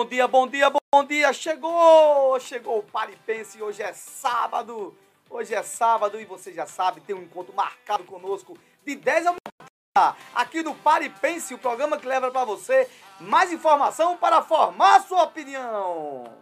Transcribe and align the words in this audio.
Bom 0.00 0.06
dia, 0.06 0.26
bom 0.26 0.46
dia, 0.46 0.70
bom 0.70 1.04
dia. 1.04 1.30
Chegou! 1.30 2.40
Chegou 2.40 2.78
o 2.78 2.82
Paripense. 2.82 3.62
Hoje 3.62 3.82
é 3.82 3.92
sábado. 3.92 4.96
Hoje 5.28 5.54
é 5.54 5.62
sábado 5.62 6.18
e 6.18 6.24
você 6.24 6.54
já 6.54 6.64
sabe, 6.64 7.02
tem 7.02 7.14
um 7.14 7.20
encontro 7.20 7.52
marcado 7.54 8.02
conosco 8.04 8.56
de 8.82 8.96
10 8.96 9.26
a 9.26 10.16
aqui 10.34 10.62
no 10.62 10.74
Paripense, 10.74 11.52
o 11.52 11.58
programa 11.58 11.98
que 11.98 12.06
leva 12.06 12.30
para 12.30 12.46
você 12.46 12.88
mais 13.20 13.52
informação 13.52 14.16
para 14.16 14.40
formar 14.40 15.02
sua 15.02 15.24
opinião. 15.24 16.34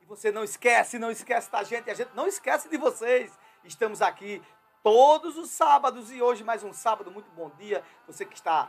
E 0.00 0.06
você 0.06 0.32
não 0.32 0.42
esquece, 0.42 0.98
não 0.98 1.10
esquece 1.10 1.52
da 1.52 1.62
gente, 1.62 1.90
a 1.90 1.94
gente 1.94 2.10
não 2.14 2.26
esquece 2.26 2.70
de 2.70 2.78
vocês. 2.78 3.38
Estamos 3.64 4.00
aqui 4.00 4.40
todos 4.82 5.38
os 5.38 5.50
sábados 5.50 6.10
e 6.10 6.20
hoje 6.20 6.42
mais 6.42 6.64
um 6.64 6.72
sábado, 6.72 7.10
muito 7.10 7.30
bom 7.36 7.50
dia. 7.56 7.84
Você 8.06 8.24
que 8.24 8.34
está 8.34 8.68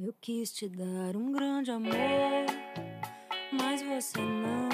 Eu 0.07 0.15
quis 0.21 0.53
te 0.53 0.69
dar 0.69 1.17
um 1.17 1.33
grande 1.33 1.73
amor, 1.73 2.47
mas 3.51 3.83
você 3.83 4.21
não 4.21 4.69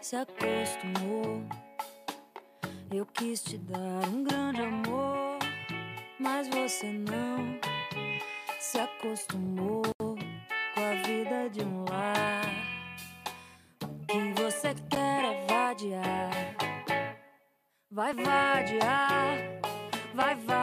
se 0.00 0.16
acostumou. 0.16 1.44
Eu 2.92 3.06
quis 3.06 3.40
te 3.40 3.56
dar 3.56 4.08
um 4.08 4.24
grande 4.24 4.62
amor, 4.62 5.38
mas 6.18 6.48
você 6.48 6.88
não 6.88 7.56
se 8.58 8.80
acostumou 8.80 9.82
com 10.00 10.80
a 10.80 11.02
vida 11.06 11.48
de 11.48 11.62
um 11.62 11.84
lar. 11.84 12.50
O 13.84 14.06
que 14.06 14.42
você 14.42 14.74
quer 14.90 15.24
é 15.24 15.46
vadiar, 15.46 16.56
vai 17.88 18.12
vadiar, 18.12 19.38
vai 20.12 20.34
vadiar. 20.34 20.59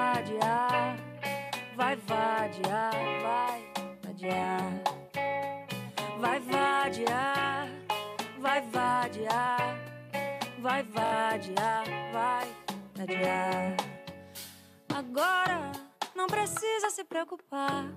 Vadiar, 2.47 2.93
vai 3.21 3.73
vadiar. 4.05 4.61
Vai 6.17 6.39
vadiar, 6.39 7.67
vai 8.39 8.61
vadiar. 8.61 9.75
Vai 10.59 10.83
vadiar, 10.83 11.83
vai 12.13 12.47
vadiar. 12.95 13.75
Agora 14.95 15.73
não 16.15 16.27
precisa 16.27 16.89
se 16.89 17.03
preocupar. 17.03 17.91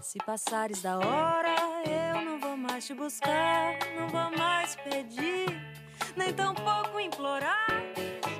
Se 0.00 0.16
passares 0.24 0.80
da 0.80 0.96
hora, 0.96 1.54
eu 1.84 2.24
não 2.24 2.40
vou 2.40 2.56
mais 2.56 2.86
te 2.86 2.94
buscar. 2.94 3.78
Não 3.94 4.08
vou 4.08 4.38
mais 4.38 4.74
pedir, 4.76 5.48
nem 6.16 6.32
tampouco 6.32 6.98
implorar. 6.98 7.66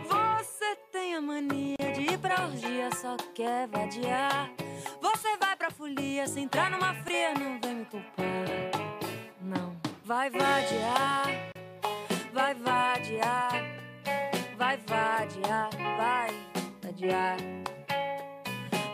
Você 0.08 0.76
tem 0.90 1.14
a 1.14 1.20
mania 1.20 1.76
de 1.94 2.14
ir 2.14 2.18
pra 2.18 2.46
orgia, 2.46 2.88
só 2.94 3.18
quer 3.34 3.68
vadiar. 3.68 4.50
Folia, 5.76 6.26
se 6.26 6.40
entrar 6.40 6.70
numa 6.70 6.94
fria, 7.02 7.32
não 7.34 7.60
vem 7.60 7.74
me 7.76 7.84
culpar. 7.84 8.26
Não, 9.40 9.76
vai 10.04 10.30
vadiar, 10.30 11.26
vai 12.32 12.54
vadiar, 12.54 13.52
vai 14.56 14.76
vadiar, 14.76 15.70
vai 15.96 16.34
vadiar. 16.82 17.36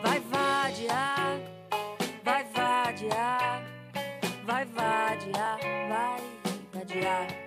Vai 0.02 0.20
vadiar, 0.20 1.40
vai 2.24 2.44
vadiar, 2.44 3.62
vai 4.44 4.64
vadiar, 4.64 5.58
vai 5.88 6.20
vadiar. 6.72 7.45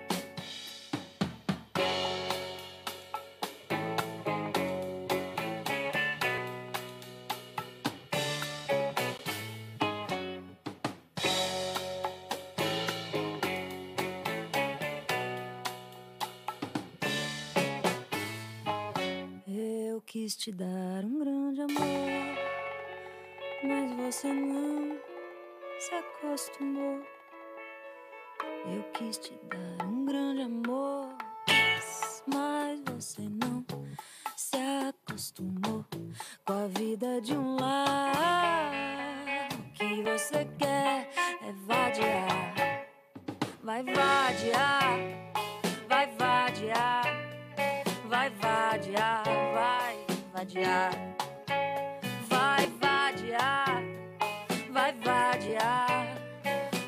Quis 20.10 20.34
te 20.34 20.50
dar 20.50 21.04
um 21.04 21.20
grande 21.20 21.60
amor, 21.60 21.86
mas 23.62 23.96
você 23.96 24.26
não 24.26 24.98
se 25.78 25.94
acostumou. 25.94 27.00
Eu 28.74 28.82
quis 28.92 29.18
te 29.18 29.38
dar 29.44 29.86
um 29.86 30.04
grande 30.04 30.42
amor, 30.42 31.14
mas 32.26 32.80
você 32.86 33.22
não 33.22 33.64
se 34.36 34.56
acostumou 34.88 35.86
com 36.44 36.54
a 36.54 36.66
vida 36.66 37.20
de 37.20 37.32
um 37.32 37.54
lar. 37.54 39.48
O 39.60 39.72
que 39.74 40.02
você 40.02 40.44
quer 40.58 41.08
é 41.40 41.52
vadiar, 41.68 42.88
vai 43.62 43.84
vadiar, 43.84 44.98
vai 45.88 46.06
vadiar, 46.16 47.04
vai 48.08 48.28
vadiar, 48.30 49.22
vai 49.54 49.69
vadiar, 50.40 50.92
vai 52.26 52.66
vadiar, 52.80 53.82
vai 54.70 54.92
vadiar, 54.94 56.16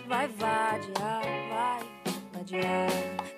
vai 0.06 0.28
vadiar, 0.28 1.22
vai 1.50 1.81
vadiar. 2.32 2.88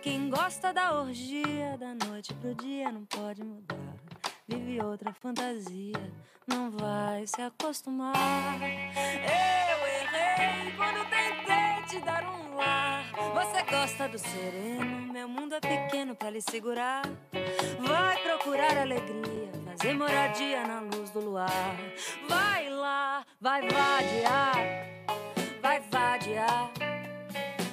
Quem 0.02 0.30
gosta 0.30 0.72
da 0.72 1.00
orgia 1.00 1.76
da 1.78 2.06
noite 2.06 2.32
pro 2.34 2.54
dia 2.54 2.92
não 2.92 3.04
pode 3.06 3.42
mudar. 3.42 3.76
Vive 4.46 4.80
outra 4.84 5.12
fantasia, 5.12 5.98
não 6.46 6.70
vai 6.70 7.26
se 7.26 7.42
acostumar. 7.42 8.14
Eu 8.14 9.86
errei 9.98 10.72
quando 10.76 11.10
tentei 11.10 11.86
te 11.88 12.04
dar 12.04 12.22
um 12.24 12.54
lar. 12.54 13.04
Você 13.34 13.62
gosta 13.68 14.08
do 14.08 14.18
sereno, 14.18 15.12
meu 15.12 15.28
mundo 15.28 15.56
é 15.56 15.60
pequeno 15.60 16.14
pra 16.14 16.30
lhe 16.30 16.40
segurar. 16.40 17.02
Vai 17.80 18.16
procurar 18.22 18.78
alegria, 18.78 19.63
fazer 19.84 19.98
moradia 19.98 20.66
na 20.66 20.80
luz 20.80 21.10
do 21.10 21.20
luar. 21.20 21.76
Vai 22.26 22.70
lá, 22.70 23.24
vai 23.38 23.60
vadiar, 23.60 24.54
vai 25.60 25.80
vadiar, 25.90 26.72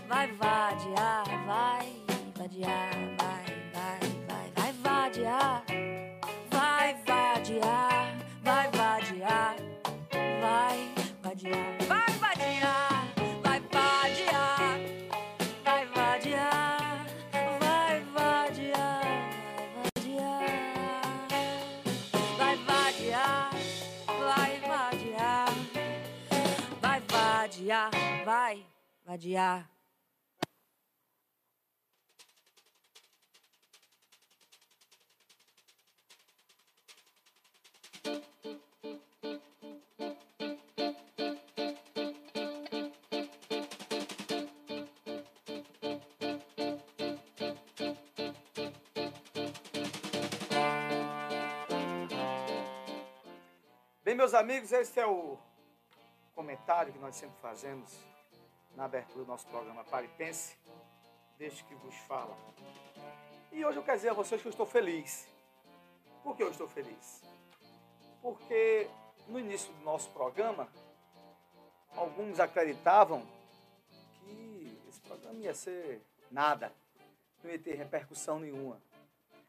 vai 0.10 0.28
vadiar, 0.34 1.24
vai 1.46 2.04
vadiar, 2.36 3.16
vai, 3.18 3.21
vadiar. 29.12 29.70
Bem, 54.04 54.16
meus 54.16 54.34
amigos, 54.34 54.72
esse 54.72 54.98
é 55.02 55.06
o 55.06 55.38
comentário 56.34 56.94
que 56.94 57.00
nós 57.00 57.14
sempre 57.18 57.36
fazemos 57.42 58.11
na 58.76 58.86
abertura 58.86 59.24
do 59.24 59.28
nosso 59.28 59.46
programa 59.48 59.84
Paripense, 59.84 60.58
desde 61.38 61.64
que 61.64 61.76
vos 61.76 61.96
fala. 62.08 62.38
E 63.52 63.66
hoje 63.66 63.78
eu 63.78 63.84
quero 63.84 63.98
dizer 63.98 64.10
a 64.10 64.14
vocês 64.14 64.42
que 64.42 64.48
eu 64.48 64.52
estou 64.52 64.66
feliz. 64.66 65.28
Por 66.24 66.36
que 66.36 66.44
eu 66.44 66.52
estou 66.52 66.68
feliz? 66.68 67.22
Porque 68.22 68.88
no 69.28 69.40
início 69.40 69.72
do 69.74 69.84
nosso 69.84 70.10
programa, 70.12 70.68
alguns 71.96 72.40
acreditavam 72.40 73.26
que 74.20 74.80
esse 74.88 75.02
programa 75.02 75.40
ia 75.40 75.54
ser 75.54 76.02
nada, 76.30 76.72
não 77.44 77.52
ia 77.52 77.60
ter 77.60 77.74
repercussão 77.74 78.40
nenhuma. 78.40 78.82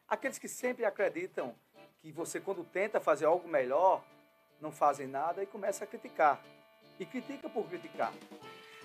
Aqueles 0.07 0.37
que 0.37 0.47
sempre 0.47 0.85
acreditam 0.85 1.55
que 2.01 2.11
você, 2.11 2.39
quando 2.39 2.63
tenta 2.63 2.99
fazer 2.99 3.25
algo 3.25 3.47
melhor, 3.47 4.03
não 4.59 4.71
fazem 4.71 5.07
nada 5.07 5.41
e 5.41 5.45
começa 5.45 5.83
a 5.83 5.87
criticar. 5.87 6.43
E 6.99 7.05
critica 7.05 7.49
por 7.49 7.65
criticar. 7.67 8.13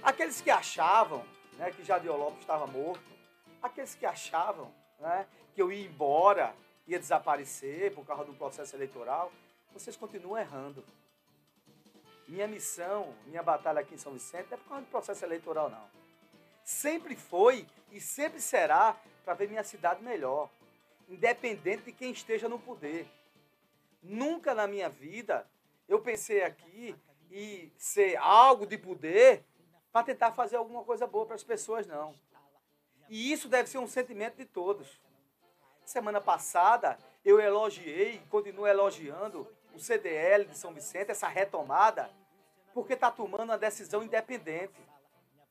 Aqueles 0.02 0.40
que 0.40 0.50
achavam 0.50 1.24
né, 1.58 1.70
que 1.72 1.84
Jadiel 1.84 2.16
Lopes 2.16 2.40
estava 2.40 2.66
morto, 2.66 3.02
aqueles 3.60 3.94
que 3.94 4.06
achavam 4.06 4.72
né, 5.00 5.26
que 5.54 5.60
eu 5.60 5.72
ia 5.72 5.86
embora, 5.86 6.54
ia 6.86 6.98
desaparecer 6.98 7.92
por 7.94 8.06
causa 8.06 8.24
do 8.24 8.32
processo 8.32 8.76
eleitoral, 8.76 9.32
vocês 9.72 9.96
continuam 9.96 10.38
errando. 10.38 10.84
Minha 12.28 12.46
missão, 12.46 13.14
minha 13.26 13.42
batalha 13.42 13.80
aqui 13.80 13.94
em 13.94 13.98
São 13.98 14.12
Vicente 14.12 14.46
não 14.50 14.56
é 14.56 14.60
por 14.60 14.68
causa 14.68 14.84
do 14.84 14.90
processo 14.90 15.24
eleitoral, 15.24 15.68
não. 15.68 15.90
Sempre 16.62 17.16
foi 17.16 17.66
e 17.90 18.00
sempre 18.00 18.40
será 18.40 18.96
para 19.24 19.34
ver 19.34 19.48
minha 19.48 19.64
cidade 19.64 20.02
melhor, 20.02 20.48
independente 21.08 21.84
de 21.84 21.92
quem 21.92 22.12
esteja 22.12 22.48
no 22.48 22.58
poder. 22.58 23.06
Nunca 24.02 24.54
na 24.54 24.66
minha 24.66 24.88
vida 24.88 25.46
eu 25.88 26.00
pensei 26.00 26.42
aqui 26.44 26.94
em 27.30 27.72
ser 27.76 28.16
algo 28.16 28.66
de 28.66 28.78
poder 28.78 29.44
para 29.92 30.04
tentar 30.04 30.32
fazer 30.32 30.56
alguma 30.56 30.84
coisa 30.84 31.06
boa 31.06 31.26
para 31.26 31.34
as 31.34 31.42
pessoas, 31.42 31.86
não. 31.86 32.14
E 33.08 33.32
isso 33.32 33.48
deve 33.48 33.68
ser 33.68 33.78
um 33.78 33.86
sentimento 33.86 34.36
de 34.36 34.44
todos. 34.44 35.00
Semana 35.84 36.20
passada 36.20 36.98
eu 37.24 37.40
elogiei 37.40 38.22
continuo 38.30 38.66
elogiando 38.66 39.46
o 39.74 39.78
CDL 39.78 40.44
de 40.44 40.56
São 40.56 40.72
Vicente, 40.72 41.10
essa 41.10 41.28
retomada, 41.28 42.10
porque 42.74 42.94
está 42.94 43.10
tomando 43.10 43.50
uma 43.50 43.58
decisão 43.58 44.02
independente, 44.02 44.74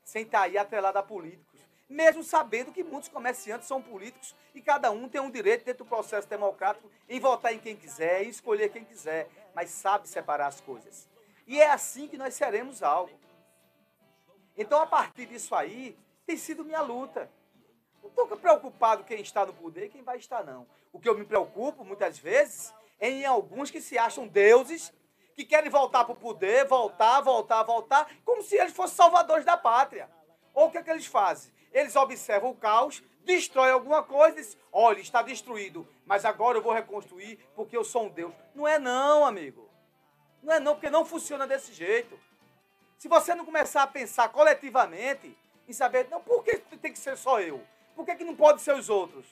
sem 0.04 0.24
estar 0.24 0.42
aí 0.42 0.58
atrelada 0.58 1.00
a 1.00 1.04
políticos. 1.04 1.60
Mesmo 1.90 2.24
sabendo 2.24 2.72
que 2.72 2.84
muitos 2.84 3.10
comerciantes 3.10 3.68
são 3.68 3.82
políticos 3.82 4.36
e 4.54 4.62
cada 4.62 4.92
um 4.92 5.08
tem 5.08 5.22
um 5.22 5.32
direito 5.32 5.64
dentro 5.64 5.86
do 5.86 5.90
processo 5.90 6.28
democrático 6.28 6.90
em 7.08 7.20
votar 7.20 7.54
em 7.54 7.60
quem 7.60 7.76
quiser, 7.76 8.24
em 8.24 8.30
escolher 8.30 8.70
quem 8.70 8.84
quiser, 8.84 9.30
mas 9.56 9.70
sabe 9.70 10.08
separar 10.08 10.48
as 10.48 10.60
coisas. 10.60 11.08
E 11.46 11.60
é 11.62 11.70
assim 11.70 12.08
que 12.08 12.18
nós 12.18 12.34
seremos 12.34 12.84
algo. 12.84 13.18
Então, 14.58 14.82
a 14.82 14.88
partir 14.88 15.28
disso 15.28 15.54
aí, 15.54 15.96
tem 16.26 16.36
sido 16.36 16.66
minha 16.66 16.82
luta. 16.82 17.30
Não 18.02 18.10
estou 18.10 18.38
preocupado 18.38 19.04
quem 19.04 19.22
está 19.22 19.46
no 19.46 19.54
poder 19.54 19.86
e 19.86 19.90
quem 19.90 20.02
vai 20.02 20.18
estar, 20.18 20.44
não. 20.44 20.66
O 20.92 21.00
que 21.00 21.08
eu 21.08 21.18
me 21.18 21.24
preocupo, 21.24 21.86
muitas 21.86 22.18
vezes, 22.18 22.74
é 23.00 23.10
em 23.10 23.26
alguns 23.26 23.70
que 23.70 23.80
se 23.80 23.98
acham 23.98 24.28
deuses, 24.28 24.92
que 25.36 25.46
querem 25.46 25.70
voltar 25.70 26.04
para 26.04 26.14
o 26.14 26.18
poder, 26.18 26.66
voltar, 26.66 27.22
voltar, 27.22 27.62
voltar, 27.62 28.10
como 28.26 28.42
se 28.42 28.56
eles 28.58 28.74
fossem 28.74 28.96
salvadores 28.96 29.46
da 29.46 29.56
pátria. 29.56 30.10
Ou 30.54 30.68
o 30.68 30.72
que 30.72 30.80
é 30.80 30.84
que 30.84 30.90
eles 30.90 31.06
fazem? 31.06 31.54
Eles 31.72 31.96
observam 31.96 32.50
o 32.50 32.56
caos, 32.56 33.04
destrói 33.24 33.70
alguma 33.70 34.02
coisa 34.02 34.40
e 34.40 34.42
dizem, 34.42 34.60
olha, 34.72 35.00
está 35.00 35.22
destruído, 35.22 35.88
mas 36.06 36.26
agora 36.26 36.58
eu 36.58 36.64
vou 36.64 36.74
reconstruir 36.74 37.38
porque 37.56 37.78
eu 37.78 37.84
sou 37.84 38.06
um 38.06 38.10
Deus. 38.10 38.34
Não 38.56 38.68
é 38.68 38.80
não, 38.80 39.24
amigo. 39.24 39.70
Não 40.42 40.54
é 40.54 40.60
não, 40.60 40.74
porque 40.74 40.90
não 40.90 41.06
funciona 41.06 41.46
desse 41.46 41.74
jeito. 41.74 42.20
Se 42.98 43.08
você 43.08 43.36
não 43.36 43.46
começar 43.46 43.84
a 43.84 43.88
pensar 43.88 44.30
coletivamente 44.30 45.38
em 45.68 45.74
saber, 45.74 46.08
não, 46.10 46.20
por 46.20 46.44
que 46.44 46.58
tem 46.58 46.92
que 46.92 46.98
ser 46.98 47.16
só 47.16 47.40
eu? 47.40 47.64
Por 47.96 48.06
que, 48.06 48.16
que 48.16 48.24
não 48.24 48.36
pode 48.36 48.62
ser 48.62 48.74
os 48.74 48.90
outros? 48.90 49.26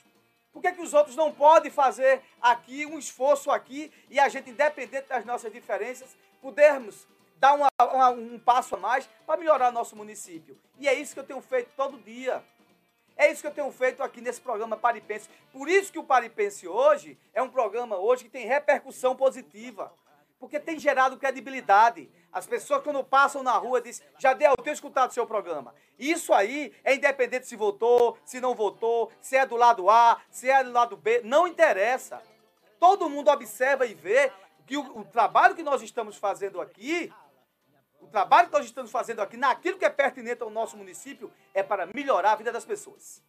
Por 0.53 0.61
que, 0.61 0.71
que 0.71 0.81
os 0.81 0.93
outros 0.93 1.15
não 1.15 1.33
podem 1.33 1.71
fazer 1.71 2.21
aqui 2.39 2.85
um 2.85 2.99
esforço 2.99 3.49
aqui 3.49 3.91
e 4.09 4.19
a 4.19 4.29
gente, 4.29 4.51
independente 4.51 5.07
das 5.07 5.25
nossas 5.25 5.51
diferenças, 5.51 6.15
pudermos 6.41 7.07
dar 7.37 7.53
uma, 7.53 7.67
uma, 7.79 8.09
um 8.11 8.39
passo 8.39 8.75
a 8.75 8.77
mais 8.77 9.09
para 9.25 9.37
melhorar 9.39 9.71
nosso 9.71 9.95
município? 9.95 10.57
E 10.77 10.87
é 10.87 10.93
isso 10.93 11.13
que 11.13 11.19
eu 11.19 11.25
tenho 11.25 11.41
feito 11.41 11.71
todo 11.75 11.97
dia. 11.97 12.43
É 13.17 13.31
isso 13.31 13.41
que 13.41 13.47
eu 13.47 13.53
tenho 13.53 13.71
feito 13.71 14.03
aqui 14.03 14.21
nesse 14.21 14.41
programa 14.41 14.77
Paripense. 14.77 15.29
Por 15.51 15.67
isso 15.67 15.91
que 15.91 15.99
o 15.99 16.03
Paripense 16.03 16.67
hoje 16.67 17.17
é 17.33 17.41
um 17.41 17.49
programa 17.49 17.97
hoje 17.97 18.25
que 18.25 18.29
tem 18.29 18.45
repercussão 18.45 19.15
positiva. 19.15 19.91
Porque 20.39 20.59
tem 20.59 20.77
gerado 20.77 21.17
credibilidade. 21.17 22.09
As 22.31 22.45
pessoas, 22.45 22.83
quando 22.83 23.03
passam 23.03 23.41
na 23.41 23.53
rua, 23.53 23.81
dizem: 23.81 24.05
Jadel, 24.19 24.53
eu 24.57 24.63
tenho 24.63 24.73
escutado 24.73 25.09
o 25.09 25.13
seu 25.13 25.25
programa. 25.25 25.73
Isso 25.97 26.33
aí 26.33 26.73
é 26.83 26.93
independente 26.93 27.47
se 27.47 27.55
votou, 27.55 28.17
se 28.25 28.41
não 28.41 28.53
votou, 28.53 29.11
se 29.21 29.37
é 29.37 29.45
do 29.45 29.55
lado 29.55 29.89
A, 29.89 30.21
se 30.29 30.49
é 30.49 30.63
do 30.63 30.71
lado 30.71 30.97
B, 30.97 31.21
não 31.23 31.47
interessa. 31.47 32.21
Todo 32.79 33.09
mundo 33.09 33.31
observa 33.31 33.85
e 33.85 33.93
vê 33.93 34.31
que 34.65 34.75
o, 34.75 34.99
o 34.99 35.05
trabalho 35.05 35.55
que 35.55 35.63
nós 35.63 35.81
estamos 35.81 36.17
fazendo 36.17 36.59
aqui, 36.59 37.11
o 38.01 38.07
trabalho 38.07 38.49
que 38.49 38.53
nós 38.53 38.65
estamos 38.65 38.91
fazendo 38.91 39.21
aqui, 39.21 39.37
naquilo 39.37 39.77
que 39.77 39.85
é 39.85 39.89
pertinente 39.89 40.43
ao 40.43 40.49
nosso 40.49 40.75
município, 40.75 41.31
é 41.53 41.63
para 41.63 41.85
melhorar 41.87 42.33
a 42.33 42.35
vida 42.35 42.51
das 42.51 42.65
pessoas. 42.65 43.23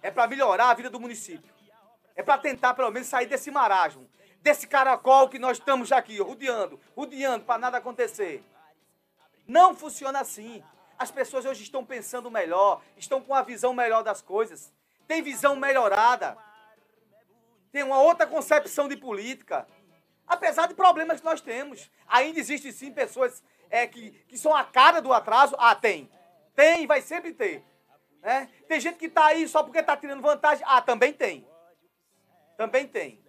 É 0.00 0.10
para 0.10 0.28
melhorar 0.28 0.70
a 0.70 0.74
vida 0.74 0.88
do 0.88 1.00
município. 1.00 1.52
É 2.14 2.22
para 2.22 2.38
tentar, 2.38 2.74
pelo 2.74 2.90
menos, 2.90 3.08
sair 3.08 3.26
desse 3.26 3.50
marasmo 3.50 4.08
desse 4.42 4.66
caracol 4.66 5.28
que 5.28 5.38
nós 5.38 5.58
estamos 5.58 5.92
aqui, 5.92 6.18
rodeando, 6.20 6.80
rodeando 6.96 7.44
para 7.44 7.58
nada 7.58 7.78
acontecer. 7.78 8.42
Não 9.46 9.74
funciona 9.74 10.20
assim. 10.20 10.62
As 10.98 11.10
pessoas 11.10 11.44
hoje 11.44 11.62
estão 11.62 11.84
pensando 11.84 12.30
melhor, 12.30 12.82
estão 12.96 13.20
com 13.20 13.34
a 13.34 13.42
visão 13.42 13.72
melhor 13.72 14.02
das 14.02 14.20
coisas, 14.20 14.72
tem 15.08 15.22
visão 15.22 15.56
melhorada, 15.56 16.36
tem 17.72 17.82
uma 17.82 18.00
outra 18.00 18.26
concepção 18.26 18.88
de 18.88 18.96
política. 18.96 19.66
Apesar 20.26 20.68
de 20.68 20.74
problemas 20.74 21.20
que 21.20 21.26
nós 21.26 21.40
temos, 21.40 21.90
ainda 22.06 22.38
existem 22.38 22.70
sim 22.70 22.92
pessoas 22.92 23.42
é, 23.68 23.86
que, 23.86 24.10
que 24.28 24.36
são 24.36 24.54
a 24.54 24.62
cara 24.62 25.00
do 25.00 25.12
atraso. 25.12 25.56
Ah, 25.58 25.74
tem. 25.74 26.10
Tem, 26.54 26.86
vai 26.86 27.00
sempre 27.00 27.32
ter. 27.32 27.64
Né? 28.20 28.48
Tem 28.68 28.78
gente 28.80 28.98
que 28.98 29.06
está 29.06 29.26
aí 29.26 29.48
só 29.48 29.62
porque 29.62 29.78
está 29.78 29.96
tirando 29.96 30.22
vantagem. 30.22 30.64
Ah, 30.68 30.82
também 30.82 31.12
tem. 31.12 31.46
Também 32.56 32.86
tem. 32.86 33.20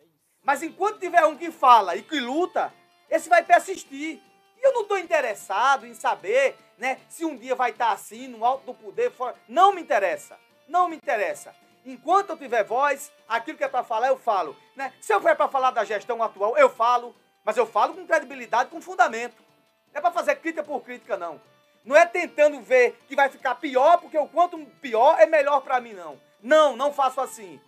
Mas 0.43 0.63
enquanto 0.63 0.99
tiver 0.99 1.25
um 1.25 1.35
que 1.35 1.51
fala 1.51 1.95
e 1.95 2.01
que 2.01 2.19
luta, 2.19 2.73
esse 3.09 3.29
vai 3.29 3.43
persistir. 3.43 4.19
E 4.57 4.65
eu 4.65 4.73
não 4.73 4.81
estou 4.81 4.97
interessado 4.97 5.85
em 5.85 5.93
saber 5.93 6.55
né, 6.77 6.99
se 7.09 7.25
um 7.25 7.35
dia 7.35 7.55
vai 7.55 7.71
estar 7.71 7.87
tá 7.87 7.91
assim, 7.91 8.27
no 8.27 8.43
alto 8.43 8.65
do 8.65 8.73
poder. 8.73 9.11
Fora. 9.11 9.35
Não 9.47 9.73
me 9.73 9.81
interessa. 9.81 10.37
Não 10.67 10.87
me 10.87 10.95
interessa. 10.95 11.55
Enquanto 11.85 12.31
eu 12.31 12.37
tiver 12.37 12.63
voz, 12.63 13.11
aquilo 13.27 13.57
que 13.57 13.63
é 13.63 13.67
para 13.67 13.83
falar, 13.83 14.07
eu 14.07 14.17
falo. 14.17 14.55
Né? 14.75 14.93
Se 15.01 15.13
eu 15.13 15.21
for 15.21 15.35
para 15.35 15.47
falar 15.47 15.71
da 15.71 15.83
gestão 15.83 16.21
atual, 16.21 16.57
eu 16.57 16.69
falo. 16.69 17.15
Mas 17.43 17.57
eu 17.57 17.65
falo 17.65 17.93
com 17.93 18.05
credibilidade, 18.05 18.69
com 18.69 18.81
fundamento. 18.81 19.43
Não 19.91 19.99
é 19.99 20.01
para 20.01 20.11
fazer 20.11 20.35
crítica 20.35 20.63
por 20.63 20.81
crítica, 20.81 21.17
não. 21.17 21.41
Não 21.83 21.95
é 21.95 22.05
tentando 22.05 22.61
ver 22.61 22.99
que 23.07 23.15
vai 23.15 23.29
ficar 23.29 23.55
pior, 23.55 23.97
porque 23.97 24.17
o 24.17 24.27
quanto 24.27 24.57
pior 24.79 25.19
é 25.19 25.25
melhor 25.25 25.61
para 25.61 25.81
mim, 25.81 25.93
não. 25.93 26.19
Não, 26.41 26.75
não 26.75 26.93
faço 26.93 27.19
assim. 27.19 27.59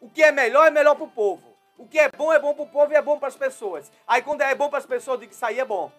O 0.00 0.08
que 0.08 0.22
é 0.22 0.30
melhor 0.30 0.66
é 0.66 0.70
melhor 0.70 0.94
para 0.94 1.04
o 1.04 1.10
povo. 1.10 1.47
O 1.78 1.86
que 1.86 1.98
é 1.98 2.10
bom 2.10 2.32
é 2.32 2.40
bom 2.40 2.52
para 2.52 2.64
o 2.64 2.68
povo 2.68 2.92
e 2.92 2.96
é 2.96 3.00
bom 3.00 3.18
para 3.20 3.28
as 3.28 3.36
pessoas. 3.36 3.90
Aí 4.06 4.20
quando 4.20 4.42
é 4.42 4.52
bom 4.52 4.68
para 4.68 4.80
as 4.80 4.86
pessoas, 4.86 5.22
eu 5.22 5.28
que 5.28 5.44
aí 5.44 5.60
é 5.60 5.64
bom. 5.64 5.92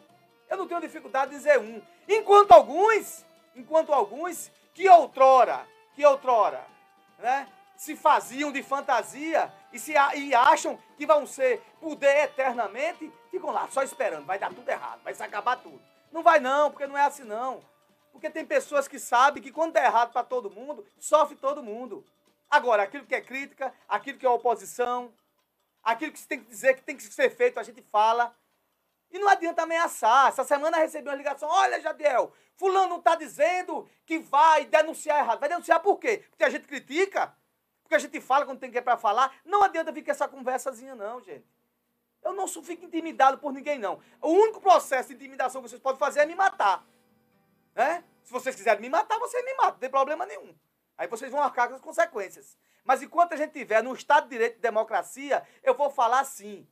Eu 0.49 0.57
não 0.57 0.67
tenho 0.67 0.81
dificuldade 0.81 1.31
de 1.31 1.37
dizer 1.37 1.57
um. 1.57 1.81
Enquanto 2.07 2.51
alguns, 2.51 3.25
enquanto 3.55 3.93
alguns 3.93 4.51
que 4.73 4.89
outrora, 4.89 5.65
que 5.95 6.05
outrora, 6.05 6.65
né, 7.17 7.47
se 7.77 7.95
faziam 7.95 8.51
de 8.51 8.61
fantasia 8.61 9.53
e, 9.71 9.79
se, 9.79 9.93
e 10.15 10.35
acham 10.35 10.77
que 10.97 11.05
vão 11.05 11.25
ser 11.25 11.61
poder 11.79 12.25
eternamente, 12.25 13.09
ficam 13.31 13.51
lá 13.51 13.69
só 13.69 13.81
esperando, 13.81 14.25
vai 14.25 14.37
dar 14.37 14.53
tudo 14.53 14.67
errado, 14.67 15.01
vai 15.01 15.13
se 15.13 15.23
acabar 15.23 15.55
tudo. 15.55 15.79
Não 16.11 16.21
vai 16.21 16.41
não, 16.41 16.71
porque 16.71 16.87
não 16.87 16.97
é 16.97 17.03
assim 17.03 17.23
não. 17.23 17.61
Porque 18.11 18.29
tem 18.29 18.45
pessoas 18.45 18.85
que 18.85 18.99
sabem 18.99 19.41
que 19.41 19.51
quando 19.51 19.73
der 19.73 19.85
errado 19.85 20.11
para 20.11 20.25
todo 20.25 20.49
mundo, 20.49 20.85
sofre 20.99 21.37
todo 21.37 21.63
mundo. 21.63 22.03
Agora, 22.49 22.83
aquilo 22.83 23.05
que 23.05 23.15
é 23.15 23.21
crítica, 23.21 23.73
aquilo 23.87 24.17
que 24.17 24.25
é 24.25 24.29
oposição, 24.29 25.13
aquilo 25.83 26.11
que 26.11 26.19
se 26.19 26.27
tem 26.27 26.39
que 26.39 26.49
dizer 26.49 26.75
que 26.75 26.83
tem 26.83 26.95
que 26.95 27.03
ser 27.03 27.29
feito, 27.29 27.59
a 27.59 27.63
gente 27.63 27.81
fala. 27.81 28.35
E 29.11 29.17
não 29.17 29.27
adianta 29.27 29.63
ameaçar. 29.63 30.27
Essa 30.27 30.43
semana 30.43 30.77
recebi 30.77 31.07
uma 31.07 31.15
ligação. 31.15 31.49
Olha, 31.49 31.81
Jadiel, 31.81 32.31
fulano 32.55 32.97
está 32.97 33.15
dizendo 33.15 33.89
que 34.05 34.19
vai 34.19 34.65
denunciar 34.65 35.19
errado. 35.19 35.39
Vai 35.39 35.49
denunciar 35.49 35.79
por 35.79 35.97
quê? 35.97 36.23
Porque 36.29 36.43
a 36.43 36.49
gente 36.49 36.67
critica? 36.67 37.35
Porque 37.81 37.95
a 37.95 37.99
gente 37.99 38.21
fala 38.21 38.45
quando 38.45 38.59
tem 38.59 38.69
que 38.69 38.77
é 38.77 38.81
para 38.81 38.97
falar? 38.97 39.35
Não 39.43 39.63
adianta 39.63 39.91
vir 39.91 40.03
com 40.03 40.11
essa 40.11 40.27
conversazinha 40.27 40.93
não, 40.93 41.19
gente. 41.21 41.45
Eu 42.21 42.33
não 42.33 42.47
fico 42.47 42.85
intimidado 42.85 43.37
por 43.37 43.51
ninguém, 43.51 43.79
não. 43.79 43.99
O 44.21 44.29
único 44.29 44.61
processo 44.61 45.09
de 45.09 45.15
intimidação 45.15 45.61
que 45.61 45.69
vocês 45.69 45.81
podem 45.81 45.97
fazer 45.97 46.19
é 46.19 46.25
me 46.25 46.35
matar. 46.35 46.85
Né? 47.73 48.03
Se 48.23 48.31
vocês 48.31 48.55
quiserem 48.55 48.81
me 48.81 48.89
matar, 48.89 49.17
vocês 49.17 49.43
me 49.43 49.53
matam, 49.55 49.71
não 49.71 49.79
tem 49.79 49.89
problema 49.89 50.25
nenhum. 50.25 50.53
Aí 50.97 51.07
vocês 51.07 51.31
vão 51.31 51.41
arcar 51.41 51.69
com 51.69 51.75
as 51.75 51.81
consequências. 51.81 52.57
Mas 52.83 53.01
enquanto 53.01 53.33
a 53.33 53.37
gente 53.37 53.51
tiver 53.51 53.83
no 53.83 53.93
Estado 53.93 54.23
de 54.23 54.31
Direito 54.31 54.57
e 54.57 54.61
democracia, 54.61 55.43
eu 55.63 55.73
vou 55.75 55.89
falar 55.89 56.23
sim. 56.23 56.67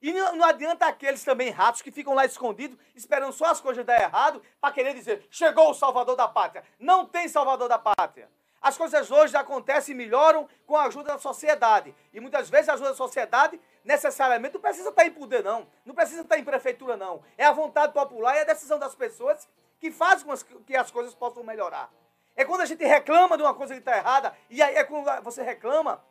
E 0.00 0.12
não, 0.12 0.36
não, 0.36 0.46
adianta 0.46 0.86
aqueles 0.86 1.24
também 1.24 1.50
ratos 1.50 1.82
que 1.82 1.90
ficam 1.90 2.14
lá 2.14 2.24
escondidos, 2.24 2.78
esperando 2.94 3.32
só 3.32 3.46
as 3.46 3.60
coisas 3.60 3.84
dar 3.84 4.00
errado, 4.00 4.42
para 4.60 4.72
querer 4.72 4.94
dizer, 4.94 5.26
chegou 5.30 5.70
o 5.70 5.74
salvador 5.74 6.14
da 6.14 6.28
pátria. 6.28 6.64
Não 6.78 7.06
tem 7.06 7.28
salvador 7.28 7.68
da 7.68 7.78
pátria. 7.78 8.30
As 8.60 8.76
coisas 8.76 9.10
hoje 9.10 9.36
acontecem 9.36 9.94
e 9.94 9.96
melhoram 9.96 10.48
com 10.66 10.76
a 10.76 10.84
ajuda 10.84 11.12
da 11.12 11.18
sociedade. 11.18 11.94
E 12.12 12.20
muitas 12.20 12.50
vezes 12.50 12.68
a 12.68 12.74
ajuda 12.74 12.90
da 12.90 12.96
sociedade 12.96 13.60
necessariamente 13.84 14.54
não 14.54 14.60
precisa 14.60 14.88
estar 14.88 15.06
em 15.06 15.12
poder, 15.12 15.42
não. 15.42 15.66
Não 15.84 15.94
precisa 15.94 16.22
estar 16.22 16.38
em 16.38 16.44
prefeitura, 16.44 16.96
não. 16.96 17.22
É 17.38 17.44
a 17.44 17.52
vontade 17.52 17.92
popular 17.92 18.36
e 18.36 18.40
a 18.40 18.44
decisão 18.44 18.78
das 18.78 18.94
pessoas 18.94 19.48
que 19.78 19.90
faz 19.90 20.22
com 20.22 20.34
que 20.64 20.76
as 20.76 20.90
coisas 20.90 21.14
possam 21.14 21.44
melhorar. 21.44 21.90
É 22.36 22.44
quando 22.44 22.60
a 22.60 22.66
gente 22.66 22.84
reclama 22.84 23.36
de 23.36 23.42
uma 23.42 23.54
coisa 23.54 23.72
que 23.72 23.80
está 23.80 23.96
errada, 23.96 24.36
e 24.50 24.62
aí 24.62 24.76
é 24.76 24.84
quando 24.84 25.04
você 25.22 25.42
reclama 25.42 26.04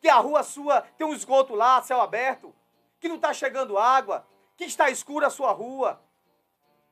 que 0.00 0.08
a 0.08 0.16
rua 0.16 0.42
sua 0.44 0.82
tem 0.96 1.06
um 1.06 1.12
esgoto 1.12 1.54
lá, 1.54 1.82
céu 1.82 2.00
aberto, 2.00 2.54
que 3.00 3.08
não 3.08 3.16
está 3.16 3.34
chegando 3.34 3.76
água, 3.76 4.24
que 4.56 4.64
está 4.64 4.88
escura 4.88 5.26
a 5.26 5.30
sua 5.30 5.50
rua. 5.50 6.00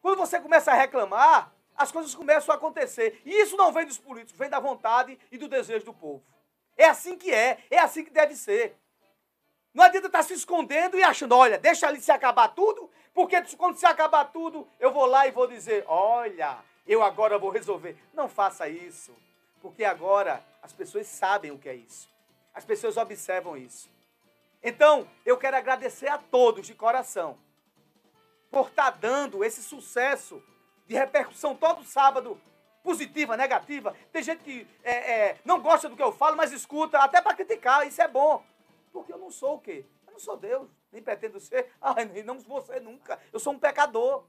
Quando 0.03 0.19
você 0.19 0.41
começa 0.41 0.73
a 0.73 0.75
reclamar, 0.75 1.53
as 1.77 1.93
coisas 1.93 2.15
começam 2.15 2.53
a 2.53 2.59
acontecer. 2.59 3.23
E 3.25 3.31
isso 3.41 3.57
não 3.57 3.73
vem 3.73 3.87
dos 3.87 3.99
políticos, 3.99 4.39
vem 4.39 4.51
da 4.51 4.59
vontade 4.59 5.19
e 5.31 5.39
do 5.39 5.49
desejo 5.49 5.85
do 5.85 5.95
povo. 5.95 6.23
É 6.77 6.87
assim 6.87 7.17
que 7.17 7.33
é, 7.33 7.59
é 7.71 7.79
assim 7.79 8.05
que 8.05 8.11
deve 8.11 8.35
ser. 8.35 8.77
Não 9.73 9.85
adianta 9.85 10.09
estar 10.09 10.19
tá 10.19 10.25
se 10.25 10.35
escondendo 10.35 10.99
e 10.99 11.03
achando, 11.03 11.37
olha, 11.37 11.59
deixa 11.59 11.87
ali 11.87 12.01
se 12.01 12.11
acabar 12.11 12.49
tudo, 12.49 12.91
porque 13.15 13.41
quando 13.57 13.77
se 13.77 13.87
acabar 13.87 14.25
tudo, 14.27 14.67
eu 14.81 14.93
vou 14.93 15.07
lá 15.07 15.27
e 15.27 15.31
vou 15.31 15.47
dizer, 15.47 15.85
olha, 15.87 16.59
eu 16.91 17.05
agora 17.05 17.39
vou 17.39 17.51
resolver. 17.51 17.97
Não 18.13 18.29
faça 18.29 18.69
isso, 18.69 19.17
porque 19.63 19.85
agora 19.85 20.45
as 20.61 20.73
pessoas 20.73 21.07
sabem 21.07 21.53
o 21.53 21.59
que 21.59 21.69
é 21.69 21.75
isso. 21.75 22.11
As 22.53 22.65
pessoas 22.65 22.97
observam 22.97 23.57
isso. 23.57 23.89
Então, 24.61 25.09
eu 25.25 25.39
quero 25.39 25.57
agradecer 25.57 26.09
a 26.09 26.19
todos 26.19 26.67
de 26.67 26.75
coração 26.75 27.39
por 28.51 28.67
estar 28.67 28.91
tá 28.91 28.99
dando 29.01 29.45
esse 29.45 29.63
sucesso 29.63 30.43
de 30.89 30.97
repercussão 30.97 31.55
todo 31.55 31.85
sábado, 31.85 32.41
positiva, 32.83 33.37
negativa. 33.37 33.95
Tem 34.13 34.21
gente 34.21 34.43
que 34.43 34.67
é, 34.83 35.13
é, 35.13 35.39
não 35.45 35.61
gosta 35.61 35.89
do 35.89 35.95
que 35.95 36.03
eu 36.03 36.11
falo, 36.11 36.37
mas 36.37 36.51
escuta, 36.51 36.99
até 36.99 37.23
para 37.23 37.37
criticar, 37.37 37.87
isso 37.87 38.03
é 38.03 38.09
bom. 38.09 38.45
Porque 38.93 39.13
eu 39.13 39.19
não 39.19 39.31
sou 39.31 39.55
o 39.55 39.61
quê? 39.61 39.87
Eu 40.09 40.15
não 40.15 40.19
sou 40.19 40.37
Deus, 40.37 40.69
nem 40.91 41.01
pretendo 41.01 41.39
ser. 41.39 41.71
Ai, 41.81 42.05
não 42.25 42.41
vou 42.41 42.61
ser 42.63 42.81
nunca. 42.81 43.21
Eu 43.33 43.39
sou 43.39 43.53
um 43.53 43.59
pecador. 43.61 44.25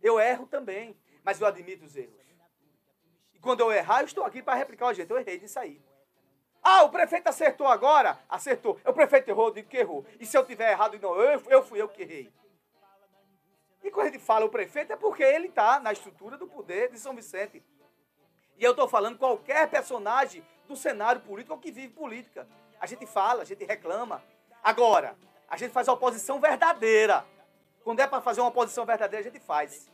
Eu 0.00 0.20
erro 0.20 0.46
também, 0.46 0.96
mas 1.24 1.40
eu 1.40 1.46
admito 1.46 1.84
os 1.84 1.96
erros. 1.96 2.14
E 3.34 3.38
quando 3.38 3.60
eu 3.60 3.72
errar, 3.72 4.00
eu 4.00 4.06
estou 4.06 4.24
aqui 4.24 4.42
para 4.42 4.54
replicar 4.54 4.86
o 4.88 4.94
jeito. 4.94 5.12
Eu 5.12 5.18
errei 5.18 5.38
disso 5.38 5.58
aí. 5.58 5.80
Ah, 6.62 6.82
o 6.82 6.90
prefeito 6.90 7.28
acertou 7.28 7.66
agora? 7.66 8.18
Acertou. 8.28 8.78
O 8.84 8.92
prefeito 8.92 9.28
errou, 9.28 9.48
eu 9.48 9.54
digo 9.54 9.68
que 9.68 9.78
errou. 9.78 10.04
E 10.18 10.26
se 10.26 10.36
eu 10.36 10.44
tiver 10.44 10.72
errado, 10.72 10.98
não, 11.00 11.14
eu, 11.14 11.42
eu 11.48 11.62
fui 11.62 11.80
eu 11.80 11.88
que 11.88 12.02
errei. 12.02 12.32
E 13.82 13.90
quando 13.90 14.08
a 14.08 14.10
gente 14.10 14.22
fala 14.22 14.44
o 14.44 14.50
prefeito, 14.50 14.92
é 14.92 14.96
porque 14.96 15.22
ele 15.22 15.48
está 15.48 15.80
na 15.80 15.92
estrutura 15.92 16.36
do 16.36 16.46
poder 16.46 16.90
de 16.90 16.98
São 16.98 17.14
Vicente. 17.14 17.62
E 18.58 18.64
eu 18.64 18.72
estou 18.72 18.86
falando 18.86 19.18
qualquer 19.18 19.70
personagem 19.70 20.46
do 20.68 20.76
cenário 20.76 21.22
político 21.22 21.58
que 21.58 21.72
vive 21.72 21.94
política. 21.94 22.46
A 22.78 22.86
gente 22.86 23.06
fala, 23.06 23.42
a 23.42 23.44
gente 23.44 23.64
reclama. 23.64 24.22
Agora, 24.62 25.16
a 25.48 25.56
gente 25.56 25.72
faz 25.72 25.88
a 25.88 25.94
oposição 25.94 26.38
verdadeira. 26.38 27.24
Quando 27.82 28.00
é 28.00 28.06
para 28.06 28.20
fazer 28.20 28.42
uma 28.42 28.50
oposição 28.50 28.84
verdadeira, 28.84 29.26
a 29.26 29.30
gente 29.30 29.42
faz. 29.42 29.89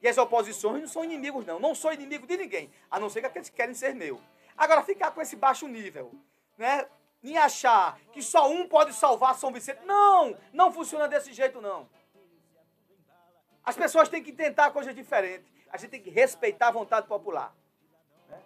E 0.00 0.08
as 0.08 0.16
oposições 0.16 0.80
não 0.80 0.88
são 0.88 1.04
inimigos, 1.04 1.44
não. 1.44 1.58
Não 1.58 1.74
sou 1.74 1.92
inimigo 1.92 2.26
de 2.26 2.36
ninguém, 2.36 2.70
a 2.90 3.00
não 3.00 3.10
ser 3.10 3.20
que 3.20 3.26
aqueles 3.26 3.48
que 3.48 3.56
querem 3.56 3.74
ser 3.74 3.94
meu. 3.94 4.20
Agora, 4.56 4.82
ficar 4.82 5.10
com 5.10 5.20
esse 5.20 5.36
baixo 5.36 5.66
nível, 5.66 6.12
né? 6.56 6.86
Em 7.22 7.36
achar 7.36 7.98
que 8.12 8.22
só 8.22 8.48
um 8.48 8.68
pode 8.68 8.92
salvar 8.92 9.34
São 9.34 9.52
Vicente. 9.52 9.80
Não! 9.84 10.36
Não 10.52 10.72
funciona 10.72 11.08
desse 11.08 11.32
jeito, 11.32 11.60
não. 11.60 11.88
As 13.64 13.76
pessoas 13.76 14.08
têm 14.08 14.22
que 14.22 14.32
tentar 14.32 14.70
coisas 14.70 14.94
diferentes. 14.94 15.46
A 15.70 15.76
gente 15.76 15.90
tem 15.90 16.00
que 16.00 16.10
respeitar 16.10 16.68
a 16.68 16.72
vontade 16.72 17.06
popular. 17.06 17.52
Né? 18.28 18.38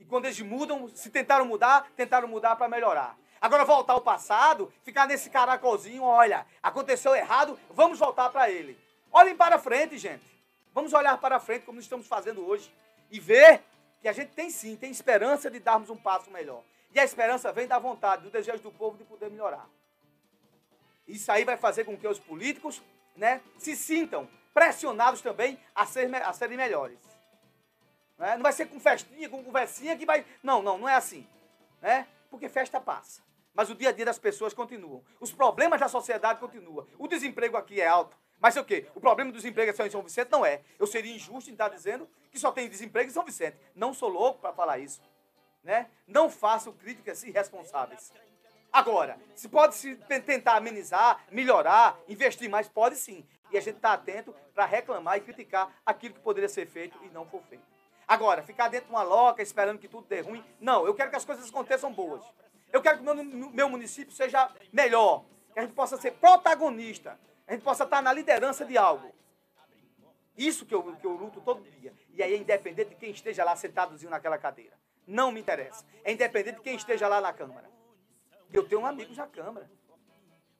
E 0.00 0.04
quando 0.04 0.26
eles 0.26 0.40
mudam, 0.40 0.88
se 0.88 1.10
tentaram 1.10 1.44
mudar, 1.44 1.90
tentaram 1.96 2.28
mudar 2.28 2.56
para 2.56 2.68
melhorar. 2.68 3.16
Agora 3.40 3.64
voltar 3.64 3.94
ao 3.94 4.00
passado, 4.00 4.72
ficar 4.82 5.06
nesse 5.06 5.30
caracolzinho, 5.30 6.02
olha, 6.02 6.46
aconteceu 6.62 7.14
errado, 7.14 7.58
vamos 7.70 7.98
voltar 7.98 8.30
para 8.30 8.50
ele. 8.50 8.78
Olhem 9.10 9.34
para 9.34 9.58
frente, 9.58 9.98
gente. 9.98 10.31
Vamos 10.74 10.92
olhar 10.92 11.18
para 11.18 11.38
frente 11.38 11.64
como 11.64 11.78
estamos 11.78 12.06
fazendo 12.06 12.46
hoje 12.46 12.72
e 13.10 13.20
ver 13.20 13.62
que 14.00 14.08
a 14.08 14.12
gente 14.12 14.32
tem 14.32 14.50
sim, 14.50 14.76
tem 14.76 14.90
esperança 14.90 15.50
de 15.50 15.60
darmos 15.60 15.90
um 15.90 15.96
passo 15.96 16.30
melhor. 16.30 16.62
E 16.94 16.98
a 16.98 17.04
esperança 17.04 17.52
vem 17.52 17.66
da 17.66 17.78
vontade, 17.78 18.22
do 18.22 18.30
desejo 18.30 18.62
do 18.62 18.72
povo 18.72 18.96
de 18.96 19.04
poder 19.04 19.30
melhorar. 19.30 19.68
Isso 21.06 21.30
aí 21.30 21.44
vai 21.44 21.56
fazer 21.56 21.84
com 21.84 21.96
que 21.96 22.06
os 22.06 22.18
políticos 22.18 22.82
né, 23.16 23.40
se 23.58 23.76
sintam 23.76 24.28
pressionados 24.54 25.20
também 25.20 25.58
a, 25.74 25.86
ser, 25.86 26.14
a 26.14 26.32
serem 26.32 26.56
melhores. 26.56 26.98
Não, 28.18 28.26
é? 28.26 28.36
não 28.36 28.42
vai 28.42 28.52
ser 28.52 28.66
com 28.66 28.78
festinha, 28.78 29.28
com 29.28 29.42
conversinha 29.42 29.96
que 29.96 30.06
vai. 30.06 30.24
Não, 30.42 30.62
não, 30.62 30.78
não 30.78 30.88
é 30.88 30.94
assim. 30.94 31.26
Né? 31.80 32.06
Porque 32.30 32.48
festa 32.48 32.80
passa. 32.80 33.22
Mas 33.54 33.68
o 33.68 33.74
dia 33.74 33.90
a 33.90 33.92
dia 33.92 34.04
das 34.04 34.18
pessoas 34.18 34.54
continuam. 34.54 35.04
Os 35.20 35.32
problemas 35.32 35.80
da 35.80 35.88
sociedade 35.88 36.40
continuam. 36.40 36.86
O 36.98 37.06
desemprego 37.06 37.56
aqui 37.56 37.80
é 37.80 37.86
alto. 37.86 38.16
Mas 38.42 38.56
é 38.56 38.60
o 38.60 38.64
quê? 38.64 38.88
O 38.92 39.00
problema 39.00 39.30
do 39.30 39.36
desemprego 39.36 39.70
é 39.70 39.72
só 39.72 39.86
em 39.86 39.90
São 39.90 40.02
Vicente? 40.02 40.28
Não 40.32 40.44
é. 40.44 40.62
Eu 40.76 40.84
seria 40.84 41.14
injusto 41.14 41.48
em 41.48 41.52
estar 41.52 41.68
dizendo 41.68 42.08
que 42.28 42.40
só 42.40 42.50
tem 42.50 42.68
desemprego 42.68 43.08
em 43.08 43.12
São 43.12 43.24
Vicente. 43.24 43.56
Não 43.72 43.94
sou 43.94 44.08
louco 44.08 44.40
para 44.40 44.52
falar 44.52 44.80
isso. 44.80 45.00
Né? 45.62 45.88
Não 46.08 46.28
faço 46.28 46.72
críticas 46.72 47.22
irresponsáveis. 47.22 48.12
Agora, 48.72 49.16
se 49.36 49.48
pode 49.48 49.76
se 49.76 49.94
tentar 50.26 50.56
amenizar, 50.56 51.22
melhorar, 51.30 51.96
investir 52.08 52.50
mais, 52.50 52.68
pode 52.68 52.96
sim. 52.96 53.24
E 53.52 53.56
a 53.56 53.60
gente 53.60 53.76
está 53.76 53.92
atento 53.92 54.34
para 54.52 54.64
reclamar 54.64 55.18
e 55.18 55.20
criticar 55.20 55.72
aquilo 55.86 56.14
que 56.14 56.20
poderia 56.20 56.48
ser 56.48 56.66
feito 56.66 56.98
e 57.04 57.10
não 57.10 57.24
foi 57.24 57.40
feito. 57.42 57.64
Agora, 58.08 58.42
ficar 58.42 58.66
dentro 58.66 58.88
de 58.88 58.92
uma 58.92 59.04
loca 59.04 59.40
esperando 59.40 59.78
que 59.78 59.86
tudo 59.86 60.08
dê 60.08 60.20
ruim, 60.20 60.44
não. 60.60 60.84
Eu 60.84 60.94
quero 60.94 61.10
que 61.10 61.16
as 61.16 61.24
coisas 61.24 61.48
aconteçam 61.48 61.92
boas. 61.92 62.24
Eu 62.72 62.82
quero 62.82 62.98
que 62.98 63.08
o 63.08 63.14
meu, 63.14 63.50
meu 63.50 63.68
município 63.68 64.12
seja 64.12 64.50
melhor, 64.72 65.24
que 65.52 65.60
a 65.60 65.62
gente 65.62 65.74
possa 65.74 65.96
ser 65.96 66.12
protagonista, 66.14 67.16
a 67.46 67.52
gente 67.52 67.62
possa 67.62 67.84
estar 67.84 68.02
na 68.02 68.12
liderança 68.12 68.64
de 68.64 68.76
algo. 68.78 69.12
Isso 70.36 70.64
que 70.64 70.74
eu, 70.74 70.96
que 70.96 71.06
eu 71.06 71.12
luto 71.12 71.40
todo 71.40 71.62
dia. 71.62 71.92
E 72.10 72.22
aí 72.22 72.34
é 72.34 72.36
independente 72.36 72.90
de 72.90 72.96
quem 72.96 73.10
esteja 73.10 73.44
lá 73.44 73.54
sentadozinho 73.54 74.10
naquela 74.10 74.38
cadeira. 74.38 74.78
Não 75.06 75.30
me 75.30 75.40
interessa. 75.40 75.84
É 76.04 76.12
independente 76.12 76.56
de 76.56 76.62
quem 76.62 76.76
esteja 76.76 77.08
lá 77.08 77.20
na 77.20 77.32
Câmara. 77.32 77.68
Eu 78.52 78.66
tenho 78.66 78.86
amigos 78.86 79.16
na 79.16 79.26
Câmara. 79.26 79.70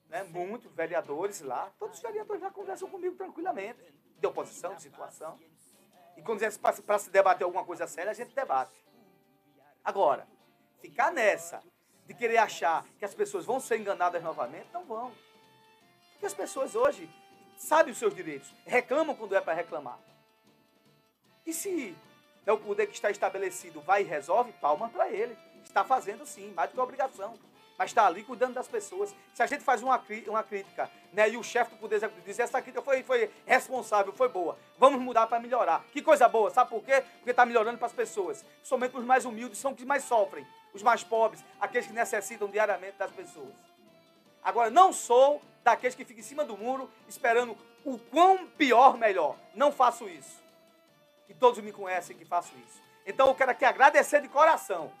Né? 0.09 0.23
Muitos 0.23 0.71
vereadores 0.73 1.41
lá. 1.41 1.71
Todos 1.79 1.97
os 1.97 2.03
vereadores 2.03 2.41
lá 2.41 2.51
conversam 2.51 2.89
comigo 2.89 3.15
tranquilamente. 3.15 3.79
De 4.19 4.27
oposição, 4.27 4.75
de 4.75 4.81
situação. 4.81 5.39
E 6.15 6.21
quando 6.21 6.43
é 6.43 6.51
para 6.51 6.99
se 6.99 7.09
debater 7.09 7.45
alguma 7.45 7.65
coisa 7.65 7.87
séria, 7.87 8.11
a 8.11 8.13
gente 8.13 8.35
debate. 8.35 8.85
Agora, 9.83 10.27
ficar 10.79 11.11
nessa 11.11 11.61
de 12.05 12.13
querer 12.13 12.37
achar 12.37 12.85
que 12.99 13.05
as 13.05 13.13
pessoas 13.13 13.45
vão 13.45 13.59
ser 13.59 13.79
enganadas 13.79 14.21
novamente, 14.21 14.67
não 14.71 14.85
vão. 14.85 15.11
Porque 16.23 16.27
as 16.27 16.33
pessoas 16.33 16.73
hoje 16.73 17.09
sabem 17.57 17.91
os 17.91 17.97
seus 17.99 18.15
direitos, 18.15 18.49
reclamam 18.65 19.13
quando 19.13 19.35
é 19.35 19.41
para 19.41 19.51
reclamar. 19.51 19.99
E 21.45 21.51
se 21.51 21.93
é 22.45 22.51
o 22.53 22.57
poder 22.57 22.87
que 22.87 22.93
está 22.93 23.11
estabelecido 23.11 23.81
vai 23.81 24.03
e 24.03 24.05
resolve, 24.05 24.53
palma 24.53 24.87
para 24.87 25.09
ele. 25.09 25.37
Está 25.65 25.83
fazendo 25.83 26.25
sim, 26.25 26.53
mais 26.53 26.69
do 26.69 26.75
que 26.75 26.79
obrigação. 26.79 27.37
Mas 27.77 27.89
está 27.89 28.07
ali 28.07 28.23
cuidando 28.23 28.53
das 28.53 28.69
pessoas. 28.69 29.13
Se 29.33 29.43
a 29.43 29.45
gente 29.45 29.65
faz 29.65 29.83
uma, 29.83 30.01
uma 30.27 30.43
crítica, 30.43 30.89
né, 31.11 31.29
e 31.29 31.35
o 31.35 31.43
chefe 31.43 31.71
do 31.71 31.77
Poder 31.77 31.97
Executivo 31.97 32.25
diz 32.25 32.39
essa 32.39 32.61
crítica 32.61 32.81
foi, 32.81 33.03
foi 33.03 33.29
responsável, 33.45 34.13
foi 34.13 34.29
boa, 34.29 34.57
vamos 34.77 35.01
mudar 35.01 35.27
para 35.27 35.41
melhorar. 35.41 35.83
Que 35.91 36.01
coisa 36.01 36.29
boa, 36.29 36.49
sabe 36.49 36.69
por 36.69 36.85
quê? 36.85 37.03
Porque 37.17 37.31
está 37.31 37.45
melhorando 37.45 37.77
para 37.77 37.87
as 37.87 37.93
pessoas. 37.93 38.45
Somente 38.63 38.95
os 38.95 39.03
mais 39.03 39.25
humildes 39.25 39.59
são 39.59 39.71
os 39.71 39.77
que 39.77 39.85
mais 39.85 40.05
sofrem 40.05 40.47
os 40.73 40.81
mais 40.81 41.03
pobres, 41.03 41.43
aqueles 41.59 41.85
que 41.85 41.93
necessitam 41.93 42.47
diariamente 42.47 42.97
das 42.97 43.11
pessoas. 43.11 43.53
Agora, 44.41 44.69
não 44.69 44.91
sou 44.91 45.41
daqueles 45.63 45.95
que 45.95 46.05
ficam 46.05 46.19
em 46.19 46.25
cima 46.25 46.43
do 46.43 46.57
muro 46.57 46.89
esperando 47.07 47.57
o 47.85 47.97
quão 47.97 48.47
pior, 48.47 48.97
melhor. 48.97 49.37
Não 49.55 49.71
faço 49.71 50.07
isso. 50.07 50.41
E 51.27 51.33
todos 51.33 51.59
me 51.63 51.71
conhecem 51.71 52.15
que 52.15 52.25
faço 52.25 52.53
isso. 52.57 52.81
Então 53.05 53.27
eu 53.27 53.35
quero 53.35 53.51
aqui 53.51 53.65
agradecer 53.65 54.21
de 54.21 54.27
coração 54.27 54.91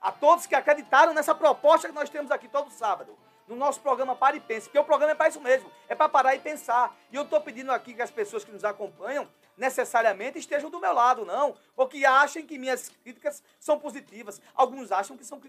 a 0.00 0.12
todos 0.12 0.46
que 0.46 0.54
acreditaram 0.54 1.14
nessa 1.14 1.34
proposta 1.34 1.88
que 1.88 1.94
nós 1.94 2.10
temos 2.10 2.30
aqui 2.30 2.46
todo 2.46 2.70
sábado, 2.70 3.16
no 3.48 3.56
nosso 3.56 3.80
programa 3.80 4.14
Pare 4.14 4.36
e 4.36 4.40
Pense, 4.40 4.66
porque 4.66 4.78
o 4.78 4.84
programa 4.84 5.12
é 5.12 5.14
para 5.14 5.28
isso 5.28 5.40
mesmo, 5.40 5.70
é 5.88 5.94
para 5.94 6.08
parar 6.08 6.34
e 6.34 6.38
pensar. 6.38 6.94
E 7.10 7.16
eu 7.16 7.22
estou 7.22 7.40
pedindo 7.40 7.72
aqui 7.72 7.94
que 7.94 8.02
as 8.02 8.10
pessoas 8.10 8.44
que 8.44 8.52
nos 8.52 8.64
acompanham 8.64 9.28
necessariamente 9.56 10.38
estejam 10.38 10.70
do 10.70 10.80
meu 10.80 10.92
lado, 10.92 11.24
não. 11.24 11.54
Ou 11.76 11.86
que 11.86 12.04
achem 12.04 12.46
que 12.46 12.58
minhas 12.58 12.88
críticas 13.02 13.42
são 13.58 13.78
positivas. 13.78 14.40
Alguns 14.54 14.92
acham 14.92 15.16
que 15.16 15.24
são, 15.24 15.40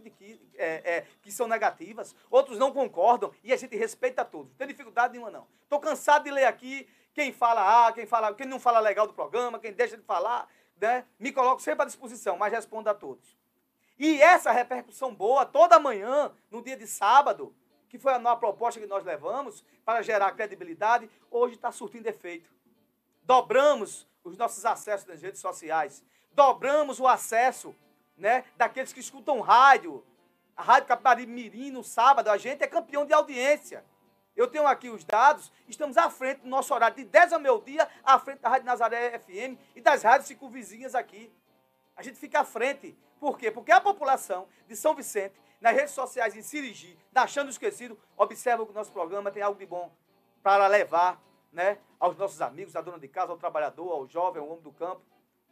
é, 0.55 0.65
é, 0.65 1.05
que 1.21 1.31
são 1.31 1.47
negativas, 1.47 2.15
outros 2.29 2.57
não 2.57 2.71
concordam 2.71 3.31
e 3.43 3.51
a 3.53 3.55
gente 3.57 3.75
respeita 3.75 4.23
todos. 4.25 4.49
Não 4.49 4.57
tem 4.57 4.67
dificuldade 4.67 5.13
nenhuma, 5.13 5.31
não. 5.31 5.47
Estou 5.63 5.79
cansado 5.79 6.23
de 6.23 6.31
ler 6.31 6.45
aqui 6.45 6.87
quem 7.13 7.31
fala 7.31 7.87
ah, 7.87 7.93
quem, 7.93 8.05
fala, 8.05 8.33
quem 8.33 8.45
não 8.45 8.59
fala 8.59 8.79
legal 8.79 9.07
do 9.07 9.13
programa, 9.13 9.59
quem 9.59 9.71
deixa 9.71 9.95
de 9.97 10.03
falar. 10.03 10.47
Né? 10.79 11.05
Me 11.17 11.31
coloco 11.31 11.61
sempre 11.61 11.83
à 11.83 11.85
disposição, 11.85 12.37
mas 12.37 12.51
respondo 12.51 12.89
a 12.89 12.93
todos. 12.93 13.35
E 13.97 14.21
essa 14.21 14.51
repercussão 14.51 15.15
boa, 15.15 15.45
toda 15.45 15.79
manhã, 15.79 16.31
no 16.51 16.61
dia 16.61 16.75
de 16.75 16.85
sábado, 16.85 17.55
que 17.87 17.97
foi 17.97 18.13
a 18.13 18.19
nova 18.19 18.37
proposta 18.37 18.79
que 18.79 18.85
nós 18.85 19.05
levamos 19.05 19.63
para 19.85 20.01
gerar 20.01 20.31
credibilidade, 20.33 21.09
hoje 21.31 21.55
está 21.55 21.71
surtindo 21.71 22.07
efeito 22.07 22.54
dobramos 23.25 24.07
os 24.23 24.37
nossos 24.37 24.65
acessos 24.65 25.07
nas 25.07 25.21
redes 25.21 25.41
sociais, 25.41 26.03
dobramos 26.31 26.99
o 26.99 27.07
acesso 27.07 27.75
né, 28.17 28.45
daqueles 28.55 28.93
que 28.93 28.99
escutam 28.99 29.41
rádio. 29.41 30.03
A 30.55 30.63
Rádio 30.63 30.87
Capibaribe 30.87 31.31
Mirim, 31.31 31.71
no 31.71 31.83
sábado, 31.83 32.29
a 32.29 32.37
gente 32.37 32.63
é 32.63 32.67
campeão 32.67 33.05
de 33.05 33.13
audiência. 33.13 33.83
Eu 34.35 34.47
tenho 34.47 34.67
aqui 34.67 34.89
os 34.89 35.03
dados, 35.03 35.51
estamos 35.67 35.97
à 35.97 36.09
frente 36.09 36.41
do 36.41 36.47
nosso 36.47 36.73
horário, 36.73 36.95
de 36.95 37.05
10 37.05 37.33
ao 37.33 37.39
meio-dia, 37.39 37.89
à 38.03 38.17
frente 38.19 38.39
da 38.39 38.49
Rádio 38.49 38.65
Nazaré 38.65 39.19
FM 39.19 39.59
e 39.75 39.81
das 39.81 40.03
rádios 40.03 40.27
circunvizinhas 40.27 40.95
aqui. 40.95 41.31
A 41.95 42.03
gente 42.03 42.17
fica 42.17 42.41
à 42.41 42.43
frente. 42.43 42.97
Por 43.19 43.37
quê? 43.37 43.49
Porque 43.49 43.71
a 43.71 43.79
população 43.79 44.47
de 44.67 44.75
São 44.75 44.93
Vicente, 44.93 45.35
nas 45.61 45.73
redes 45.73 45.91
sociais, 45.91 46.35
em 46.35 46.41
Sirigi, 46.41 46.97
Achando 47.13 47.49
Esquecido, 47.49 47.97
observa 48.17 48.65
que 48.65 48.71
o 48.71 48.75
nosso 48.75 48.91
programa 48.91 49.31
tem 49.31 49.41
algo 49.41 49.57
de 49.57 49.65
bom 49.65 49.89
para 50.43 50.67
levar 50.67 51.21
né, 51.55 51.79
aos 51.97 52.17
nossos 52.17 52.41
amigos, 52.41 52.75
à 52.75 52.81
dona 52.81 52.99
de 52.99 53.07
casa, 53.07 53.31
ao 53.31 53.37
trabalhador, 53.37 53.89
ao 53.89 54.05
jovem, 54.05 54.41
ao 54.41 54.49
homem 54.49 54.61
do 54.61 54.73
campo, 54.73 55.01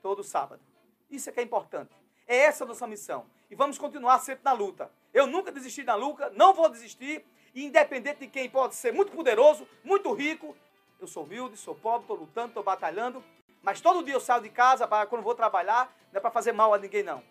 todo 0.02 0.22
sábado. 0.22 0.62
Isso 1.10 1.30
é 1.30 1.32
que 1.34 1.40
é 1.40 1.44
importante. 1.44 1.92
É 2.28 2.36
essa 2.40 2.66
a 2.66 2.68
nossa 2.68 2.86
missão. 2.86 3.26
E 3.50 3.56
vamos 3.56 3.78
continuar 3.78 4.20
sempre 4.20 4.44
na 4.44 4.52
luta. 4.52 4.92
Eu 5.14 5.26
nunca 5.26 5.52
desisti 5.52 5.82
da 5.82 5.96
luta, 5.96 6.30
não 6.32 6.54
vou 6.54 6.68
desistir, 6.70 7.26
independente 7.56 8.20
de 8.20 8.28
quem 8.28 8.50
pode 8.50 8.76
ser 8.76 8.92
muito 8.92 9.14
poderoso, 9.14 9.66
muito 9.84 10.12
rico, 10.12 10.56
eu 11.00 11.08
sou 11.08 11.24
humilde, 11.24 11.56
sou 11.56 11.74
pobre, 11.74 12.02
estou 12.02 12.18
lutando, 12.18 12.50
estou 12.50 12.64
batalhando, 12.64 13.24
mas 13.62 13.80
todo 13.80 14.04
dia 14.04 14.14
eu 14.14 14.20
saio 14.20 14.42
de 14.42 14.50
casa 14.50 14.86
para 14.86 15.06
quando 15.06 15.24
vou 15.24 15.36
trabalhar, 15.36 15.96
não 16.12 16.18
é 16.18 16.20
para 16.20 16.32
fazer 16.32 16.52
mal 16.52 16.74
a 16.74 16.78
ninguém, 16.78 17.04
não. 17.04 17.24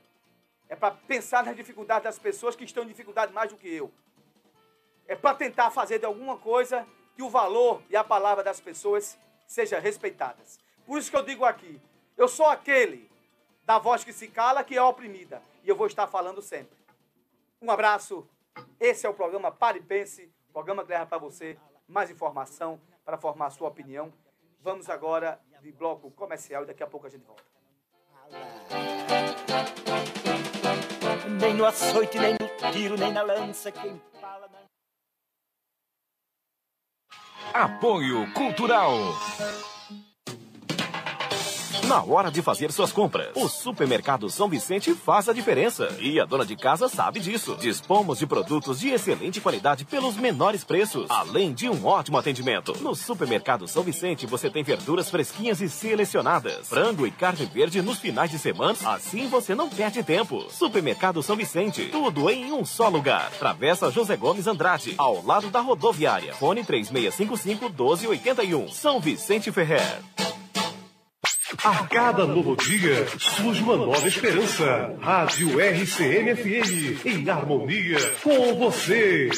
É 0.69 0.75
para 0.75 0.93
pensar 0.95 1.45
nas 1.45 1.55
dificuldades 1.55 2.05
das 2.05 2.19
pessoas 2.19 2.57
que 2.57 2.65
estão 2.65 2.85
em 2.85 2.87
dificuldade 2.87 3.33
mais 3.33 3.51
do 3.51 3.59
que 3.59 3.69
eu. 3.69 3.93
É 5.07 5.15
para 5.15 5.35
tentar 5.35 5.71
fazer 5.71 5.99
de 5.99 6.07
alguma 6.07 6.39
coisa 6.39 6.87
que 7.15 7.23
o 7.23 7.31
valor 7.31 7.83
e 7.89 7.97
a 7.97 8.05
palavra 8.05 8.43
das 8.43 8.61
pessoas 8.61 9.19
sejam 9.47 9.81
respeitadas. 9.81 10.59
Por 10.87 10.99
isso 10.99 11.11
que 11.11 11.17
eu 11.17 11.23
digo 11.23 11.45
aqui, 11.45 11.81
eu 12.17 12.29
sou 12.29 12.47
aquele 12.47 13.11
da 13.65 13.79
voz 13.79 14.05
que 14.05 14.13
se 14.13 14.29
cala, 14.29 14.65
que 14.65 14.77
é 14.77 14.83
oprimida, 14.83 15.43
e 15.63 15.69
eu 15.69 15.77
vou 15.77 15.87
estar 15.87 16.07
falando 16.07 16.43
sempre. 16.43 16.77
Um 17.61 17.71
abraço. 17.71 18.27
Esse 18.79 19.07
é 19.07 19.09
o 19.09 19.15
programa 19.15 19.51
Pare 19.51 19.79
e 19.79 19.83
Pense, 19.83 20.31
programa 20.53 20.85
que 20.85 20.91
leva 20.91 21.07
para 21.07 21.19
você 21.19 21.57
mais 21.89 22.11
informação 22.11 22.81
para 23.05 23.17
formar 23.17 23.51
sua 23.51 23.69
opinião. 23.69 24.13
Vamos 24.61 24.91
agora 24.91 25.41
de 25.61 25.73
bloco 25.73 26.11
comercial 26.11 26.65
e 26.65 26.67
daqui 26.67 26.83
a 26.83 26.87
pouco 26.87 27.07
a 27.07 27.11
gente 27.11 27.25
volta. 27.25 27.43
Nem 31.41 31.55
no 31.55 31.65
açoite, 31.65 32.19
nem 32.19 32.33
no 32.35 32.73
tiro, 32.73 32.97
nem 32.97 33.13
na 33.13 33.23
lança, 33.23 33.71
quem 33.71 34.01
fala 34.21 34.49
na... 34.49 34.62
Apoio 37.55 38.27
Cultural. 38.33 39.72
Na 41.89 42.03
hora 42.03 42.31
de 42.31 42.43
fazer 42.43 42.71
suas 42.71 42.93
compras, 42.93 43.29
o 43.35 43.49
Supermercado 43.49 44.29
São 44.29 44.49
Vicente 44.49 44.95
faz 44.95 45.29
a 45.29 45.33
diferença. 45.33 45.89
E 45.99 46.21
a 46.21 46.25
dona 46.25 46.45
de 46.45 46.55
casa 46.55 46.89
sabe 46.89 47.19
disso. 47.19 47.57
Dispomos 47.57 48.19
de 48.19 48.27
produtos 48.27 48.79
de 48.79 48.91
excelente 48.91 49.41
qualidade 49.41 49.85
pelos 49.85 50.17
menores 50.17 50.65
preços, 50.65 51.07
além 51.11 51.53
de 51.53 51.69
um 51.69 51.85
ótimo 51.87 52.19
atendimento. 52.19 52.77
No 52.81 52.95
Supermercado 52.95 53.67
São 53.67 53.83
Vicente 53.83 54.27
você 54.27 54.51
tem 54.51 54.63
verduras 54.63 55.11
fresquinhas 55.11 55.61
e 55.61 55.69
selecionadas, 55.69 56.69
frango 56.69 57.07
e 57.07 57.11
carne 57.11 57.47
verde 57.47 57.81
nos 57.81 57.99
finais 57.99 58.31
de 58.31 58.39
semana, 58.39 58.77
assim 58.85 59.27
você 59.29 59.55
não 59.55 59.69
perde 59.69 60.03
tempo. 60.03 60.45
Supermercado 60.51 61.23
São 61.23 61.37
Vicente, 61.37 61.87
tudo 61.87 62.29
em 62.31 62.53
um 62.53 62.65
só 62.65 62.89
lugar. 62.89 63.31
Travessa 63.39 63.91
José 63.91 64.17
Gomes 64.17 64.47
Andrade, 64.47 64.95
ao 64.99 65.25
lado 65.25 65.49
da 65.49 65.61
rodoviária. 65.61 66.35
Fone 66.35 66.63
3655 66.65 67.69
1281. 67.71 68.69
São 68.69 69.01
Vicente 69.01 69.51
Ferrer. 69.51 70.01
A 71.59 71.87
cada 71.87 72.27
novo 72.27 72.57
dia 72.57 73.07
surge 73.19 73.63
uma 73.63 73.77
nova 73.77 74.09
esperança. 74.09 74.97
Rádio 75.01 75.61
RCM-FM, 75.61 77.07
em 77.07 77.29
harmonia 77.29 77.99
com 78.23 78.55
você. 78.55 79.29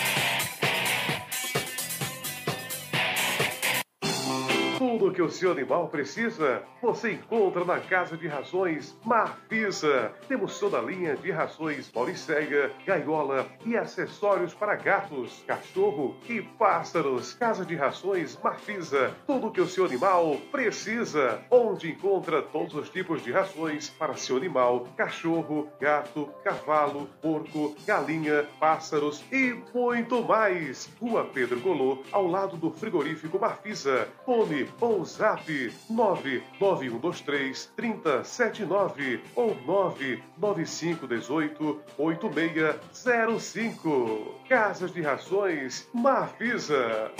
Tudo 5.08 5.16
que 5.16 5.22
o 5.22 5.30
seu 5.30 5.52
animal 5.52 5.88
precisa, 5.88 6.62
você 6.82 7.12
encontra 7.12 7.64
na 7.64 7.80
Casa 7.80 8.14
de 8.14 8.28
Rações 8.28 8.94
Marfisa. 9.02 10.12
Temos 10.28 10.60
toda 10.60 10.78
a 10.78 10.82
linha 10.82 11.16
de 11.16 11.30
rações 11.30 11.90
Mauricéia, 11.90 12.70
gaiola 12.84 13.46
e 13.64 13.74
acessórios 13.74 14.52
para 14.52 14.76
gatos, 14.76 15.42
cachorro 15.46 16.14
e 16.28 16.42
pássaros. 16.42 17.32
Casa 17.32 17.64
de 17.64 17.74
Rações 17.74 18.38
Marfisa. 18.44 19.14
Tudo 19.26 19.50
que 19.50 19.62
o 19.62 19.66
seu 19.66 19.86
animal 19.86 20.36
precisa. 20.52 21.40
Onde 21.50 21.90
encontra 21.90 22.42
todos 22.42 22.74
os 22.74 22.90
tipos 22.90 23.24
de 23.24 23.32
rações 23.32 23.88
para 23.88 24.14
seu 24.14 24.36
animal, 24.36 24.86
cachorro, 24.94 25.70
gato, 25.80 26.28
cavalo, 26.44 27.08
porco, 27.22 27.74
galinha, 27.86 28.46
pássaros 28.60 29.24
e 29.32 29.56
muito 29.74 30.22
mais. 30.22 30.90
Rua 31.00 31.24
Pedro 31.24 31.60
Golô, 31.60 32.02
ao 32.12 32.26
lado 32.26 32.58
do 32.58 32.70
frigorífico 32.70 33.38
Marfisa. 33.38 34.06
Fone 34.26 34.66
ou 34.98 35.04
zap 35.04 35.72
99123 35.88 37.70
3079 37.76 39.22
ou 39.36 39.56
99518 39.64 41.80
8605. 41.96 44.34
Casas 44.48 44.92
de 44.92 45.02
Rações 45.02 45.86
Marfisa. 45.94 47.12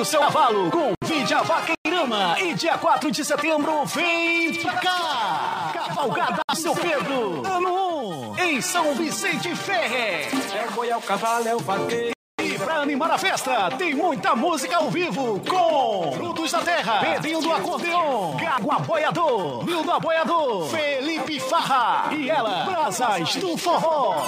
O 0.00 0.04
seu 0.04 0.20
cavalo, 0.20 0.70
convide 0.70 1.34
a 1.34 1.42
Vaqueirama 1.42 2.40
e 2.40 2.54
dia 2.54 2.78
4 2.78 3.10
de 3.10 3.22
setembro 3.22 3.84
vem 3.84 4.54
pra 4.54 4.72
cá! 4.76 5.72
Cavalgada 5.74 6.40
Seu 6.54 6.74
Pedro, 6.74 7.46
ano 7.46 8.32
1, 8.32 8.38
em 8.38 8.60
São 8.62 8.94
Vicente 8.94 9.54
Ferre. 9.54 10.28
É 10.56 10.66
o 10.68 10.72
boi, 10.72 10.88
é 10.88 10.96
o 10.96 11.02
cavalo, 11.02 11.46
é 11.46 11.54
o 11.54 11.58
vaqueiro. 11.58 12.19
Pra 12.62 12.82
animar 12.82 13.10
a 13.10 13.16
festa, 13.16 13.70
tem 13.78 13.94
muita 13.94 14.36
música 14.36 14.76
ao 14.76 14.90
vivo 14.90 15.40
com 15.48 16.12
Frutos 16.12 16.52
da 16.52 16.60
Terra, 16.60 17.00
Pedrinho 17.00 17.40
do 17.40 17.50
Acordeon, 17.50 18.36
Gago 18.36 18.70
Aboiador, 18.70 19.64
Nildo 19.64 19.90
Aboiador, 19.90 20.68
Felipe 20.68 21.40
Farra 21.40 22.14
e 22.14 22.28
ela, 22.28 22.64
Brasas 22.64 23.36
do 23.36 23.56
Forró. 23.56 24.26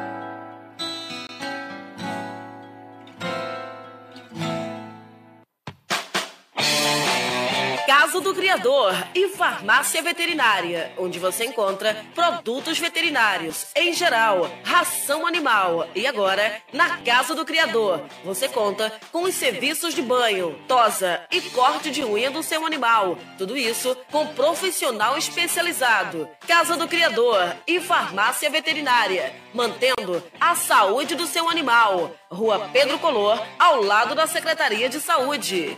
Casa 8.01 8.19
do 8.19 8.33
Criador 8.33 8.95
e 9.13 9.27
Farmácia 9.27 10.01
Veterinária, 10.01 10.91
onde 10.97 11.19
você 11.19 11.45
encontra 11.45 12.03
produtos 12.15 12.79
veterinários 12.79 13.67
em 13.75 13.93
geral, 13.93 14.49
ração 14.63 15.27
animal. 15.27 15.87
E 15.93 16.07
agora, 16.07 16.59
na 16.73 16.97
Casa 16.97 17.35
do 17.35 17.45
Criador, 17.45 18.01
você 18.25 18.49
conta 18.49 18.91
com 19.11 19.21
os 19.21 19.35
serviços 19.35 19.93
de 19.93 20.01
banho, 20.01 20.59
tosa 20.67 21.21
e 21.29 21.41
corte 21.51 21.91
de 21.91 22.03
unha 22.03 22.31
do 22.31 22.41
seu 22.41 22.65
animal. 22.65 23.19
Tudo 23.37 23.55
isso 23.55 23.95
com 24.11 24.25
profissional 24.33 25.15
especializado. 25.15 26.27
Casa 26.47 26.75
do 26.75 26.87
Criador 26.87 27.55
e 27.67 27.79
Farmácia 27.79 28.49
Veterinária, 28.49 29.31
mantendo 29.53 30.23
a 30.39 30.55
saúde 30.55 31.13
do 31.13 31.27
seu 31.27 31.47
animal. 31.47 32.11
Rua 32.31 32.67
Pedro 32.73 32.97
Color, 32.97 33.39
ao 33.59 33.83
lado 33.83 34.15
da 34.15 34.25
Secretaria 34.25 34.89
de 34.89 34.99
Saúde. 34.99 35.77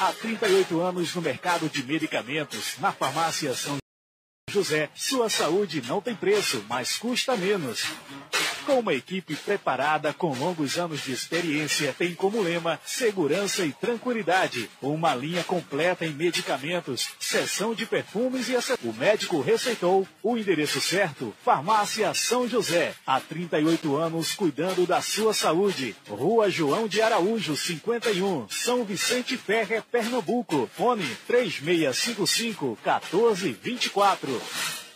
Há 0.00 0.14
38 0.14 0.80
anos 0.80 1.14
no 1.14 1.20
mercado 1.20 1.68
de 1.68 1.82
medicamentos, 1.82 2.78
na 2.78 2.90
farmácia 2.90 3.54
São 3.54 3.76
José, 4.50 4.88
sua 4.94 5.28
saúde 5.28 5.82
não 5.86 6.00
tem 6.00 6.16
preço, 6.16 6.64
mas 6.66 6.96
custa 6.96 7.36
menos. 7.36 7.84
Com 8.70 8.78
uma 8.78 8.94
equipe 8.94 9.34
preparada 9.34 10.12
com 10.12 10.32
longos 10.32 10.78
anos 10.78 11.02
de 11.02 11.10
experiência, 11.10 11.92
tem 11.98 12.14
como 12.14 12.40
lema 12.40 12.78
segurança 12.86 13.66
e 13.66 13.72
tranquilidade. 13.72 14.70
Uma 14.80 15.12
linha 15.12 15.42
completa 15.42 16.06
em 16.06 16.12
medicamentos, 16.12 17.08
seção 17.18 17.74
de 17.74 17.84
perfumes 17.84 18.48
e 18.48 18.54
acessórios. 18.54 18.94
O 18.94 18.96
médico 18.96 19.40
receitou 19.40 20.06
o 20.22 20.36
endereço 20.36 20.80
certo, 20.80 21.34
Farmácia 21.44 22.14
São 22.14 22.48
José. 22.48 22.94
Há 23.04 23.18
38 23.18 23.96
anos 23.96 24.34
cuidando 24.34 24.86
da 24.86 25.00
sua 25.00 25.34
saúde. 25.34 25.96
Rua 26.08 26.48
João 26.48 26.86
de 26.86 27.02
Araújo, 27.02 27.56
51, 27.56 28.46
São 28.50 28.84
Vicente 28.84 29.36
Ferre, 29.36 29.82
Pernambuco. 29.90 30.70
Fone 30.76 31.04
3655 31.26 32.78
1424. 32.84 34.89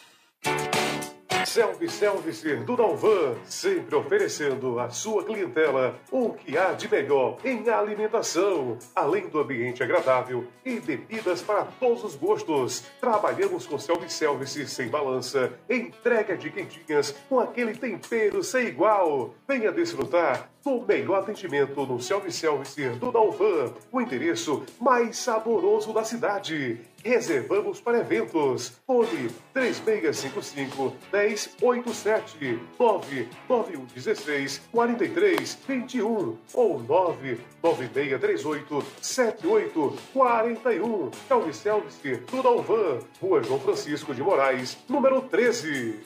Selve 1.44 1.88
Selvice 1.88 2.56
do 2.56 2.76
Dalvan, 2.76 3.34
sempre 3.44 3.94
oferecendo 3.94 4.78
à 4.80 4.88
sua 4.90 5.24
clientela 5.24 5.94
o 6.10 6.30
que 6.30 6.56
há 6.56 6.72
de 6.72 6.90
melhor 6.90 7.38
em 7.44 7.68
alimentação, 7.68 8.78
além 8.94 9.28
do 9.28 9.38
ambiente 9.38 9.82
agradável 9.82 10.46
e 10.64 10.80
bebidas 10.80 11.42
para 11.42 11.64
todos 11.64 12.02
os 12.02 12.16
gostos. 12.16 12.84
Trabalhamos 13.00 13.66
com 13.66 13.78
Selve 13.78 14.08
Selvice 14.10 14.66
sem 14.66 14.88
balança, 14.88 15.52
entrega 15.68 16.36
de 16.36 16.50
quentinhas 16.50 17.14
com 17.28 17.38
aquele 17.38 17.74
tempero 17.74 18.42
sem 18.42 18.66
igual. 18.66 19.34
Venha 19.46 19.70
desfrutar 19.70 20.53
do 20.64 20.80
melhor 20.80 21.20
atendimento 21.20 21.84
no 21.84 22.00
Selve 22.00 22.32
Selvice 22.32 22.88
do 22.90 23.12
Dalvan, 23.12 23.72
o 23.92 24.00
endereço 24.00 24.64
mais 24.80 25.18
saboroso 25.18 25.92
da 25.92 26.02
cidade. 26.02 26.80
Reservamos 27.04 27.82
para 27.82 27.98
eventos. 27.98 28.80
Fone 28.86 29.28
3655 29.52 30.96
1087 31.12 32.58
99116 32.78 34.62
4321 34.72 36.38
ou 36.54 36.80
99638 36.80 38.82
7841. 39.02 41.10
Calme 41.28 41.52
Selvice, 41.52 42.16
tudo 42.26 42.48
ao 42.48 42.62
van. 42.62 43.00
Rua 43.20 43.42
João 43.42 43.60
Francisco 43.60 44.14
de 44.14 44.22
Moraes, 44.22 44.78
número 44.88 45.20
13. 45.20 46.00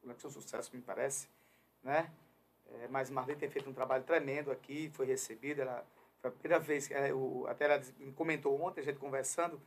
Conexão 0.00 0.30
Sucesso, 0.30 0.74
me 0.74 0.82
parece, 0.82 1.28
né? 1.82 2.10
É, 2.66 2.88
mas 2.88 3.10
Marli 3.10 3.36
tem 3.36 3.48
feito 3.48 3.70
um 3.70 3.72
trabalho 3.72 4.02
tremendo 4.02 4.50
aqui, 4.50 4.90
foi 4.92 5.06
recebida, 5.06 5.62
ela, 5.62 5.86
foi 6.20 6.30
a 6.30 6.32
primeira 6.32 6.58
vez, 6.58 6.90
é, 6.90 7.14
o, 7.14 7.46
até 7.46 7.66
ela 7.66 7.80
comentou 8.16 8.60
ontem, 8.60 8.80
a 8.80 8.84
gente 8.84 8.98
conversando, 8.98 9.60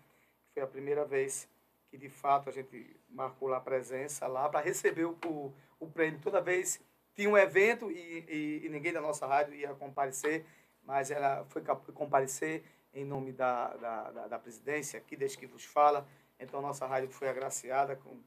foi 0.53 0.61
a 0.61 0.67
primeira 0.67 1.05
vez 1.05 1.47
que 1.89 1.97
de 1.97 2.09
fato 2.09 2.49
a 2.49 2.51
gente 2.51 2.95
marcou 3.09 3.47
lá 3.47 3.57
a 3.57 3.61
presença 3.61 4.27
lá 4.27 4.47
para 4.47 4.59
receber 4.59 5.05
o, 5.05 5.17
o, 5.25 5.53
o, 5.79 5.87
prêmio. 5.89 6.19
Toda 6.21 6.41
vez 6.41 6.79
tinha 7.15 7.29
um 7.29 7.37
evento 7.37 7.91
e, 7.91 8.25
e, 8.27 8.65
e, 8.65 8.69
ninguém 8.69 8.93
da 8.93 9.01
nossa 9.01 9.25
rádio 9.25 9.55
ia 9.55 9.73
comparecer, 9.73 10.45
mas 10.83 11.09
ela 11.09 11.45
foi 11.45 11.63
comparecer 11.93 12.63
em 12.93 13.05
nome 13.05 13.31
da, 13.31 13.75
da, 13.75 14.11
da, 14.11 14.27
da 14.27 14.39
presidência 14.39 14.97
aqui, 14.99 15.15
desde 15.15 15.37
que 15.37 15.45
vos 15.45 15.65
fala. 15.65 16.07
Então, 16.39 16.61
nossa 16.61 16.85
rádio 16.85 17.09
foi 17.11 17.29
agraciada 17.29 17.95
com 17.95 18.17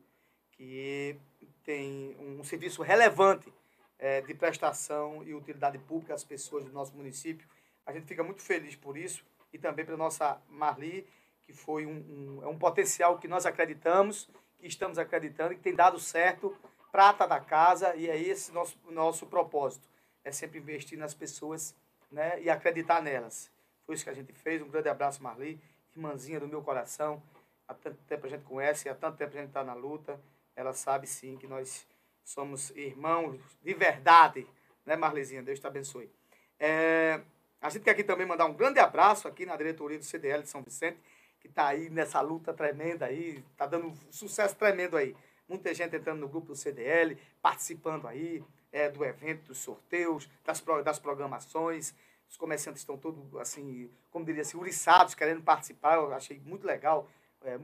que 0.53 1.19
tem 1.65 2.17
um 2.19 2.45
serviço 2.45 2.83
relevante 2.83 3.53
é, 3.99 4.21
de 4.21 4.35
prestação 4.35 5.23
e 5.25 5.35
utilidade 5.35 5.79
pública 5.79 6.15
às 6.15 6.25
pessoas 6.25 6.65
do 6.65 6.73
nosso 6.73 6.95
município. 6.95 7.49
A 7.87 7.93
gente 7.93 8.07
fica 8.07 8.23
muito 8.23 8.43
feliz 8.43 8.77
por 8.77 8.97
isso 8.97 9.25
e 9.53 9.59
também 9.59 9.85
pela 9.85 9.97
nossa 9.97 10.41
Marli, 10.49 11.07
que 11.43 11.53
foi 11.53 11.87
um, 11.87 11.91
um, 11.91 12.43
é 12.43 12.47
um 12.47 12.59
potencial 12.59 13.19
que 13.19 13.29
nós 13.29 13.47
acreditamos, 13.47 14.29
que 14.59 14.67
estamos 14.67 14.99
acreditando 14.99 15.53
e 15.53 15.57
que 15.57 15.63
tem 15.63 15.75
dado 15.75 15.99
certo, 15.99 16.57
prata 16.91 17.27
da 17.27 17.41
casa, 17.41 17.97
e 17.97 18.09
é 18.09 18.21
esse 18.21 18.53
nosso, 18.53 18.79
nosso 18.91 19.27
propósito, 19.27 19.89
é 20.25 20.31
sempre 20.31 20.59
investir 20.59 20.99
nas 20.99 21.15
pessoas 21.15 21.75
né, 22.11 22.41
e 22.43 22.51
acreditar 22.51 23.03
nelas. 23.03 23.51
Foi 23.93 23.97
isso 23.97 24.05
que 24.05 24.11
a 24.11 24.15
gente 24.15 24.33
fez. 24.33 24.63
Um 24.63 24.69
grande 24.71 24.89
abraço, 24.89 25.23
Marli, 25.23 25.61
irmãzinha 25.95 26.41
do 26.41 26.49
meu 26.49 26.63
coração. 26.63 27.23
Há 27.69 27.75
tanto 27.75 27.99
tempo 28.05 28.25
a 28.25 28.31
gente 28.31 28.43
conhece, 28.43 28.89
há 28.89 28.95
tanto 28.95 29.19
tempo 29.19 29.37
a 29.37 29.39
gente 29.39 29.49
está 29.49 29.63
na 29.63 29.75
luta. 29.75 30.19
Ela 30.57 30.73
sabe 30.73 31.07
sim 31.07 31.37
que 31.37 31.47
nós 31.47 31.87
somos 32.25 32.71
irmãos 32.71 33.39
de 33.63 33.75
verdade, 33.75 34.47
né, 34.87 34.97
Marlizinha? 34.97 35.43
Deus 35.43 35.61
te 35.61 35.67
abençoe. 35.67 36.11
É, 36.59 37.21
a 37.61 37.69
gente 37.69 37.83
quer 37.83 37.91
aqui 37.91 38.03
também 38.03 38.27
mandar 38.27 38.47
um 38.47 38.55
grande 38.55 38.79
abraço 38.81 39.29
aqui 39.29 39.45
na 39.45 39.57
diretoria 39.59 39.99
do 39.99 40.05
CDL 40.07 40.43
de 40.43 40.49
São 40.49 40.63
Vicente, 40.63 40.99
que 41.39 41.49
está 41.49 41.67
aí 41.67 41.91
nessa 41.91 42.19
luta 42.23 42.55
tremenda 42.55 43.05
aí, 43.05 43.45
está 43.53 43.67
dando 43.67 43.89
um 43.89 43.97
sucesso 44.11 44.57
tremendo 44.57 44.97
aí. 44.97 45.15
Muita 45.47 45.75
gente 45.75 45.95
entrando 45.95 46.21
no 46.21 46.29
grupo 46.29 46.47
do 46.47 46.57
CDL, 46.57 47.19
participando 47.43 48.09
aí 48.09 48.43
é, 48.73 48.89
do 48.89 49.05
evento, 49.05 49.49
dos 49.49 49.59
sorteios, 49.59 50.31
das, 50.47 50.65
das 50.83 50.99
programações. 50.99 51.95
Os 52.33 52.39
comerciantes 52.39 52.81
estão 52.81 52.97
todos, 52.97 53.23
assim, 53.37 53.91
como 54.11 54.25
diria 54.25 54.41
assim, 54.41 54.57
uriçados, 54.57 55.15
querendo 55.15 55.43
participar. 55.43 55.97
Eu 55.97 56.15
achei 56.15 56.41
muito 56.41 56.67
legal. 56.67 57.07
É, 57.43 57.61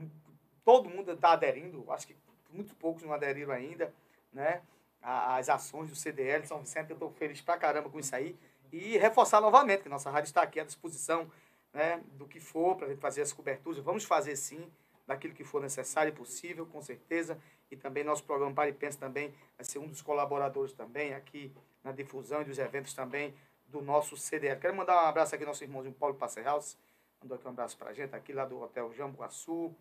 todo 0.63 0.91
mundo 0.91 1.11
está 1.11 1.33
aderindo, 1.33 1.91
acho 1.91 2.07
que 2.07 2.15
muito 2.51 2.75
poucos 2.75 3.03
não 3.03 3.15
aderiram 3.15 3.51
ainda, 3.51 3.95
né? 4.31 4.61
As 5.01 5.49
ações 5.49 5.89
do 5.89 5.97
CDL 5.97 6.47
São 6.47 6.61
Vicente, 6.61 6.91
eu 6.91 6.97
estou 6.97 7.11
feliz 7.13 7.41
pra 7.41 7.57
caramba 7.57 7.89
com 7.89 7.99
isso 7.99 8.15
aí. 8.15 8.37
E 8.71 8.99
reforçar 8.99 9.41
novamente 9.41 9.85
que 9.85 9.89
nossa 9.89 10.11
rádio 10.11 10.29
está 10.29 10.43
aqui 10.43 10.61
à 10.61 10.65
disposição 10.65 11.31
né, 11.73 12.03
do 12.19 12.29
que 12.29 12.39
for 12.39 12.77
para 12.77 12.95
fazer 12.99 13.23
as 13.23 13.33
coberturas. 13.33 13.79
Vamos 13.79 14.05
fazer 14.05 14.37
sim, 14.37 14.71
daquilo 15.07 15.33
que 15.33 15.45
for 15.45 15.63
necessário 15.63 16.11
e 16.11 16.15
possível, 16.15 16.67
com 16.67 16.83
certeza. 16.83 17.39
E 17.71 17.77
também 17.77 18.05
nosso 18.05 18.23
programa 18.23 18.55
Pare 18.55 18.75
Pensa 18.75 18.99
também 18.99 19.33
vai 19.57 19.65
ser 19.65 19.79
um 19.79 19.87
dos 19.87 20.03
colaboradores 20.03 20.75
também 20.75 21.15
aqui 21.15 21.51
na 21.83 21.91
difusão 21.91 22.43
e 22.43 22.45
dos 22.45 22.59
eventos 22.59 22.93
também 22.93 23.35
do 23.69 23.83
nosso 23.83 24.17
CDL. 24.17 24.61
Quero 24.61 24.75
mandar 24.75 25.05
um 25.05 25.07
abraço 25.07 25.35
aqui 25.35 25.45
ao 25.45 25.49
nosso 25.49 25.63
irmãozinho 25.63 25.95
Paulo 25.95 26.15
Passerhaus. 26.15 26.77
Mandou 27.23 27.37
aqui 27.37 27.47
um 27.47 27.51
abraço 27.51 27.77
para 27.77 27.91
a 27.91 27.93
gente, 27.93 28.15
aqui 28.15 28.33
lá 28.33 28.45
do 28.45 28.61
Hotel 28.61 28.93
Jambuaçu. 28.95 29.75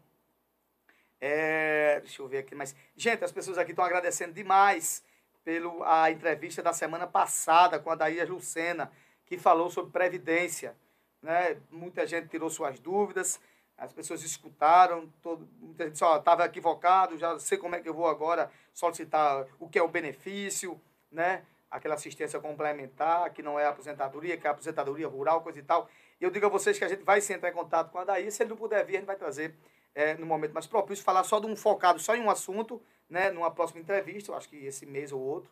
É, 1.20 2.00
deixa 2.02 2.22
eu 2.22 2.28
ver 2.28 2.40
aqui, 2.40 2.54
mas. 2.54 2.76
Gente, 2.96 3.24
as 3.24 3.32
pessoas 3.32 3.58
aqui 3.58 3.72
estão 3.72 3.86
agradecendo 3.86 4.34
demais 4.34 5.04
pela 5.44 6.12
entrevista 6.12 6.62
da 6.62 6.74
semana 6.74 7.08
passada 7.08 7.80
com 7.80 7.90
a 7.90 7.96
Daíra 7.96 8.30
Lucena, 8.30 8.92
que 9.26 9.38
falou 9.38 9.70
sobre 9.70 9.92
Previdência. 9.92 10.76
Né? 11.22 11.58
Muita 11.72 12.06
gente 12.06 12.28
tirou 12.28 12.50
suas 12.50 12.80
dúvidas, 12.80 13.40
as 13.78 13.94
pessoas 13.94 14.24
escutaram, 14.24 15.12
todo, 15.22 15.48
muita 15.60 15.86
gente 15.86 15.98
só 15.98 16.18
estava 16.18 16.46
equivocado, 16.46 17.18
já 17.18 17.38
sei 17.40 17.58
como 17.58 17.76
é 17.76 17.80
que 17.80 17.88
eu 17.88 17.94
vou 17.94 18.08
agora 18.08 18.52
solicitar 18.74 19.46
o 19.60 19.70
que 19.70 19.80
é 19.80 19.82
o 19.82 19.88
benefício, 19.88 20.80
né? 21.12 21.46
Aquela 21.70 21.96
assistência 21.96 22.40
complementar, 22.40 23.30
que 23.32 23.44
não 23.44 23.60
é 23.60 23.66
aposentadoria, 23.66 24.38
que 24.38 24.48
é 24.48 24.50
aposentadoria 24.50 25.08
rural, 25.08 25.42
coisa 25.42 25.60
e 25.60 25.64
tal. 25.64 25.90
E 26.20 26.24
eu 26.24 26.30
digo 26.30 26.46
a 26.46 26.50
vocês 26.50 26.78
que 26.78 26.86
a 26.86 26.88
gente 26.88 27.04
vai 27.04 27.22
se 27.22 27.34
entrar 27.34 27.50
em 27.50 27.54
contato 27.54 27.92
com 27.92 28.00
a 28.00 28.06
Daí, 28.06 28.32
se 28.32 28.44
ele 28.44 28.52
não 28.52 28.58
puder 28.58 28.86
vir, 28.86 28.96
a 28.96 29.00
gente 29.00 29.08
vai 29.08 29.16
trazer 29.16 29.54
é, 29.94 30.16
no 30.16 30.26
momento 30.26 30.54
mais 30.54 30.68
propício, 30.68 31.04
falar 31.04 31.24
só 31.24 31.40
de 31.40 31.48
um 31.48 31.56
focado, 31.56 32.00
só 32.00 32.16
em 32.16 32.22
um 32.22 32.30
assunto, 32.30 32.82
né, 33.10 33.32
numa 33.32 33.52
próxima 33.52 33.82
entrevista, 33.82 34.32
eu 34.32 34.36
acho 34.36 34.48
que 34.48 34.56
esse 34.58 34.86
mês 34.86 35.12
ou 35.12 35.20
outro, 35.20 35.50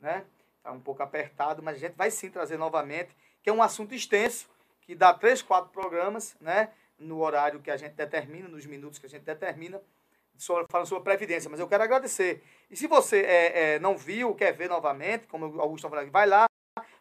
né, 0.00 0.24
tá 0.62 0.72
um 0.72 0.80
pouco 0.80 1.02
apertado, 1.02 1.62
mas 1.62 1.76
a 1.76 1.78
gente 1.80 1.94
vai 1.94 2.10
sim 2.10 2.30
trazer 2.30 2.56
novamente, 2.56 3.10
que 3.42 3.50
é 3.50 3.52
um 3.52 3.62
assunto 3.62 3.94
extenso, 3.94 4.48
que 4.82 4.94
dá 4.94 5.12
três, 5.12 5.42
quatro 5.42 5.70
programas, 5.70 6.36
né, 6.40 6.70
no 6.98 7.20
horário 7.20 7.60
que 7.60 7.70
a 7.70 7.76
gente 7.76 7.94
determina, 7.94 8.48
nos 8.48 8.66
minutos 8.66 8.98
que 8.98 9.06
a 9.06 9.08
gente 9.08 9.24
determina, 9.24 9.80
falando 10.70 10.86
sobre 10.86 11.04
Previdência, 11.04 11.50
mas 11.50 11.60
eu 11.60 11.68
quero 11.68 11.82
agradecer. 11.82 12.42
E 12.70 12.76
se 12.76 12.86
você 12.86 13.20
é, 13.20 13.74
é, 13.74 13.78
não 13.78 13.96
viu, 13.96 14.34
quer 14.34 14.52
ver 14.52 14.68
novamente, 14.68 15.26
como 15.26 15.46
o 15.46 15.60
Augusto 15.60 15.88
falando, 15.88 16.10
vai 16.10 16.26
lá 16.26 16.46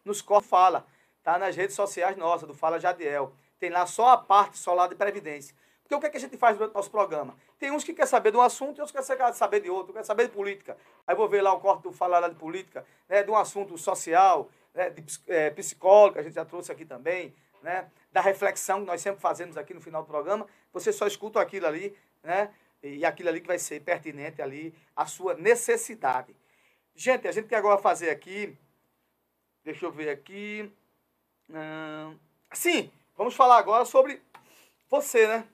nos 0.04 0.22
Cor 0.22 0.42
Fala, 0.42 0.86
tá 1.24 1.38
nas 1.38 1.56
redes 1.56 1.76
sociais 1.76 2.18
nossas, 2.18 2.48
do 2.48 2.54
Fala 2.54 2.80
Jadiel. 2.80 3.34
Tem 3.60 3.70
lá 3.70 3.86
só 3.86 4.10
a 4.10 4.18
parte 4.18 4.58
lá 4.70 4.88
de 4.88 4.96
Previdência. 4.96 5.56
Porque 5.84 5.96
o 5.96 6.00
que, 6.02 6.08
é 6.08 6.10
que 6.10 6.18
a 6.18 6.20
gente 6.20 6.38
faz 6.38 6.58
durante 6.58 6.74
o 6.74 6.76
nosso 6.76 6.92
programa? 6.92 7.36
Tem 7.58 7.72
uns 7.72 7.84
que 7.84 7.94
quer 7.94 8.06
saber 8.06 8.32
de 8.32 8.38
um 8.38 8.42
assunto 8.42 8.78
e 8.78 8.82
outros 8.82 8.92
que 8.92 9.16
quer 9.16 9.34
saber 9.34 9.62
de 9.62 9.70
outro, 9.70 9.94
quer 9.94 10.04
saber 10.04 10.28
de 10.28 10.34
política. 10.34 10.78
Aí 11.06 11.16
vou 11.16 11.30
ver 11.30 11.42
lá 11.42 11.54
o 11.54 11.62
corte 11.62 11.84
do 11.84 11.94
Falar 11.94 12.20
lá 12.20 12.28
de 12.28 12.36
política, 12.36 12.86
né, 13.08 13.24
de 13.24 13.32
um 13.32 13.38
assunto 13.38 13.78
social, 13.78 14.50
né, 14.74 14.90
de 14.90 15.04
é, 15.28 15.50
psicóloga, 15.52 16.20
a 16.20 16.24
gente 16.24 16.36
já 16.36 16.44
trouxe 16.44 16.74
aqui 16.74 16.86
também, 16.86 17.34
né, 17.64 17.90
da 18.12 18.20
reflexão 18.20 18.82
que 18.82 18.88
nós 18.88 19.00
sempre 19.00 19.22
fazemos 19.22 19.58
aqui 19.58 19.74
no 19.74 19.80
final 19.80 20.04
do 20.04 20.08
programa. 20.08 20.46
Você 20.74 20.92
só 20.92 21.08
escuta 21.08 21.40
aquilo 21.40 21.68
ali, 21.68 21.98
né? 22.22 22.50
E 22.82 23.06
aquilo 23.06 23.30
ali 23.30 23.42
que 23.42 23.48
vai 23.48 23.60
ser 23.60 23.82
pertinente 23.82 24.42
ali 24.42 24.74
à 24.96 25.06
sua 25.06 25.34
necessidade. 25.34 26.36
Gente, 26.96 27.28
a 27.28 27.32
gente 27.32 27.48
quer 27.48 27.58
agora 27.58 27.82
fazer 27.82 28.10
aqui, 28.10 28.58
deixa 29.64 29.86
eu 29.86 29.92
ver 29.92 30.10
aqui, 30.10 30.72
hum, 31.50 32.18
sim, 32.54 32.92
vamos 33.16 33.36
falar 33.36 33.58
agora 33.58 33.86
sobre 33.86 34.22
você, 34.90 35.28
né? 35.28 35.48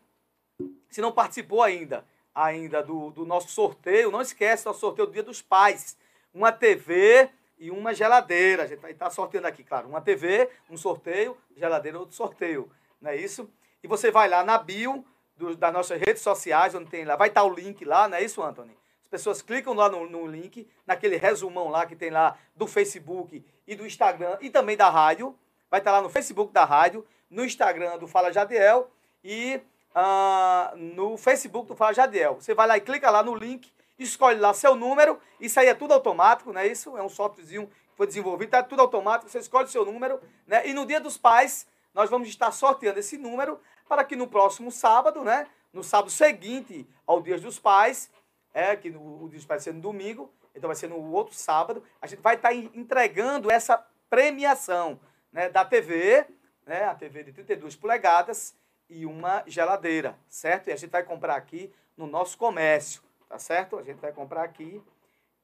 se 0.94 1.02
não 1.02 1.12
participou 1.12 1.64
ainda, 1.64 2.06
ainda 2.34 2.84
do, 2.84 3.10
do 3.10 3.26
nosso 3.26 3.50
sorteio, 3.50 4.12
não 4.12 4.22
esquece 4.22 4.64
do 4.64 4.74
sorteio 4.74 5.08
do 5.08 5.14
Dia 5.14 5.24
dos 5.24 5.42
Pais. 5.42 5.98
Uma 6.32 6.52
TV 6.52 7.30
e 7.58 7.72
uma 7.72 7.94
geladeira. 7.94 8.64
A 8.64 8.68
gente 8.68 8.86
estar 8.86 9.10
sorteando 9.10 9.48
aqui, 9.48 9.64
claro. 9.64 9.88
Uma 9.88 10.02
TV, 10.02 10.50
um 10.70 10.78
sorteio, 10.78 11.36
geladeira, 11.58 11.98
outro 11.98 12.16
sorteio. 12.16 12.72
Não 13.02 13.10
é 13.10 13.16
isso? 13.16 13.50
E 13.84 13.88
você 13.88 14.12
vai 14.12 14.30
lá 14.30 14.44
na 14.44 14.58
bio 14.58 15.04
do, 15.36 15.56
das 15.56 15.74
nossas 15.74 16.00
redes 16.00 16.22
sociais, 16.22 16.76
onde 16.76 16.90
tem 16.90 17.06
lá, 17.06 17.16
vai 17.16 17.30
estar 17.30 17.44
o 17.44 17.54
link 17.54 17.84
lá, 17.84 18.08
não 18.08 18.18
é 18.18 18.24
isso, 18.24 18.42
Anthony? 18.42 18.78
As 19.02 19.08
pessoas 19.08 19.42
clicam 19.42 19.74
lá 19.74 19.90
no, 19.90 20.10
no 20.10 20.26
link, 20.26 20.68
naquele 20.86 21.18
resumão 21.18 21.70
lá 21.70 21.86
que 21.86 21.96
tem 21.96 22.10
lá 22.10 22.38
do 22.56 22.66
Facebook 22.66 23.46
e 23.68 23.76
do 23.76 23.86
Instagram 23.86 24.38
e 24.42 24.50
também 24.50 24.76
da 24.76 24.90
rádio. 24.90 25.36
Vai 25.70 25.80
estar 25.80 25.92
lá 25.92 26.02
no 26.02 26.10
Facebook 26.10 26.52
da 26.52 26.66
rádio, 26.66 27.06
no 27.30 27.44
Instagram 27.44 27.98
do 27.98 28.08
Fala 28.08 28.32
Jadiel 28.32 28.90
e 29.24 29.60
ah, 29.94 30.74
no 30.76 31.18
Facebook 31.18 31.68
do 31.68 31.76
Fala 31.76 31.94
Jadiel. 31.94 32.36
Você 32.36 32.54
vai 32.54 32.68
lá 32.68 32.78
e 32.78 32.82
clica 32.82 33.10
lá 33.10 33.24
no 33.24 33.36
link, 33.36 33.72
escolhe 33.98 34.40
lá 34.40 34.54
seu 34.54 34.76
número, 34.76 35.20
isso 35.40 35.60
aí 35.60 35.68
é 35.68 35.74
tudo 35.74 35.94
automático, 35.94 36.52
não 36.52 36.62
é 36.62 36.68
isso? 36.68 36.98
É 36.98 37.04
um 37.04 37.10
softwarezinho 37.10 37.68
que 37.68 37.98
foi 37.98 38.08
desenvolvido, 38.08 38.50
tá 38.50 38.64
tudo 38.64 38.82
automático, 38.82 39.30
você 39.30 39.40
escolhe 39.40 39.68
seu 39.68 39.86
número, 39.86 40.20
né? 40.48 40.68
E 40.68 40.74
no 40.74 40.86
dia 40.86 41.00
dos 41.00 41.18
pais, 41.18 41.68
nós 41.94 42.10
vamos 42.10 42.28
estar 42.28 42.52
sorteando 42.52 43.00
esse 43.00 43.18
número 43.18 43.60
para 43.94 44.04
que 44.04 44.16
no 44.16 44.28
próximo 44.28 44.72
sábado, 44.72 45.24
né? 45.24 45.48
No 45.72 45.84
sábado 45.84 46.10
seguinte 46.10 46.88
ao 47.06 47.22
Dia 47.22 47.38
dos 47.38 47.60
Pais, 47.60 48.10
é 48.52 48.76
que 48.76 48.90
no, 48.90 49.26
o 49.26 49.30
Dia 49.30 49.38
dos 49.38 49.46
Pais 49.46 49.64
vai 49.64 49.72
ser 49.72 49.74
no 49.76 49.82
domingo, 49.82 50.34
então 50.56 50.68
vai 50.68 50.76
ser 50.76 50.88
no 50.88 50.98
outro 51.12 51.36
sábado, 51.36 51.84
a 52.02 52.08
gente 52.08 52.20
vai 52.20 52.34
estar 52.34 52.56
entregando 52.56 53.52
essa 53.52 53.78
premiação, 54.10 55.00
né? 55.32 55.48
Da 55.48 55.64
TV, 55.64 56.26
né? 56.66 56.86
A 56.86 56.96
TV 56.96 57.24
de 57.24 57.34
32 57.34 57.76
polegadas 57.76 58.56
e 58.90 59.06
uma 59.06 59.44
geladeira, 59.46 60.18
certo? 60.28 60.70
E 60.70 60.74
a 60.74 60.76
gente 60.76 60.90
vai 60.90 61.04
comprar 61.04 61.36
aqui 61.36 61.72
no 61.96 62.08
nosso 62.08 62.36
comércio, 62.36 63.04
tá 63.30 63.38
certo? 63.38 63.78
A 63.78 63.84
gente 63.84 64.00
vai 64.00 64.12
comprar 64.12 64.42
aqui 64.44 64.82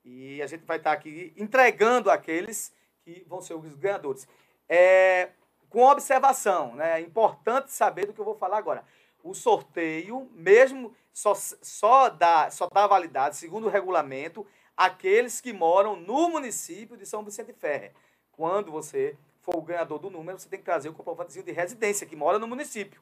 e 0.03 0.41
a 0.41 0.47
gente 0.47 0.65
vai 0.65 0.77
estar 0.77 0.91
aqui 0.91 1.31
entregando 1.37 2.09
aqueles 2.09 2.73
que 3.03 3.23
vão 3.27 3.43
ser 3.43 3.53
os 3.53 3.75
ganhadores. 3.75 4.27
É, 4.67 5.29
com 5.69 5.83
observação, 5.83 6.75
né? 6.75 6.99
É 6.99 7.01
importante 7.01 7.71
saber 7.71 8.07
do 8.07 8.13
que 8.13 8.19
eu 8.19 8.25
vou 8.25 8.35
falar 8.35 8.57
agora. 8.57 8.83
O 9.23 9.33
sorteio, 9.33 10.29
mesmo 10.33 10.95
só, 11.13 11.33
só 11.35 12.09
dá, 12.09 12.49
só 12.49 12.67
dá 12.67 12.87
validade, 12.87 13.35
segundo 13.35 13.67
o 13.67 13.69
regulamento, 13.69 14.45
aqueles 14.75 15.41
que 15.41 15.51
moram 15.51 15.95
no 15.95 16.29
município 16.29 16.97
de 16.97 17.05
São 17.05 17.23
Vicente 17.23 17.53
Ferre. 17.53 17.91
Quando 18.31 18.71
você 18.71 19.17
for 19.41 19.57
o 19.57 19.61
ganhador 19.61 19.99
do 19.99 20.09
número, 20.09 20.39
você 20.39 20.47
tem 20.47 20.59
que 20.59 20.65
trazer 20.65 20.89
o 20.89 20.93
comprovativo 20.93 21.45
de 21.45 21.51
residência, 21.51 22.07
que 22.07 22.15
mora 22.15 22.39
no 22.39 22.47
município. 22.47 23.01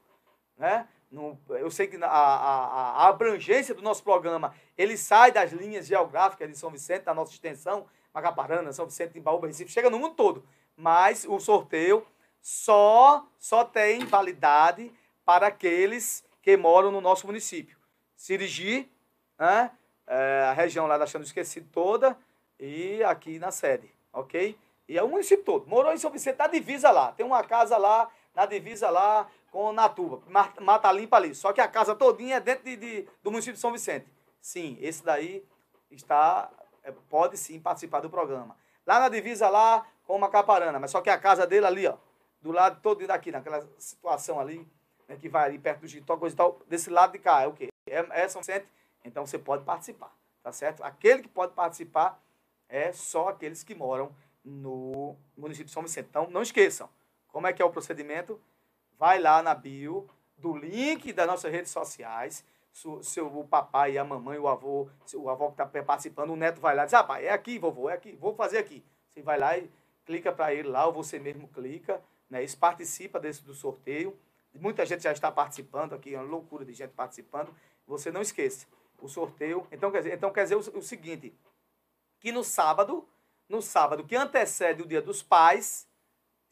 Né? 0.58 0.88
No, 1.12 1.40
eu 1.50 1.70
sei 1.70 1.88
que 1.88 1.96
a, 2.04 2.08
a, 2.08 3.04
a, 3.04 3.08
abrangência 3.08 3.76
do 3.76 3.82
nosso 3.82 4.04
programa, 4.04 4.54
ele 4.78 4.98
sai 4.98 5.32
das 5.32 5.52
linhas 5.52 5.86
geográficas 5.86 6.50
de 6.50 6.58
São 6.58 6.72
Vicente, 6.72 7.04
da 7.04 7.14
nossa 7.14 7.32
extensão, 7.32 7.86
Macaparana, 8.14 8.74
São 8.74 8.86
Vicente, 8.86 9.20
Baúba, 9.20 9.48
Recife, 9.48 9.72
chega 9.72 9.90
no 9.90 10.00
mundo 10.00 10.16
todo. 10.16 10.44
Mas 10.76 11.26
o 11.30 11.40
sorteio 11.40 12.06
só, 12.42 13.26
só 13.40 13.64
tem 13.64 14.06
validade 14.06 14.92
para 15.26 15.48
aqueles 15.48 16.24
que 16.42 16.56
moram 16.56 16.92
no 16.92 17.02
nosso 17.02 17.28
município. 17.28 17.78
Sirigi, 18.16 18.90
né? 19.38 19.72
É, 20.08 20.48
a 20.50 20.54
região 20.54 20.88
lá 20.88 20.98
da 20.98 21.06
Chão 21.06 21.20
do 21.20 21.28
Esquecido 21.28 21.68
toda, 21.72 22.18
e 22.58 23.04
aqui 23.04 23.38
na 23.38 23.52
sede, 23.52 23.94
ok? 24.14 24.58
E 24.88 24.98
é 24.98 25.04
o 25.04 25.10
município 25.10 25.44
todo. 25.44 25.68
Morou 25.68 25.92
em 25.92 25.98
São 25.98 26.10
Vicente, 26.10 26.38
na 26.38 26.48
divisa 26.48 26.90
lá. 26.92 27.12
Tem 27.12 27.26
uma 27.26 27.44
casa 27.44 27.78
lá, 27.78 28.10
na 28.34 28.46
divisa 28.46 28.90
lá, 28.90 29.30
com 29.52 29.74
Natuba, 29.74 30.22
Mata 30.62 30.92
Limpa 30.92 31.18
ali. 31.18 31.36
Só 31.36 31.52
que 31.52 31.60
a 31.60 31.68
casa 31.68 31.96
todinha 31.96 32.38
é 32.38 32.40
dentro 32.40 32.64
de, 32.64 32.78
de, 32.78 33.08
do 33.22 33.32
município 33.32 33.56
de 33.56 33.60
São 33.60 33.72
Vicente. 33.72 34.08
Sim, 34.40 34.78
esse 34.80 35.04
daí 35.04 35.44
está, 35.92 36.50
é, 36.84 36.92
pode 37.10 37.38
sim 37.38 37.60
participar 37.60 38.00
do 38.00 38.10
programa. 38.10 38.56
Lá 38.86 39.00
na 39.00 39.10
divisa 39.10 39.50
lá 39.50 39.86
com 40.06 40.18
Macaparana, 40.18 40.80
mas 40.80 40.92
só 40.92 41.02
que 41.02 41.10
a 41.10 41.18
casa 41.18 41.46
dele 41.46 41.66
ali, 41.66 41.86
ó, 41.86 41.98
do 42.48 42.54
lado 42.54 42.82
todo 42.82 43.06
daqui, 43.06 43.32
naquela 43.32 43.68
situação 43.78 44.40
ali, 44.40 44.68
né, 45.08 45.16
que 45.18 45.30
vai 45.30 45.46
ali 45.46 45.60
perto 45.60 45.82
do 45.82 45.88
Gitó, 45.88 46.18
coisa 46.18 46.34
e 46.34 46.38
tal, 46.38 46.60
desse 46.68 46.90
lado 46.90 47.12
de 47.12 47.20
cá, 47.20 47.44
é 47.44 47.48
o 47.48 47.54
quê? 47.54 47.70
É, 47.88 48.24
é 48.24 48.28
São 48.28 48.42
Vicente, 48.42 48.68
então 49.04 49.26
você 49.26 49.38
pode 49.38 49.64
participar, 49.64 50.14
tá 50.42 50.52
certo? 50.52 50.84
Aquele 50.84 51.22
que 51.22 51.30
pode 51.30 51.54
participar 51.54 52.22
é 52.68 52.92
só 52.92 53.30
aqueles 53.30 53.64
que 53.64 53.76
moram 53.76 54.14
no 54.44 55.16
município 55.38 55.66
de 55.66 55.72
São 55.72 55.84
Vicente. 55.84 56.08
Então, 56.10 56.30
não 56.30 56.42
esqueçam, 56.42 56.90
como 57.28 57.48
é 57.48 57.54
que 57.54 57.62
é 57.62 57.66
o 57.66 57.70
procedimento? 57.70 58.40
vai 58.98 59.20
lá 59.20 59.42
na 59.42 59.54
bio 59.54 60.10
do 60.38 60.56
link 60.56 61.14
das 61.14 61.28
nossas 61.28 61.52
redes 61.52 61.72
sociais. 61.72 62.44
Seu, 62.72 63.02
seu, 63.02 63.40
o 63.40 63.48
papai, 63.48 63.98
a 63.98 64.04
mamãe, 64.04 64.38
o 64.38 64.48
avô, 64.48 64.88
o 65.16 65.30
avô 65.30 65.52
que 65.52 65.62
está 65.62 65.84
participando, 65.84 66.32
o 66.32 66.36
neto 66.36 66.62
vai 66.62 66.76
lá 66.76 66.84
e 66.84 66.86
diz, 66.86 66.94
ah, 66.94 67.04
pai, 67.04 67.26
é 67.26 67.32
aqui, 67.32 67.58
vovô, 67.58 67.90
é 67.90 67.94
aqui, 67.94 68.16
vou 68.18 68.36
fazer 68.36 68.60
aqui. 68.60 68.84
Você 69.14 69.22
vai 69.24 69.40
lá 69.40 69.58
e 69.58 69.70
clica 70.06 70.32
para 70.32 70.54
ele 70.54 70.68
lá, 70.68 70.86
ou 70.86 70.94
você 70.94 71.18
mesmo 71.18 71.48
clica, 71.48 72.00
né? 72.30 72.44
Isso 72.44 72.58
participa 72.58 73.20
desse, 73.20 73.44
do 73.44 73.54
sorteio. 73.54 74.18
Muita 74.54 74.86
gente 74.86 75.04
já 75.04 75.12
está 75.12 75.32
participando 75.32 75.94
aqui, 75.94 76.16
é 76.16 76.20
uma 76.20 76.28
loucura 76.28 76.66
de 76.66 76.74
gente 76.74 76.92
participando. 76.92 77.54
Você 77.86 78.12
não 78.12 78.22
esqueça, 78.22 78.66
o 79.00 79.08
sorteio. 79.08 79.68
Então, 79.72 79.92
quer 79.92 80.00
dizer, 80.00 80.14
então, 80.16 80.32
quer 80.32 80.44
dizer 80.44 80.56
o, 80.56 80.60
o 80.60 80.82
seguinte, 80.82 81.34
que 82.20 82.32
no 82.32 82.44
sábado, 82.44 83.08
no 83.48 83.62
sábado 83.62 84.04
que 84.04 84.16
antecede 84.16 84.82
o 84.82 84.88
dia 84.88 85.02
dos 85.02 85.22
pais, 85.22 85.88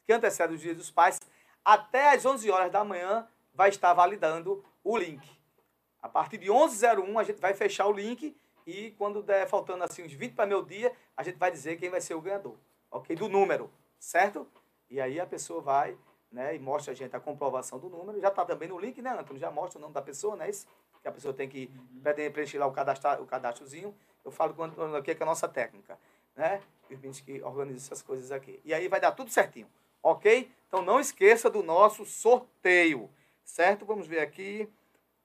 que 0.04 0.12
antecede 0.12 0.54
o 0.54 0.58
dia 0.58 0.74
dos 0.74 0.90
pais, 0.90 1.20
até 1.64 2.14
às 2.14 2.24
11 2.24 2.48
horas 2.50 2.70
da 2.70 2.84
manhã 2.84 3.28
vai 3.52 3.70
estar 3.70 3.92
validando 3.92 4.64
o 4.84 4.96
link. 4.96 5.28
A 6.00 6.08
partir 6.08 6.38
de 6.38 6.46
11h01 6.46 7.20
a 7.20 7.24
gente 7.24 7.40
vai 7.40 7.54
fechar 7.54 7.86
o 7.86 7.92
link 7.92 8.36
e 8.64 8.92
quando 8.92 9.22
der 9.22 9.48
faltando 9.48 9.82
assim 9.82 10.04
uns 10.04 10.12
20 10.12 10.34
para 10.34 10.46
meu 10.46 10.62
dia, 10.62 10.92
a 11.16 11.22
gente 11.22 11.36
vai 11.36 11.50
dizer 11.50 11.76
quem 11.76 11.90
vai 11.90 12.00
ser 12.00 12.14
o 12.14 12.20
ganhador, 12.20 12.56
ok? 12.90 13.16
Do 13.16 13.28
número, 13.28 13.70
certo? 13.98 14.46
E 14.90 15.00
aí 15.00 15.18
a 15.20 15.26
pessoa 15.26 15.60
vai 15.60 15.96
né, 16.30 16.54
e 16.54 16.58
mostra 16.58 16.92
a 16.92 16.96
gente 16.96 17.14
a 17.14 17.20
comprovação 17.20 17.78
do 17.78 17.88
número. 17.88 18.20
Já 18.20 18.28
está 18.28 18.44
também 18.44 18.68
no 18.68 18.78
link, 18.78 19.00
né, 19.00 19.10
Antônio? 19.10 19.40
Já 19.40 19.50
mostra 19.50 19.78
o 19.78 19.82
nome 19.82 19.94
da 19.94 20.02
pessoa, 20.02 20.36
né? 20.36 20.50
Isso, 20.50 20.66
que 21.00 21.08
a 21.08 21.12
pessoa 21.12 21.32
tem 21.32 21.48
que 21.48 21.70
uhum. 22.04 22.32
preencher 22.32 22.58
lá 22.58 22.66
o, 22.66 22.72
cadastro, 22.72 23.22
o 23.22 23.26
cadastrozinho. 23.26 23.94
Eu 24.24 24.30
falo 24.30 24.54
aqui 24.96 25.14
que 25.14 25.22
é 25.22 25.24
a 25.24 25.26
nossa 25.26 25.48
técnica, 25.48 25.98
né? 26.34 26.60
Os 26.90 27.20
que 27.20 27.42
organizam 27.42 27.78
essas 27.78 28.02
coisas 28.02 28.32
aqui. 28.32 28.60
E 28.64 28.74
aí 28.74 28.88
vai 28.88 29.00
dar 29.00 29.12
tudo 29.12 29.30
certinho 29.30 29.68
ok? 30.10 30.48
Então 30.68 30.82
não 30.82 31.00
esqueça 31.00 31.50
do 31.50 31.62
nosso 31.62 32.04
sorteio, 32.04 33.10
certo? 33.44 33.84
Vamos 33.84 34.06
ver 34.06 34.20
aqui. 34.20 34.68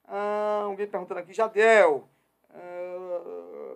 Ah, 0.06 0.64
alguém 0.66 0.88
perguntando 0.88 1.20
aqui, 1.20 1.34
Jadel. 1.34 2.08
Ah, 2.50 3.76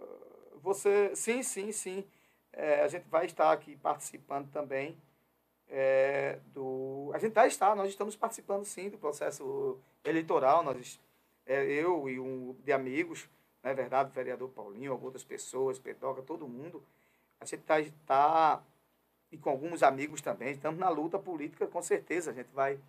você, 0.62 1.16
sim, 1.16 1.44
sim, 1.44 1.72
sim. 1.72 2.04
É, 2.52 2.82
a 2.82 2.88
gente 2.88 3.08
vai 3.08 3.26
estar 3.26 3.52
aqui 3.52 3.76
participando 3.78 4.50
também 4.50 4.98
é, 5.70 6.40
do. 6.54 7.12
A 7.14 7.20
gente 7.20 7.34
vai 7.34 7.48
estar, 7.48 7.76
nós 7.76 7.90
estamos 7.90 8.16
participando 8.16 8.66
sim 8.66 8.90
do 8.90 8.98
processo 8.98 9.80
eleitoral. 10.04 10.64
Nós, 10.64 11.00
é, 11.46 11.64
eu 11.66 12.10
e 12.10 12.20
um 12.20 12.56
de 12.64 12.72
amigos, 12.72 13.30
não 13.64 13.72
é 13.72 13.74
verdade, 13.74 14.10
o 14.10 14.14
vereador 14.14 14.50
Paulinho, 14.50 15.00
outras 15.02 15.24
pessoas, 15.24 15.80
Petoca, 15.80 16.22
todo 16.22 16.48
mundo. 16.48 16.84
A 17.40 17.46
gente 17.46 17.62
está 17.62 17.76
tá 18.06 18.64
e 19.32 19.38
com 19.38 19.50
alguns 19.50 19.84
amigos 19.84 20.22
também. 20.22 20.52
Estamos 20.52 20.80
na 20.80 20.90
luta 20.90 21.20
política, 21.20 21.68
com 21.68 21.82
certeza. 21.82 22.32
A 22.32 22.34
gente 22.34 22.50
vai. 22.54 22.80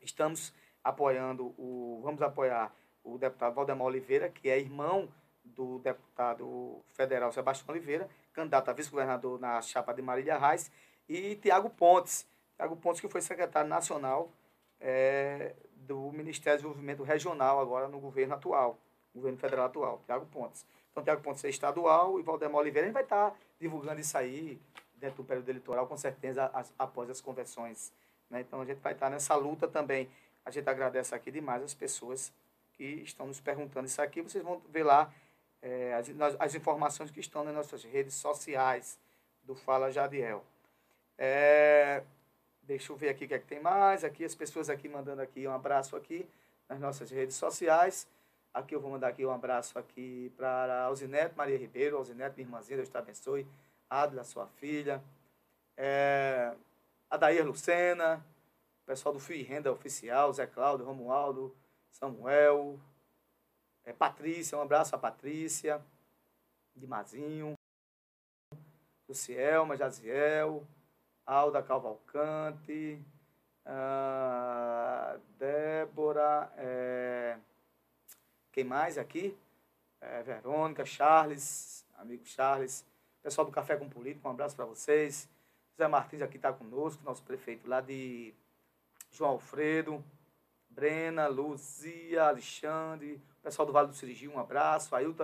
Estamos 0.00 0.52
apoiando 0.82 1.54
o. 1.58 2.00
Vamos 2.02 2.22
apoiar 2.22 2.74
o 3.04 3.18
deputado 3.18 3.54
Valdemar 3.54 3.86
Oliveira, 3.86 4.28
que 4.28 4.48
é 4.48 4.58
irmão 4.58 5.08
do 5.44 5.78
deputado 5.78 6.80
federal 6.92 7.32
Sebastião 7.32 7.74
Oliveira, 7.74 8.08
candidato 8.32 8.68
a 8.68 8.72
vice-governador 8.72 9.40
na 9.40 9.60
chapa 9.62 9.92
de 9.92 10.02
Marília 10.02 10.38
Reis, 10.38 10.70
e 11.08 11.36
Tiago 11.36 11.70
Pontes. 11.70 12.26
Tiago 12.56 12.76
Pontes, 12.76 13.00
que 13.00 13.08
foi 13.08 13.20
secretário 13.20 13.68
nacional 13.68 14.30
é, 14.80 15.54
do 15.74 16.12
Ministério 16.12 16.58
do 16.58 16.62
Desenvolvimento 16.62 17.02
Regional, 17.02 17.60
agora 17.60 17.88
no 17.88 17.98
governo 17.98 18.34
atual, 18.34 18.78
governo 19.14 19.38
federal 19.38 19.66
atual, 19.66 20.00
Tiago 20.06 20.26
Pontes. 20.26 20.64
Então, 20.90 21.02
Tiago 21.02 21.22
Pontes 21.22 21.44
é 21.44 21.48
estadual 21.48 22.18
e 22.18 22.22
Valdemar 22.22 22.60
Oliveira, 22.60 22.86
a 22.86 22.88
gente 22.88 22.94
vai 22.94 23.02
estar 23.02 23.34
divulgando 23.58 24.00
isso 24.00 24.16
aí 24.16 24.60
dentro 24.94 25.22
do 25.22 25.24
período 25.24 25.48
eleitoral, 25.48 25.86
com 25.86 25.96
certeza, 25.96 26.50
as, 26.52 26.72
após 26.78 27.08
as 27.08 27.20
conversões. 27.20 27.92
Né? 28.28 28.40
Então, 28.40 28.60
a 28.60 28.64
gente 28.64 28.78
vai 28.78 28.92
estar 28.92 29.08
nessa 29.08 29.34
luta 29.34 29.66
também. 29.66 30.08
A 30.44 30.50
gente 30.50 30.68
agradece 30.68 31.14
aqui 31.14 31.30
demais 31.30 31.62
as 31.62 31.74
pessoas 31.74 32.32
que 32.74 32.84
estão 32.84 33.26
nos 33.26 33.40
perguntando 33.40 33.86
isso 33.86 34.00
aqui. 34.00 34.22
Vocês 34.22 34.42
vão 34.42 34.60
ver 34.68 34.84
lá 34.84 35.12
é, 35.62 35.94
as, 35.94 36.08
as 36.38 36.54
informações 36.54 37.10
que 37.10 37.20
estão 37.20 37.44
nas 37.44 37.54
nossas 37.54 37.84
redes 37.84 38.14
sociais 38.14 38.98
do 39.42 39.54
Fala 39.54 39.90
Jadiel. 39.90 40.44
É, 41.22 42.02
deixa 42.62 42.90
eu 42.90 42.96
ver 42.96 43.10
aqui 43.10 43.26
o 43.26 43.28
que 43.28 43.34
é 43.34 43.38
que 43.38 43.46
tem 43.46 43.60
mais. 43.60 44.04
Aqui 44.04 44.24
as 44.24 44.34
pessoas 44.34 44.70
aqui 44.70 44.88
mandando 44.88 45.20
aqui 45.20 45.46
um 45.46 45.52
abraço 45.52 45.94
aqui 45.94 46.26
nas 46.66 46.80
nossas 46.80 47.10
redes 47.10 47.36
sociais. 47.36 48.08
Aqui 48.54 48.74
eu 48.74 48.80
vou 48.80 48.90
mandar 48.90 49.08
aqui 49.08 49.26
um 49.26 49.30
abraço 49.30 49.78
aqui 49.78 50.32
para 50.34 50.84
Alzinete 50.84 51.36
Maria 51.36 51.58
Ribeiro, 51.58 51.98
Alzinete, 51.98 52.36
minha 52.36 52.46
irmãzinha, 52.46 52.78
Deus 52.78 52.88
te 52.88 52.96
abençoe. 52.96 53.46
Adla, 53.90 54.24
sua 54.24 54.46
filha, 54.46 55.02
é, 55.76 56.54
Adair 57.10 57.44
Lucena, 57.44 58.24
pessoal 58.86 59.12
do 59.12 59.20
Fio 59.20 59.36
e 59.36 59.42
Renda 59.42 59.70
Oficial, 59.70 60.32
Zé 60.32 60.46
Cláudio, 60.46 60.86
Romualdo, 60.86 61.54
Samuel, 61.90 62.80
É, 63.84 63.92
Patrícia, 63.92 64.56
um 64.56 64.62
abraço 64.62 64.94
a 64.94 64.98
Patrícia, 64.98 65.84
de 66.74 66.86
Mazinho, 66.86 67.54
Lucielma, 69.08 69.76
Jaziel, 69.76 70.66
Alda 71.30 71.62
Cavalcante, 71.62 73.00
ah, 73.64 75.16
Débora, 75.38 76.52
é, 76.56 77.38
quem 78.50 78.64
mais 78.64 78.98
aqui? 78.98 79.38
É, 80.00 80.24
Verônica, 80.24 80.84
Charles, 80.84 81.86
amigo 81.96 82.26
Charles, 82.26 82.84
pessoal 83.22 83.44
do 83.44 83.52
Café 83.52 83.76
com 83.76 83.88
Político, 83.88 84.26
um 84.26 84.32
abraço 84.32 84.56
para 84.56 84.64
vocês. 84.64 85.28
José 85.70 85.86
Martins 85.86 86.20
aqui 86.20 86.34
está 86.34 86.52
conosco, 86.52 87.04
nosso 87.04 87.22
prefeito 87.22 87.68
lá 87.68 87.80
de 87.80 88.34
João 89.12 89.30
Alfredo, 89.30 90.04
Brena, 90.68 91.28
Luzia, 91.28 92.24
Alexandre, 92.24 93.22
pessoal 93.40 93.66
do 93.66 93.72
Vale 93.72 93.86
do 93.86 93.94
Sirigi, 93.94 94.26
um 94.26 94.40
abraço. 94.40 94.96
Ailton, 94.96 95.22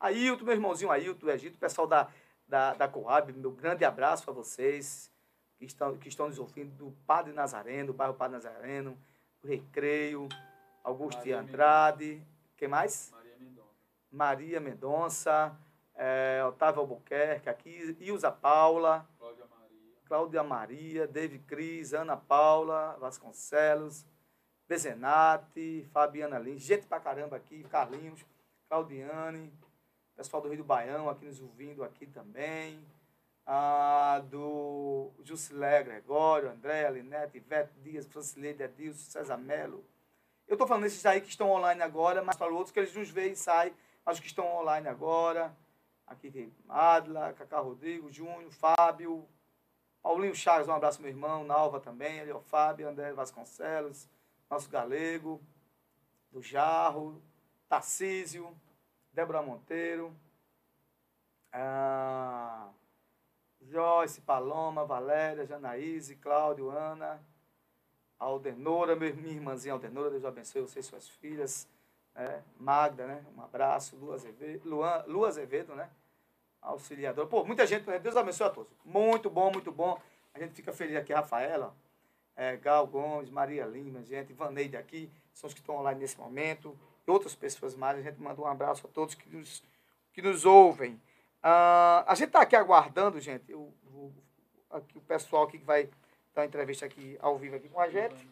Ailton 0.00 0.44
meu 0.44 0.54
irmãozinho 0.54 0.90
Ailton, 0.90 1.30
Egito, 1.30 1.56
pessoal 1.56 1.86
da, 1.86 2.08
da, 2.48 2.74
da 2.74 2.88
Coab, 2.88 3.32
meu 3.32 3.52
grande 3.52 3.84
abraço 3.84 4.24
para 4.24 4.34
vocês 4.34 5.14
que 5.58 5.64
estão, 5.64 5.96
que 5.96 6.08
estão 6.08 6.28
nos 6.28 6.38
ouvindo, 6.38 6.74
do 6.76 6.90
Padre 7.06 7.32
Nazareno, 7.32 7.88
do 7.88 7.92
bairro 7.92 8.14
Padre 8.14 8.34
Nazareno, 8.34 8.96
do 9.42 9.48
Recreio, 9.48 10.28
Augusto 10.82 11.22
de 11.22 11.32
Andrade, 11.32 12.22
quem 12.56 12.68
mais? 12.68 13.10
Maria 13.12 13.36
Mendonça. 13.38 13.70
Maria 14.10 14.60
Mendonça, 14.60 15.56
é, 15.94 16.44
Otávio 16.46 16.80
Albuquerque, 16.80 17.48
aqui, 17.48 17.96
Ilza 18.00 18.30
Paula, 18.30 19.08
Cláudia 19.18 19.46
Maria. 19.46 19.92
Cláudia 20.04 20.42
Maria, 20.42 21.06
David 21.06 21.44
Cris, 21.44 21.92
Ana 21.92 22.16
Paula 22.16 22.96
Vasconcelos, 23.00 24.06
Bezenati, 24.68 25.86
Fabiana 25.92 26.38
Lins, 26.38 26.62
gente 26.62 26.86
pra 26.86 27.00
caramba 27.00 27.36
aqui, 27.36 27.62
Carlinhos, 27.64 28.24
Claudiane, 28.68 29.52
pessoal 30.16 30.42
do 30.42 30.48
Rio 30.48 30.58
do 30.58 30.64
Baião 30.64 31.08
aqui 31.08 31.26
nos 31.26 31.40
ouvindo 31.40 31.84
aqui 31.84 32.06
também, 32.06 32.80
ah, 33.46 34.20
do 34.28 35.12
Jusilé 35.22 35.84
Gregório, 35.84 36.50
André, 36.50 36.90
Linete, 36.90 37.38
Ivete 37.38 37.72
Dias, 37.80 38.06
Francileide 38.06 38.64
Edilson, 38.64 39.10
César 39.10 39.36
Melo. 39.36 39.84
Eu 40.48 40.54
estou 40.54 40.66
falando 40.66 40.82
desses 40.82 41.06
aí 41.06 41.20
que 41.20 41.28
estão 41.28 41.50
online 41.50 41.80
agora, 41.82 42.22
mas 42.22 42.36
para 42.36 42.52
outros 42.52 42.72
que 42.72 42.80
eles 42.80 42.94
nos 42.94 43.10
veem 43.10 43.32
e 43.32 43.36
saem, 43.36 43.72
mas 44.04 44.18
que 44.18 44.26
estão 44.26 44.46
online 44.56 44.88
agora, 44.88 45.56
aqui 46.06 46.30
tem 46.30 46.52
Adla, 46.68 47.32
Cacá 47.34 47.60
Rodrigo, 47.60 48.10
Júnior, 48.10 48.50
Fábio, 48.52 49.28
Paulinho 50.02 50.34
Chagas, 50.34 50.68
um 50.68 50.72
abraço 50.72 51.00
meu 51.00 51.10
irmão, 51.10 51.44
Nalva 51.44 51.80
também, 51.80 52.20
ali, 52.20 52.30
ó, 52.30 52.40
Fábio, 52.40 52.88
André 52.88 53.12
Vasconcelos, 53.12 54.08
nosso 54.48 54.68
galego, 54.70 55.40
do 56.30 56.40
Jarro, 56.40 57.20
Tarcísio, 57.68 58.56
Débora 59.12 59.42
Monteiro, 59.42 60.14
ah, 61.52 62.68
Joyce, 63.70 64.20
Paloma, 64.20 64.84
Valéria, 64.84 65.46
Janaíse, 65.46 66.16
Cláudio, 66.16 66.70
Ana, 66.70 67.20
Aldenora, 68.18 68.96
minha 68.96 69.34
irmãzinha 69.34 69.74
Aldenora, 69.74 70.10
Deus 70.10 70.24
abençoe 70.24 70.62
você 70.62 70.80
e 70.80 70.82
suas 70.82 71.08
filhas, 71.08 71.68
né? 72.14 72.42
Magda, 72.58 73.06
né? 73.06 73.24
Um 73.36 73.42
abraço, 73.42 73.96
Lu 73.96 74.12
Azevedo, 74.12 74.68
Luan, 74.68 75.04
Lu 75.06 75.24
Azevedo, 75.24 75.74
né? 75.74 75.90
Auxiliadora. 76.62 77.28
Pô, 77.28 77.44
muita 77.44 77.66
gente? 77.66 77.84
Deus 77.98 78.16
abençoe 78.16 78.46
a 78.46 78.50
todos. 78.50 78.72
Muito 78.84 79.28
bom, 79.28 79.50
muito 79.52 79.70
bom. 79.70 80.00
A 80.34 80.38
gente 80.38 80.54
fica 80.54 80.72
feliz 80.72 80.96
aqui, 80.96 81.12
Rafaela, 81.12 81.74
é, 82.34 82.56
Gal 82.56 82.86
Gomes, 82.86 83.30
Maria 83.30 83.64
Lima, 83.66 84.02
gente, 84.02 84.32
Vaneide 84.32 84.76
aqui, 84.76 85.10
são 85.32 85.48
os 85.48 85.54
que 85.54 85.60
estão 85.60 85.76
online 85.76 86.00
nesse 86.00 86.18
momento, 86.18 86.76
e 87.06 87.10
outras 87.10 87.34
pessoas 87.34 87.74
mais. 87.74 87.98
A 87.98 88.02
gente 88.02 88.20
manda 88.20 88.40
um 88.40 88.46
abraço 88.46 88.86
a 88.86 88.90
todos 88.90 89.14
que 89.14 89.28
nos, 89.28 89.62
que 90.12 90.22
nos 90.22 90.44
ouvem. 90.44 91.00
Ah, 91.42 92.04
a 92.06 92.14
gente 92.14 92.28
está 92.28 92.40
aqui 92.40 92.56
aguardando, 92.56 93.20
gente, 93.20 93.52
o, 93.54 93.72
o, 93.86 94.12
aqui, 94.70 94.98
o 94.98 95.00
pessoal 95.00 95.44
aqui 95.44 95.58
que 95.58 95.64
vai 95.64 95.84
dar 96.34 96.42
uma 96.42 96.46
entrevista 96.46 96.86
aqui 96.86 97.16
ao 97.20 97.38
vivo 97.38 97.56
aqui 97.56 97.68
com 97.68 97.80
a 97.80 97.88
gente. 97.88 98.28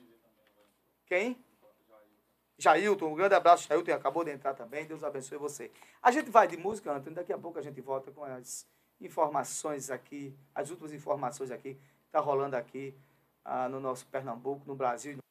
Quem? 1.06 1.42
Jailton, 2.58 3.06
um 3.06 3.14
grande 3.14 3.34
abraço, 3.34 3.68
Jailton, 3.68 3.92
acabou 3.92 4.24
de 4.24 4.30
entrar 4.30 4.54
também, 4.54 4.86
Deus 4.86 5.02
abençoe 5.02 5.38
você. 5.38 5.70
A 6.02 6.10
gente 6.10 6.30
vai 6.30 6.46
de 6.46 6.56
música, 6.56 6.92
Antônio, 6.92 7.14
daqui 7.14 7.32
a 7.32 7.38
pouco 7.38 7.58
a 7.58 7.62
gente 7.62 7.80
volta 7.80 8.10
com 8.10 8.24
as 8.24 8.66
informações 9.00 9.90
aqui, 9.90 10.36
as 10.54 10.70
últimas 10.70 10.92
informações 10.92 11.50
aqui, 11.50 11.74
que 11.74 12.10
tá 12.10 12.20
rolando 12.20 12.56
aqui 12.56 12.96
ah, 13.44 13.68
no 13.68 13.80
nosso 13.80 14.06
Pernambuco, 14.06 14.64
no 14.66 14.74
Brasil 14.74 15.12
e 15.12 15.16
no 15.16 15.24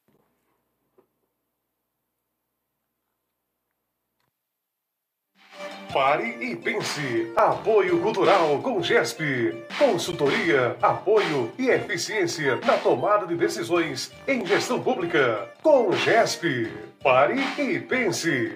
Pare 5.94 6.38
e 6.42 6.56
pense. 6.56 7.32
Apoio 7.36 8.00
Cultural 8.00 8.60
com 8.64 8.82
GESP. 8.82 9.64
Consultoria, 9.78 10.76
apoio 10.82 11.52
e 11.56 11.70
eficiência 11.70 12.56
na 12.66 12.78
tomada 12.78 13.28
de 13.28 13.36
decisões 13.36 14.12
em 14.28 14.44
gestão 14.44 14.82
pública. 14.82 15.48
Com 15.62 15.92
GESP. 15.92 16.68
Pare 17.04 17.40
e 17.60 17.80
pense. 17.80 18.52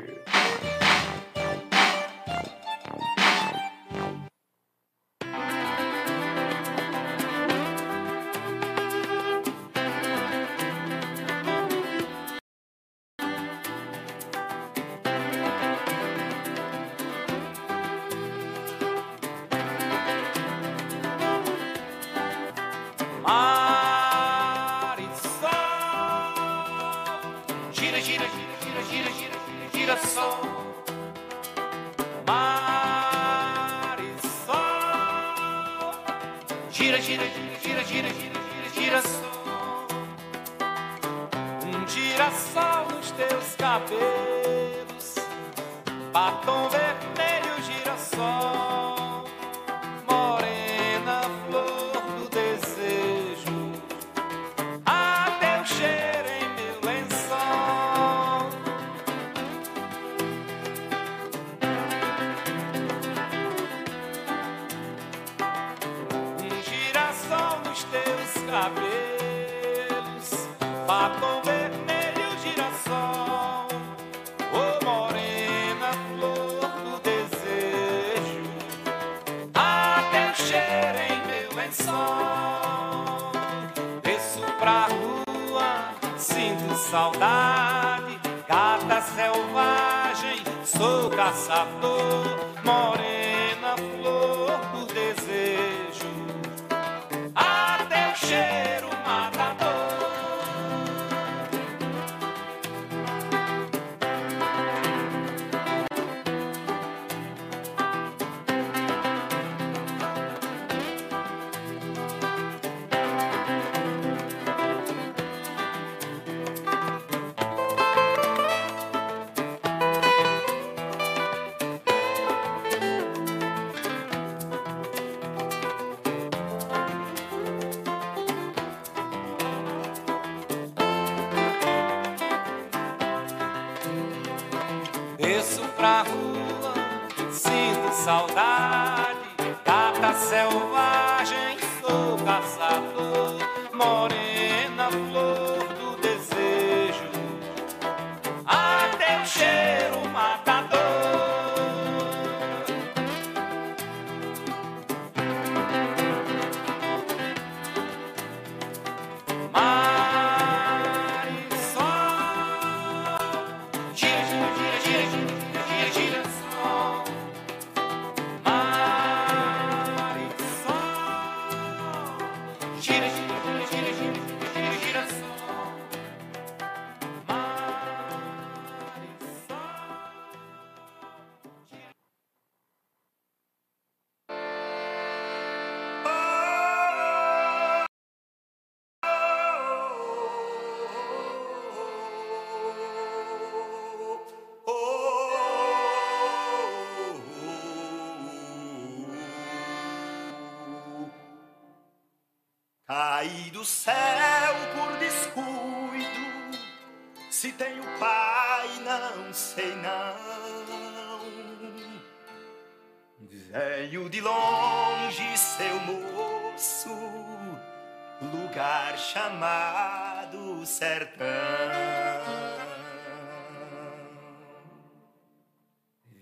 sertão. 220.68 221.26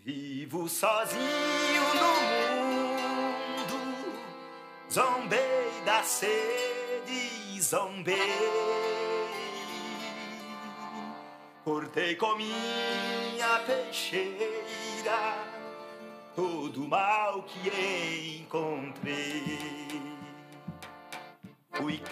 Vivo 0.05 0.69
sozinho 0.69 1.83
no 1.95 2.13
mundo, 3.57 4.13
zombei 4.91 5.81
da 5.83 6.03
sede, 6.03 7.59
zombei. 7.59 8.15
Cortei 11.63 12.15
com 12.15 12.35
minha 12.35 13.59
peixeira 13.65 15.33
todo 16.35 16.87
mal 16.87 17.41
que 17.43 18.41
encontrei 18.41 19.74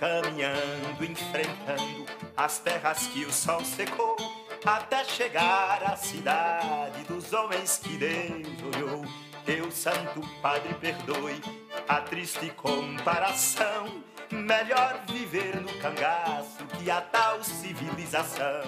caminhando, 0.03 1.05
enfrentando 1.05 2.05
as 2.35 2.59
terras 2.59 3.07
que 3.07 3.23
o 3.23 3.31
sol 3.31 3.63
secou, 3.63 4.17
até 4.65 5.01
chegar 5.05 5.81
à 5.81 5.95
cidade 5.95 7.05
dos 7.05 7.31
homens 7.31 7.77
que 7.81 7.95
Deus 7.95 8.75
olhou. 8.75 9.05
Teu 9.45 9.71
Santo 9.71 10.21
Padre 10.41 10.73
perdoe 10.73 11.41
a 11.87 12.01
triste 12.01 12.49
comparação. 12.49 14.03
Melhor 14.29 15.03
viver 15.07 15.61
no 15.61 15.71
cangaço 15.79 16.65
que 16.77 16.91
a 16.91 16.99
tal 16.99 17.41
civilização. 17.41 18.61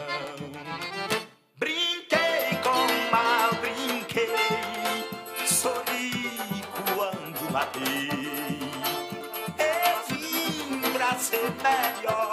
than 11.63 12.03
Yo. 12.03 12.24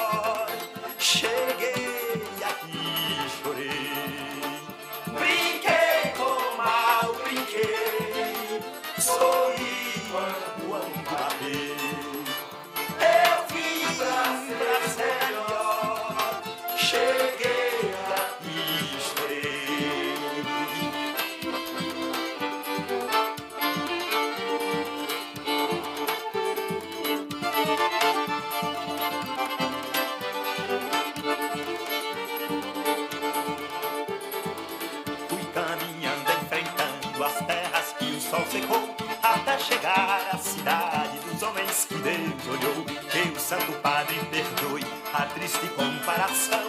de 45.61 45.69
comparação. 45.69 46.62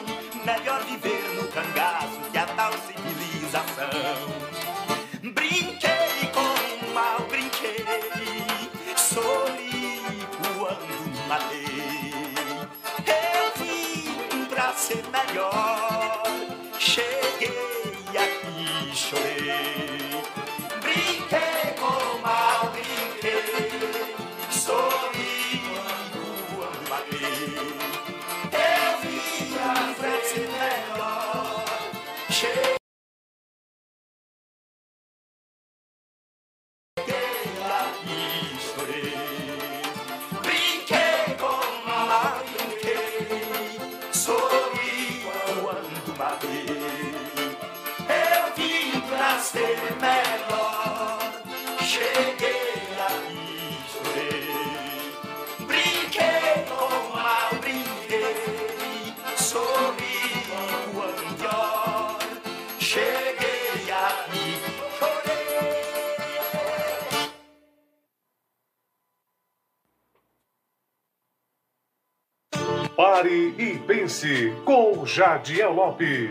Acontece 74.24 74.55
com 74.63 75.05
Jadiel 75.05 75.74
Lopes. 75.74 76.30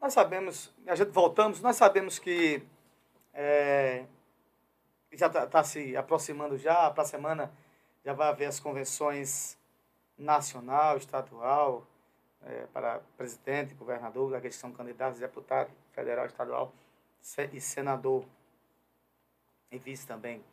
Nós 0.00 0.12
sabemos, 0.12 0.72
a 0.86 0.94
gente 0.94 1.10
voltamos, 1.10 1.60
nós 1.60 1.74
sabemos 1.74 2.20
que 2.20 2.62
é, 3.32 4.04
já 5.12 5.26
está 5.26 5.46
tá 5.48 5.64
se 5.64 5.96
aproximando 5.96 6.56
já, 6.56 6.88
para 6.92 7.02
a 7.02 7.06
semana 7.06 7.52
já 8.04 8.12
vai 8.12 8.28
haver 8.28 8.46
as 8.46 8.60
convenções 8.60 9.58
nacional, 10.16 10.96
estadual, 10.96 11.84
é, 12.42 12.66
para 12.72 13.00
presidente, 13.16 13.74
governador, 13.74 14.30
da 14.30 14.40
questão 14.40 14.70
candidatos, 14.70 15.18
deputado 15.18 15.72
federal, 15.92 16.26
estadual 16.26 16.72
e 17.52 17.60
senador, 17.60 18.24
e 19.72 19.78
vice 19.78 20.06
também, 20.06 20.44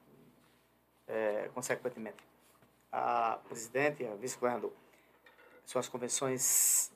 é, 1.07 1.47
consequentemente 1.53 2.30
a 2.91 3.39
presidente 3.47 4.03
e 4.03 4.07
a 4.07 4.15
vice-governador. 4.15 4.73
São 5.65 5.79
as 5.79 5.87
convenções 5.87 6.91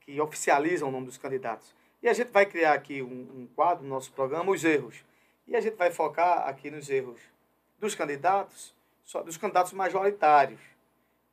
que 0.00 0.20
oficializam 0.20 0.88
o 0.88 0.92
nome 0.92 1.06
dos 1.06 1.18
candidatos. 1.18 1.74
E 2.02 2.08
a 2.08 2.12
gente 2.12 2.30
vai 2.30 2.46
criar 2.46 2.72
aqui 2.72 3.02
um, 3.02 3.06
um 3.06 3.48
quadro 3.54 3.84
no 3.84 3.90
nosso 3.90 4.12
programa, 4.12 4.50
Os 4.50 4.64
Erros. 4.64 5.04
E 5.46 5.56
a 5.56 5.60
gente 5.60 5.76
vai 5.76 5.90
focar 5.90 6.46
aqui 6.48 6.70
nos 6.70 6.88
erros 6.88 7.20
dos 7.78 7.94
candidatos, 7.94 8.74
só 9.04 9.22
dos 9.22 9.36
candidatos 9.36 9.72
majoritários, 9.72 10.60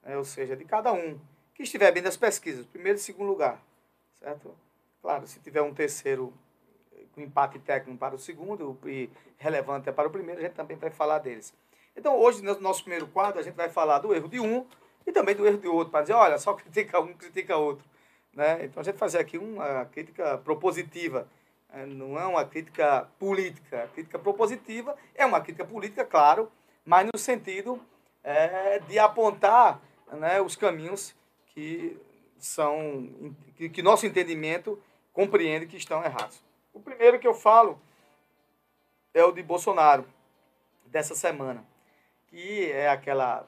né? 0.04 0.18
ou 0.18 0.24
seja, 0.24 0.56
de 0.56 0.64
cada 0.64 0.94
um, 0.94 1.20
que 1.54 1.64
estiver 1.64 1.92
bem 1.92 2.02
nas 2.02 2.16
pesquisas, 2.16 2.66
primeiro 2.66 2.98
e 2.98 3.02
segundo 3.02 3.28
lugar, 3.28 3.62
certo? 4.20 4.56
Claro, 5.02 5.28
se 5.28 5.40
tiver 5.40 5.62
um 5.62 5.74
terceiro 5.74 6.34
com 7.14 7.22
um 7.22 7.24
empate 7.24 7.60
técnico 7.60 7.98
para 7.98 8.16
o 8.16 8.20
segundo 8.20 8.78
e 8.86 9.10
relevante 9.38 9.90
é 9.90 9.92
para 9.92 10.08
o 10.08 10.12
primeiro, 10.12 10.40
a 10.40 10.44
gente 10.44 10.54
também 10.54 10.78
vai 10.78 10.90
falar 10.90 11.20
deles. 11.20 11.54
Então, 11.96 12.20
hoje, 12.20 12.42
no 12.42 12.60
nosso 12.60 12.82
primeiro 12.82 13.08
quadro, 13.08 13.40
a 13.40 13.44
gente 13.44 13.56
vai 13.56 13.70
falar 13.70 14.00
do 14.00 14.14
erro 14.14 14.28
de 14.28 14.40
um 14.40 14.66
e 15.08 15.12
também 15.12 15.36
do 15.36 15.46
erro 15.48 15.58
de 15.58 15.68
outro, 15.68 15.92
para 15.92 16.02
dizer, 16.02 16.14
olha, 16.14 16.38
só 16.38 16.54
critica 16.56 17.00
um, 17.00 17.14
critica 17.14 17.56
outro. 17.58 17.86
Né? 18.34 18.66
Então, 18.66 18.82
a 18.82 18.84
gente 18.84 18.98
fazer 18.98 19.20
aqui 19.20 19.38
uma 19.38 19.86
crítica 19.86 20.38
propositiva, 20.40 21.28
né? 21.72 21.86
não 21.86 22.20
é 22.20 22.26
uma 22.26 22.44
crítica 22.44 23.08
política. 23.18 23.84
A 23.84 23.88
crítica 23.88 24.20
propositiva 24.20 24.96
é 25.14 25.26
uma 25.26 25.40
crítica 25.40 25.66
política, 25.66 26.04
claro, 26.04 26.52
mas 26.84 27.08
no 27.12 27.18
sentido 27.18 27.80
é, 28.24 28.80
de 28.80 29.00
apontar 29.00 29.80
né, 30.12 30.42
os 30.42 30.56
caminhos 30.56 31.16
que 31.48 31.98
são 32.38 33.34
que, 33.56 33.70
que 33.70 33.82
nosso 33.82 34.06
entendimento 34.06 34.82
compreende 35.14 35.66
que 35.66 35.78
estão 35.78 36.04
errados. 36.04 36.44
O 36.74 36.80
primeiro 36.80 37.18
que 37.20 37.28
eu 37.28 37.34
falo 37.34 37.80
é 39.14 39.24
o 39.24 39.32
de 39.32 39.42
Bolsonaro, 39.42 40.06
dessa 40.88 41.16
semana, 41.16 41.66
que 42.28 42.72
é 42.72 42.90
aquela, 42.90 43.46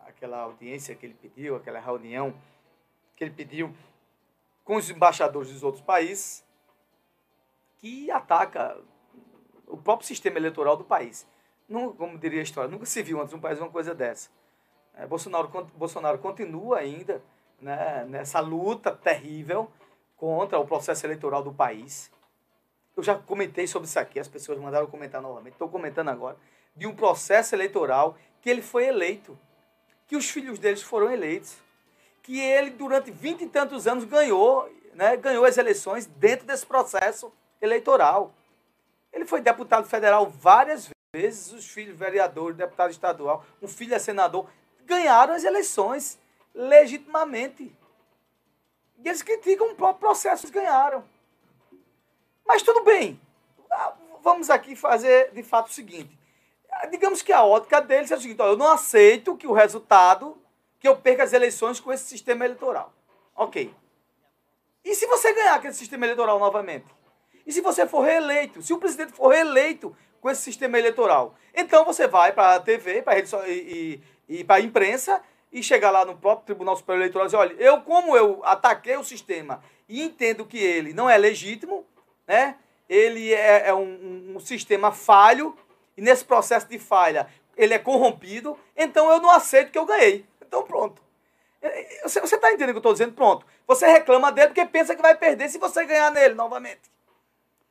aquela 0.00 0.40
audiência 0.40 0.94
que 0.94 1.06
ele 1.06 1.14
pediu, 1.14 1.56
aquela 1.56 1.80
reunião 1.80 2.34
que 3.14 3.24
ele 3.24 3.30
pediu 3.30 3.74
com 4.64 4.76
os 4.76 4.90
embaixadores 4.90 5.52
dos 5.52 5.62
outros 5.62 5.82
países, 5.82 6.44
que 7.78 8.10
ataca 8.10 8.76
o 9.66 9.76
próprio 9.76 10.06
sistema 10.06 10.38
eleitoral 10.38 10.76
do 10.76 10.84
país. 10.84 11.26
Não, 11.68 11.92
como 11.92 12.18
diria 12.18 12.40
a 12.40 12.42
história, 12.42 12.70
nunca 12.70 12.86
se 12.86 13.02
viu 13.02 13.20
antes 13.20 13.34
um 13.34 13.40
país 13.40 13.58
uma 13.58 13.70
coisa 13.70 13.94
dessa. 13.94 14.30
É, 14.94 15.06
Bolsonaro, 15.06 15.48
Bolsonaro 15.74 16.18
continua 16.18 16.78
ainda 16.78 17.22
né, 17.60 18.04
nessa 18.08 18.40
luta 18.40 18.92
terrível 18.92 19.70
contra 20.16 20.58
o 20.58 20.66
processo 20.66 21.06
eleitoral 21.06 21.42
do 21.42 21.52
país. 21.52 22.10
Eu 22.96 23.02
já 23.02 23.14
comentei 23.14 23.66
sobre 23.66 23.88
isso 23.88 23.98
aqui, 23.98 24.18
as 24.18 24.28
pessoas 24.28 24.58
mandaram 24.58 24.86
comentar 24.86 25.20
novamente, 25.20 25.52
estou 25.52 25.68
comentando 25.68 26.08
agora, 26.08 26.36
de 26.76 26.86
um 26.86 26.94
processo 26.94 27.54
eleitoral 27.54 28.16
que 28.42 28.50
ele 28.50 28.62
foi 28.62 28.84
eleito, 28.86 29.36
que 30.06 30.16
os 30.16 30.28
filhos 30.28 30.58
deles 30.58 30.82
foram 30.82 31.10
eleitos, 31.10 31.56
que 32.22 32.38
ele, 32.38 32.70
durante 32.70 33.10
vinte 33.10 33.42
e 33.42 33.48
tantos 33.48 33.86
anos, 33.86 34.04
ganhou, 34.04 34.70
né, 34.94 35.16
ganhou 35.16 35.44
as 35.44 35.58
eleições 35.58 36.06
dentro 36.06 36.46
desse 36.46 36.66
processo 36.66 37.32
eleitoral. 37.60 38.32
Ele 39.12 39.24
foi 39.24 39.40
deputado 39.40 39.88
federal 39.88 40.28
várias 40.28 40.90
vezes, 41.14 41.52
os 41.52 41.66
filhos 41.66 41.96
vereadores, 41.96 42.56
deputado 42.56 42.90
estadual, 42.90 43.44
um 43.62 43.68
filho 43.68 43.94
é 43.94 43.98
senador, 43.98 44.48
ganharam 44.84 45.34
as 45.34 45.44
eleições 45.44 46.18
legitimamente. 46.54 47.74
E 48.98 49.08
eles 49.08 49.22
criticam 49.22 49.70
o 49.70 49.74
próprio 49.74 50.08
processo, 50.08 50.50
ganharam. 50.50 51.04
Mas 52.46 52.62
tudo 52.62 52.82
bem. 52.84 53.20
Ah, 53.70 53.94
vamos 54.22 54.50
aqui 54.50 54.76
fazer 54.76 55.32
de 55.32 55.42
fato 55.42 55.68
o 55.68 55.72
seguinte. 55.72 56.16
Digamos 56.90 57.22
que 57.22 57.32
a 57.32 57.44
ótica 57.44 57.80
deles 57.80 58.10
é 58.10 58.16
o 58.16 58.20
seguinte: 58.20 58.40
ó, 58.40 58.46
eu 58.46 58.56
não 58.56 58.70
aceito 58.70 59.36
que 59.36 59.46
o 59.46 59.52
resultado, 59.52 60.36
que 60.78 60.86
eu 60.86 60.96
perca 60.96 61.22
as 61.22 61.32
eleições 61.32 61.80
com 61.80 61.92
esse 61.92 62.04
sistema 62.04 62.44
eleitoral. 62.44 62.92
Ok. 63.34 63.72
E 64.84 64.94
se 64.94 65.06
você 65.06 65.32
ganhar 65.32 65.54
aquele 65.54 65.74
sistema 65.74 66.06
eleitoral 66.06 66.38
novamente? 66.38 66.86
E 67.46 67.52
se 67.52 67.60
você 67.60 67.86
for 67.86 68.02
reeleito? 68.02 68.62
Se 68.62 68.72
o 68.72 68.78
presidente 68.78 69.12
for 69.12 69.28
reeleito 69.28 69.96
com 70.20 70.30
esse 70.30 70.42
sistema 70.42 70.78
eleitoral? 70.78 71.34
Então 71.54 71.84
você 71.84 72.06
vai 72.06 72.32
para 72.32 72.56
a 72.56 72.60
TV 72.60 73.02
e, 73.46 74.00
e, 74.28 74.38
e 74.40 74.44
para 74.44 74.56
a 74.56 74.60
imprensa 74.60 75.22
e 75.52 75.62
chegar 75.62 75.90
lá 75.90 76.04
no 76.04 76.16
próprio 76.16 76.46
Tribunal 76.46 76.76
Superior 76.76 77.02
Eleitoral 77.02 77.26
e 77.26 77.28
dizer, 77.28 77.36
olha, 77.36 77.54
eu 77.54 77.80
como 77.82 78.16
eu 78.16 78.40
ataquei 78.44 78.96
o 78.96 79.04
sistema 79.04 79.62
e 79.88 80.02
entendo 80.02 80.44
que 80.44 80.58
ele 80.58 80.92
não 80.92 81.08
é 81.08 81.16
legítimo, 81.16 81.86
né? 82.26 82.56
ele 82.88 83.32
é, 83.32 83.68
é 83.68 83.74
um, 83.74 84.34
um, 84.36 84.40
sistema 84.40 84.92
falho 84.92 85.56
e 85.96 86.02
nesse 86.02 86.24
processo 86.24 86.68
de 86.68 86.78
falha 86.78 87.28
ele 87.56 87.72
é 87.72 87.78
corrompido, 87.78 88.58
então 88.76 89.10
eu 89.10 89.20
não 89.20 89.30
aceito 89.30 89.70
que 89.70 89.78
eu 89.78 89.86
ganhei. 89.86 90.26
Então 90.46 90.62
pronto. 90.62 91.02
É, 91.62 92.04
é, 92.04 92.08
você 92.08 92.18
está 92.18 92.52
entendendo 92.52 92.70
o 92.70 92.72
que 92.72 92.76
eu 92.76 92.80
estou 92.80 92.92
dizendo? 92.92 93.12
Pronto. 93.12 93.46
Você 93.66 93.86
reclama 93.86 94.30
dele 94.30 94.48
porque 94.48 94.64
pensa 94.66 94.94
que 94.94 95.02
vai 95.02 95.14
perder 95.14 95.48
se 95.48 95.58
você 95.58 95.84
ganhar 95.84 96.10
nele 96.10 96.34
novamente. 96.34 96.90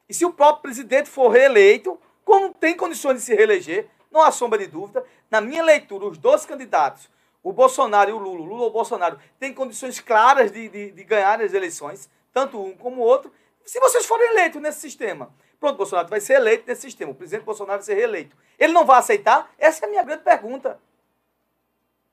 E 0.10 0.14
se 0.14 0.26
o 0.26 0.34
próprio 0.34 0.64
presidente 0.64 1.10
for 1.10 1.30
reeleito, 1.30 2.00
como 2.24 2.54
tem 2.54 2.76
condições 2.76 3.18
de 3.18 3.22
se 3.22 3.36
reeleger, 3.36 3.88
não 4.12 4.22
há 4.22 4.32
sombra 4.32 4.58
de 4.60 4.68
dúvida, 4.68 5.04
na 5.30 5.42
minha 5.42 5.64
leitura, 5.64 6.06
os 6.06 6.18
dois 6.18 6.46
candidatos 6.46 7.10
o 7.46 7.54
Bolsonaro 7.54 8.10
e 8.10 8.14
o 8.14 8.18
Lula, 8.18 8.44
Lula 8.44 8.64
ou 8.64 8.72
Bolsonaro, 8.72 9.20
têm 9.40 9.54
condições 9.54 10.00
claras 10.00 10.52
de, 10.52 10.68
de, 10.68 10.90
de 10.90 11.04
ganhar 11.04 11.40
as 11.40 11.54
eleições, 11.54 12.10
tanto 12.34 12.60
um 12.60 12.76
como 12.76 13.02
o 13.02 13.06
outro, 13.06 13.32
se 13.64 13.80
vocês 13.80 14.04
forem 14.04 14.32
eleitos 14.32 14.60
nesse 14.60 14.82
sistema. 14.82 15.32
Pronto, 15.66 15.78
Bolsonaro 15.78 16.08
vai 16.08 16.22
ser 16.22 16.34
eleito 16.34 16.66
nesse 16.68 16.82
sistema. 16.82 17.12
O 17.12 17.16
presidente 17.16 17.44
Bolsonaro 17.44 17.80
vai 17.80 17.86
ser 17.86 17.96
reeleito. 17.96 18.38
Ele 18.60 18.72
não 18.72 18.86
vai 18.86 19.00
aceitar? 19.00 19.52
Essa 19.58 19.84
é 19.84 19.88
a 19.88 19.90
minha 19.90 20.04
grande 20.04 20.22
pergunta. 20.22 20.80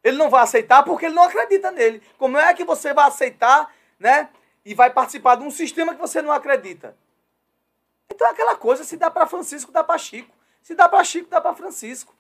Ele 0.03 0.17
não 0.17 0.31
vai 0.31 0.43
aceitar 0.43 0.83
porque 0.83 1.05
ele 1.05 1.15
não 1.15 1.25
acredita 1.25 1.71
nele. 1.71 2.03
Como 2.17 2.39
é 2.39 2.55
que 2.55 2.65
você 2.65 2.95
vai 2.95 3.07
aceitar, 3.07 3.71
né? 3.99 4.31
E 4.65 4.73
vai 4.73 4.89
participar 4.89 5.35
de 5.35 5.43
um 5.43 5.51
sistema 5.51 5.95
que 5.95 6.01
você 6.01 6.23
não 6.23 6.33
acredita? 6.33 6.97
Então 8.11 8.27
é 8.27 8.31
aquela 8.31 8.57
coisa, 8.57 8.85
se 8.85 8.97
dá 8.97 9.11
para 9.11 9.27
Francisco, 9.27 9.71
dá 9.71 9.85
para 9.85 9.99
Chico. 9.99 10.35
Se 10.63 10.75
dá 10.75 10.89
para 10.89 11.05
Chico, 11.05 11.29
dá 11.29 11.39
para 11.39 11.55
Francisco. 11.55 12.15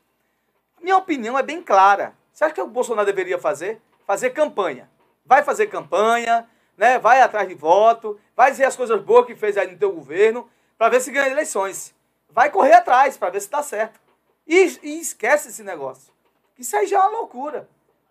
Minha 0.83 0.99
opinião 0.99 1.39
é 1.39 1.43
bem 1.43 1.63
clara. 1.63 2.15
Você 2.31 2.45
acha 2.45 2.53
que 2.53 2.61
o 2.61 2.67
Bolsonaro 2.67 3.07
deveria 3.07 3.39
fazer? 3.39 3.81
Fazer 4.07 4.31
campanha. 4.31 4.91
Vai 5.25 5.43
fazer 5.43 5.69
campanha, 5.69 6.47
né? 6.77 6.99
vai 6.99 7.23
atrás 7.23 7.49
de 7.49 7.55
voto, 7.55 8.21
vai 8.37 8.51
dizer 8.51 8.67
as 8.67 8.77
coisas 8.77 9.01
boas 9.01 9.25
que 9.25 9.35
fez 9.35 9.57
aí 9.57 9.71
no 9.71 9.79
teu 9.79 9.93
governo, 9.93 10.47
para 10.83 10.89
ver 10.89 11.01
se 11.01 11.13
ganha 11.13 11.31
eleições. 11.31 11.95
Vai 12.29 12.51
correr 12.51 12.73
atrás 12.73 13.17
para 13.17 13.31
ver 13.31 13.41
se 13.41 13.49
dá 13.49 13.63
certo. 13.63 14.01
E, 14.45 14.81
e, 14.83 14.99
esquece 14.99 15.51
esse 15.51 15.63
negócio. 15.63 16.13
Isso 16.59 16.77
aí 16.77 16.89
já 16.89 16.97
é 16.97 17.01
uma 17.03 17.19
loucura. 17.19 17.69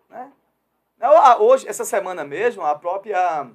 Né? 0.08 0.32
Hoje, 1.38 1.68
essa 1.68 1.84
semana 1.84 2.24
mesmo, 2.24 2.62
a 2.62 2.74
própria. 2.74 3.46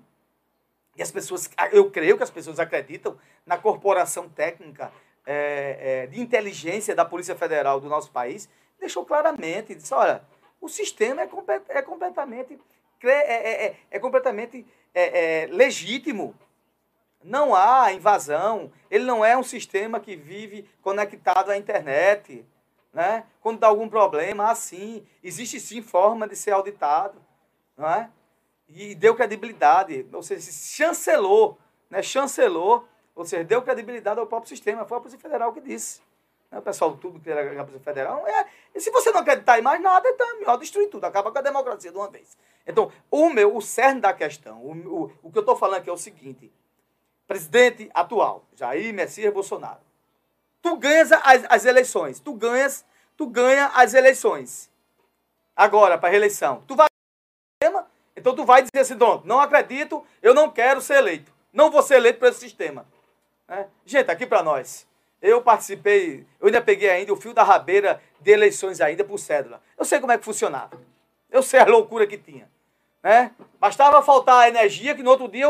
E 0.96 1.02
as 1.02 1.10
pessoas, 1.10 1.50
eu 1.72 1.90
creio 1.90 2.16
que 2.16 2.22
as 2.22 2.30
pessoas 2.30 2.60
acreditam 2.60 3.18
na 3.44 3.58
corporação 3.58 4.30
técnica 4.30 4.92
é, 5.26 6.04
é, 6.04 6.06
de 6.06 6.22
inteligência 6.22 6.94
da 6.94 7.04
Polícia 7.04 7.36
Federal 7.36 7.80
do 7.80 7.90
nosso 7.90 8.12
país, 8.12 8.48
deixou 8.80 9.04
claramente, 9.04 9.74
disse, 9.74 9.96
olha, 9.96 10.22
o 10.62 10.70
sistema 10.70 11.24
é, 11.24 11.28
é 11.70 11.82
completamente, 11.82 12.60
é, 13.04 13.66
é, 13.66 13.76
é, 13.90 14.00
completamente 14.00 14.64
é, 14.94 15.42
é, 15.42 15.48
legítimo. 15.48 16.36
Não 17.28 17.54
há 17.54 17.92
invasão. 17.92 18.72
Ele 18.90 19.04
não 19.04 19.24
é 19.24 19.38
um 19.38 19.44
sistema 19.44 20.00
que 20.00 20.16
vive 20.16 20.66
conectado 20.82 21.50
à 21.50 21.58
internet. 21.58 22.46
Né? 22.94 23.26
Quando 23.42 23.60
dá 23.60 23.68
algum 23.68 23.90
problema, 23.90 24.50
assim, 24.50 25.06
existe 25.22 25.60
sim 25.60 25.82
forma 25.82 26.26
de 26.26 26.38
ser 26.38 26.52
auditado. 26.52 27.22
Não 27.76 27.86
é? 27.86 28.10
E 28.70 28.96
deu 28.96 29.14
credibilidade, 29.14 30.08
ou 30.14 30.24
seja, 30.24 30.50
chancelou, 30.52 31.58
né? 31.90 32.02
chancelou, 32.02 32.88
ou 33.14 33.26
seja, 33.26 33.44
deu 33.44 33.62
credibilidade 33.62 34.22
ao 34.22 34.26
próprio 34.26 34.48
sistema. 34.48 34.86
Foi 34.86 34.98
a 34.98 35.02
Polícia 35.02 35.20
Federal 35.20 35.52
que 35.52 35.60
disse. 35.60 36.02
Né? 36.50 36.60
O 36.60 36.62
pessoal 36.62 36.96
tudo 36.96 37.20
que 37.20 37.30
era 37.30 37.42
a 37.62 37.66
Polícia 37.66 37.84
Federal. 37.84 38.26
É, 38.26 38.46
e 38.74 38.80
se 38.80 38.90
você 38.90 39.12
não 39.12 39.20
acreditar 39.20 39.60
em 39.60 39.62
mais 39.62 39.82
nada, 39.82 40.08
então 40.08 40.30
é 40.30 40.40
melhor 40.40 40.58
destruir 40.58 40.90
tudo, 40.90 41.04
acaba 41.04 41.30
com 41.30 41.38
a 41.38 41.42
democracia 41.42 41.92
de 41.92 41.98
uma 41.98 42.10
vez. 42.10 42.38
Então, 42.66 42.90
o 43.12 43.30
meu, 43.30 43.54
o 43.54 43.62
cerne 43.62 44.00
da 44.00 44.14
questão, 44.14 44.62
o, 44.64 44.72
o, 44.72 45.12
o 45.24 45.32
que 45.32 45.38
eu 45.38 45.42
estou 45.42 45.58
falando 45.58 45.80
aqui 45.80 45.90
é 45.90 45.94
o 45.94 45.98
seguinte: 45.98 46.52
presidente 47.28 47.90
atual, 47.94 48.46
Jair 48.56 48.94
Messias 48.94 49.34
Bolsonaro, 49.34 49.80
tu 50.62 50.78
ganhas 50.78 51.12
as, 51.12 51.46
as 51.50 51.66
eleições, 51.66 52.20
tu 52.20 52.34
ganhas, 52.34 52.86
tu 53.16 53.28
ganha 53.28 53.68
as 53.76 53.94
eleições. 53.94 54.70
Agora, 55.56 55.98
para 55.98 56.10
a 56.10 56.12
reeleição, 56.12 56.64
tu 56.68 56.76
vai 56.76 56.88
então 58.16 58.36
tu 58.36 58.44
vai 58.44 58.62
dizer 58.62 58.80
assim, 58.80 58.98
pronto, 58.98 59.28
não 59.28 59.40
acredito, 59.40 60.04
eu 60.22 60.34
não 60.34 60.50
quero 60.50 60.82
ser 60.82 60.96
eleito. 60.96 61.32
Não 61.54 61.70
vou 61.70 61.82
ser 61.82 61.96
eleito 61.96 62.20
por 62.20 62.28
esse 62.28 62.40
sistema. 62.40 62.86
É? 63.48 63.66
Gente, 63.86 64.10
aqui 64.10 64.26
para 64.26 64.44
nós. 64.44 64.88
Eu 65.22 65.42
participei, 65.42 66.26
eu 66.40 66.48
ainda 66.48 66.62
peguei 66.62 66.90
ainda 66.90 67.14
o 67.14 67.16
fio 67.16 67.34
da 67.34 67.44
rabeira 67.44 68.02
de 68.20 68.32
eleições 68.32 68.82
ainda 68.82 69.04
por 69.04 69.18
cédula. 69.18 69.62
Eu 69.78 69.86
sei 69.86 70.00
como 70.00 70.12
é 70.12 70.18
que 70.18 70.26
funcionava. 70.26 70.80
Eu 71.30 71.42
sei 71.42 71.60
a 71.60 71.66
loucura 71.66 72.06
que 72.06 72.18
tinha. 72.18 72.50
Né? 73.08 73.32
Bastava 73.58 74.02
faltar 74.02 74.50
energia 74.50 74.94
que 74.94 75.02
no 75.02 75.12
outro 75.12 75.30
dia, 75.30 75.48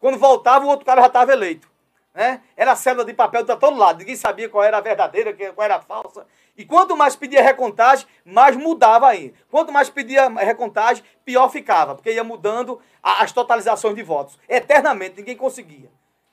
quando 0.00 0.18
voltava, 0.18 0.64
o 0.64 0.68
outro 0.68 0.84
cara 0.84 1.00
já 1.00 1.06
estava 1.06 1.32
eleito. 1.32 1.70
Né? 2.12 2.42
Era 2.56 2.74
cédula 2.74 3.04
de 3.04 3.14
papel 3.14 3.44
de 3.44 3.56
todo 3.56 3.78
lado. 3.78 4.00
Ninguém 4.00 4.16
sabia 4.16 4.48
qual 4.48 4.64
era 4.64 4.78
a 4.78 4.80
verdadeira, 4.80 5.32
qual 5.54 5.64
era 5.64 5.76
a 5.76 5.80
falsa. 5.80 6.26
E 6.56 6.64
quanto 6.64 6.96
mais 6.96 7.14
pedia 7.14 7.40
recontagem, 7.40 8.04
mais 8.24 8.56
mudava 8.56 9.06
ainda. 9.06 9.32
Quanto 9.48 9.70
mais 9.70 9.88
pedia 9.88 10.28
recontagem, 10.28 11.04
pior 11.24 11.48
ficava, 11.50 11.94
porque 11.94 12.10
ia 12.10 12.24
mudando 12.24 12.80
as 13.00 13.30
totalizações 13.30 13.94
de 13.94 14.02
votos. 14.02 14.36
Eternamente, 14.48 15.18
ninguém 15.18 15.36
conseguia. 15.36 15.92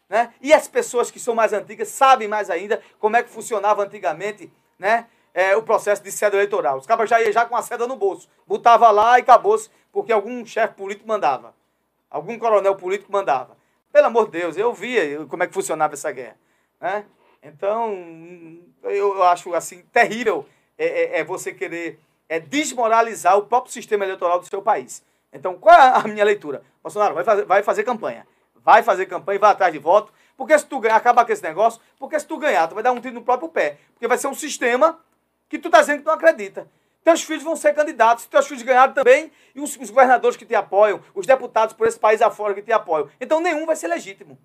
Né? 0.10 0.34
E 0.42 0.52
as 0.52 0.68
pessoas 0.68 1.12
que 1.12 1.20
são 1.20 1.36
mais 1.36 1.54
antigas 1.54 1.90
sabem 1.90 2.28
mais 2.28 2.50
ainda 2.50 2.82
como 2.98 3.18
é 3.18 3.22
que 3.22 3.30
funcionava 3.30 3.84
antigamente 3.84 4.52
né? 4.80 5.06
É, 5.32 5.56
o 5.56 5.62
processo 5.62 6.02
de 6.02 6.12
cédula 6.12 6.42
eleitoral. 6.42 6.78
Os 6.78 6.88
cabas 6.88 7.10
já 7.10 7.22
iam 7.22 7.32
já 7.32 7.46
com 7.46 7.58
a 7.58 7.62
cédula 7.62 7.90
no 7.90 7.98
bolso. 7.98 8.28
Botava 8.48 8.90
lá 8.90 9.20
e 9.20 9.22
acabou-se, 9.22 9.70
porque 9.96 10.12
algum 10.12 10.46
chefe 10.46 10.74
político 10.74 11.08
mandava. 11.08 11.56
Algum 12.10 12.38
coronel 12.38 12.76
político 12.76 13.10
mandava. 13.10 13.56
Pelo 13.94 14.08
amor 14.08 14.26
de 14.26 14.42
Deus, 14.42 14.58
eu 14.58 14.74
via 14.74 15.26
como 15.28 15.42
é 15.42 15.48
que 15.48 15.54
funcionava 15.54 15.94
essa 15.94 16.12
guerra. 16.12 16.36
Né? 16.82 17.06
Então, 17.42 17.96
eu 18.84 19.24
acho 19.24 19.54
assim 19.54 19.84
terrível 19.94 20.46
é, 20.78 20.86
é, 20.86 21.20
é 21.20 21.24
você 21.24 21.54
querer 21.54 21.98
é, 22.28 22.42
desmoralizar 22.42 23.38
o 23.38 23.44
próprio 23.44 23.72
sistema 23.72 24.04
eleitoral 24.04 24.38
do 24.38 24.46
seu 24.46 24.62
país. 24.62 25.02
Então, 25.32 25.58
qual 25.58 25.74
é 25.74 25.98
a 25.98 26.04
minha 26.04 26.26
leitura? 26.26 26.62
Bolsonaro 26.84 27.16
vai 27.16 27.24
fazer, 27.24 27.46
vai 27.46 27.64
fazer 27.64 27.84
campanha. 27.86 28.28
Vai 28.54 28.84
fazer 28.84 29.06
campanha 29.06 29.40
vai 29.40 29.52
atrás 29.52 29.72
de 29.72 29.80
voto. 29.80 30.12
Porque 30.36 30.60
se 30.60 30.66
tu 30.66 30.78
ganhar, 30.82 30.98
acaba 30.98 31.24
com 31.24 31.32
esse 31.32 31.44
negócio. 31.44 31.80
Porque 31.98 32.20
se 32.20 32.28
tu 32.28 32.38
ganhar, 32.38 32.68
tu 32.68 32.76
vai 32.76 32.84
dar 32.84 32.92
um 32.92 33.00
tiro 33.00 33.14
no 33.14 33.22
próprio 33.22 33.48
pé. 33.48 33.78
Porque 33.94 34.10
vai 34.10 34.18
ser 34.18 34.28
um 34.28 34.36
sistema 34.36 35.00
que 35.48 35.58
tu 35.58 35.70
tá 35.70 35.80
dizendo 35.80 36.00
que 36.00 36.04
tu 36.04 36.08
não 36.08 36.16
acredita. 36.16 36.70
Teus 37.06 37.22
filhos 37.22 37.44
vão 37.44 37.56
ser 37.56 37.72
candidatos, 37.76 38.26
teus 38.26 38.48
filhos 38.48 38.64
ganharam 38.64 38.92
também, 38.92 39.32
e 39.54 39.62
os, 39.62 39.78
os, 39.78 39.92
governadores 39.92 40.36
que 40.36 40.44
te 40.44 40.56
apoiam, 40.56 41.00
os 41.14 41.28
deputados 41.28 41.76
por 41.76 41.86
esse 41.86 42.00
país 42.00 42.20
afora 42.20 42.56
que 42.56 42.64
te 42.64 42.72
apoiam. 42.72 43.08
Então 43.22 43.40
nenhum 43.40 43.64
vai 43.64 43.76
ser 43.76 43.88
legítimo. 43.88 44.40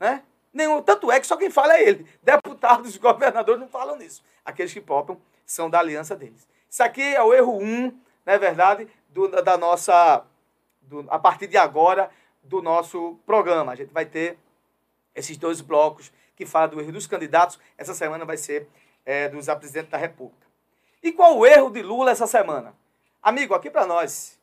Né? 0.00 0.22
Nenhum, 0.50 0.80
tanto 0.80 1.12
é 1.12 1.20
que 1.20 1.26
só 1.26 1.36
quem 1.36 1.50
fala 1.50 1.76
é 1.76 1.86
ele. 1.86 2.06
Deputados 2.24 2.96
e 2.96 2.98
governadores 2.98 3.60
não 3.60 3.68
falam 3.68 3.94
nisso. 3.96 4.24
Aqueles 4.42 4.72
que 4.72 4.80
popam 4.80 5.20
são 5.44 5.68
da 5.68 5.80
aliança 5.80 6.16
deles. 6.16 6.48
Isso 6.70 6.82
aqui 6.82 7.02
é 7.02 7.22
o 7.22 7.34
erro 7.34 7.58
1, 7.58 7.62
um, 7.62 8.00
não 8.24 8.32
é 8.32 8.38
verdade, 8.38 8.88
do, 9.10 9.28
da 9.28 9.58
nossa. 9.58 10.24
Do, 10.80 11.04
a 11.10 11.18
partir 11.18 11.46
de 11.46 11.58
agora, 11.58 12.08
do 12.42 12.62
nosso 12.62 13.20
programa. 13.26 13.72
A 13.72 13.76
gente 13.76 13.92
vai 13.92 14.06
ter 14.06 14.38
esses 15.14 15.36
dois 15.36 15.60
blocos 15.60 16.10
que 16.34 16.46
falam 16.46 16.70
do 16.70 16.80
erro 16.80 16.92
dos 16.92 17.06
candidatos. 17.06 17.58
Essa 17.76 17.92
semana 17.92 18.24
vai 18.24 18.38
ser 18.38 18.66
é, 19.04 19.28
dos 19.28 19.44
presidentes 19.44 19.90
da 19.90 19.98
República. 19.98 20.47
E 21.02 21.12
qual 21.12 21.36
o 21.36 21.46
erro 21.46 21.70
de 21.70 21.82
Lula 21.82 22.10
essa 22.10 22.26
semana? 22.26 22.74
Amigo, 23.22 23.54
aqui 23.54 23.70
para 23.70 23.86
nós, 23.86 24.38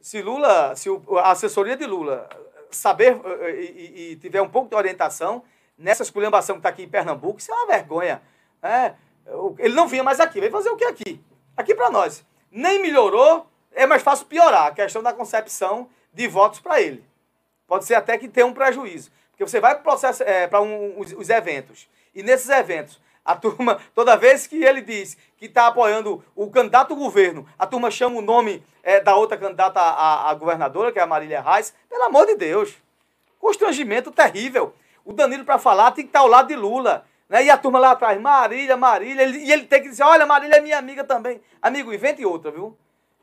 se 0.00 0.22
Lula, 0.22 0.74
se 0.74 0.88
a 1.18 1.30
assessoria 1.30 1.76
de 1.76 1.86
Lula 1.86 2.28
saber 2.70 3.20
eh, 3.24 3.38
eh, 3.42 3.60
e, 3.60 4.12
e, 4.12 4.16
tiver 4.16 4.40
um 4.40 4.48
pouco 4.48 4.68
de 4.68 4.76
orientação 4.76 5.42
nessa 5.76 6.02
esculhambação 6.02 6.56
que 6.56 6.60
está 6.60 6.68
aqui 6.68 6.84
em 6.84 6.88
Pernambuco, 6.88 7.38
isso 7.38 7.52
é 7.52 7.54
uma 7.54 7.66
vergonha. 7.66 8.22
É, 8.62 8.94
ele 9.58 9.74
não 9.74 9.88
vinha 9.88 10.02
mais 10.02 10.20
aqui, 10.20 10.40
vai 10.40 10.50
fazer 10.50 10.70
o 10.70 10.76
que 10.76 10.84
aqui? 10.84 11.22
Aqui 11.56 11.74
para 11.74 11.90
nós. 11.90 12.24
Nem 12.50 12.80
melhorou, 12.80 13.46
é 13.72 13.86
mais 13.86 14.02
fácil 14.02 14.26
piorar 14.26 14.68
a 14.68 14.72
questão 14.72 15.02
da 15.02 15.12
concepção 15.12 15.88
de 16.12 16.26
votos 16.26 16.60
para 16.60 16.80
ele. 16.80 17.04
Pode 17.66 17.84
ser 17.84 17.94
até 17.94 18.16
que 18.18 18.28
tenha 18.28 18.46
um 18.46 18.52
prejuízo. 18.52 19.10
Porque 19.30 19.44
você 19.44 19.60
vai 19.60 19.78
para 19.78 19.94
é, 20.24 20.58
um, 20.58 21.00
os, 21.00 21.12
os 21.12 21.28
eventos, 21.30 21.88
e 22.14 22.22
nesses 22.22 22.48
eventos 22.48 23.00
a 23.30 23.36
turma, 23.36 23.80
toda 23.94 24.16
vez 24.16 24.46
que 24.46 24.62
ele 24.62 24.80
diz 24.80 25.16
que 25.36 25.46
está 25.46 25.68
apoiando 25.68 26.22
o 26.34 26.50
candidato 26.50 26.88
do 26.88 26.96
governo, 26.96 27.46
a 27.58 27.66
turma 27.66 27.90
chama 27.90 28.18
o 28.18 28.22
nome 28.22 28.62
é, 28.82 29.00
da 29.00 29.14
outra 29.16 29.36
candidata 29.36 29.80
a, 29.80 30.34
governadora, 30.34 30.92
que 30.92 30.98
é 30.98 31.02
a 31.02 31.06
Marília 31.06 31.40
Reis. 31.40 31.74
Pelo 31.88 32.04
amor 32.04 32.26
de 32.26 32.36
Deus. 32.36 32.76
Constrangimento 33.38 34.10
terrível. 34.10 34.74
O 35.04 35.12
Danilo, 35.12 35.44
para 35.44 35.58
falar, 35.58 35.92
tem 35.92 36.04
que 36.04 36.10
estar 36.10 36.20
tá 36.20 36.24
ao 36.24 36.28
lado 36.28 36.48
de 36.48 36.56
Lula. 36.56 37.06
Né? 37.28 37.44
E 37.44 37.50
a 37.50 37.56
turma 37.56 37.78
lá 37.78 37.92
atrás, 37.92 38.20
Marília, 38.20 38.76
Marília. 38.76 39.22
Ele, 39.22 39.38
e 39.38 39.52
ele 39.52 39.64
tem 39.64 39.82
que 39.82 39.88
dizer: 39.88 40.02
olha, 40.02 40.26
Marília 40.26 40.56
é 40.56 40.60
minha 40.60 40.78
amiga 40.78 41.04
também. 41.04 41.40
Amigo, 41.62 41.92
invente 41.92 42.24
outra, 42.24 42.50
viu? 42.50 42.76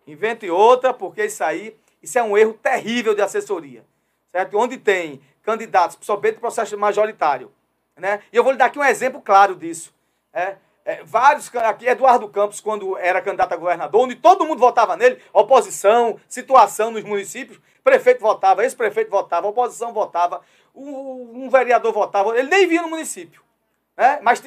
Invente 0.08 0.50
outra, 0.50 0.94
porque 0.94 1.26
isso 1.26 1.44
aí, 1.44 1.76
isso 2.02 2.18
é 2.18 2.24
um 2.24 2.38
erro 2.38 2.54
terrível 2.54 3.14
de 3.14 3.22
assessoria. 3.22 3.86
Certo? 4.32 4.58
Onde 4.58 4.78
tem 4.78 5.22
candidatos, 5.44 5.98
somente 6.02 6.40
processo 6.40 6.78
majoritário 6.78 7.52
né? 7.98 8.22
E 8.32 8.38
eu 8.38 8.44
vou 8.44 8.52
lhe 8.52 8.58
dar 8.58 8.66
aqui 8.66 8.80
um 8.80 8.84
exemplo 8.84 9.22
claro 9.22 9.56
disso. 9.56 9.94
É, 10.38 10.56
é, 10.86 11.04
vários, 11.04 11.54
aqui, 11.56 11.88
Eduardo 11.88 12.30
Campos, 12.30 12.62
quando 12.62 12.96
era 12.96 13.20
candidato 13.24 13.54
a 13.54 13.58
governador, 13.58 14.04
onde 14.04 14.16
todo 14.16 14.46
mundo 14.46 14.60
votava 14.60 14.96
nele, 14.96 15.20
oposição, 15.34 16.20
situação 16.30 16.92
nos 16.92 17.04
municípios, 17.04 17.60
prefeito 17.84 18.22
votava, 18.22 18.62
ex-prefeito 18.62 19.10
votava, 19.10 19.48
oposição 19.48 19.92
votava, 19.92 20.42
um, 20.76 21.46
um, 21.46 21.50
vereador 21.50 21.92
votava, 21.92 22.38
ele 22.38 22.50
nem 22.50 22.68
via 22.68 22.84
no 22.84 22.90
município, 22.90 23.42
né? 23.98 24.20
mas, 24.22 24.44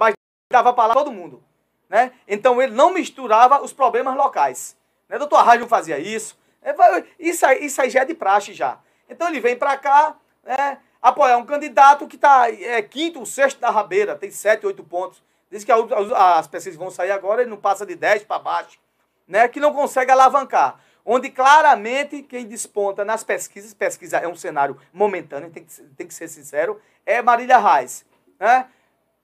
mas 0.00 0.14
dava 0.50 0.72
para 0.72 0.86
lá 0.86 0.94
todo 0.94 1.12
mundo. 1.12 1.44
Né? 1.90 2.12
Então 2.26 2.62
ele 2.62 2.72
não 2.72 2.90
misturava 2.90 3.62
os 3.62 3.72
problemas 3.72 4.16
locais. 4.16 4.74
Né? 5.10 5.18
Doutor 5.18 5.36
Arraio 5.36 5.68
fazia 5.68 5.98
isso. 5.98 6.38
É, 6.62 6.74
isso, 7.18 7.44
aí, 7.44 7.66
isso 7.66 7.82
aí 7.82 7.90
já 7.90 8.00
é 8.00 8.04
de 8.06 8.14
praxe 8.14 8.54
já. 8.54 8.78
Então 9.10 9.28
ele 9.28 9.40
vem 9.40 9.56
para 9.56 9.76
cá, 9.76 10.16
né? 10.42 10.78
apoiar 11.02 11.36
um 11.36 11.44
candidato 11.44 12.08
que 12.08 12.16
está 12.16 12.50
é, 12.50 12.80
quinto 12.80 13.26
sexto 13.26 13.60
da 13.60 13.68
rabeira, 13.68 14.16
tem 14.16 14.30
sete, 14.30 14.66
oito 14.66 14.82
pontos. 14.82 15.22
Diz 15.54 15.62
que 15.62 15.70
as 15.70 16.48
pesquisas 16.48 16.76
vão 16.76 16.90
sair 16.90 17.12
agora, 17.12 17.40
ele 17.40 17.50
não 17.50 17.56
passa 17.56 17.86
de 17.86 17.94
dez 17.94 18.24
para 18.24 18.40
baixo, 18.40 18.76
né? 19.24 19.46
que 19.46 19.60
não 19.60 19.72
consegue 19.72 20.10
alavancar. 20.10 20.80
Onde 21.04 21.30
claramente 21.30 22.24
quem 22.24 22.44
desponta 22.44 23.04
nas 23.04 23.22
pesquisas, 23.22 23.72
pesquisa 23.72 24.16
é 24.16 24.26
um 24.26 24.34
cenário 24.34 24.76
momentâneo, 24.92 25.50
tem 25.50 25.64
que, 25.64 25.80
tem 25.96 26.08
que 26.08 26.14
ser 26.14 26.26
sincero, 26.26 26.82
é 27.06 27.22
Marília 27.22 27.56
Reis. 27.56 28.04
Né? 28.36 28.66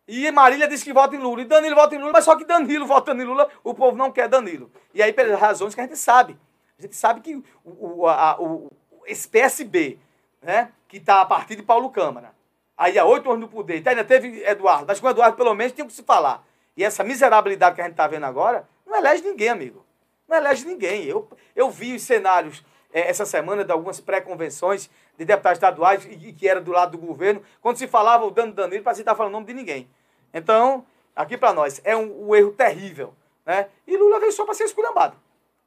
E 0.06 0.30
Marília 0.30 0.68
diz 0.68 0.84
que 0.84 0.92
vota 0.92 1.16
em 1.16 1.18
Lula. 1.18 1.42
E 1.42 1.46
Danilo 1.46 1.74
vota 1.74 1.96
em 1.96 1.98
Lula, 1.98 2.12
mas 2.12 2.24
só 2.24 2.36
que 2.36 2.44
Danilo 2.44 2.86
vota 2.86 3.10
em 3.10 3.24
Lula, 3.24 3.48
o 3.64 3.74
povo 3.74 3.96
não 3.96 4.12
quer 4.12 4.28
Danilo. 4.28 4.70
E 4.94 5.02
aí, 5.02 5.12
pelas 5.12 5.40
razões 5.40 5.74
que 5.74 5.80
a 5.80 5.84
gente 5.84 5.96
sabe. 5.96 6.38
A 6.78 6.82
gente 6.82 6.94
sabe 6.94 7.22
que 7.22 7.42
o, 7.64 8.02
o, 8.02 8.06
a, 8.06 8.40
o, 8.40 8.70
esse 9.04 9.26
PSB, 9.26 9.98
né? 10.40 10.70
que 10.86 10.98
está 10.98 11.22
a 11.22 11.26
partir 11.26 11.56
de 11.56 11.62
Paulo 11.64 11.90
Câmara. 11.90 12.32
Aí 12.80 12.98
há 12.98 13.04
oito 13.04 13.30
anos 13.30 13.42
no 13.42 13.48
poder. 13.48 13.76
Então 13.76 13.90
ainda 13.90 14.02
teve 14.02 14.42
Eduardo, 14.42 14.86
mas 14.88 14.98
com 14.98 15.10
Eduardo 15.10 15.36
pelo 15.36 15.52
menos 15.52 15.74
tinha 15.74 15.86
que 15.86 15.92
se 15.92 16.02
falar. 16.02 16.42
E 16.74 16.82
essa 16.82 17.04
miserabilidade 17.04 17.74
que 17.74 17.82
a 17.82 17.84
gente 17.84 17.92
está 17.92 18.06
vendo 18.06 18.24
agora 18.24 18.66
não 18.86 18.96
elege 18.96 19.22
ninguém, 19.22 19.50
amigo. 19.50 19.84
Não 20.26 20.38
elege 20.38 20.64
ninguém. 20.64 21.04
Eu, 21.04 21.28
eu 21.54 21.70
vi 21.70 21.94
os 21.94 22.00
cenários 22.00 22.64
é, 22.90 23.06
essa 23.10 23.26
semana 23.26 23.66
de 23.66 23.70
algumas 23.70 24.00
pré-convenções 24.00 24.88
de 25.18 25.26
deputados 25.26 25.58
estaduais 25.58 26.06
e, 26.06 26.32
que 26.32 26.48
era 26.48 26.58
do 26.58 26.70
lado 26.72 26.92
do 26.92 27.06
governo, 27.06 27.42
quando 27.60 27.76
se 27.76 27.86
falava 27.86 28.24
o 28.24 28.30
dano 28.30 28.54
Danilo, 28.54 28.82
parecia 28.82 29.02
estar 29.02 29.14
falando 29.14 29.34
o 29.34 29.36
nome 29.36 29.46
de 29.48 29.52
ninguém. 29.52 29.86
Então, 30.32 30.86
aqui 31.14 31.36
para 31.36 31.52
nós, 31.52 31.82
é 31.84 31.94
um, 31.94 32.30
um, 32.30 32.34
erro 32.34 32.52
terrível. 32.52 33.12
Né? 33.44 33.68
E 33.86 33.94
Lula 33.94 34.18
veio 34.18 34.32
só 34.32 34.46
para 34.46 34.54
ser 34.54 34.64
esculhambado. 34.64 35.18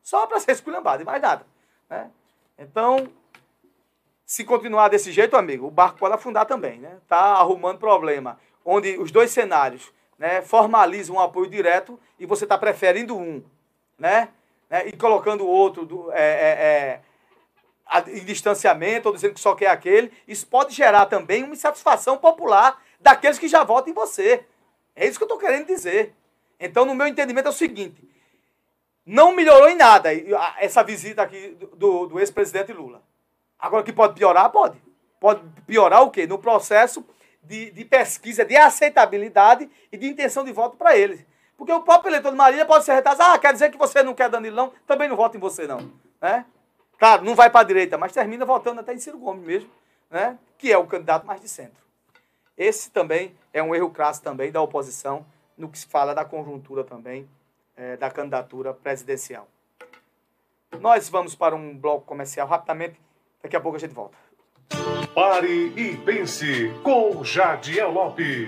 Só 0.02 0.26
para 0.26 0.40
ser 0.40 0.54
esculhambado 0.54 1.04
e 1.04 1.06
mais 1.06 1.22
nada. 1.22 1.46
Né? 1.88 2.10
Então, 2.58 3.08
se 4.26 4.44
continuar 4.44 4.88
desse 4.88 5.12
jeito, 5.12 5.36
amigo, 5.36 5.68
o 5.68 5.72
barco 5.72 6.00
pode 6.00 6.16
afundar 6.16 6.46
também, 6.46 6.80
né? 6.80 6.98
Tá 7.08 7.18
arrumando 7.18 7.78
problema, 7.78 8.40
onde 8.64 8.98
os 8.98 9.12
dois 9.12 9.32
cenários, 9.32 9.92
né, 10.18 10.42
formalizam 10.42 11.18
um 11.18 11.20
apoio 11.20 11.50
direto 11.50 12.00
e 12.18 12.26
você 12.26 12.46
está 12.46 12.58
preferindo 12.58 13.18
um, 13.18 13.44
né? 13.98 14.30
né? 14.70 14.88
E 14.88 14.94
colocando 14.94 15.44
o 15.44 15.48
outro 15.48 15.86
do, 15.86 16.12
é, 16.12 16.22
é, 16.24 17.02
é, 18.00 18.10
em 18.12 18.24
distanciamento, 18.24 19.10
ou 19.10 19.14
dizendo 19.14 19.34
que 19.34 19.40
só 19.40 19.54
quer 19.54 19.68
aquele, 19.68 20.12
isso 20.28 20.48
pode 20.48 20.74
gerar 20.74 21.06
também 21.08 21.44
uma 21.44 21.54
insatisfação 21.54 22.18
popular 22.18 22.82
daqueles 23.00 23.38
que 23.38 23.48
já 23.48 23.64
votam 23.64 23.92
em 23.92 23.96
você. 23.96 24.46
É 24.96 25.06
isso 25.06 25.18
que 25.18 25.24
eu 25.24 25.28
estou 25.28 25.40
querendo 25.40 25.68
dizer. 25.68 26.16
Então, 26.60 26.86
no 26.86 26.96
meu 26.96 27.08
entendimento, 27.08 27.48
é 27.48 27.50
o 27.50 27.54
seguinte: 27.54 28.08
não 29.06 29.36
melhorou 29.36 29.70
em 29.70 29.76
nada 29.76 30.10
essa 30.60 30.84
visita 30.84 31.22
aqui 31.22 31.58
do, 31.76 32.08
do 32.08 32.20
ex-presidente 32.20 32.72
Lula. 32.72 33.04
Agora, 33.60 33.84
que 33.84 33.94
pode 33.94 34.16
piorar, 34.16 34.50
pode. 34.50 34.82
Pode 35.20 35.42
piorar 35.66 36.02
o 36.04 36.12
quê? 36.12 36.28
No 36.28 36.38
processo 36.38 37.06
de, 37.42 37.72
de 37.72 37.86
pesquisa, 37.86 38.44
de 38.44 38.56
aceitabilidade 38.56 39.70
e 39.92 39.98
de 39.98 40.08
intenção 40.08 40.44
de 40.44 40.52
voto 40.52 40.76
para 40.78 40.98
eles. 40.98 41.26
Porque 41.58 41.72
o 41.72 41.82
próprio 41.82 42.10
eleitor 42.10 42.32
de 42.32 42.38
Marília 42.38 42.66
pode 42.66 42.84
ser 42.84 42.94
retado. 42.94 43.22
Ah, 43.22 43.38
quer 43.38 43.54
dizer 43.54 43.72
que 43.72 43.78
você 43.78 44.04
não 44.04 44.14
quer 44.14 44.30
Danilo, 44.30 44.56
não? 44.56 44.74
Também 44.86 45.08
não 45.08 45.16
vota 45.16 45.38
em 45.38 45.40
você, 45.40 45.66
não. 45.66 45.92
Né? 46.22 46.46
Claro, 46.98 47.24
não 47.24 47.36
vai 47.36 47.50
para 47.50 47.62
a 47.62 47.64
direita, 47.64 47.98
mas 47.98 48.12
termina 48.12 48.46
votando 48.46 48.82
até 48.82 48.94
em 48.94 49.00
Ciro 49.00 49.18
Gomes 49.18 49.46
mesmo, 49.46 49.70
né? 50.10 50.38
que 50.58 50.72
é 50.72 50.78
o 50.78 50.88
candidato 50.88 51.26
mais 51.26 51.42
de 51.42 51.48
centro. 51.48 51.84
Esse 52.58 52.92
também 52.92 53.36
é 53.52 53.62
um 53.64 53.74
erro 53.74 53.90
crasso 53.90 54.22
também 54.22 54.52
da 54.52 54.62
oposição 54.62 55.26
no 55.58 55.70
que 55.70 55.78
se 55.78 55.88
fala 55.88 56.14
da 56.14 56.26
conjuntura 56.26 56.84
também 56.84 57.28
é, 57.76 57.98
da 57.98 58.10
candidatura 58.10 58.74
presidencial. 58.74 59.48
Nós 60.80 61.10
vamos 61.10 61.36
para 61.36 61.56
um 61.56 61.78
bloco 61.78 62.06
comercial 62.06 62.48
rapidamente. 62.48 63.00
Daqui 63.44 63.58
a 63.58 63.60
pouco 63.60 63.76
a 63.76 63.80
gente 63.80 63.94
volta. 63.94 64.18
Pare 65.14 65.74
e 65.76 65.98
pense 65.98 66.72
com 66.82 67.24
Jadiel 67.24 67.92
Lopes. 67.92 68.48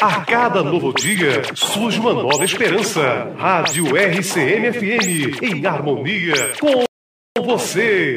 A 0.00 0.24
cada 0.24 0.62
novo 0.62 0.92
dia 0.94 1.42
surge 1.56 1.98
uma 1.98 2.14
nova 2.14 2.44
esperança. 2.44 3.34
Rádio 3.36 3.96
RCM-FM 3.96 5.42
em 5.42 5.66
harmonia 5.66 6.52
com 6.60 7.42
você. 7.42 8.16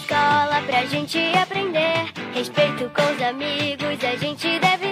Escola 0.00 0.62
pra 0.66 0.86
gente 0.86 1.18
aprender. 1.36 2.10
Respeito 2.32 2.90
com 2.90 3.02
os 3.02 3.22
amigos, 3.22 4.02
a 4.02 4.16
gente 4.16 4.58
deve. 4.58 4.89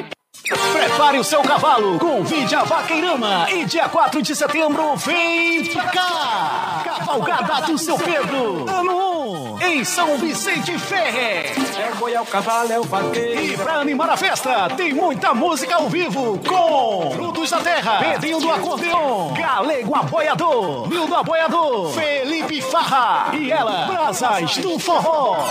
Prepare 0.49 1.19
o 1.19 1.25
seu 1.25 1.43
cavalo, 1.43 1.99
convide 1.99 2.55
a 2.55 2.63
Vaqueirama 2.65 3.51
e 3.51 3.67
dia 3.67 3.87
4 3.89 4.23
de 4.23 4.35
setembro 4.35 4.97
vem 4.97 5.67
pra 5.67 5.85
cá! 5.85 6.83
Cavalgada 6.85 7.67
do 7.67 7.77
seu 7.77 7.99
Pedro, 7.99 8.65
ano 8.69 9.57
1, 9.57 9.63
em 9.63 9.85
São 9.85 10.17
Vicente 10.17 10.79
Ferre. 10.79 11.53
É 11.79 11.91
o 11.93 11.97
boi, 11.97 12.15
é 12.15 12.21
o 12.21 12.25
cavalo, 12.25 12.73
é 12.73 12.79
o 12.79 12.83
vaqueiro. 12.83 13.43
E 13.43 13.57
pra 13.57 13.75
animar 13.75 14.09
a 14.09 14.17
festa, 14.17 14.69
tem 14.77 14.95
muita 14.95 15.35
música 15.35 15.75
ao 15.75 15.89
vivo 15.89 16.39
com 16.47 17.11
Frutos 17.13 17.51
da 17.51 17.59
Terra, 17.59 17.99
Pedrinho 17.99 18.41
do 18.41 18.51
Acordeon, 18.51 19.35
Galego 19.35 19.95
Aboiador, 19.95 20.89
Nildo 20.89 21.15
Aboiador, 21.15 21.93
Felipe 21.93 22.63
Farra 22.63 23.37
e 23.37 23.51
ela, 23.51 23.87
Brasas 23.87 24.57
do 24.59 24.79
Forró. 24.79 25.45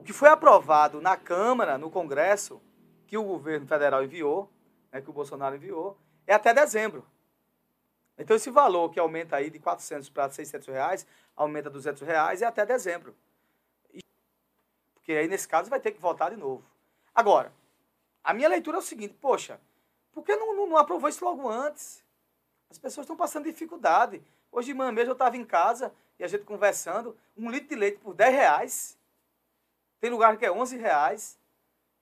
o 0.00 0.02
que 0.02 0.14
foi 0.14 0.30
aprovado 0.30 0.98
na 0.98 1.14
Câmara, 1.14 1.76
no 1.76 1.90
Congresso, 1.90 2.58
que 3.06 3.18
o 3.18 3.22
governo 3.22 3.66
federal 3.66 4.02
enviou, 4.02 4.50
né, 4.90 5.02
que 5.02 5.10
o 5.10 5.12
Bolsonaro 5.12 5.56
enviou, 5.56 5.98
é 6.26 6.32
até 6.32 6.54
dezembro. 6.54 7.04
Então, 8.16 8.34
esse 8.34 8.50
valor 8.50 8.90
que 8.90 8.98
aumenta 8.98 9.36
aí 9.36 9.50
de 9.50 9.58
400 9.58 10.08
para 10.08 10.30
600 10.30 10.68
reais, 10.68 11.06
aumenta 11.36 11.68
200 11.68 12.00
reais, 12.00 12.40
é 12.40 12.46
até 12.46 12.64
dezembro. 12.64 13.14
Porque 14.94 15.12
aí, 15.12 15.28
nesse 15.28 15.46
caso, 15.46 15.68
vai 15.68 15.78
ter 15.78 15.92
que 15.92 16.00
voltar 16.00 16.30
de 16.30 16.36
novo. 16.36 16.64
Agora, 17.14 17.52
a 18.24 18.32
minha 18.32 18.48
leitura 18.48 18.78
é 18.78 18.80
o 18.80 18.82
seguinte, 18.82 19.14
poxa, 19.20 19.60
por 20.12 20.24
que 20.24 20.34
não, 20.34 20.56
não, 20.56 20.66
não 20.66 20.76
aprovou 20.78 21.10
isso 21.10 21.22
logo 21.22 21.46
antes? 21.46 22.02
As 22.70 22.78
pessoas 22.78 23.04
estão 23.04 23.16
passando 23.16 23.44
dificuldade. 23.44 24.22
Hoje 24.50 24.68
de 24.68 24.74
manhã 24.74 24.92
mesmo 24.92 25.10
eu 25.10 25.12
estava 25.12 25.36
em 25.36 25.44
casa 25.44 25.92
e 26.18 26.24
a 26.24 26.26
gente 26.26 26.44
conversando, 26.44 27.14
um 27.36 27.50
litro 27.50 27.68
de 27.68 27.74
leite 27.74 27.98
por 27.98 28.14
10 28.14 28.34
reais. 28.34 28.99
Tem 30.00 30.10
lugar 30.10 30.36
que 30.36 30.46
é 30.46 30.50
11 30.50 30.76
reais. 30.76 31.38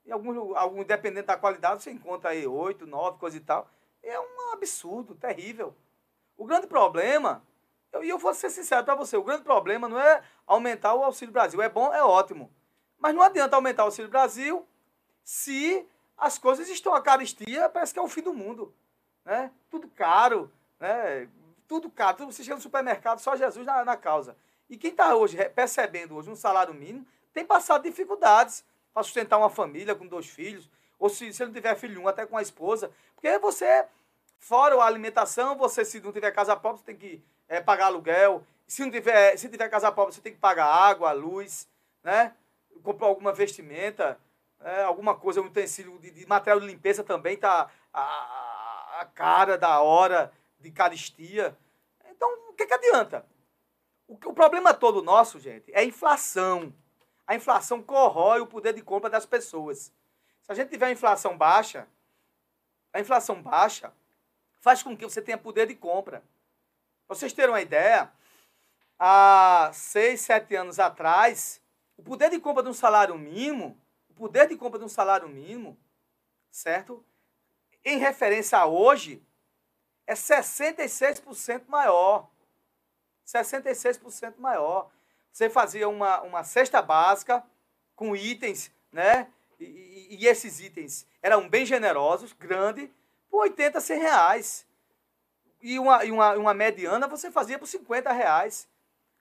E 0.04 0.12
alguns, 0.12 0.56
alguns 0.56 0.86
dependendo 0.86 1.26
da 1.26 1.36
qualidade, 1.36 1.82
você 1.82 1.90
encontra 1.90 2.30
aí 2.30 2.46
8, 2.46 2.86
9, 2.86 3.18
coisa 3.18 3.36
e 3.36 3.40
tal. 3.40 3.68
É 4.02 4.18
um 4.18 4.52
absurdo, 4.52 5.14
terrível. 5.14 5.74
O 6.36 6.46
grande 6.46 6.66
problema, 6.66 7.42
eu- 7.92 8.02
e 8.04 8.08
eu 8.08 8.16
vou 8.16 8.32
ser 8.32 8.48
sincero 8.48 8.84
para 8.84 8.94
você, 8.94 9.16
o 9.16 9.22
grande 9.22 9.42
problema 9.42 9.88
não 9.88 10.00
é 10.00 10.22
aumentar 10.46 10.94
o 10.94 11.02
Auxílio 11.02 11.32
Brasil. 11.32 11.60
É 11.60 11.68
bom, 11.68 11.92
é 11.92 12.02
ótimo. 12.02 12.50
Mas 12.98 13.14
não 13.14 13.22
adianta 13.22 13.56
aumentar 13.56 13.82
o 13.82 13.86
Auxílio 13.86 14.10
Brasil 14.10 14.66
se 15.22 15.86
as 16.16 16.38
coisas 16.38 16.68
estão 16.68 16.94
a 16.94 17.02
caristia, 17.02 17.68
parece 17.68 17.92
que 17.92 17.98
é 17.98 18.02
o 18.02 18.08
fim 18.08 18.22
do 18.22 18.32
mundo. 18.32 18.74
Né? 19.24 19.50
Tudo 19.68 19.88
caro, 19.88 20.50
né? 20.80 21.28
tudo 21.66 21.90
caro. 21.90 22.16
Tudo, 22.16 22.32
você 22.32 22.42
chega 22.42 22.56
no 22.56 22.62
supermercado, 22.62 23.18
só 23.18 23.36
Jesus 23.36 23.66
na, 23.66 23.84
na 23.84 23.96
causa. 23.96 24.36
E 24.70 24.76
quem 24.76 24.90
está 24.90 25.14
hoje 25.14 25.36
percebendo 25.50 26.16
hoje 26.16 26.30
um 26.30 26.36
salário 26.36 26.72
mínimo 26.72 27.06
tem 27.38 27.46
passado 27.46 27.84
dificuldades 27.84 28.64
para 28.92 29.04
sustentar 29.04 29.38
uma 29.38 29.48
família 29.48 29.94
com 29.94 30.04
dois 30.04 30.26
filhos, 30.26 30.68
ou 30.98 31.08
se, 31.08 31.32
se 31.32 31.44
não 31.44 31.52
tiver 31.52 31.76
filho 31.76 32.02
um, 32.02 32.08
até 32.08 32.26
com 32.26 32.36
a 32.36 32.42
esposa. 32.42 32.90
Porque 33.14 33.38
você, 33.38 33.86
fora 34.40 34.74
a 34.74 34.84
alimentação, 34.84 35.56
você 35.56 35.84
se 35.84 36.00
não 36.00 36.12
tiver 36.12 36.32
casa 36.32 36.56
própria, 36.56 36.80
você 36.80 36.86
tem 36.86 36.96
que 36.96 37.22
eh, 37.48 37.60
pagar 37.60 37.86
aluguel. 37.86 38.44
Se 38.66 38.82
não 38.82 38.90
tiver, 38.90 39.36
se 39.36 39.48
tiver 39.48 39.68
casa 39.68 39.92
própria, 39.92 40.16
você 40.16 40.20
tem 40.20 40.32
que 40.32 40.40
pagar 40.40 40.66
água, 40.66 41.12
luz, 41.12 41.68
né? 42.02 42.34
comprar 42.82 43.06
alguma 43.06 43.32
vestimenta. 43.32 44.18
né? 44.58 44.82
alguma 44.82 45.14
coisa, 45.14 45.40
um 45.40 45.46
utensílio 45.46 45.96
de, 46.00 46.10
de 46.10 46.26
material 46.26 46.58
de 46.58 46.66
limpeza 46.66 47.04
também 47.04 47.34
está 47.34 47.70
a, 47.94 49.00
a 49.00 49.06
cara 49.14 49.56
da 49.56 49.80
hora 49.80 50.32
de 50.58 50.72
caristia. 50.72 51.56
Então, 52.10 52.28
o 52.50 52.52
que, 52.54 52.66
que 52.66 52.74
adianta? 52.74 53.24
O, 54.08 54.14
o 54.14 54.34
problema 54.34 54.74
todo 54.74 55.02
nosso, 55.02 55.38
gente, 55.38 55.72
é 55.72 55.84
inflação. 55.84 56.74
A 57.28 57.34
inflação 57.34 57.82
corrói 57.82 58.40
o 58.40 58.46
poder 58.46 58.72
de 58.72 58.80
compra 58.80 59.10
das 59.10 59.26
pessoas. 59.26 59.92
Se 60.42 60.50
a 60.50 60.54
gente 60.54 60.70
tiver 60.70 60.86
uma 60.86 60.92
inflação 60.92 61.36
baixa, 61.36 61.86
a 62.90 62.98
inflação 62.98 63.42
baixa 63.42 63.92
faz 64.62 64.82
com 64.82 64.96
que 64.96 65.04
você 65.04 65.20
tenha 65.20 65.36
poder 65.36 65.66
de 65.66 65.74
compra. 65.74 66.22
Pra 67.06 67.14
vocês 67.14 67.34
terem 67.34 67.50
uma 67.50 67.60
ideia, 67.60 68.10
há 68.98 69.70
seis, 69.74 70.22
sete 70.22 70.56
anos 70.56 70.78
atrás, 70.78 71.60
o 71.98 72.02
poder 72.02 72.30
de 72.30 72.40
compra 72.40 72.62
de 72.62 72.70
um 72.70 72.74
salário 72.74 73.18
mínimo, 73.18 73.78
o 74.08 74.14
poder 74.14 74.48
de 74.48 74.56
compra 74.56 74.78
de 74.78 74.86
um 74.86 74.88
salário 74.88 75.28
mínimo, 75.28 75.78
certo? 76.50 77.04
Em 77.84 77.98
referência 77.98 78.56
a 78.56 78.64
hoje, 78.64 79.22
é 80.06 80.14
66% 80.14 81.64
maior. 81.68 82.26
66% 83.26 84.38
maior. 84.38 84.90
Você 85.32 85.48
fazia 85.48 85.88
uma, 85.88 86.20
uma 86.22 86.44
cesta 86.44 86.82
básica 86.82 87.44
com 87.94 88.14
itens, 88.14 88.70
né? 88.92 89.28
E, 89.58 90.18
e, 90.20 90.26
esses 90.26 90.60
itens 90.60 91.06
eram 91.20 91.48
bem 91.48 91.66
generosos, 91.66 92.32
grande, 92.32 92.92
por 93.28 93.42
80, 93.42 93.80
100 93.80 93.98
reais. 93.98 94.66
E 95.60 95.78
uma, 95.78 96.04
e 96.04 96.12
uma, 96.12 96.34
uma 96.36 96.54
mediana 96.54 97.08
você 97.08 97.30
fazia 97.30 97.58
por 97.58 97.66
50 97.66 98.12
reais. 98.12 98.68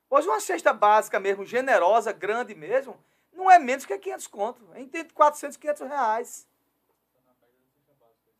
Hoje 0.10 0.28
uma 0.28 0.40
cesta 0.40 0.72
básica 0.72 1.20
mesmo, 1.20 1.46
generosa, 1.46 2.12
grande 2.12 2.54
mesmo, 2.56 2.98
não 3.34 3.50
é 3.52 3.60
menos 3.60 3.86
que 3.86 3.98
500 3.98 4.28
conto. 4.28 4.70
É 4.74 4.82
entre 4.82 5.14
400 5.14 5.56
e 5.56 5.60
500 5.60 5.88
reais. 5.88 6.48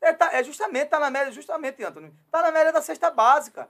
É, 0.00 0.12
tá, 0.12 0.32
é 0.32 0.42
justamente, 0.44 0.84
está 0.84 0.98
na 0.98 1.10
média, 1.10 1.32
justamente, 1.32 1.82
Antônio. 1.82 2.14
Está 2.26 2.42
na 2.42 2.50
média 2.50 2.72
da 2.72 2.80
cesta 2.80 3.10
básica. 3.10 3.68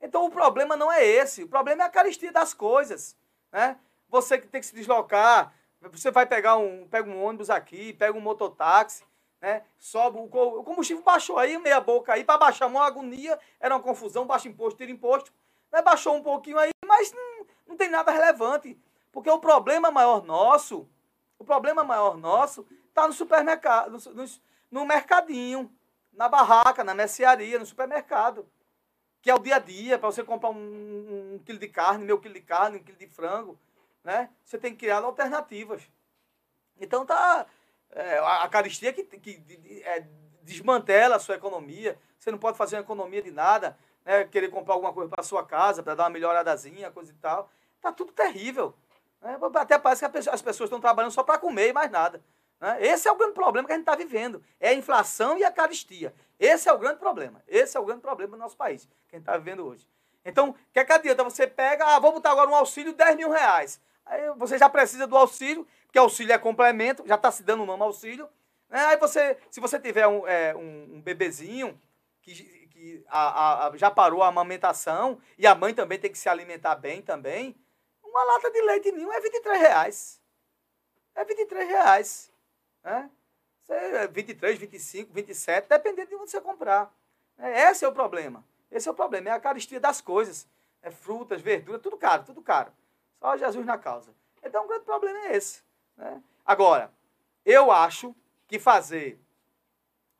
Então 0.00 0.26
o 0.26 0.30
problema 0.30 0.76
não 0.76 0.90
é 0.90 1.04
esse. 1.04 1.44
O 1.44 1.48
problema 1.48 1.84
é 1.84 1.86
a 1.86 1.90
caristia 1.90 2.32
das 2.32 2.52
coisas. 2.52 3.16
Né? 3.52 3.78
Você 4.08 4.38
que 4.38 4.46
tem 4.46 4.60
que 4.60 4.66
se 4.66 4.74
deslocar, 4.74 5.54
você 5.80 6.10
vai 6.10 6.26
pegar 6.26 6.56
um, 6.56 6.86
pega 6.88 7.08
um 7.08 7.22
ônibus 7.22 7.50
aqui, 7.50 7.92
pega 7.92 8.16
um 8.16 8.20
mototáxi, 8.20 9.04
né? 9.40 9.64
Sobe, 9.76 10.18
o, 10.18 10.24
o 10.24 10.62
combustível 10.62 11.02
baixou 11.02 11.36
aí, 11.36 11.58
meia 11.58 11.80
boca 11.80 12.12
aí, 12.12 12.22
para 12.22 12.38
baixar 12.38 12.68
uma 12.68 12.86
agonia, 12.86 13.38
era 13.58 13.74
uma 13.74 13.82
confusão, 13.82 14.24
baixa 14.24 14.48
imposto, 14.48 14.78
tira 14.78 14.92
imposto. 14.92 15.32
Né? 15.72 15.82
Baixou 15.82 16.14
um 16.14 16.22
pouquinho 16.22 16.58
aí, 16.58 16.70
mas 16.86 17.12
não, 17.12 17.46
não 17.66 17.76
tem 17.76 17.90
nada 17.90 18.12
relevante. 18.12 18.78
Porque 19.10 19.28
o 19.28 19.40
problema 19.40 19.90
maior 19.90 20.22
nosso, 20.24 20.88
o 21.38 21.44
problema 21.44 21.82
maior 21.82 22.16
nosso, 22.16 22.64
está 22.88 23.06
no 23.06 23.12
supermercado, 23.12 23.90
no, 23.90 24.14
no, 24.14 24.24
no 24.70 24.86
mercadinho, 24.86 25.70
na 26.12 26.28
barraca, 26.28 26.84
na 26.84 26.94
mercearia, 26.94 27.58
no 27.58 27.66
supermercado. 27.66 28.46
Que 29.22 29.30
é 29.30 29.34
o 29.34 29.38
dia 29.38 29.56
a 29.56 29.58
dia, 29.58 29.98
para 29.98 30.10
você 30.10 30.22
comprar 30.22 30.50
um, 30.50 30.56
um, 31.34 31.38
quilo 31.44 31.58
de 31.58 31.68
carne, 31.68 32.04
meio 32.04 32.18
quilo 32.18 32.34
de 32.34 32.40
carne, 32.40 32.78
um 32.78 32.82
quilo 32.82 32.98
de 32.98 33.06
frango, 33.06 33.58
né? 34.02 34.28
Você 34.44 34.58
tem 34.58 34.72
que 34.72 34.80
criar 34.80 34.98
alternativas. 34.98 35.88
Então 36.80 37.06
tá. 37.06 37.46
É, 37.90 38.18
a, 38.18 38.48
caristia 38.48 38.92
que, 38.92 39.04
que 39.04 39.82
é, 39.84 40.06
desmantela 40.42 41.16
a 41.16 41.20
sua 41.20 41.36
economia. 41.36 41.98
Você 42.18 42.30
não 42.30 42.38
pode 42.38 42.56
fazer 42.56 42.76
uma 42.76 42.82
economia 42.82 43.22
de 43.22 43.30
nada, 43.30 43.78
né? 44.04 44.24
querer 44.24 44.48
comprar 44.48 44.74
alguma 44.74 44.92
coisa 44.92 45.10
para 45.10 45.22
sua 45.22 45.44
casa, 45.44 45.82
para 45.82 45.94
dar 45.94 46.04
uma 46.04 46.10
melhoradazinha, 46.10 46.90
coisa 46.90 47.12
e 47.12 47.16
tal. 47.16 47.50
Tá 47.80 47.92
tudo 47.92 48.12
terrível. 48.12 48.74
Né? 49.20 49.38
Até 49.54 49.78
parece 49.78 50.08
que 50.08 50.18
as 50.30 50.42
pessoas 50.42 50.68
estão 50.68 50.80
trabalhando 50.80 51.12
só 51.12 51.22
para 51.22 51.38
comer 51.38 51.68
e 51.68 51.72
mais 51.72 51.90
nada. 51.90 52.22
Né? 52.62 52.78
Esse 52.80 53.08
é 53.08 53.12
o 53.12 53.16
grande 53.16 53.34
problema 53.34 53.66
que 53.66 53.72
a 53.72 53.76
gente 53.76 53.82
está 53.82 53.96
vivendo. 53.96 54.40
É 54.60 54.68
a 54.68 54.74
inflação 54.74 55.36
e 55.36 55.42
a 55.42 55.50
caristia. 55.50 56.14
Esse 56.38 56.68
é 56.68 56.72
o 56.72 56.78
grande 56.78 57.00
problema. 57.00 57.42
Esse 57.48 57.76
é 57.76 57.80
o 57.80 57.84
grande 57.84 58.00
problema 58.00 58.36
do 58.36 58.40
nosso 58.40 58.56
país, 58.56 58.84
que 59.08 59.16
a 59.16 59.18
gente 59.18 59.24
está 59.24 59.36
vivendo 59.36 59.66
hoje. 59.66 59.84
Então, 60.24 60.50
o 60.50 60.54
que, 60.72 60.78
é 60.78 60.84
que 60.84 60.92
adianta? 60.92 61.24
Você 61.24 61.44
pega, 61.44 61.84
ah, 61.84 61.98
vou 61.98 62.12
botar 62.12 62.30
agora 62.30 62.48
um 62.48 62.54
auxílio 62.54 62.92
de 62.92 62.98
10 62.98 63.16
mil 63.16 63.30
reais. 63.30 63.80
Aí 64.06 64.30
você 64.36 64.56
já 64.56 64.68
precisa 64.68 65.08
do 65.08 65.16
auxílio, 65.16 65.66
porque 65.86 65.98
auxílio 65.98 66.32
é 66.32 66.38
complemento, 66.38 67.04
já 67.04 67.16
está 67.16 67.32
se 67.32 67.42
dando 67.42 67.64
o 67.64 67.66
nome 67.66 67.82
auxílio. 67.82 68.28
Né? 68.70 68.78
Aí 68.86 68.96
você, 68.96 69.36
se 69.50 69.58
você 69.58 69.80
tiver 69.80 70.06
um, 70.06 70.24
é, 70.28 70.54
um, 70.54 70.94
um 70.94 71.00
bebezinho 71.00 71.80
que, 72.20 72.32
que 72.68 73.04
a, 73.08 73.66
a, 73.66 73.76
já 73.76 73.90
parou 73.90 74.22
a 74.22 74.28
amamentação 74.28 75.18
e 75.36 75.48
a 75.48 75.54
mãe 75.54 75.74
também 75.74 75.98
tem 75.98 76.12
que 76.12 76.18
se 76.18 76.28
alimentar 76.28 76.76
bem 76.76 77.02
também, 77.02 77.56
uma 78.04 78.22
lata 78.22 78.52
de 78.52 78.62
leite 78.62 78.92
ninho 78.92 79.10
é 79.10 79.20
23 79.20 79.60
reais. 79.60 80.22
É 81.16 81.24
23 81.24 81.68
reais. 81.68 82.31
Né? 82.82 83.10
23, 84.10 84.58
25, 84.58 85.12
27, 85.12 85.68
dependendo 85.68 86.08
de 86.08 86.14
onde 86.16 86.30
você 86.30 86.40
comprar. 86.40 86.92
É, 87.38 87.70
esse 87.70 87.84
é 87.84 87.88
o 87.88 87.92
problema. 87.92 88.44
Esse 88.70 88.88
é 88.88 88.90
o 88.90 88.94
problema, 88.94 89.28
é 89.28 89.32
a 89.32 89.40
caristia 89.40 89.80
das 89.80 90.00
coisas. 90.00 90.48
É 90.82 90.90
frutas, 90.90 91.40
verduras, 91.40 91.80
tudo 91.80 91.96
caro, 91.96 92.24
tudo 92.24 92.42
caro. 92.42 92.72
Só 93.20 93.36
Jesus 93.36 93.64
na 93.64 93.78
causa. 93.78 94.12
Então 94.42 94.64
o 94.64 94.68
grande 94.68 94.84
problema 94.84 95.18
é 95.26 95.36
esse. 95.36 95.62
Né? 95.96 96.22
Agora, 96.44 96.92
eu 97.44 97.70
acho 97.70 98.14
que 98.48 98.58
fazer 98.58 99.18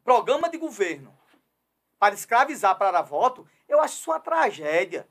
programa 0.04 0.48
de 0.48 0.58
governo 0.58 1.16
para 1.98 2.14
escravizar 2.14 2.76
para 2.76 3.02
voto, 3.02 3.46
eu 3.68 3.80
acho 3.80 3.94
isso 3.94 4.10
uma 4.10 4.20
tragédia. 4.20 5.08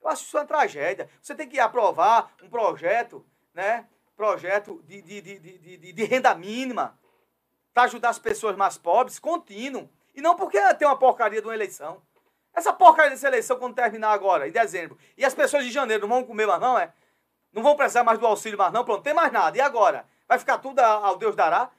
Eu 0.00 0.08
acho 0.08 0.24
isso 0.24 0.36
uma 0.36 0.46
tragédia. 0.46 1.10
Você 1.20 1.34
tem 1.34 1.48
que 1.48 1.58
aprovar 1.58 2.32
um 2.42 2.48
projeto, 2.48 3.24
né? 3.52 3.86
Projeto 4.18 4.82
de, 4.84 5.00
de, 5.00 5.20
de, 5.20 5.38
de, 5.38 5.92
de, 5.92 6.04
renda 6.04 6.34
mínima 6.34 6.98
para 7.72 7.84
ajudar 7.84 8.08
as 8.08 8.18
pessoas 8.18 8.56
mais 8.56 8.76
pobres, 8.76 9.16
contínuo. 9.16 9.88
E 10.12 10.20
não 10.20 10.34
porque 10.34 10.60
tem 10.74 10.88
uma 10.88 10.98
porcaria 10.98 11.40
de 11.40 11.46
uma 11.46 11.54
eleição. 11.54 12.02
Essa 12.52 12.72
porcaria 12.72 13.12
dessa 13.12 13.28
eleição, 13.28 13.56
quando 13.60 13.76
terminar 13.76 14.10
agora, 14.10 14.48
em 14.48 14.50
dezembro, 14.50 14.98
e 15.16 15.24
as 15.24 15.34
pessoas 15.34 15.64
de 15.64 15.70
janeiro 15.70 16.08
não 16.08 16.16
vão 16.16 16.24
comer 16.24 16.48
mais, 16.48 16.60
não, 16.60 16.76
é? 16.76 16.92
Não 17.52 17.62
vão 17.62 17.76
precisar 17.76 18.02
mais 18.02 18.18
do 18.18 18.26
auxílio 18.26 18.58
mais, 18.58 18.72
não, 18.72 18.84
pronto, 18.84 19.04
tem 19.04 19.14
mais 19.14 19.30
nada. 19.30 19.56
E 19.56 19.60
agora? 19.60 20.04
Vai 20.26 20.36
ficar 20.36 20.58
tudo 20.58 20.80
ao 20.80 21.16
Deus 21.16 21.36
dará? 21.36 21.70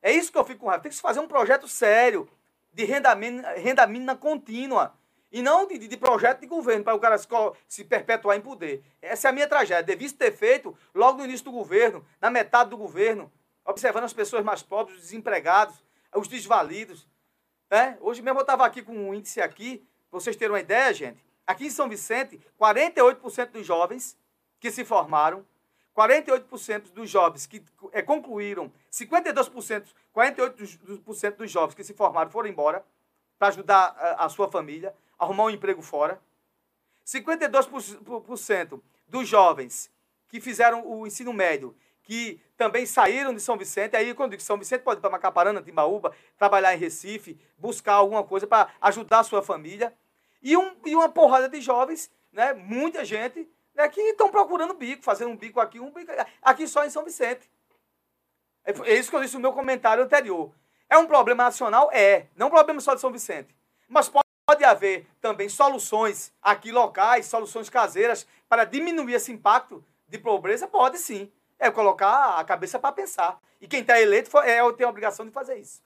É 0.00 0.12
isso 0.12 0.30
que 0.30 0.38
eu 0.38 0.44
fico 0.44 0.60
com 0.60 0.68
raiva. 0.68 0.84
Tem 0.84 0.90
que 0.90 0.94
se 0.94 1.02
fazer 1.02 1.18
um 1.18 1.26
projeto 1.26 1.66
sério 1.66 2.30
de 2.72 2.84
renda 2.84 3.12
mínima, 3.16 3.48
renda 3.54 3.84
mínima 3.88 4.14
contínua. 4.14 4.94
E 5.30 5.42
não 5.42 5.66
de, 5.66 5.78
de 5.78 5.96
projeto 5.96 6.40
de 6.40 6.46
governo, 6.46 6.84
para 6.84 6.94
o 6.94 7.00
cara 7.00 7.18
se, 7.18 7.28
se, 7.66 7.84
perpetuar 7.84 8.36
em 8.36 8.40
poder. 8.40 8.82
Essa 9.02 9.28
é 9.28 9.30
a 9.30 9.32
minha 9.32 9.46
tragédia. 9.46 9.82
Devia 9.82 10.10
ter 10.10 10.32
feito 10.32 10.76
logo 10.94 11.18
no 11.18 11.24
início 11.24 11.44
do 11.44 11.52
governo, 11.52 12.04
na 12.20 12.30
metade 12.30 12.70
do 12.70 12.76
governo, 12.76 13.30
observando 13.64 14.04
as 14.04 14.12
pessoas 14.14 14.42
mais 14.42 14.62
pobres, 14.62 14.96
os 14.96 15.02
desempregados, 15.02 15.84
os 16.14 16.28
desvalidos. 16.28 17.06
Né? 17.70 17.98
Hoje 18.00 18.22
mesmo 18.22 18.38
eu 18.38 18.42
estava 18.42 18.64
aqui 18.64 18.82
com 18.82 18.92
um 18.92 19.12
índice 19.12 19.40
aqui, 19.40 19.86
vocês 20.10 20.34
terem 20.34 20.52
uma 20.52 20.60
ideia, 20.60 20.92
gente. 20.94 21.22
Aqui 21.46 21.66
em 21.66 21.70
São 21.70 21.88
Vicente, 21.88 22.40
48% 22.58 23.50
dos 23.50 23.66
jovens 23.66 24.16
que 24.58 24.70
se 24.70 24.84
formaram, 24.84 25.44
48% 25.96 26.92
dos 26.92 27.10
jovens 27.10 27.46
que 27.46 27.62
é, 27.92 28.00
concluíram, 28.00 28.72
52%, 28.92 29.88
48% 30.14 31.36
dos 31.36 31.50
jovens 31.50 31.74
que 31.74 31.84
se 31.84 31.92
formaram 31.92 32.30
foram 32.30 32.48
embora 32.48 32.84
para 33.38 33.48
ajudar 33.48 33.96
a, 33.98 34.26
a 34.26 34.28
sua 34.28 34.50
família, 34.50 34.94
arrumar 35.18 35.44
um 35.44 35.50
emprego 35.50 35.82
fora. 35.82 36.20
52% 37.04 38.80
dos 39.06 39.26
jovens 39.26 39.90
que 40.28 40.40
fizeram 40.40 40.86
o 40.86 41.06
ensino 41.06 41.32
médio, 41.32 41.74
que 42.02 42.40
também 42.56 42.84
saíram 42.86 43.34
de 43.34 43.40
São 43.40 43.56
Vicente, 43.56 43.96
aí 43.96 44.14
quando 44.14 44.32
digo 44.32 44.42
São 44.42 44.58
Vicente 44.58 44.82
pode 44.82 44.98
ir 44.98 45.00
para 45.00 45.10
Macaparana, 45.10 45.62
Timbaúba, 45.62 46.14
trabalhar 46.36 46.74
em 46.74 46.78
Recife, 46.78 47.38
buscar 47.56 47.94
alguma 47.94 48.22
coisa 48.22 48.46
para 48.46 48.70
ajudar 48.80 49.20
a 49.20 49.24
sua 49.24 49.42
família. 49.42 49.94
E, 50.42 50.56
um, 50.56 50.76
e 50.84 50.94
uma 50.94 51.08
porrada 51.08 51.48
de 51.48 51.60
jovens, 51.60 52.10
né, 52.32 52.52
muita 52.52 53.04
gente, 53.04 53.48
né, 53.74 53.88
que 53.88 54.00
estão 54.00 54.30
procurando 54.30 54.74
bico, 54.74 55.02
fazendo 55.02 55.30
um 55.30 55.36
bico 55.36 55.60
aqui, 55.60 55.80
um 55.80 55.90
bico 55.90 56.12
aqui 56.42 56.68
só 56.68 56.84
em 56.84 56.90
São 56.90 57.04
Vicente. 57.04 57.50
É, 58.64 58.72
é 58.90 58.98
isso 58.98 59.10
que 59.10 59.16
eu 59.16 59.20
disse 59.22 59.34
no 59.34 59.40
meu 59.40 59.52
comentário 59.52 60.04
anterior. 60.04 60.52
É 60.90 60.96
um 60.96 61.06
problema 61.06 61.44
nacional? 61.44 61.90
É. 61.92 62.26
Não 62.36 62.46
é 62.46 62.48
um 62.48 62.52
problema 62.52 62.80
só 62.80 62.94
de 62.94 63.00
São 63.00 63.10
Vicente. 63.10 63.54
Mas 63.88 64.08
pode 64.08 64.27
Pode 64.48 64.64
haver 64.64 65.06
também 65.20 65.46
soluções 65.46 66.32
aqui 66.40 66.72
locais, 66.72 67.26
soluções 67.26 67.68
caseiras 67.68 68.26
para 68.48 68.64
diminuir 68.64 69.12
esse 69.12 69.30
impacto 69.30 69.84
de 70.08 70.16
pobreza? 70.16 70.66
Pode 70.66 70.96
sim. 70.96 71.30
É 71.58 71.70
colocar 71.70 72.38
a 72.38 72.44
cabeça 72.44 72.78
para 72.78 72.90
pensar. 72.90 73.38
E 73.60 73.68
quem 73.68 73.82
está 73.82 74.00
eleito 74.00 74.34
é, 74.38 74.56
tem 74.72 74.86
a 74.86 74.88
obrigação 74.88 75.26
de 75.26 75.32
fazer 75.32 75.58
isso. 75.58 75.82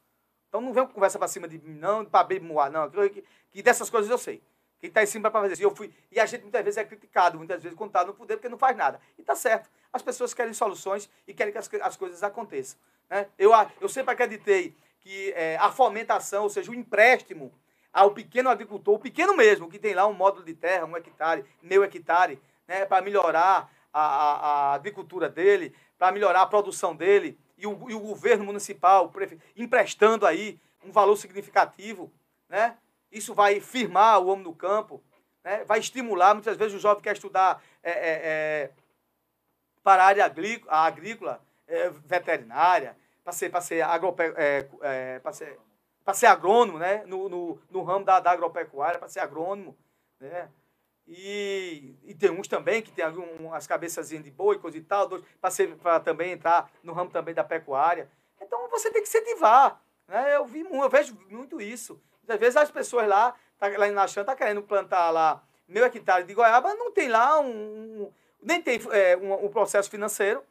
Então 0.48 0.60
não 0.60 0.72
vem 0.72 0.86
conversa 0.86 1.18
para 1.18 1.26
cima 1.26 1.48
de 1.48 1.58
mim, 1.58 1.74
não, 1.76 2.04
para 2.04 2.38
moar, 2.38 2.70
não. 2.70 2.88
Que, 2.88 3.24
que 3.50 3.62
dessas 3.64 3.90
coisas 3.90 4.08
eu 4.08 4.16
sei. 4.16 4.40
Quem 4.78 4.86
está 4.86 5.02
em 5.02 5.06
cima 5.06 5.28
para 5.28 5.40
fazer 5.40 5.54
isso. 5.54 5.62
Eu 5.64 5.74
fui, 5.74 5.92
e 6.12 6.20
a 6.20 6.26
gente 6.26 6.42
muitas 6.42 6.62
vezes 6.62 6.78
é 6.78 6.84
criticado, 6.84 7.38
muitas 7.38 7.60
vezes 7.60 7.76
quando 7.76 7.90
está 7.90 8.04
no 8.04 8.14
poder, 8.14 8.36
porque 8.36 8.48
não 8.48 8.58
faz 8.58 8.76
nada. 8.76 9.00
E 9.18 9.22
está 9.22 9.34
certo. 9.34 9.68
As 9.92 10.02
pessoas 10.02 10.32
querem 10.32 10.54
soluções 10.54 11.10
e 11.26 11.34
querem 11.34 11.52
que 11.52 11.58
as, 11.58 11.68
as 11.82 11.96
coisas 11.96 12.22
aconteçam. 12.22 12.78
Né? 13.10 13.26
Eu, 13.36 13.50
eu 13.80 13.88
sempre 13.88 14.12
acreditei 14.12 14.72
que 15.00 15.32
é, 15.32 15.56
a 15.56 15.72
fomentação, 15.72 16.44
ou 16.44 16.48
seja, 16.48 16.70
o 16.70 16.74
empréstimo 16.76 17.52
ao 17.92 18.12
pequeno 18.12 18.48
agricultor, 18.48 18.94
o 18.94 18.98
pequeno 18.98 19.36
mesmo, 19.36 19.68
que 19.68 19.78
tem 19.78 19.94
lá 19.94 20.06
um 20.06 20.12
módulo 20.12 20.44
de 20.44 20.54
terra, 20.54 20.86
um 20.86 20.96
hectare, 20.96 21.44
meio 21.60 21.84
hectare, 21.84 22.40
né, 22.66 22.84
para 22.86 23.02
melhorar 23.02 23.70
a, 23.92 24.00
a, 24.00 24.70
a, 24.70 24.74
agricultura 24.74 25.28
dele, 25.28 25.74
para 25.98 26.10
melhorar 26.10 26.42
a 26.42 26.46
produção 26.46 26.96
dele 26.96 27.38
e 27.58 27.66
o, 27.66 27.90
e 27.90 27.94
o 27.94 28.00
governo 28.00 28.44
municipal 28.44 29.12
emprestando 29.54 30.26
aí 30.26 30.58
um 30.82 30.90
valor 30.90 31.16
significativo, 31.16 32.10
né? 32.48 32.76
Isso 33.10 33.34
vai 33.34 33.60
firmar 33.60 34.20
o 34.20 34.28
homem 34.28 34.44
no 34.44 34.54
campo, 34.54 35.02
né? 35.44 35.64
vai 35.64 35.78
estimular. 35.78 36.34
Muitas 36.34 36.56
vezes 36.56 36.74
o 36.74 36.80
jovem 36.80 37.02
quer 37.02 37.14
estudar 37.14 37.62
é, 37.82 37.90
é, 37.90 38.20
é, 38.24 38.70
para 39.82 40.02
a 40.02 40.06
área 40.06 40.24
agrí- 40.24 40.64
a 40.66 40.86
agrícola, 40.86 41.40
é, 41.66 41.90
veterinária, 41.90 42.96
para 43.22 43.32
ser, 43.32 43.50
para 43.50 43.60
ser, 43.60 43.84
é, 44.36 44.68
é, 44.80 45.18
para 45.18 45.32
ser, 45.32 45.58
para 46.04 46.14
ser 46.14 46.26
agrônomo, 46.26 46.78
né? 46.78 47.04
No, 47.06 47.28
no, 47.28 47.58
no 47.70 47.82
ramo 47.82 48.04
da, 48.04 48.20
da 48.20 48.30
agropecuária, 48.30 48.98
para 48.98 49.08
ser 49.08 49.20
agrônomo, 49.20 49.76
né? 50.20 50.48
E, 51.06 51.94
e 52.04 52.14
tem 52.14 52.30
uns 52.30 52.46
também 52.46 52.80
que 52.80 52.92
tem 52.92 53.04
as 53.52 53.66
cabeçazinhas 53.66 54.24
de 54.24 54.30
boi, 54.30 54.58
coisa 54.58 54.78
e 54.78 54.82
tal, 54.82 55.08
para 55.80 56.00
também 56.00 56.32
entrar 56.32 56.70
no 56.82 56.92
ramo 56.92 57.10
também 57.10 57.34
da 57.34 57.42
pecuária. 57.42 58.08
Então 58.40 58.68
você 58.70 58.90
tem 58.90 59.02
que 59.02 59.08
incentivar. 59.08 59.80
Né? 60.06 60.36
Eu, 60.36 60.44
vi, 60.46 60.60
eu 60.60 60.88
vejo 60.88 61.16
muito 61.28 61.60
isso. 61.60 62.00
Às 62.28 62.38
vezes 62.38 62.56
as 62.56 62.70
pessoas 62.70 63.08
lá, 63.08 63.34
tá, 63.58 63.66
lá 63.76 63.88
em 63.88 63.92
Nachan, 63.92 64.24
tá 64.24 64.36
querendo 64.36 64.62
plantar 64.62 65.10
lá 65.10 65.42
meio 65.66 65.86
hectare 65.86 66.24
de 66.24 66.34
goiaba, 66.34 66.74
não 66.74 66.92
tem 66.92 67.08
lá 67.08 67.40
um. 67.40 67.46
um- 68.04 68.12
nem 68.40 68.60
tem 68.60 68.80
é, 68.90 69.16
um, 69.16 69.46
um 69.46 69.48
processo 69.48 69.88
financeiro 69.88 70.42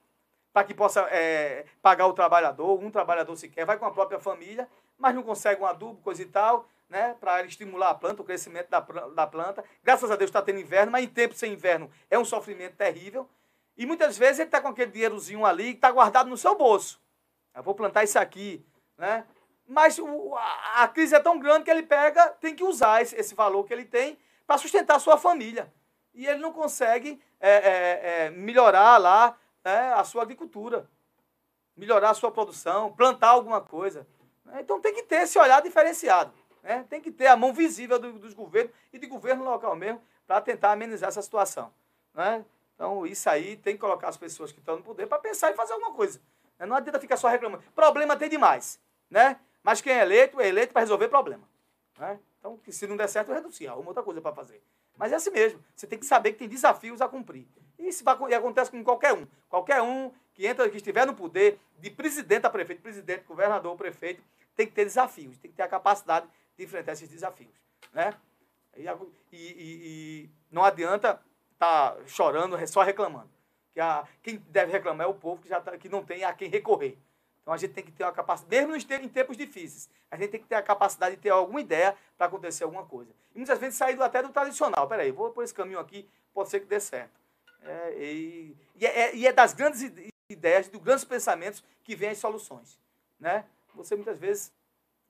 para 0.53 0.63
que 0.65 0.73
possa 0.73 1.01
é, 1.11 1.65
pagar 1.81 2.07
o 2.07 2.13
trabalhador, 2.13 2.79
um 2.79 2.91
trabalhador 2.91 3.35
sequer, 3.35 3.65
vai 3.65 3.77
com 3.77 3.85
a 3.85 3.91
própria 3.91 4.19
família, 4.19 4.67
mas 5.01 5.15
não 5.15 5.23
consegue 5.23 5.61
um 5.61 5.65
adubo, 5.65 5.99
coisa 6.01 6.21
e 6.21 6.25
tal, 6.25 6.67
né, 6.87 7.15
para 7.19 7.43
estimular 7.43 7.89
a 7.89 7.95
planta, 7.95 8.21
o 8.21 8.25
crescimento 8.25 8.69
da, 8.69 8.79
da 8.79 9.25
planta. 9.25 9.63
Graças 9.83 10.11
a 10.11 10.15
Deus 10.15 10.29
está 10.29 10.41
tendo 10.41 10.59
inverno, 10.59 10.91
mas 10.91 11.03
em 11.03 11.07
tempo 11.07 11.33
sem 11.33 11.53
inverno 11.53 11.89
é 12.09 12.19
um 12.19 12.25
sofrimento 12.25 12.75
terrível. 12.75 13.27
E 13.77 13.85
muitas 13.85 14.17
vezes 14.17 14.39
ele 14.39 14.47
está 14.49 14.61
com 14.61 14.67
aquele 14.67 14.91
dinheirozinho 14.91 15.45
ali 15.45 15.71
que 15.71 15.77
está 15.77 15.89
guardado 15.91 16.29
no 16.29 16.37
seu 16.37 16.55
bolso. 16.55 17.01
Eu 17.55 17.63
vou 17.63 17.73
plantar 17.73 18.03
isso 18.03 18.19
aqui, 18.19 18.63
né? 18.97 19.25
Mas 19.67 19.97
o- 19.97 20.35
a, 20.35 20.83
a 20.83 20.87
crise 20.87 21.15
é 21.15 21.19
tão 21.19 21.39
grande 21.39 21.63
que 21.63 21.71
ele 21.71 21.83
pega, 21.83 22.29
tem 22.41 22.53
que 22.53 22.63
usar 22.63 23.01
esse, 23.01 23.15
esse 23.15 23.33
valor 23.33 23.63
que 23.65 23.73
ele 23.73 23.85
tem 23.85 24.19
para 24.45 24.57
sustentar 24.57 24.97
a 24.97 24.99
sua 24.99 25.17
família. 25.17 25.73
E 26.13 26.27
ele 26.27 26.39
não 26.39 26.51
consegue 26.51 27.21
é, 27.39 27.49
é, 27.49 28.25
é, 28.25 28.29
melhorar 28.31 28.97
lá 28.97 29.37
né, 29.63 29.93
a 29.93 30.03
sua 30.03 30.23
agricultura, 30.23 30.89
melhorar 31.75 32.09
a 32.09 32.13
sua 32.13 32.31
produção, 32.31 32.91
plantar 32.91 33.29
alguma 33.29 33.61
coisa. 33.61 34.05
Então 34.59 34.79
tem 34.81 34.93
que 34.93 35.03
ter 35.03 35.21
esse 35.23 35.37
olhar 35.39 35.61
diferenciado. 35.61 36.33
né? 36.63 36.85
Tem 36.89 37.01
que 37.01 37.11
ter 37.11 37.27
a 37.27 37.35
mão 37.35 37.53
visível 37.53 37.97
do- 37.97 38.19
dos 38.19 38.33
governos 38.33 38.71
e 38.93 38.99
de 38.99 39.07
governo 39.07 39.43
local 39.43 39.75
mesmo 39.75 40.01
para 40.27 40.39
tentar 40.41 40.71
amenizar 40.73 41.09
essa 41.09 41.21
situação. 41.21 41.73
né? 42.13 42.43
Então 42.75 43.05
isso 43.07 43.29
aí 43.29 43.55
tem 43.57 43.75
que 43.75 43.79
colocar 43.79 44.09
as 44.09 44.17
pessoas 44.17 44.51
que 44.51 44.59
estão 44.59 44.75
no 44.77 44.83
poder 44.83 45.07
para 45.07 45.17
pensar 45.19 45.51
e 45.51 45.55
fazer 45.55 45.73
alguma 45.73 45.93
coisa. 45.93 46.19
né? 46.59 46.65
Não 46.65 46.75
adianta 46.75 46.99
ficar 46.99 47.17
só 47.17 47.27
reclamando. 47.27 47.63
Problema 47.73 48.15
tem 48.17 48.29
demais. 48.29 48.79
Né? 49.09 49.39
Mas 49.63 49.81
quem 49.81 49.93
é 49.93 50.01
eleito, 50.01 50.39
é 50.41 50.47
eleito 50.47 50.71
para 50.73 50.81
resolver 50.81 51.07
problema. 51.07 51.43
né? 51.97 52.19
Então, 52.39 52.59
se 52.69 52.87
não 52.87 52.97
der 52.97 53.07
certo, 53.07 53.31
renuncia. 53.31 53.69
Arruma 53.71 53.89
outra 53.89 54.01
coisa 54.03 54.19
para 54.21 54.33
fazer. 54.33 54.61
Mas 54.97 55.11
é 55.11 55.15
assim 55.15 55.29
mesmo. 55.29 55.63
Você 55.75 55.85
tem 55.85 55.99
que 55.99 56.05
saber 56.05 56.31
que 56.33 56.39
tem 56.39 56.47
desafios 56.49 56.99
a 57.01 57.07
cumprir. 57.07 57.47
E 57.77 57.87
isso 57.89 58.03
vai, 58.03 58.17
e 58.29 58.33
acontece 58.33 58.71
com 58.71 58.83
qualquer 58.83 59.13
um. 59.13 59.27
Qualquer 59.49 59.81
um 59.81 60.11
que 60.33 60.45
entra, 60.47 60.67
que 60.69 60.77
estiver 60.77 61.05
no 61.05 61.13
poder, 61.13 61.59
de 61.79 61.89
presidente 61.91 62.45
a 62.45 62.49
prefeito, 62.49 62.81
presidente, 62.81 63.23
governador, 63.25 63.75
prefeito, 63.75 64.23
tem 64.55 64.65
que 64.67 64.73
ter 64.73 64.85
desafios, 64.85 65.37
tem 65.37 65.49
que 65.51 65.57
ter 65.57 65.63
a 65.63 65.67
capacidade 65.67 66.27
de 66.57 66.63
enfrentar 66.63 66.93
esses 66.93 67.09
desafios. 67.09 67.53
Né? 67.93 68.13
E, 68.75 68.83
e- 69.31 69.35
e- 69.35 70.29
não 70.51 70.63
adianta 70.63 71.21
estar 71.53 71.97
chorando, 72.07 72.57
só 72.67 72.81
reclamando. 72.81 73.29
Que 73.71 73.79
a, 73.79 74.05
quem 74.21 74.37
deve 74.49 74.71
reclamar 74.71 75.07
é 75.07 75.09
o 75.09 75.13
povo 75.13 75.41
que, 75.41 75.47
já 75.49 75.61
tá, 75.61 75.77
que 75.77 75.87
não 75.89 76.03
tem 76.03 76.23
a 76.23 76.33
quem 76.33 76.49
recorrer. 76.49 76.97
Então 77.41 77.53
a 77.53 77.57
gente 77.57 77.73
tem 77.73 77.83
que 77.83 77.91
ter 77.91 78.03
uma 78.03 78.11
capacidade, 78.11 78.67
mesmo 78.67 78.75
em 79.03 79.09
tempos 79.09 79.35
difíceis, 79.35 79.89
a 80.11 80.15
gente 80.15 80.29
tem 80.29 80.39
que 80.41 80.45
ter 80.47 80.55
a 80.55 80.61
capacidade 80.61 81.15
de 81.15 81.21
ter 81.21 81.29
alguma 81.29 81.59
ideia 81.59 81.95
para 82.17 82.27
acontecer 82.27 82.63
alguma 82.63 82.85
coisa. 82.85 83.11
E 83.33 83.37
muitas 83.39 83.57
vezes 83.57 83.77
sair 83.77 83.99
até 84.01 84.21
do 84.21 84.29
tradicional. 84.29 84.87
Peraí, 84.87 85.11
vou 85.11 85.31
por 85.31 85.43
esse 85.43 85.53
caminho 85.53 85.79
aqui, 85.79 86.07
pode 86.33 86.49
ser 86.49 86.59
que 86.59 86.65
dê 86.67 86.79
certo. 86.79 87.19
É, 87.63 87.93
e, 87.97 88.55
e 88.75 88.85
é, 88.85 89.15
e 89.15 89.25
é 89.27 89.31
das 89.33 89.53
grandes 89.53 89.81
ide- 89.81 90.09
ideias, 90.29 90.67
dos 90.67 90.81
grandes 90.81 91.03
pensamentos 91.05 91.63
que 91.83 91.95
vêm 91.95 92.09
as 92.09 92.17
soluções. 92.19 92.77
Né? 93.19 93.45
Você 93.75 93.95
muitas 93.95 94.17
vezes, 94.19 94.53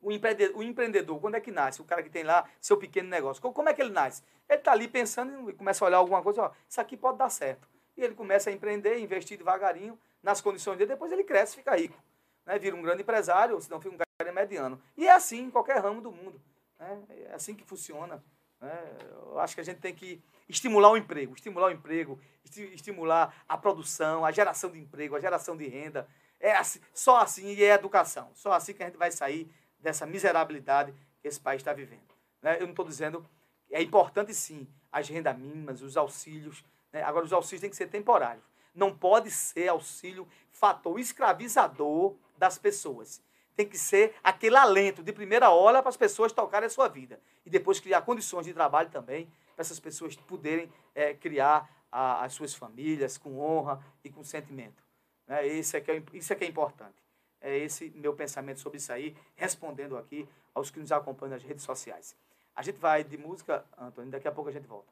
o 0.02 0.12
empreendedor, 0.12 0.58
o 0.58 0.64
empreendedor, 0.64 1.20
quando 1.20 1.36
é 1.36 1.42
que 1.42 1.52
nasce? 1.52 1.82
O 1.82 1.86
cara 1.86 2.02
que 2.04 2.10
tem 2.10 2.24
lá 2.24 2.48
seu 2.60 2.78
pequeno 2.78 3.10
negócio. 3.10 3.42
Co- 3.42 3.52
Como 3.54 3.70
é 3.70 3.74
que 3.74 3.82
ele 3.82 3.92
nasce? 3.92 4.24
Ele 4.50 4.60
está 4.60 4.72
ali 4.72 4.88
pensando 4.88 5.50
e 5.50 5.54
começa 5.54 5.84
a 5.84 5.88
olhar 5.88 5.98
alguma 5.98 6.22
coisa, 6.22 6.42
ó, 6.44 6.52
isso 6.68 6.82
aqui 6.82 6.98
pode 6.98 7.18
dar 7.18 7.30
certo. 7.30 7.68
E 7.96 8.04
ele 8.04 8.16
começa 8.16 8.50
a 8.50 8.54
empreender, 8.54 8.98
investir 9.00 9.38
devagarinho 9.38 9.98
nas 10.24 10.42
condições 10.42 10.78
dele, 10.78 10.90
depois 10.92 11.12
ele 11.12 11.24
cresce, 11.24 11.56
fica 11.56 11.76
rico. 11.76 12.02
Né? 12.46 12.58
Vira 12.58 12.76
um 12.76 12.82
grande 12.82 13.02
empresário, 13.04 13.56
ou 13.56 13.62
se 13.62 13.70
não 13.70 13.80
fica 13.80 13.94
um 13.96 13.98
cara 13.98 14.32
mediano. 14.34 14.82
E 14.98 15.08
é 15.08 15.12
assim 15.12 15.44
em 15.44 15.52
qualquer 15.52 15.78
ramo 15.82 16.02
do 16.02 16.12
mundo. 16.12 16.42
né? 16.80 17.04
É 17.30 17.34
assim 17.34 17.54
que 17.54 17.64
funciona. 17.64 18.24
né? 18.60 18.98
Eu 19.28 19.40
acho 19.40 19.54
que 19.56 19.62
a 19.62 19.64
gente 19.64 19.80
tem 19.80 19.94
que 19.94 20.22
estimular 20.50 20.90
o 20.90 20.98
emprego, 20.98 21.34
estimular 21.36 21.68
o 21.68 21.72
emprego, 21.72 22.20
esti- 22.44 22.74
estimular 22.74 23.44
a 23.48 23.58
produção, 23.58 24.26
a 24.26 24.32
geração 24.32 24.70
de 24.72 24.80
emprego, 24.80 25.16
a 25.16 25.20
geração 25.20 25.56
de 25.56 25.68
renda. 25.68 26.08
É 26.42 26.54
assim- 26.58 26.80
só 26.94 27.18
assim 27.18 27.48
e 27.54 27.64
é 27.64 27.74
educação. 27.74 28.30
Só 28.34 28.52
assim 28.52 28.74
que 28.74 28.82
a 28.84 28.88
gente 28.88 28.98
vai 28.98 29.12
sair 29.12 29.50
dessa 29.80 30.06
miserabilidade 30.06 30.94
que 31.22 31.28
esse 31.28 31.40
país 31.40 31.62
está 31.62 31.72
vivendo. 31.74 32.02
né? 32.42 32.56
Eu 32.58 32.62
não 32.64 32.72
estou 32.72 32.84
dizendo 32.86 33.24
é 33.72 33.82
importante 33.82 34.34
sim 34.34 34.68
as 34.92 35.08
rendas 35.08 35.38
mínimas, 35.38 35.82
os 35.82 35.96
auxílios. 35.96 36.64
né? 36.92 37.02
Agora, 37.04 37.24
os 37.24 37.32
auxílios 37.32 37.62
têm 37.62 37.70
que 37.70 37.76
ser 37.76 37.88
temporários. 37.88 38.44
Não 38.74 38.94
pode 38.98 39.30
ser 39.32 39.68
auxílio 39.70 40.28
fator 40.52 41.00
escravizador 41.00 42.16
das 42.38 42.58
pessoas. 42.58 43.22
Tem 43.56 43.68
que 43.68 43.78
ser 43.78 44.16
aquele 44.24 44.56
alento 44.56 45.04
de 45.04 45.14
primeira 45.14 45.50
hora 45.52 45.82
para 45.82 45.90
as 45.90 45.98
pessoas 45.98 46.32
tocarem 46.32 46.66
a 46.68 46.70
sua 46.70 46.88
vida. 46.88 47.20
E 47.46 47.50
depois 47.50 47.80
criar 47.80 48.02
condições 48.02 48.46
de 48.46 48.54
trabalho 48.54 48.90
também 48.90 49.26
para 49.56 49.62
essas 49.62 49.80
pessoas 49.80 50.16
poderem 50.16 50.72
eh, 50.96 51.14
criar 51.14 51.70
a- 51.92 52.24
as 52.24 52.34
suas 52.34 52.54
famílias 52.56 53.18
com 53.18 53.40
honra 53.40 53.84
e 54.04 54.10
com 54.10 54.24
sentimento. 54.24 54.84
Né? 55.32 55.48
Esse 55.48 55.78
é 55.78 55.82
que 55.82 55.90
é, 55.90 56.04
isso 56.14 56.34
é 56.34 56.36
que 56.36 56.44
é 56.44 56.48
importante. 56.48 57.02
É 57.40 57.58
esse 57.58 57.90
meu 57.92 58.14
pensamento 58.14 58.60
sobre 58.60 58.78
isso 58.80 58.92
aí, 58.92 59.16
respondendo 59.36 59.98
aqui 59.98 60.28
aos 60.54 60.70
que 60.70 60.78
nos 60.78 60.92
acompanham 60.92 61.32
nas 61.32 61.44
redes 61.44 61.64
sociais. 61.64 62.18
A 62.54 62.62
gente 62.62 62.78
vai 62.78 63.02
de 63.02 63.18
música, 63.18 63.66
Antônio, 63.78 64.12
daqui 64.12 64.28
a 64.28 64.32
pouco 64.32 64.50
a 64.50 64.54
gente 64.54 64.68
volta. 64.68 64.92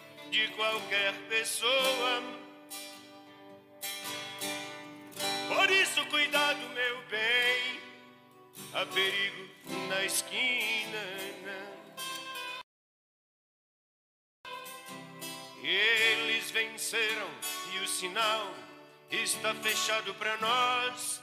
de 0.31 0.47
qualquer 0.55 1.13
pessoa. 1.27 2.23
Por 5.49 5.69
isso, 5.69 6.05
cuidado, 6.05 6.57
meu 6.69 7.01
bem, 7.09 7.81
há 8.73 8.85
perigo 8.85 9.49
na 9.89 10.05
esquina. 10.05 10.71
Eles 15.61 16.49
venceram 16.49 17.29
e 17.73 17.79
o 17.79 17.87
sinal 17.87 18.55
está 19.11 19.53
fechado 19.55 20.13
para 20.15 20.37
nós 20.37 21.21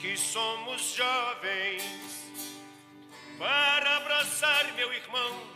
que 0.00 0.16
somos 0.16 0.94
jovens. 0.94 1.82
Para 3.38 3.96
abraçar 3.96 4.72
meu 4.74 4.92
irmão 4.92 5.50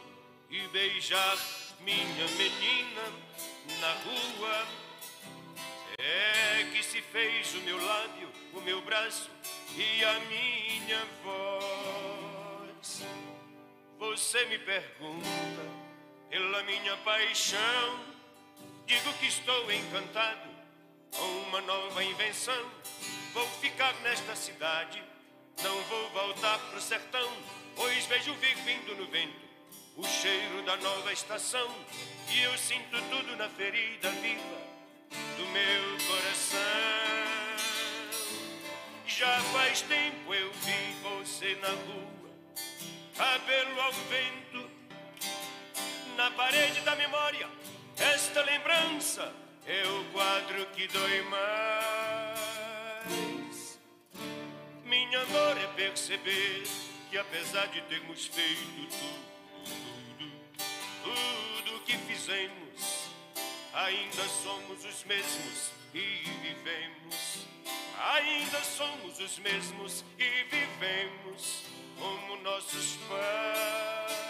e 0.50 0.66
beijar 0.68 1.63
minha 1.84 2.26
menina 2.28 3.12
na 3.80 3.92
rua. 3.92 4.66
É 5.98 6.64
que 6.72 6.82
se 6.82 7.00
fez 7.00 7.54
o 7.54 7.58
meu 7.58 7.82
lábio, 7.84 8.28
o 8.52 8.60
meu 8.62 8.80
braço 8.82 9.30
e 9.76 10.04
a 10.04 10.20
minha 10.20 11.04
voz. 11.22 13.02
Você 13.98 14.44
me 14.46 14.58
pergunta 14.58 15.62
pela 16.30 16.62
minha 16.64 16.96
paixão. 16.98 18.14
Digo 18.86 19.12
que 19.14 19.26
Estou 19.26 19.70
encantado 19.70 20.48
com 21.10 21.26
uma 21.48 21.60
nova 21.60 22.02
invenção. 22.02 22.70
Vou 23.32 23.46
ficar 23.60 23.94
nesta 24.02 24.34
cidade, 24.34 25.02
não 25.62 25.82
vou 25.82 26.10
voltar 26.10 26.58
pro 26.70 26.80
sertão, 26.80 27.30
pois 27.74 28.06
vejo 28.06 28.32
vir 28.34 28.56
vindo 28.56 28.94
no 28.96 29.06
vento 29.06 29.43
o 29.96 30.04
cheiro 30.04 30.62
da 30.62 30.76
nova 30.76 31.12
estação 31.12 31.68
e 32.30 32.40
eu 32.42 32.58
sinto 32.58 33.00
tudo 33.10 33.36
na 33.36 33.48
ferida 33.48 34.10
viva 34.10 34.58
do 35.36 35.46
meu 35.46 35.96
coração. 36.08 36.58
Já 39.06 39.40
faz 39.52 39.82
tempo 39.82 40.34
eu 40.34 40.52
vi 40.52 40.96
você 41.02 41.54
na 41.62 41.68
rua, 41.68 42.30
cabelo 43.16 43.80
ao 43.80 43.92
vento, 43.92 44.68
na 46.16 46.30
parede 46.32 46.80
da 46.80 46.96
memória. 46.96 47.48
Esta 47.96 48.42
lembrança 48.42 49.32
é 49.66 49.86
o 49.86 50.04
quadro 50.12 50.66
que 50.74 50.88
dói 50.88 51.22
mais. 51.22 52.34
Minha 54.84 55.24
dor 55.26 55.56
é 55.58 55.66
perceber 55.76 56.64
que 57.10 57.16
apesar 57.16 57.66
de 57.68 57.80
termos 57.82 58.26
feito 58.26 58.88
tudo, 58.88 59.33
tudo 61.14 61.80
que 61.84 61.96
fizemos, 61.98 63.08
ainda 63.72 64.24
somos 64.42 64.84
os 64.84 65.04
mesmos 65.04 65.70
e 65.94 66.22
vivemos. 66.42 67.46
Ainda 68.14 68.60
somos 68.62 69.18
os 69.20 69.38
mesmos 69.38 70.04
e 70.18 70.44
vivemos 70.44 71.62
como 71.98 72.36
nossos 72.42 72.98
pais. 73.08 74.24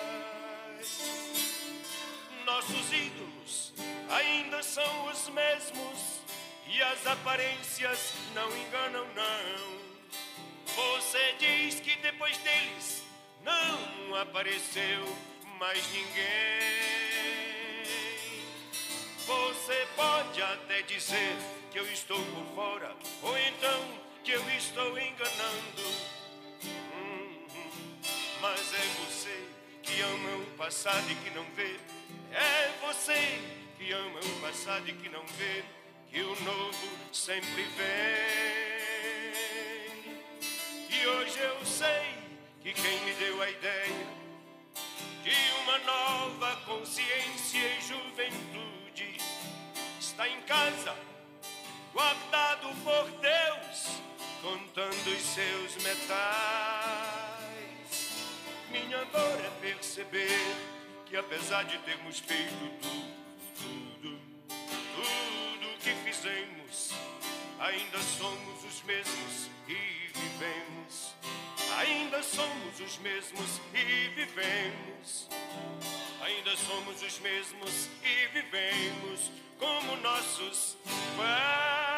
Nossos 2.44 2.92
ídolos 2.92 3.72
ainda 4.10 4.62
são 4.62 5.06
os 5.06 5.28
mesmos 5.30 6.20
e 6.68 6.82
as 6.82 7.06
aparências 7.06 8.12
não 8.34 8.48
enganam, 8.56 9.06
não. 9.14 9.84
Você 10.74 11.34
diz 11.38 11.80
que 11.80 11.96
depois 11.96 12.36
deles 12.38 13.02
não 13.42 14.16
apareceu 14.16 15.33
mais 15.58 15.86
ninguém. 15.92 16.24
Você 19.26 19.86
pode 19.96 20.42
até 20.42 20.82
dizer 20.82 21.36
que 21.70 21.78
eu 21.78 21.90
estou 21.90 22.18
por 22.18 22.44
fora, 22.54 22.94
ou 23.22 23.38
então 23.38 23.84
que 24.22 24.32
eu 24.32 24.50
estou 24.50 24.98
enganando. 24.98 25.82
Hum. 26.64 27.46
Mas 28.40 28.74
é 28.74 28.86
você 29.04 29.48
que 29.82 30.00
ama 30.00 30.36
o 30.36 30.46
passado 30.56 31.10
e 31.10 31.14
que 31.16 31.30
não 31.30 31.44
vê. 31.54 31.78
É 32.32 32.72
você 32.86 33.40
que 33.78 33.92
ama 33.92 34.20
o 34.20 34.40
passado 34.40 34.88
e 34.88 34.92
que 34.92 35.08
não 35.08 35.24
vê 35.26 35.64
que 36.10 36.20
o 36.20 36.40
novo 36.42 36.88
sempre 37.12 37.62
vem. 37.62 38.74
E 40.90 41.06
hoje 41.06 41.38
eu 41.38 41.64
sei 41.64 42.14
que 42.62 42.72
quem 42.72 43.00
me 43.00 43.12
deu 43.14 43.42
a 43.42 43.50
ideia 43.50 44.23
de 45.24 45.32
uma 45.62 45.78
nova 45.78 46.54
consciência 46.66 47.58
e 47.58 47.80
juventude 47.80 49.16
está 49.98 50.28
em 50.28 50.38
casa, 50.42 50.94
guardado 51.94 52.68
por 52.84 53.10
Deus, 53.22 54.02
contando 54.42 55.16
os 55.16 55.22
seus 55.22 55.82
metais. 55.82 56.04
Minha 58.70 59.02
dor 59.06 59.40
é 59.40 59.50
perceber 59.62 60.56
que 61.06 61.16
apesar 61.16 61.64
de 61.64 61.78
termos 61.78 62.18
feito 62.18 62.70
tudo, 62.82 63.14
tudo, 63.56 64.20
tudo 64.94 65.78
que 65.78 65.94
fizemos, 66.04 66.90
ainda 67.60 67.98
somos 67.98 68.62
os 68.62 68.82
mesmos 68.82 69.48
e 69.66 70.10
vivemos. 70.12 71.13
Ainda 71.78 72.22
somos 72.22 72.80
os 72.80 72.98
mesmos 72.98 73.60
e 73.74 74.08
vivemos. 74.14 75.28
Ainda 76.20 76.56
somos 76.56 77.02
os 77.02 77.18
mesmos 77.18 77.88
e 78.02 78.26
vivemos 78.28 79.30
como 79.58 79.96
nossos 79.96 80.76
pais. 81.16 81.94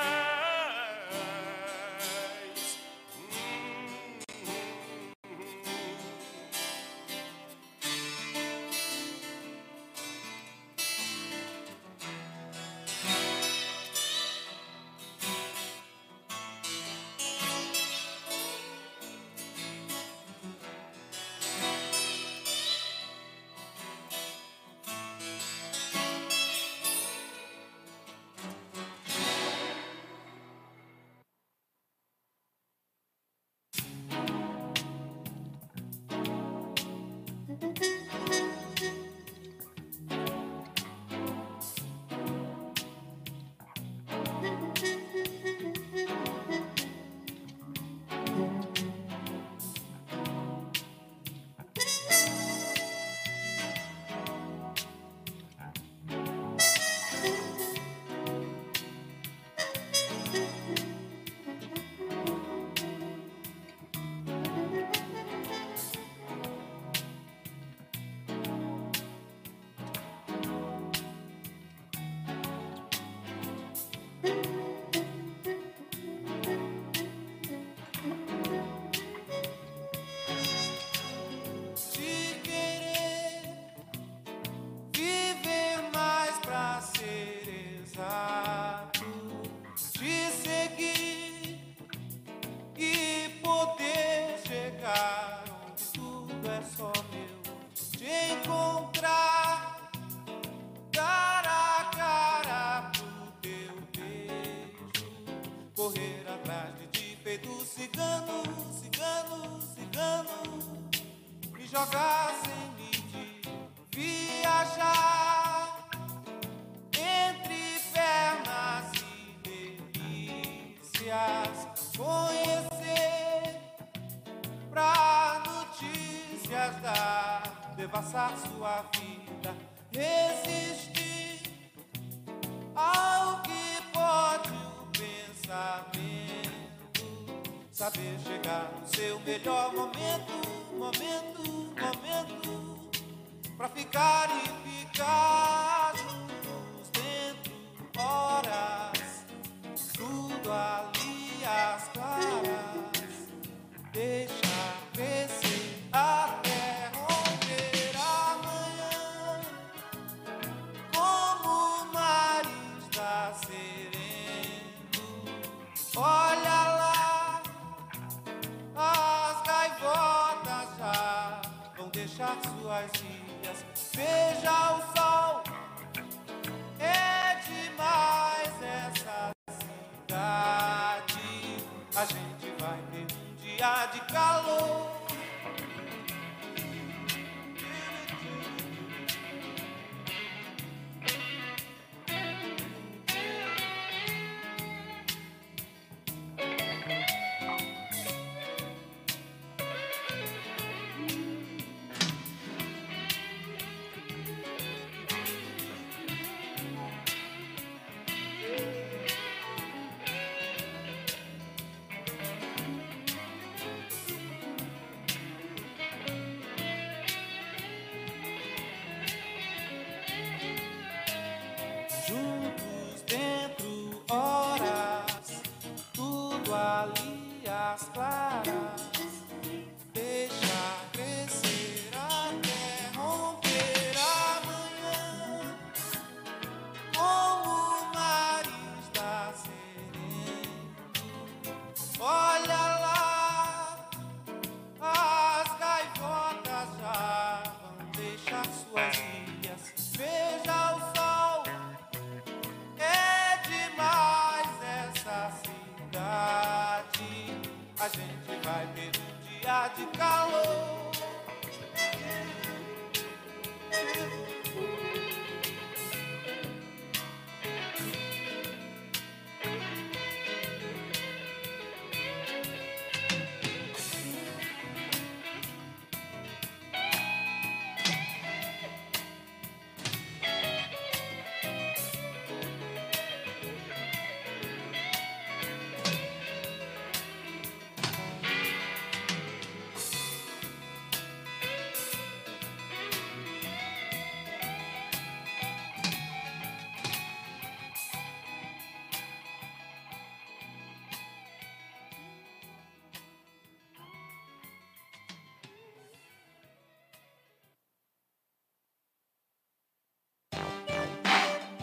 suas. 172.77 173.95
Veja 173.95 174.77
o 174.77 174.96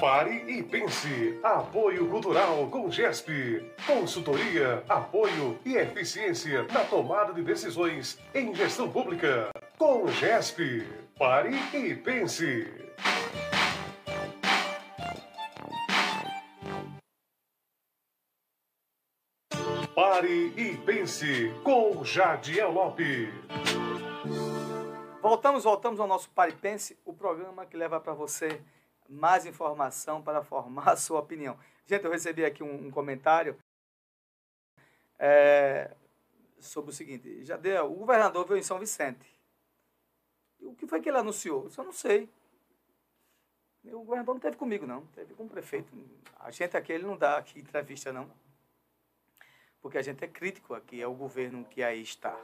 Pare 0.04 0.44
e 0.50 0.62
pense. 0.62 1.40
Apoio 1.42 2.10
Cultural 2.10 2.68
com 2.70 2.92
GESP. 2.92 3.72
Consultoria, 3.88 4.84
apoio 4.90 5.58
e 5.64 5.78
eficiência 5.78 6.64
na 6.64 6.84
tomada 6.84 7.32
de 7.32 7.42
decisões 7.42 8.20
em 8.36 8.54
gestão 8.54 8.92
pública. 8.92 9.50
Com 9.78 10.06
GESP. 10.10 10.86
Pare 11.18 11.56
e 11.74 11.96
pense. 11.96 12.68
Pare 19.96 20.54
e 20.58 20.78
pense 20.86 21.54
com 21.64 22.04
Jadiel 22.04 22.72
Lopes. 22.74 23.30
Voltamos, 25.22 25.64
voltamos 25.64 26.02
ao 26.02 26.08
nosso 26.08 26.30
Paripense, 26.32 27.00
o 27.06 27.14
programa 27.14 27.66
que 27.66 27.78
leva 27.78 28.02
para 28.02 28.14
você 28.14 28.60
mais 29.14 29.46
informação 29.46 30.22
para 30.22 30.44
formar 30.44 30.90
a 30.90 30.98
sua 30.98 31.20
opinião. 31.20 31.58
Gente, 31.86 32.06
eu 32.06 32.12
recebi 32.12 32.44
aqui 32.44 32.64
um, 32.64 32.88
um 32.88 32.92
comentário 32.92 33.58
é, 35.20 35.96
sobre 36.60 36.92
o 36.92 36.94
seguinte: 36.94 37.44
já 37.46 37.58
deu, 37.58 37.92
o 37.92 37.96
governador 37.96 38.46
veio 38.46 38.60
em 38.60 38.64
São 38.64 38.80
Vicente. 38.80 39.32
O 40.62 40.76
que 40.76 40.88
foi 40.88 41.02
que 41.02 41.10
ele 41.10 41.18
anunciou? 41.18 41.68
Isso 41.68 41.80
eu 41.80 41.86
não 41.86 41.92
sei. 41.92 42.30
O 43.86 44.00
governador 44.00 44.36
não 44.36 44.42
teve 44.42 44.56
comigo, 44.56 44.88
não. 44.88 45.06
Teve 45.08 45.34
com 45.34 45.44
o 45.44 45.50
prefeito. 45.50 45.94
A 46.40 46.52
gente 46.52 46.78
aqui, 46.78 46.94
ele 46.94 47.06
não 47.06 47.18
dá 47.18 47.38
aqui 47.38 47.60
entrevista, 47.60 48.14
não. 48.14 48.32
Porque 49.82 49.98
a 49.98 50.02
gente 50.02 50.24
é 50.24 50.28
crítico 50.28 50.74
aqui, 50.74 51.02
é 51.02 51.08
o 51.08 51.14
governo 51.14 51.66
que 51.66 51.84
aí 51.84 52.02
está. 52.02 52.40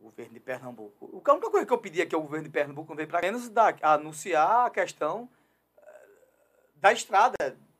O 0.00 0.10
governo 0.10 0.34
de 0.34 0.40
Pernambuco. 0.40 1.22
A 1.24 1.32
única 1.32 1.50
coisa 1.50 1.66
que 1.66 1.72
eu 1.72 1.78
pedi 1.78 2.02
aqui 2.02 2.14
ao 2.14 2.22
governo 2.22 2.44
de 2.44 2.50
Pernambuco 2.50 2.94
veio 2.94 3.08
para 3.08 3.20
menos 3.20 3.48
da, 3.48 3.74
anunciar 3.82 4.66
a 4.66 4.70
questão 4.70 5.28
eh, 5.76 6.06
da 6.76 6.92
estrada, 6.92 7.36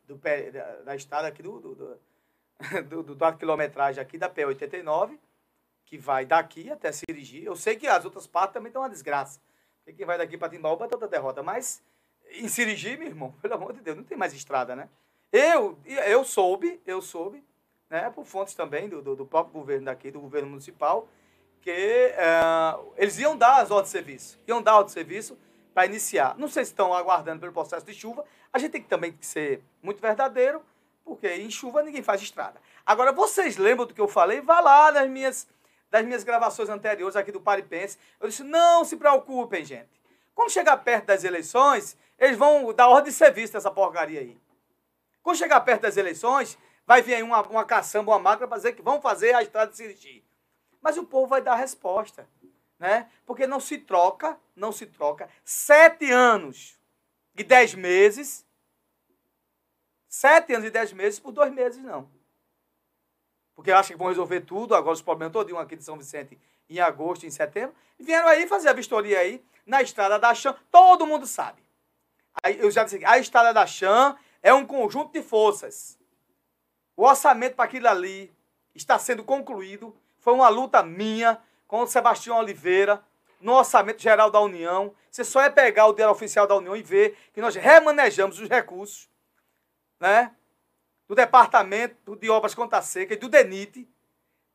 do, 0.07 0.17
da, 0.17 0.83
da 0.85 0.97
estrada 0.97 1.29
aqui 1.29 1.43
do, 1.43 1.61
do, 1.61 1.75
do, 1.75 3.03
do, 3.05 3.15
da 3.15 3.33
quilometragem 3.33 4.03
aqui 4.03 4.19
da 4.19 4.29
P89, 4.29 5.19
que 5.85 5.97
vai 5.97 6.27
daqui 6.27 6.71
até 6.71 6.91
Sirigi. 6.91 7.45
Eu 7.45 7.55
sei 7.55 7.77
que 7.77 7.87
as 7.87 8.05
outras 8.05 8.27
partes 8.27 8.55
também 8.55 8.69
estão 8.69 8.83
uma 8.83 8.91
desgraça. 8.91 9.41
Porque 9.79 9.99
quem 9.99 10.07
vai 10.07 10.19
daqui 10.19 10.37
para 10.37 10.49
Timbaúba 10.49 10.87
é 10.87 10.89
toda 10.89 11.07
derrota. 11.07 11.43
Mas 11.43 11.83
em 12.33 12.49
Sirigi, 12.49 12.97
meu 12.97 13.09
irmão, 13.09 13.33
pelo 13.41 13.55
amor 13.55 13.73
de 13.73 13.81
Deus, 13.81 13.97
não 13.97 14.05
tem 14.05 14.19
mais 14.19 14.35
estrada, 14.35 14.75
né? 14.75 14.89
Eu, 15.33 15.79
eu 15.85 16.25
soube, 16.25 16.81
eu 16.87 17.03
soube, 17.03 17.45
né, 17.91 18.11
por 18.11 18.25
fontes 18.25 18.55
também 18.55 18.89
do, 18.89 19.03
do, 19.03 19.17
do 19.17 19.27
próprio 19.27 19.53
governo 19.53 19.87
daqui, 19.87 20.11
do 20.11 20.21
governo 20.21 20.49
municipal, 20.49 21.09
que 21.67 21.73
eh, 21.73 22.79
eles 22.97 23.19
iam 23.19 23.37
dar 23.37 23.61
as 23.61 23.73
ordens 23.73 23.89
de 23.89 23.99
serviço, 23.99 24.39
iam 24.47 24.63
dar 24.63 24.77
ordem 24.77 24.87
de 24.87 24.93
serviço 24.93 25.37
para 25.75 25.85
iniciar. 25.85 26.39
Não 26.39 26.47
sei 26.47 26.65
se 26.65 26.71
estão 26.71 26.95
aguardando 26.95 27.41
pelo 27.41 27.53
processo 27.53 27.85
de 27.85 27.93
chuva. 27.93 28.25
A 28.53 28.59
gente 28.61 28.71
tem 28.71 28.81
que 28.81 28.89
também 28.89 29.19
ser 29.21 29.61
muito 29.83 30.01
verdadeiro, 30.01 30.63
porque 31.05 31.27
em 31.27 31.51
chuva 31.51 31.83
ninguém 31.83 32.05
faz 32.05 32.23
estrada. 32.23 32.61
Agora, 32.87 33.11
vocês 33.11 33.57
lembram 33.57 33.85
do 33.85 33.93
que 33.93 34.01
eu 34.01 34.07
falei? 34.07 34.41
Vá 34.41 34.61
lá 34.61 34.93
nas 34.93 35.11
minhas, 35.11 35.49
das 35.91 36.05
minhas 36.05 36.23
gravações 36.23 36.69
anteriores 36.69 37.17
aqui 37.17 37.33
do 37.33 37.41
Paripense. 37.41 37.99
Eu 38.21 38.29
disse, 38.29 38.45
não 38.45 38.85
se 38.85 38.97
preocupem, 38.97 39.65
gente. 39.65 40.01
Quando 40.37 40.53
chegar 40.53 40.77
perto 40.77 41.07
das 41.07 41.25
eleições, 41.25 41.99
eles 42.17 42.39
vão 42.39 42.73
dar 42.75 42.87
ordem 42.87 43.11
de 43.11 43.19
serviço 43.19 43.55
dessa 43.55 43.73
porcaria 43.73 44.21
aí. 44.21 44.39
Quando 45.21 45.37
chegar 45.37 45.61
perto 45.63 45.83
das 45.83 45.97
eleições, 45.97 46.57
vai 46.87 47.03
vir 47.03 47.15
aí 47.15 47.25
uma, 47.25 47.43
uma 47.43 47.65
caçamba, 47.65 48.13
uma 48.13 48.21
máquina 48.21 48.47
para 48.47 48.57
dizer 48.57 48.75
que 48.75 48.83
vão 48.83 49.01
fazer 49.01 49.35
a 49.35 49.43
estrada 49.43 49.73
de 49.73 49.77
Sirigi. 49.77 50.26
Mas 50.87 50.97
o 50.97 51.03
povo 51.03 51.27
vai 51.27 51.43
dar 51.43 51.55
a 51.55 51.57
resposta, 51.57 52.29
né? 52.79 53.11
Porque 53.27 53.45
não 53.45 53.59
se 53.59 53.77
troca, 53.77 54.39
não 54.55 54.71
se 54.71 54.87
troca 54.87 55.29
sete 55.45 56.13
anos 56.13 56.79
e 57.37 57.43
dez 57.43 57.75
meses, 57.75 58.47
sete 60.07 60.55
anos 60.55 60.65
e 60.65 60.71
dez 60.71 60.93
meses 60.93 61.19
por 61.19 61.33
dois 61.33 61.53
meses, 61.53 61.83
não. 61.83 62.09
Porque 63.53 63.73
acham 63.73 63.97
que 63.97 63.99
vão 63.99 64.07
resolver 64.07 64.43
tudo, 64.43 64.77
agora 64.77 64.95
os 64.95 65.03
problemas 65.03 65.33
todinho 65.33 65.59
aqui 65.59 65.75
de 65.75 65.83
São 65.83 65.99
Vicente 65.99 66.39
em 66.71 66.79
agosto, 66.79 67.27
em 67.27 67.31
setembro, 67.31 67.75
e 67.99 68.05
vieram 68.05 68.29
aí 68.29 68.47
fazer 68.47 68.69
a 68.69 68.73
vistoria 68.73 69.19
aí 69.19 69.45
na 69.67 69.83
estrada 69.83 70.21
da 70.21 70.33
Chã, 70.37 70.55
todo 70.71 71.05
mundo 71.05 71.27
sabe. 71.27 71.61
Aí 72.45 72.61
eu 72.61 72.71
já 72.71 72.85
disse, 72.85 73.05
a 73.05 73.19
estrada 73.19 73.53
da 73.53 73.67
Chã 73.67 74.17
é 74.41 74.55
um 74.55 74.65
conjunto 74.65 75.13
de 75.13 75.21
forças. 75.21 75.99
O 76.97 77.03
orçamento 77.03 77.57
para 77.57 77.65
aquilo 77.65 77.89
ali 77.89 78.33
está 78.73 79.01
sendo 79.01 79.25
concluído. 79.25 79.93
Foi 80.27 80.35
uma 80.35 80.49
luta 80.49 80.83
minha 80.83 81.41
com 81.69 81.83
o 81.83 81.87
Sebastião 81.87 82.39
Oliveira 82.39 83.01
no 83.41 83.53
orçamento 83.53 84.03
geral 84.03 84.29
da 84.29 84.41
União. 84.41 84.93
Você 85.09 85.23
só 85.23 85.41
é 85.41 85.49
pegar 85.49 85.87
o 85.87 85.93
dinheiro 85.93 86.11
oficial 86.11 86.49
da 86.49 86.57
União 86.57 86.75
e 86.75 86.83
ver 86.83 87.17
que 87.33 87.41
nós 87.41 87.55
remanejamos 87.55 88.41
os 88.41 88.49
recursos, 88.49 89.09
né? 90.01 90.35
Do 91.07 91.15
Departamento 91.15 92.17
de 92.17 92.29
Obras 92.29 92.57
Conta 92.57 92.83
Seca 92.83 93.15
e 93.15 93.17
do 93.17 93.29
DENIT 93.29 93.89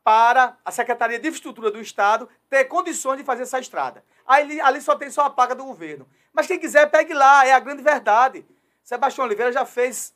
para 0.03 0.57
a 0.65 0.71
Secretaria 0.71 1.17
de 1.17 1.29
Infraestrutura 1.29 1.71
do 1.71 1.79
Estado 1.79 2.27
ter 2.49 2.65
condições 2.65 3.19
de 3.19 3.23
fazer 3.23 3.43
essa 3.43 3.57
estrada. 3.57 4.03
Ali 4.25 4.81
só 4.81 4.97
tem 4.97 5.09
só 5.09 5.21
a 5.21 5.29
paga 5.29 5.55
do 5.55 5.63
governo. 5.63 6.05
Mas 6.33 6.47
quem 6.47 6.59
quiser, 6.59 6.91
pegue 6.91 7.13
lá, 7.13 7.47
é 7.47 7.53
a 7.53 7.59
grande 7.61 7.81
verdade. 7.81 8.45
Sebastião 8.83 9.23
Oliveira 9.25 9.53
já 9.53 9.65
fez 9.65 10.13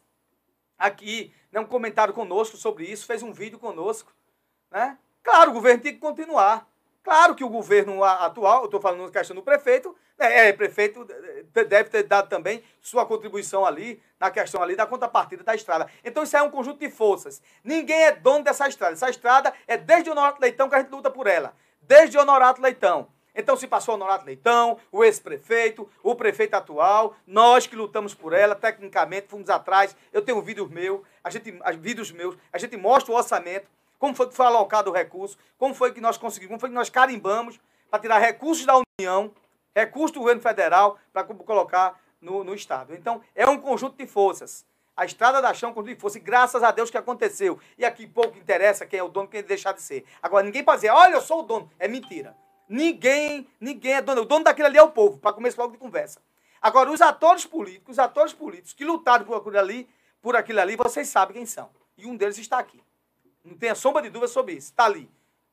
aqui 0.77 1.33
né, 1.49 1.61
um 1.61 1.65
comentário 1.65 2.13
conosco 2.13 2.57
sobre 2.57 2.83
isso, 2.83 3.05
fez 3.05 3.23
um 3.23 3.31
vídeo 3.31 3.57
conosco. 3.57 4.13
Né? 4.69 4.97
Claro, 5.25 5.49
o 5.49 5.53
governo 5.55 5.81
tem 5.81 5.91
que 5.91 5.99
continuar. 5.99 6.67
Claro 7.03 7.33
que 7.33 7.43
o 7.43 7.49
governo 7.49 8.03
atual, 8.03 8.59
eu 8.59 8.65
estou 8.65 8.79
falando 8.79 9.05
na 9.05 9.11
questão 9.11 9.35
do 9.35 9.41
prefeito, 9.41 9.95
né, 10.17 10.49
é, 10.49 10.53
prefeito 10.53 11.03
deve 11.51 11.89
ter 11.89 12.03
dado 12.03 12.29
também 12.29 12.63
sua 12.79 13.07
contribuição 13.07 13.65
ali, 13.65 14.01
na 14.19 14.29
questão 14.29 14.61
ali 14.61 14.75
da 14.75 14.85
contrapartida 14.85 15.43
da 15.43 15.55
estrada. 15.55 15.89
Então 16.03 16.23
isso 16.23 16.37
é 16.37 16.43
um 16.43 16.51
conjunto 16.51 16.79
de 16.79 16.91
forças. 16.91 17.41
Ninguém 17.63 18.03
é 18.03 18.11
dono 18.11 18.43
dessa 18.43 18.67
estrada. 18.67 18.93
Essa 18.93 19.09
estrada 19.09 19.51
é 19.67 19.75
desde 19.77 20.09
o 20.09 20.13
Honorato 20.13 20.39
Leitão 20.39 20.69
que 20.69 20.75
a 20.75 20.79
gente 20.79 20.91
luta 20.91 21.09
por 21.09 21.25
ela. 21.25 21.55
Desde 21.81 22.17
o 22.17 22.21
Honorato 22.21 22.61
Leitão. 22.61 23.07
Então 23.35 23.57
se 23.57 23.67
passou 23.67 23.95
o 23.95 23.97
Honorato 23.97 24.25
Leitão, 24.25 24.79
o 24.91 25.03
ex-prefeito, 25.03 25.89
o 26.03 26.15
prefeito 26.15 26.53
atual, 26.53 27.15
nós 27.25 27.65
que 27.65 27.75
lutamos 27.75 28.13
por 28.13 28.31
ela, 28.31 28.55
tecnicamente, 28.55 29.27
fomos 29.27 29.49
atrás. 29.49 29.95
Eu 30.13 30.21
tenho 30.21 30.41
vídeos 30.41 30.69
meus, 30.69 31.01
a 31.23 31.31
gente, 31.31 31.51
vídeos 31.79 32.11
meus, 32.11 32.37
a 32.53 32.57
gente 32.59 32.77
mostra 32.77 33.11
o 33.11 33.17
orçamento, 33.17 33.67
como 33.99 34.15
foi 34.15 34.27
que 34.27 34.35
foi 34.35 34.45
alocado 34.45 34.89
o 34.89 34.93
recurso, 34.93 35.37
como 35.57 35.73
foi 35.73 35.91
que 35.91 36.01
nós 36.01 36.17
conseguimos, 36.17 36.49
como 36.49 36.59
foi 36.59 36.69
que 36.69 36.75
nós 36.75 36.89
carimbamos 36.89 37.59
para 37.89 37.99
tirar 37.99 38.19
recursos 38.19 38.65
da 38.65 38.81
União, 38.99 39.31
recursos 39.75 40.11
do 40.11 40.19
governo 40.19 40.41
federal, 40.41 40.97
para 41.11 41.23
colocar 41.23 41.99
no, 42.21 42.43
no 42.43 42.53
Estado. 42.55 42.93
Então, 42.95 43.21
é 43.33 43.47
um 43.47 43.57
conjunto 43.57 43.97
de 43.97 44.07
forças. 44.07 44.65
A 44.97 45.05
Estrada 45.05 45.41
da 45.41 45.53
Chão 45.53 45.69
é 45.69 45.71
um 45.71 45.75
conjunto 45.75 45.95
de 45.95 46.01
forças, 46.01 46.21
e 46.21 46.23
graças 46.23 46.63
a 46.63 46.71
Deus 46.71 46.89
que 46.89 46.97
aconteceu. 46.97 47.59
E 47.77 47.83
aqui 47.85 48.07
pouco 48.07 48.37
interessa 48.37 48.85
quem 48.85 48.99
é 48.99 49.03
o 49.03 49.09
dono, 49.09 49.27
quem 49.27 49.43
deixar 49.43 49.73
de 49.73 49.81
ser. 49.81 50.05
Agora, 50.21 50.45
ninguém 50.45 50.63
pode 50.63 50.77
dizer, 50.77 50.91
olha, 50.91 51.15
eu 51.15 51.21
sou 51.21 51.39
o 51.41 51.43
dono. 51.43 51.69
É 51.77 51.87
mentira. 51.87 52.35
Ninguém, 52.67 53.47
ninguém 53.59 53.93
é 53.93 54.01
dono. 54.01 54.21
O 54.21 54.25
dono 54.25 54.45
daquilo 54.45 54.67
ali 54.67 54.77
é 54.77 54.83
o 54.83 54.91
povo, 54.91 55.17
para 55.17 55.33
começar 55.33 55.61
logo 55.61 55.73
de 55.73 55.79
conversa. 55.79 56.19
Agora, 56.61 56.89
os 56.89 57.01
atores 57.01 57.45
políticos, 57.45 57.93
os 57.93 57.99
atores 57.99 58.33
políticos 58.33 58.73
que 58.73 58.85
lutaram 58.85 59.25
por 59.25 59.35
aquilo 59.35 59.59
ali, 59.59 59.89
por 60.21 60.35
aquilo 60.35 60.59
ali, 60.61 60.75
vocês 60.75 61.07
sabem 61.09 61.35
quem 61.35 61.45
são. 61.45 61.69
E 61.97 62.05
um 62.07 62.15
deles 62.15 62.37
está 62.37 62.57
aqui. 62.57 62.81
Não 63.45 63.55
tenha 63.55 63.75
sombra 63.75 64.01
de 64.01 64.09
dúvida 64.09 64.27
sobre 64.27 64.53
isso. 64.53 64.71
Está 64.71 64.85
ali. 64.85 65.09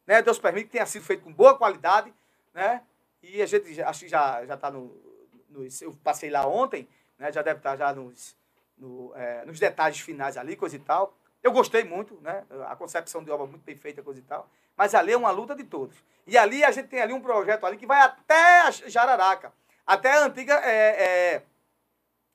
Né? 0.06 0.22
Deus 0.22 0.38
permite 0.38 0.66
que 0.66 0.72
tenha 0.72 0.86
sido 0.86 1.04
feito 1.04 1.22
com 1.22 1.32
boa 1.32 1.56
qualidade, 1.56 2.12
né? 2.52 2.82
E 3.22 3.40
a 3.40 3.46
gente 3.46 3.80
acho 3.80 4.00
que 4.00 4.08
já 4.08 4.44
já 4.44 4.54
está 4.54 4.70
no, 4.70 4.92
eu 5.80 5.96
passei 6.02 6.28
lá 6.28 6.46
ontem, 6.46 6.88
né? 7.18 7.30
Já 7.30 7.42
deve 7.42 7.58
estar 7.58 7.76
já 7.76 7.92
nos 7.92 8.36
no, 8.76 9.12
é, 9.14 9.44
nos 9.44 9.60
detalhes 9.60 10.00
finais 10.00 10.36
ali, 10.36 10.56
coisa 10.56 10.74
e 10.74 10.80
tal. 10.80 11.14
Eu 11.42 11.52
gostei 11.52 11.84
muito, 11.84 12.18
né? 12.20 12.44
A 12.66 12.74
concepção 12.74 13.22
de 13.22 13.30
obra 13.30 13.46
muito 13.46 13.62
bem 13.62 13.76
feita, 13.76 14.02
coisa 14.02 14.18
e 14.18 14.22
tal. 14.22 14.48
Mas 14.76 14.94
ali 14.94 15.12
é 15.12 15.16
uma 15.16 15.30
luta 15.30 15.54
de 15.54 15.64
todos. 15.64 15.96
E 16.26 16.36
ali 16.38 16.64
a 16.64 16.70
gente 16.70 16.88
tem 16.88 17.00
ali 17.00 17.12
um 17.12 17.20
projeto 17.20 17.64
ali 17.64 17.76
que 17.76 17.86
vai 17.86 18.00
até 18.00 18.72
Jararaca, 18.88 19.52
até 19.86 20.12
a 20.12 20.24
antiga 20.24 20.54
é, 20.54 21.04
é, 21.04 21.42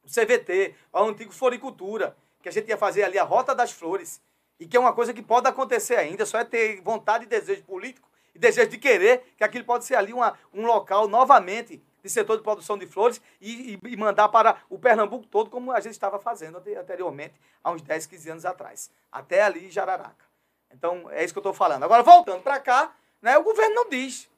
o 0.03 0.07
CVT, 0.07 0.75
a 0.93 1.01
antiga 1.01 1.31
floricultura, 1.31 2.15
que 2.41 2.49
a 2.49 2.51
gente 2.51 2.69
ia 2.69 2.77
fazer 2.77 3.03
ali 3.03 3.17
a 3.17 3.23
Rota 3.23 3.55
das 3.55 3.71
Flores, 3.71 4.21
e 4.59 4.67
que 4.67 4.75
é 4.75 4.79
uma 4.79 4.93
coisa 4.93 5.13
que 5.13 5.21
pode 5.21 5.47
acontecer 5.47 5.95
ainda, 5.95 6.25
só 6.25 6.39
é 6.39 6.43
ter 6.43 6.81
vontade 6.81 7.25
e 7.25 7.27
desejo 7.27 7.63
político 7.63 8.07
e 8.33 8.39
desejo 8.39 8.69
de 8.69 8.77
querer 8.77 9.23
que 9.37 9.43
aquilo 9.43 9.65
pode 9.65 9.85
ser 9.85 9.95
ali 9.95 10.13
uma, 10.13 10.37
um 10.53 10.65
local 10.65 11.07
novamente 11.07 11.81
de 12.03 12.09
setor 12.09 12.37
de 12.37 12.43
produção 12.43 12.77
de 12.77 12.85
flores 12.87 13.21
e, 13.41 13.79
e- 13.83 13.97
mandar 13.97 14.29
para 14.29 14.61
o 14.69 14.79
Pernambuco 14.79 15.25
todo, 15.27 15.49
como 15.49 15.71
a 15.71 15.79
gente 15.79 15.93
estava 15.93 16.17
fazendo 16.19 16.57
ante- 16.57 16.75
anteriormente, 16.75 17.33
há 17.63 17.71
uns 17.71 17.81
10, 17.81 18.05
15 18.05 18.29
anos 18.29 18.45
atrás, 18.45 18.89
até 19.11 19.41
ali 19.41 19.69
Jararaca. 19.69 20.25
Então, 20.71 21.09
é 21.11 21.23
isso 21.23 21.33
que 21.33 21.37
eu 21.37 21.41
estou 21.41 21.53
falando. 21.53 21.83
Agora, 21.83 22.03
voltando 22.03 22.41
para 22.41 22.59
cá, 22.59 22.93
né, 23.21 23.37
o 23.37 23.43
governo 23.43 23.75
não 23.75 23.89
diz. 23.89 24.29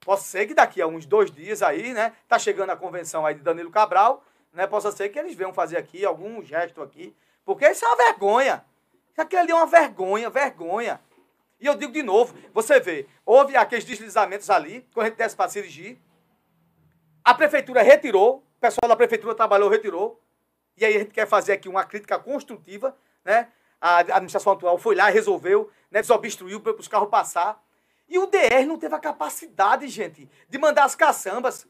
Pode 0.00 0.22
ser 0.22 0.46
que 0.46 0.54
daqui 0.54 0.80
a 0.80 0.86
uns 0.86 1.04
dois 1.06 1.30
dias 1.30 1.60
aí, 1.62 1.92
né? 1.92 2.12
Tá 2.26 2.38
chegando 2.38 2.70
a 2.70 2.76
convenção 2.76 3.26
aí 3.26 3.34
de 3.34 3.42
Danilo 3.42 3.70
Cabral, 3.70 4.24
né? 4.52 4.66
Possa 4.66 4.90
ser 4.92 5.08
que 5.10 5.18
eles 5.18 5.34
venham 5.34 5.52
fazer 5.52 5.76
aqui 5.76 6.04
algum 6.04 6.42
gesto 6.42 6.80
aqui. 6.80 7.14
Porque 7.44 7.68
isso 7.68 7.84
é 7.84 7.88
uma 7.88 7.96
vergonha. 7.96 8.64
Isso 9.18 9.22
aqui 9.24 9.36
ali 9.36 9.50
é 9.50 9.54
uma 9.56 9.66
vergonha, 9.66 10.30
vergonha. 10.30 11.00
E 11.58 11.66
eu 11.66 11.74
digo 11.74 11.92
de 11.92 12.04
novo, 12.04 12.32
você 12.54 12.78
vê, 12.78 13.04
houve 13.26 13.56
aqueles 13.56 13.84
deslizamentos 13.84 14.48
ali, 14.48 14.86
quando 14.94 15.06
a 15.06 15.08
gente 15.08 15.18
desce 15.18 15.34
para 15.34 15.50
dirigir. 15.50 15.98
A 17.24 17.34
prefeitura 17.34 17.82
retirou, 17.82 18.36
o 18.36 18.60
pessoal 18.60 18.88
da 18.88 18.94
prefeitura 18.94 19.34
trabalhou, 19.34 19.68
retirou. 19.68 20.22
E 20.76 20.84
aí 20.84 20.94
a 20.94 20.98
gente 21.00 21.10
quer 21.10 21.26
fazer 21.26 21.54
aqui 21.54 21.68
uma 21.68 21.82
crítica 21.82 22.16
construtiva, 22.16 22.96
né? 23.24 23.48
A 23.80 23.96
administração 23.98 24.52
atual 24.52 24.78
foi 24.78 24.94
lá 24.94 25.08
resolveu, 25.08 25.68
né? 25.90 26.00
Desobstruiu 26.00 26.60
para 26.60 26.76
os 26.76 26.86
carros 26.86 27.08
passar. 27.08 27.60
E 28.08 28.20
o 28.20 28.26
DR 28.26 28.64
não 28.68 28.78
teve 28.78 28.94
a 28.94 29.00
capacidade, 29.00 29.88
gente, 29.88 30.30
de 30.48 30.58
mandar 30.58 30.84
as 30.84 30.94
caçambas 30.94 31.66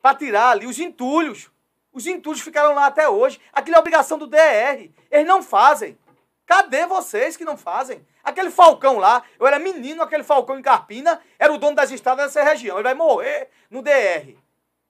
para 0.00 0.16
tirar 0.16 0.50
ali 0.50 0.66
os 0.66 0.78
entulhos. 0.78 1.50
Os 1.92 2.06
entulhos 2.06 2.40
ficaram 2.40 2.76
lá 2.76 2.86
até 2.86 3.08
hoje. 3.08 3.40
Aquilo 3.52 3.76
é 3.76 3.80
obrigação 3.80 4.16
do 4.16 4.28
DR. 4.28 4.88
Eles 5.10 5.26
não 5.26 5.42
fazem. 5.42 5.98
Cadê 6.46 6.86
vocês 6.86 7.36
que 7.36 7.44
não 7.44 7.56
fazem? 7.56 8.06
Aquele 8.22 8.50
Falcão 8.50 8.98
lá, 8.98 9.22
eu 9.38 9.46
era 9.46 9.58
menino, 9.58 10.02
aquele 10.02 10.22
Falcão 10.22 10.58
em 10.58 10.62
Carpina, 10.62 11.20
era 11.38 11.52
o 11.52 11.58
dono 11.58 11.76
das 11.76 11.90
estradas 11.90 12.26
dessa 12.26 12.42
região. 12.42 12.76
Ele 12.76 12.82
vai 12.82 12.94
morrer 12.94 13.48
no 13.70 13.82
DR. 13.82 14.36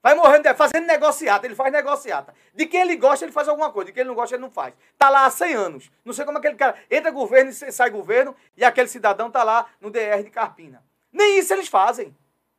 Vai 0.02 0.16
DR, 0.16 0.56
fazendo 0.56 0.86
negociata. 0.86 1.46
Ele 1.46 1.54
faz 1.54 1.72
negociata. 1.72 2.34
De 2.52 2.66
quem 2.66 2.80
ele 2.80 2.96
gosta, 2.96 3.24
ele 3.24 3.30
faz 3.30 3.46
alguma 3.48 3.70
coisa. 3.70 3.86
De 3.86 3.92
quem 3.92 4.00
ele 4.00 4.08
não 4.08 4.16
gosta, 4.16 4.34
ele 4.34 4.42
não 4.42 4.50
faz. 4.50 4.74
Tá 4.98 5.08
lá 5.08 5.26
há 5.26 5.30
100 5.30 5.54
anos. 5.54 5.90
Não 6.04 6.12
sei 6.12 6.24
como 6.24 6.38
aquele 6.38 6.56
cara 6.56 6.74
entra 6.90 7.10
governo 7.12 7.50
e 7.50 7.72
sai 7.72 7.88
governo, 7.88 8.34
e 8.56 8.64
aquele 8.64 8.88
cidadão 8.88 9.30
tá 9.30 9.44
lá 9.44 9.66
no 9.80 9.90
DR 9.90 10.22
de 10.24 10.30
Carpina. 10.30 10.82
Nem 11.12 11.38
isso 11.38 11.52
eles 11.54 11.68
fazem. 11.68 12.16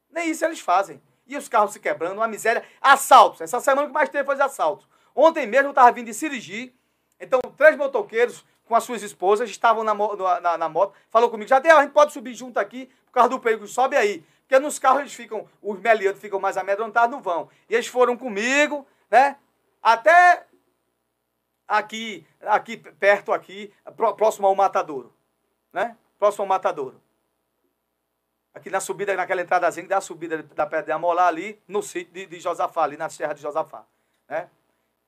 Nem 0.10 0.30
isso 0.30 0.45
eles 0.45 0.61
fazem. 0.61 1.02
E 1.28 1.36
os 1.36 1.49
carros 1.49 1.74
se 1.74 1.80
quebrando, 1.80 2.18
uma 2.18 2.28
miséria. 2.28 2.64
Assaltos. 2.80 3.41
Essa 3.41 3.60
semana 3.60 3.88
que 3.88 3.94
mais 3.94 4.07
teve 4.07 4.24
foi 4.24 4.36
de 4.36 4.41
assaltos. 4.41 4.88
Ontem 5.14 5.45
mesmo 5.45 5.68
eu 5.68 5.72
estava 5.72 5.91
vindo 5.91 6.06
de 6.06 6.14
Sirigi. 6.14 6.74
Então, 7.20 7.40
três 7.57 7.76
motoqueiros 7.76 8.45
com 8.65 8.76
as 8.76 8.84
suas 8.84 9.02
esposas 9.03 9.49
estavam 9.49 9.84
na, 9.84 9.94
na, 10.41 10.57
na- 10.57 10.69
moto. 10.69 10.94
Falou 11.10 11.30
comigo, 11.30 11.48
Jadel, 11.49 11.77
a 11.77 11.84
gente 11.84 11.91
pode 11.94 12.14
subir 12.14 12.34
junto 12.34 12.57
aqui 12.60 12.90
por 13.06 13.11
causa 13.11 13.30
do 13.30 13.40
perigo. 13.40 13.68
Sobe 13.68 13.95
aí. 13.95 14.26
Porque 14.41 14.60
nos 14.60 14.77
carros 14.80 15.02
eles 15.02 15.14
ficam, 15.14 15.48
os 15.61 15.80
meliantes 15.80 16.22
ficam 16.22 16.40
mais 16.40 16.57
amedrontados, 16.57 17.11
não 17.11 17.22
vão. 17.22 17.49
E 17.69 17.73
eles 17.76 17.88
foram 17.88 18.15
comigo, 18.18 18.85
né? 19.10 19.38
Até 19.81 20.45
aqui, 21.68 22.26
aqui 22.41 22.77
perto 22.77 23.31
aqui, 23.34 23.73
pró- 23.95 24.14
próximo 24.14 24.48
ao 24.48 24.56
Matadouro. 24.56 25.14
Né? 25.72 25.98
Próximo 26.19 26.44
ao 26.44 26.48
Matadouro. 26.48 27.02
Aqui 28.53 28.69
na 28.69 28.80
subida, 28.80 29.15
naquela 29.15 29.41
entradazinha 29.41 29.88
da 29.88 29.99
subida 29.99 30.44
da 30.44 30.65
Pedra 30.65 30.84
de 30.85 30.91
Amolá 30.91 31.27
ali, 31.27 31.60
no 31.68 31.81
sítio 31.81 32.14
de, 32.14 32.27
de 32.27 32.40
Josafá, 32.40 32.84
ali 32.84 32.95
na 32.95 33.10
Serra 33.10 33.34
de 33.34 33.41
Josafá. 33.41 33.84
Né? 34.30 34.48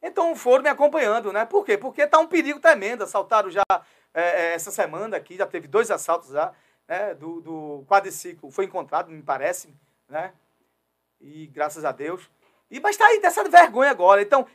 Então 0.08 0.36
foram 0.36 0.64
me 0.64 0.70
acompanhando, 0.70 1.34
né? 1.34 1.46
Por 1.46 1.66
quê? 1.66 1.78
Porque 1.78 2.06
tá 2.08 2.20
um 2.20 2.28
perigo 2.28 2.60
tremendo. 2.60 3.04
Assaltaram 3.04 3.50
já 3.50 3.64
é, 4.14 4.22
é, 4.22 4.54
essa 4.54 4.72
semana 4.72 5.18
aqui, 5.18 5.36
já 5.36 5.46
teve 5.46 5.68
dois 5.68 5.90
assaltos 5.92 6.30
já, 6.30 6.54
né? 6.88 7.14
Do, 7.16 7.42
do 7.42 7.86
quadriciclo 7.88 8.52
foi 8.52 8.66
encontrado, 8.66 9.10
me 9.12 9.22
parece, 9.24 9.74
né? 10.08 10.34
E 11.20 11.48
graças 11.48 11.84
a 11.84 11.92
Deus. 11.92 12.30
E, 12.70 12.80
mas 12.80 12.98
tá 12.98 13.06
aí 13.06 13.20
dessa 13.20 13.44
vergonha 13.50 13.90
agora. 13.92 14.22
Então, 14.22 14.46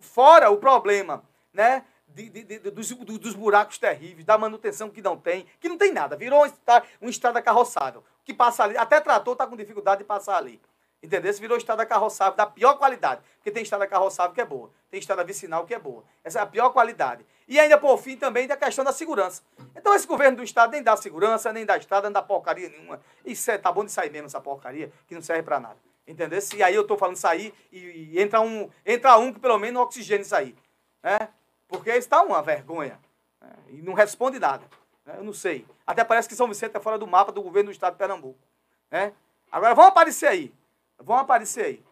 fora 0.00 0.50
o 0.50 0.56
problema, 0.58 1.22
né? 1.52 1.84
de- 2.06 2.28
de- 2.30 2.44
de- 2.44 2.70
dos, 2.70 2.90
do- 2.90 3.18
dos 3.18 3.34
buracos 3.34 3.76
terríveis, 3.76 4.24
da 4.24 4.38
manutenção 4.38 4.88
que 4.88 5.02
não 5.02 5.16
tem, 5.16 5.46
que 5.58 5.68
não 5.68 5.76
tem 5.76 5.92
nada. 5.92 6.16
Virou 6.16 6.44
uma 6.46 6.82
uma 7.00 7.10
estrada 7.10 7.42
carroçável. 7.42 8.04
Que 8.24 8.32
passa 8.32 8.62
ali, 8.62 8.76
até 8.76 9.00
trator 9.00 9.34
tá 9.34 9.46
com 9.48 9.56
dificuldade 9.56 9.98
de 9.98 10.04
passar 10.04 10.36
ali. 10.36 10.60
Entendeu? 11.04 11.30
Se 11.34 11.38
virou 11.38 11.58
estrada 11.58 11.84
carroçável 11.84 12.34
da 12.34 12.46
pior 12.46 12.78
qualidade. 12.78 13.20
Porque 13.36 13.50
tem 13.50 13.62
estrada 13.62 13.86
carroçável 13.86 14.32
que 14.34 14.40
é 14.40 14.44
boa. 14.44 14.70
Tem 14.90 14.98
estrada 14.98 15.22
vicinal 15.22 15.66
que 15.66 15.74
é 15.74 15.78
boa. 15.78 16.02
Essa 16.24 16.38
é 16.38 16.42
a 16.42 16.46
pior 16.46 16.70
qualidade. 16.70 17.26
E 17.46 17.60
ainda, 17.60 17.76
por 17.76 17.98
fim, 17.98 18.16
também 18.16 18.46
da 18.46 18.56
questão 18.56 18.82
da 18.82 18.90
segurança. 18.90 19.42
Então, 19.76 19.94
esse 19.94 20.06
governo 20.06 20.38
do 20.38 20.42
Estado 20.42 20.70
nem 20.72 20.82
dá 20.82 20.96
segurança, 20.96 21.52
nem 21.52 21.66
dá 21.66 21.76
estrada, 21.76 22.08
nem 22.08 22.14
dá 22.14 22.22
porcaria 22.22 22.70
nenhuma. 22.70 23.02
Isso 23.22 23.50
é, 23.50 23.58
tá 23.58 23.70
bom 23.70 23.84
de 23.84 23.92
sair 23.92 24.10
mesmo, 24.10 24.28
essa 24.28 24.40
porcaria, 24.40 24.90
que 25.06 25.14
não 25.14 25.20
serve 25.20 25.42
pra 25.42 25.60
nada. 25.60 25.76
Entendeu? 26.08 26.38
E 26.56 26.62
aí 26.62 26.74
eu 26.74 26.86
tô 26.86 26.96
falando 26.96 27.16
sair 27.16 27.52
e, 27.70 28.14
e 28.14 28.18
entra, 28.22 28.40
um, 28.40 28.70
entra 28.86 29.18
um 29.18 29.30
que 29.30 29.38
pelo 29.38 29.58
menos 29.58 29.74
no 29.74 29.80
oxigênio 29.82 30.24
sair. 30.24 30.56
Né? 31.02 31.28
Porque 31.68 31.90
está 31.90 32.22
uma 32.22 32.40
vergonha. 32.42 32.98
né? 33.42 33.50
E 33.68 33.82
não 33.82 33.92
responde 33.92 34.38
nada. 34.38 34.64
né? 35.04 35.16
Eu 35.18 35.24
não 35.24 35.34
sei. 35.34 35.66
Até 35.86 36.02
parece 36.02 36.26
que 36.30 36.34
São 36.34 36.48
Vicente 36.48 36.74
é 36.74 36.80
fora 36.80 36.96
do 36.96 37.06
mapa 37.06 37.30
do 37.30 37.42
governo 37.42 37.68
do 37.68 37.72
Estado 37.72 37.92
de 37.92 37.98
Pernambuco. 37.98 38.38
né? 38.90 39.12
Agora 39.52 39.74
vão 39.74 39.84
aparecer 39.84 40.26
aí. 40.28 40.52
Vão 40.98 41.16
aparecer 41.16 41.64
aí. 41.64 41.84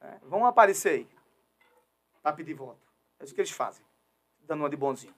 né? 0.00 0.20
Vão 0.24 0.46
aparecer 0.46 0.88
aí. 0.90 1.08
Para 2.22 2.32
pedir 2.32 2.54
voto. 2.54 2.80
É 3.18 3.24
isso 3.24 3.34
que 3.34 3.40
eles 3.40 3.50
fazem. 3.50 3.84
Dando 4.40 4.60
uma 4.60 4.70
de 4.70 4.76
bonzinho. 4.76 5.14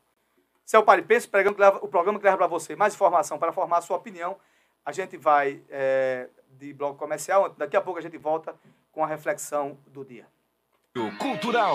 Esse 0.67 0.77
é 0.77 0.79
o 0.79 0.85
Paripense, 0.85 1.29
o 1.83 1.89
programa 1.89 2.19
que 2.19 2.25
leva 2.25 2.37
para 2.37 2.47
você 2.47 2.77
mais 2.77 2.95
informação 2.95 3.39
para 3.39 3.53
formar 3.53 3.79
a 3.79 3.83
sua 3.83 3.97
opinião. 3.97 4.37
A 4.85 4.93
gente 4.93 5.17
vai 5.17 5.63
é, 5.69 6.29
de 6.51 6.73
bloco 6.73 6.99
comercial. 6.99 7.49
Daqui 7.51 7.77
a 7.77 7.81
pouco 7.81 7.99
a 7.99 8.03
gente 8.03 8.17
volta 8.17 8.55
com 8.93 9.03
a 9.03 9.07
reflexão 9.07 9.77
do 9.89 10.05
dia. 10.05 10.27
Cultural. 11.19 11.75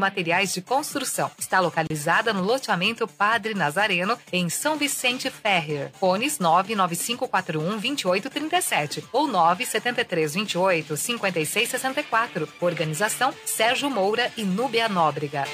Materiais 0.01 0.51
de 0.51 0.61
Construção. 0.61 1.29
Está 1.37 1.59
localizada 1.59 2.33
no 2.33 2.43
loteamento 2.43 3.07
Padre 3.07 3.53
Nazareno, 3.53 4.17
em 4.33 4.49
São 4.49 4.75
Vicente 4.75 5.29
Ferrer. 5.29 5.91
Fones 5.99 6.39
99541 6.39 7.79
2837 7.79 9.05
ou 9.13 9.27
97328 9.27 10.97
5664. 10.97 12.49
Organização 12.59 13.31
Sérgio 13.45 13.91
Moura 13.91 14.31
e 14.35 14.43
Núbia 14.43 14.89
Nóbrega. 14.89 15.45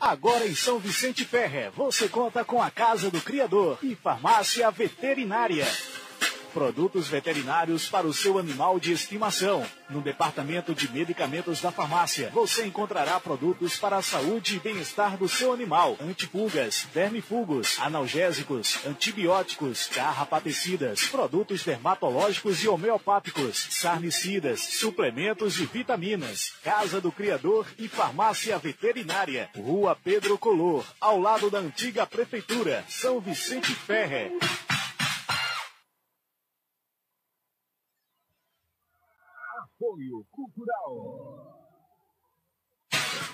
Agora 0.00 0.44
em 0.44 0.54
São 0.56 0.80
Vicente 0.80 1.24
Ferrer, 1.24 1.70
você 1.70 2.08
conta 2.08 2.44
com 2.44 2.60
a 2.60 2.68
Casa 2.68 3.08
do 3.08 3.20
Criador 3.20 3.78
e 3.84 3.94
Farmácia 3.94 4.68
Veterinária. 4.72 5.64
Produtos 6.52 7.08
veterinários 7.08 7.88
para 7.88 8.06
o 8.06 8.12
seu 8.12 8.38
animal 8.38 8.78
de 8.78 8.92
estimação. 8.92 9.66
No 9.88 10.02
departamento 10.02 10.74
de 10.74 10.90
medicamentos 10.90 11.60
da 11.60 11.72
farmácia, 11.72 12.30
você 12.32 12.66
encontrará 12.66 13.18
produtos 13.18 13.78
para 13.78 13.96
a 13.96 14.02
saúde 14.02 14.56
e 14.56 14.58
bem-estar 14.58 15.16
do 15.16 15.28
seu 15.28 15.52
animal: 15.52 15.96
antipulgas, 16.00 16.86
vermifugos, 16.92 17.78
analgésicos, 17.78 18.78
antibióticos, 18.86 19.86
carrapaticidas, 19.86 21.04
produtos 21.06 21.64
dermatológicos 21.64 22.62
e 22.62 22.68
homeopáticos, 22.68 23.68
sarnicidas, 23.70 24.60
suplementos 24.60 25.58
e 25.58 25.64
vitaminas. 25.64 26.52
Casa 26.62 27.00
do 27.00 27.10
Criador 27.10 27.66
e 27.78 27.88
Farmácia 27.88 28.58
Veterinária. 28.58 29.48
Rua 29.56 29.96
Pedro 29.96 30.36
Color, 30.36 30.84
ao 31.00 31.18
lado 31.18 31.50
da 31.50 31.58
antiga 31.58 32.06
prefeitura, 32.06 32.84
São 32.88 33.20
Vicente 33.20 33.74
Ferrer. 33.74 34.32
Apoio 39.92 40.24
Cultural. 40.30 41.52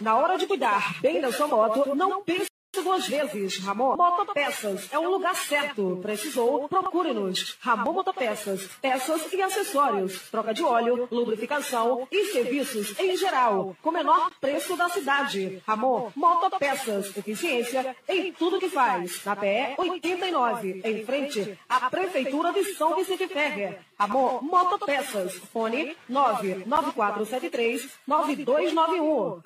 Na 0.01 0.17
hora 0.17 0.37
de 0.37 0.47
cuidar 0.47 1.01
bem 1.01 1.21
da 1.21 1.31
sua 1.31 1.47
moto, 1.47 1.95
não 1.95 2.25
pense 2.25 2.51
duas 2.73 3.07
vezes. 3.07 3.59
Ramon 3.59 3.97
Motopeças 3.97 4.89
é 4.93 4.99
o 4.99 5.11
lugar 5.11 5.35
certo. 5.35 5.99
Precisou? 6.03 6.69
Procure-nos. 6.69 7.57
Ramon 7.61 7.93
Motopeças. 7.93 8.69
Peças 8.81 9.33
e 9.33 9.43
acessórios. 9.43 10.29
Troca 10.31 10.55
de 10.55 10.63
óleo, 10.63 11.09
lubrificação 11.11 12.07
e 12.11 12.27
serviços 12.27 12.99
em 12.99 13.17
geral. 13.17 13.77
Com 13.83 13.91
o 13.91 13.93
menor 13.93 14.31
preço 14.41 14.77
da 14.77 14.89
cidade. 14.89 15.63
Ramon 15.67 16.11
Motopeças. 16.15 17.17
Eficiência 17.17 17.97
em 18.09 18.33
tudo 18.33 18.61
que 18.61 18.69
faz. 18.69 19.25
Na 19.25 19.35
PE 19.35 19.75
89, 19.79 20.83
em 20.85 21.05
frente 21.05 21.59
à 21.69 21.91
Prefeitura 21.91 22.53
de 22.53 22.65
São 22.75 22.95
Vicente 22.97 23.27
Ferrer. 23.29 23.81
Ramon 23.99 24.41
Motopeças. 24.43 25.35
Fone 25.53 25.97
99473 26.09 27.89
9291. 28.07 29.43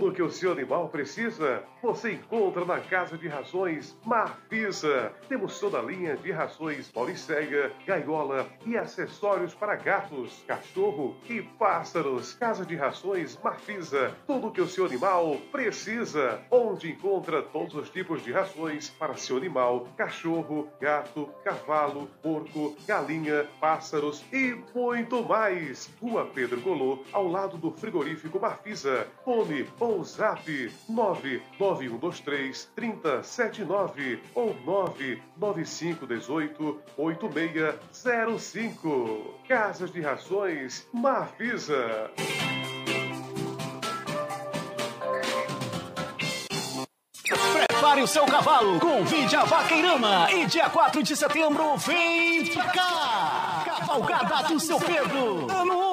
Tudo 0.09 0.15
que 0.15 0.23
o 0.23 0.31
seu 0.31 0.51
animal 0.51 0.89
precisa, 0.89 1.63
você 1.83 2.13
encontra 2.13 2.65
na 2.65 2.79
Casa 2.79 3.15
de 3.15 3.27
Rações 3.27 3.95
Marfisa. 4.03 5.13
Temos 5.27 5.59
toda 5.59 5.77
a 5.77 5.83
linha 5.83 6.17
de 6.17 6.31
rações 6.31 6.91
Mauricéia, 6.91 7.71
gaiola 7.85 8.47
e 8.65 8.75
acessórios 8.75 9.53
para 9.53 9.75
gatos, 9.75 10.43
cachorro 10.47 11.15
e 11.29 11.43
pássaros. 11.43 12.33
Casa 12.33 12.65
de 12.65 12.75
Rações 12.75 13.37
Marfisa. 13.43 14.15
Tudo 14.25 14.51
que 14.51 14.59
o 14.59 14.67
seu 14.67 14.87
animal 14.87 15.37
precisa. 15.51 16.41
Onde 16.49 16.89
encontra 16.89 17.43
todos 17.43 17.75
os 17.75 17.91
tipos 17.91 18.23
de 18.23 18.31
rações 18.31 18.89
para 18.89 19.15
seu 19.15 19.37
animal, 19.37 19.87
cachorro, 19.95 20.67
gato, 20.81 21.29
cavalo, 21.43 22.09
porco, 22.23 22.75
galinha, 22.87 23.47
pássaros 23.61 24.25
e 24.33 24.57
muito 24.73 25.23
mais. 25.23 25.87
Rua 26.01 26.25
Pedro 26.33 26.59
Golô, 26.61 27.03
ao 27.13 27.27
lado 27.27 27.57
do 27.57 27.71
frigorífico 27.71 28.39
Marfisa. 28.39 29.05
Fone 29.23 29.65
ou 29.99 30.05
zap 30.05 30.71
99123 30.87 32.69
3079 32.73 34.21
ou 34.33 34.55
99518 34.65 36.79
8605. 36.97 39.35
Casas 39.47 39.91
de 39.91 39.99
Rações 39.99 40.87
Marfisa. 40.93 42.09
Prepare 47.53 48.01
o 48.01 48.07
seu 48.07 48.25
cavalo, 48.25 48.79
convide 48.79 49.35
a 49.35 49.43
Vaqueirama 49.43 50.31
e 50.31 50.45
dia 50.45 50.69
4 50.69 51.03
de 51.03 51.13
setembro 51.15 51.75
vem 51.77 52.45
pra 52.53 52.65
cá! 52.65 53.63
Cavalgada 53.65 54.47
do 54.47 54.59
seu 54.59 54.79
Pedro, 54.79 55.51
ano 55.51 55.73
1, 55.73 55.88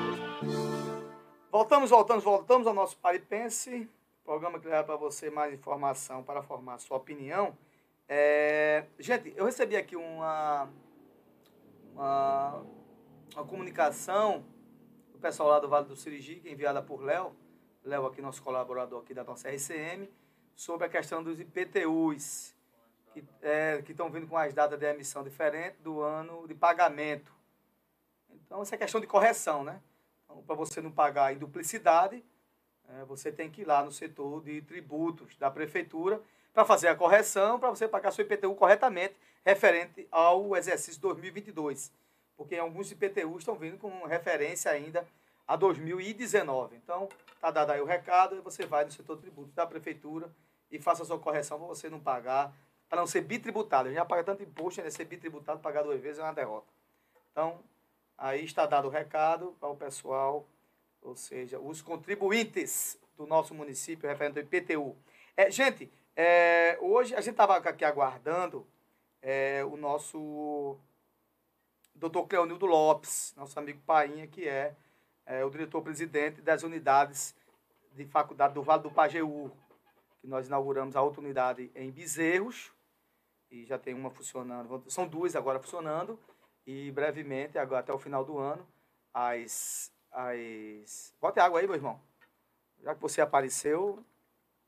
Voltamos, 1.51 1.89
voltamos, 1.89 2.23
voltamos 2.23 2.65
ao 2.65 2.73
nosso 2.73 2.95
Pare 2.95 3.17
e 3.17 3.19
Pense, 3.19 3.89
programa 4.23 4.57
que 4.57 4.69
leva 4.69 4.85
para 4.85 4.95
você 4.95 5.29
mais 5.29 5.53
informação 5.53 6.23
para 6.23 6.41
formar 6.41 6.79
sua 6.79 6.95
opinião. 6.95 7.57
É, 8.07 8.85
gente, 8.97 9.33
eu 9.35 9.43
recebi 9.43 9.75
aqui 9.75 9.97
uma, 9.97 10.69
uma, 11.91 12.63
uma 13.35 13.45
comunicação 13.45 14.45
do 15.11 15.19
pessoal 15.19 15.49
lá 15.49 15.59
do 15.59 15.67
Vale 15.67 15.87
do 15.87 15.95
Sirigique, 15.97 16.49
enviada 16.49 16.81
por 16.81 17.03
Léo, 17.03 17.35
Léo 17.83 18.05
aqui, 18.05 18.21
nosso 18.21 18.41
colaborador 18.41 19.01
aqui 19.01 19.13
da 19.13 19.25
nossa 19.25 19.49
RCM, 19.49 20.09
sobre 20.55 20.87
a 20.87 20.89
questão 20.89 21.21
dos 21.21 21.37
IPTUs, 21.37 22.55
que 23.11 23.25
é, 23.41 23.83
estão 23.85 24.09
vindo 24.09 24.25
com 24.25 24.37
as 24.37 24.53
datas 24.53 24.79
de 24.79 24.85
emissão 24.85 25.21
diferentes 25.21 25.81
do 25.81 25.99
ano 25.99 26.47
de 26.47 26.55
pagamento. 26.55 27.33
Então, 28.29 28.61
essa 28.61 28.75
é 28.75 28.77
questão 28.77 29.01
de 29.01 29.07
correção, 29.07 29.65
né? 29.65 29.81
Então, 30.31 30.43
para 30.43 30.55
você 30.55 30.81
não 30.81 30.91
pagar 30.91 31.33
em 31.33 31.37
duplicidade, 31.37 32.23
é, 32.87 33.05
você 33.05 33.31
tem 33.31 33.49
que 33.49 33.61
ir 33.61 33.65
lá 33.65 33.83
no 33.83 33.91
setor 33.91 34.41
de 34.41 34.61
tributos 34.61 35.35
da 35.37 35.51
prefeitura 35.51 36.21
para 36.53 36.65
fazer 36.65 36.87
a 36.87 36.95
correção, 36.95 37.59
para 37.59 37.69
você 37.69 37.87
pagar 37.87 38.11
seu 38.11 38.25
IPTU 38.25 38.55
corretamente, 38.55 39.15
referente 39.45 40.07
ao 40.11 40.55
exercício 40.55 41.01
2022. 41.01 41.91
Porque 42.35 42.55
alguns 42.55 42.91
IPTUs 42.91 43.39
estão 43.39 43.55
vindo 43.55 43.77
com 43.77 44.05
referência 44.05 44.71
ainda 44.71 45.07
a 45.47 45.55
2019. 45.55 46.75
Então, 46.77 47.07
está 47.35 47.51
dado 47.51 47.71
aí 47.71 47.81
o 47.81 47.85
recado, 47.85 48.35
e 48.35 48.39
você 48.39 48.65
vai 48.65 48.85
no 48.85 48.91
setor 48.91 49.15
de 49.17 49.23
tributos 49.23 49.53
da 49.53 49.65
prefeitura 49.65 50.31
e 50.71 50.79
faça 50.79 51.03
a 51.03 51.05
sua 51.05 51.19
correção 51.19 51.57
para 51.59 51.67
você 51.67 51.89
não 51.89 51.99
pagar, 51.99 52.53
para 52.89 52.99
não 52.99 53.07
ser 53.07 53.21
bitributado. 53.21 53.87
A 53.87 53.91
gente 53.91 53.99
já 53.99 54.05
paga 54.05 54.23
tanto 54.23 54.43
imposto, 54.43 54.79
ainda 54.79 54.91
ser 54.91 55.05
bitributado, 55.05 55.59
pagar 55.59 55.83
duas 55.83 55.99
vezes 55.99 56.19
é 56.19 56.23
uma 56.23 56.33
derrota. 56.33 56.67
Então, 57.31 57.59
aí 58.21 58.45
está 58.45 58.67
dado 58.67 58.87
o 58.87 58.91
recado 58.91 59.57
o 59.59 59.75
pessoal, 59.75 60.47
ou 61.01 61.15
seja, 61.15 61.59
os 61.59 61.81
contribuintes 61.81 62.97
do 63.17 63.25
nosso 63.25 63.55
município 63.55 64.07
referente 64.07 64.37
ao 64.37 64.45
IPTU. 64.45 64.95
É, 65.35 65.49
gente, 65.49 65.91
é, 66.15 66.77
hoje 66.79 67.15
a 67.15 67.21
gente 67.21 67.31
estava 67.31 67.57
aqui 67.57 67.83
aguardando 67.83 68.65
é, 69.23 69.65
o 69.65 69.75
nosso 69.75 70.77
doutor 71.95 72.27
Cleonildo 72.27 72.67
Lopes, 72.67 73.33
nosso 73.35 73.57
amigo 73.57 73.81
Painha, 73.87 74.27
que 74.27 74.47
é, 74.47 74.75
é 75.25 75.43
o 75.43 75.49
diretor-presidente 75.49 76.41
das 76.41 76.61
unidades 76.61 77.35
de 77.93 78.05
faculdade 78.05 78.53
do 78.53 78.61
Vale 78.61 78.83
do 78.83 78.91
Pajeú, 78.91 79.51
que 80.19 80.27
nós 80.27 80.45
inauguramos 80.45 80.95
a 80.95 81.01
outra 81.01 81.21
unidade 81.21 81.71
em 81.73 81.89
Bezerros, 81.89 82.71
e 83.49 83.65
já 83.65 83.79
tem 83.79 83.95
uma 83.95 84.11
funcionando, 84.11 84.83
são 84.87 85.07
duas 85.07 85.35
agora 85.35 85.59
funcionando, 85.59 86.19
e 86.65 86.91
brevemente, 86.91 87.57
agora 87.57 87.81
até 87.81 87.93
o 87.93 87.99
final 87.99 88.23
do 88.23 88.37
ano, 88.37 88.65
as. 89.13 89.91
as... 90.11 91.13
Bota 91.19 91.43
água 91.43 91.59
aí, 91.59 91.67
meu 91.67 91.75
irmão. 91.75 91.99
Já 92.83 92.95
que 92.95 93.01
você 93.01 93.21
apareceu, 93.21 94.03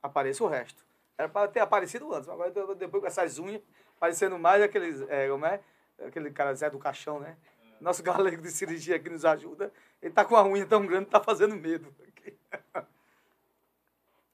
apareça 0.02 0.44
o 0.44 0.48
resto. 0.48 0.84
Era 1.16 1.28
para 1.28 1.48
ter 1.48 1.60
aparecido 1.60 2.12
antes, 2.12 2.28
mas 2.28 2.56
agora 2.56 2.74
depois 2.74 3.00
com 3.00 3.06
essas 3.06 3.38
unhas, 3.38 3.62
parecendo 3.98 4.38
mais 4.38 4.62
aqueles. 4.62 5.02
É, 5.08 5.28
como 5.28 5.46
é? 5.46 5.60
Aquele 6.06 6.30
cara 6.30 6.54
Zé 6.54 6.68
do 6.68 6.78
Caixão, 6.78 7.20
né? 7.20 7.36
Nosso 7.80 8.02
galego 8.02 8.42
de 8.42 8.50
cirurgia 8.50 8.98
que 8.98 9.10
nos 9.10 9.24
ajuda. 9.24 9.72
Ele 10.02 10.12
tá 10.12 10.24
com 10.24 10.36
a 10.36 10.44
unha 10.44 10.66
tão 10.66 10.84
grande 10.86 11.06
que 11.06 11.10
tá 11.10 11.20
fazendo 11.20 11.56
medo. 11.56 11.94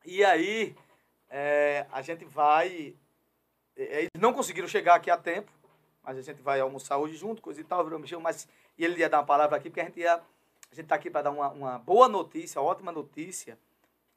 E 0.02 0.24
aí, 0.24 0.74
é, 1.28 1.86
a 1.92 2.02
gente 2.02 2.24
vai. 2.24 2.96
é, 3.76 3.98
Eles 4.00 4.10
não 4.18 4.32
conseguiram 4.32 4.66
chegar 4.66 4.94
aqui 4.94 5.10
a 5.10 5.16
tempo, 5.16 5.52
mas 6.02 6.18
a 6.18 6.22
gente 6.22 6.40
vai 6.42 6.60
almoçar 6.60 6.98
hoje 6.98 7.16
junto, 7.16 7.42
coisa 7.42 7.60
e 7.60 7.64
tal, 7.64 7.84
virou 7.84 7.98
mexeu, 7.98 8.20
mas 8.20 8.48
e 8.78 8.84
ele 8.84 8.98
ia 9.00 9.08
dar 9.08 9.18
uma 9.18 9.26
palavra 9.26 9.56
aqui, 9.56 9.68
porque 9.68 9.80
a 9.80 9.84
gente 9.84 10.00
ia. 10.00 10.14
A 10.14 10.74
gente 10.74 10.84
está 10.84 10.94
aqui 10.94 11.10
para 11.10 11.22
dar 11.22 11.30
uma, 11.32 11.50
uma 11.50 11.78
boa 11.78 12.08
notícia, 12.08 12.60
ótima 12.60 12.92
notícia 12.92 13.58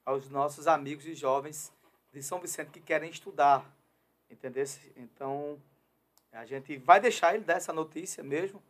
aos 0.05 0.29
nossos 0.29 0.67
amigos 0.67 1.05
e 1.05 1.15
jovens 1.15 1.73
de 2.11 2.21
São 2.21 2.39
Vicente 2.39 2.69
que 2.69 2.79
querem 2.79 3.09
estudar. 3.09 3.65
Entendeu? 4.29 4.63
Então, 4.95 5.59
a 6.31 6.45
gente 6.45 6.77
vai 6.77 6.99
deixar 6.99 7.33
ele 7.35 7.43
dar 7.43 7.55
essa 7.55 7.73
notícia 7.73 8.23
mesmo, 8.23 8.61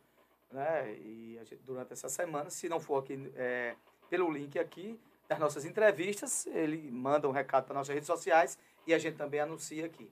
né? 0.50 0.92
E 0.94 1.38
gente, 1.44 1.62
durante 1.62 1.92
essa 1.92 2.08
semana, 2.08 2.50
se 2.50 2.68
não 2.68 2.80
for 2.80 3.02
aqui 3.02 3.30
é, 3.36 3.76
pelo 4.08 4.30
link 4.30 4.58
aqui 4.58 4.98
das 5.28 5.38
nossas 5.38 5.64
entrevistas, 5.64 6.46
ele 6.46 6.90
manda 6.90 7.28
um 7.28 7.32
recado 7.32 7.64
para 7.64 7.74
nossas 7.74 7.94
redes 7.94 8.06
sociais 8.06 8.58
e 8.86 8.94
a 8.94 8.98
gente 8.98 9.16
também 9.16 9.40
anuncia 9.40 9.86
aqui. 9.86 10.10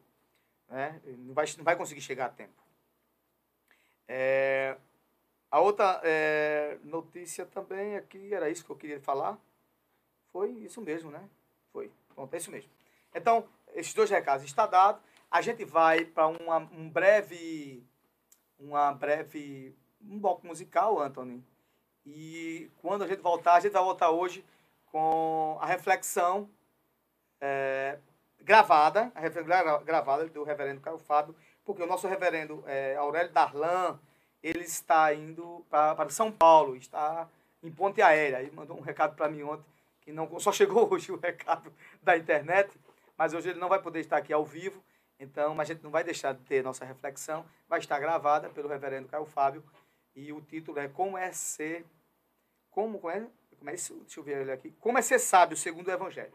Né? 0.68 1.00
Não, 1.18 1.34
vai, 1.34 1.46
não 1.56 1.64
vai 1.64 1.76
conseguir 1.76 2.00
chegar 2.00 2.26
a 2.26 2.30
tempo. 2.30 2.61
É, 4.14 4.76
a 5.50 5.58
outra 5.58 5.98
é, 6.04 6.76
notícia 6.84 7.46
também 7.46 7.96
aqui, 7.96 8.34
era 8.34 8.50
isso 8.50 8.62
que 8.62 8.70
eu 8.70 8.76
queria 8.76 9.00
falar. 9.00 9.38
Foi 10.30 10.50
isso 10.50 10.82
mesmo, 10.82 11.10
né? 11.10 11.26
Foi. 11.72 11.90
Pronto, 12.14 12.34
é 12.34 12.36
isso 12.36 12.50
mesmo. 12.50 12.70
Então, 13.14 13.48
esses 13.74 13.94
dois 13.94 14.10
recados 14.10 14.44
está 14.44 14.66
dado. 14.66 15.02
A 15.30 15.40
gente 15.40 15.64
vai 15.64 16.04
para 16.04 16.26
um 16.28 16.90
breve, 16.90 17.82
uma 18.58 18.92
breve, 18.92 19.74
um 19.98 20.18
bloco 20.18 20.46
musical, 20.46 21.00
Anthony. 21.00 21.42
E 22.04 22.70
quando 22.82 23.04
a 23.04 23.08
gente 23.08 23.22
voltar, 23.22 23.54
a 23.54 23.60
gente 23.60 23.72
vai 23.72 23.82
voltar 23.82 24.10
hoje 24.10 24.44
com 24.90 25.56
a 25.58 25.64
reflexão 25.64 26.50
é, 27.40 27.98
gravada, 28.40 29.10
a 29.14 29.20
reflexão 29.20 29.46
gra- 29.46 29.78
gravada 29.78 30.26
do 30.28 30.44
reverendo 30.44 30.82
Caio 30.82 30.98
Fábio, 30.98 31.34
porque 31.64 31.82
o 31.82 31.86
nosso 31.86 32.06
reverendo 32.08 32.62
é, 32.66 32.96
Aurélio 32.96 33.32
Darlan, 33.32 33.98
ele 34.42 34.64
está 34.64 35.12
indo 35.14 35.64
para 35.70 36.08
São 36.10 36.32
Paulo, 36.32 36.76
está 36.76 37.28
em 37.62 37.70
ponte 37.70 38.02
aérea. 38.02 38.40
Ele 38.40 38.50
mandou 38.50 38.76
um 38.76 38.80
recado 38.80 39.14
para 39.14 39.28
mim 39.28 39.42
ontem, 39.42 39.64
que 40.00 40.12
não 40.12 40.38
só 40.40 40.52
chegou 40.52 40.90
hoje 40.92 41.12
o 41.12 41.16
recado 41.16 41.72
da 42.02 42.16
internet, 42.16 42.76
mas 43.16 43.32
hoje 43.32 43.50
ele 43.50 43.60
não 43.60 43.68
vai 43.68 43.80
poder 43.80 44.00
estar 44.00 44.16
aqui 44.16 44.32
ao 44.32 44.44
vivo, 44.44 44.82
então 45.18 45.58
a 45.60 45.64
gente 45.64 45.82
não 45.82 45.90
vai 45.90 46.02
deixar 46.02 46.34
de 46.34 46.42
ter 46.42 46.62
nossa 46.64 46.84
reflexão, 46.84 47.46
vai 47.68 47.78
estar 47.78 47.98
gravada 48.00 48.48
pelo 48.50 48.68
reverendo 48.68 49.08
Caio 49.08 49.24
Fábio, 49.24 49.62
e 50.14 50.32
o 50.32 50.40
título 50.40 50.78
é 50.78 50.88
Como 50.88 51.16
é 51.16 51.30
ser, 51.32 51.86
como, 52.70 52.98
como 52.98 53.12
é, 53.12 53.26
como 53.56 53.70
é 53.70 53.74
isso? 53.74 53.94
Deixa 54.00 54.18
eu 54.18 54.24
ver 54.24 54.40
ele 54.40 54.52
aqui, 54.52 54.72
Como 54.80 54.98
é 54.98 55.02
ser 55.02 55.20
sábio 55.20 55.56
segundo 55.56 55.86
o 55.86 55.92
Evangelho. 55.92 56.34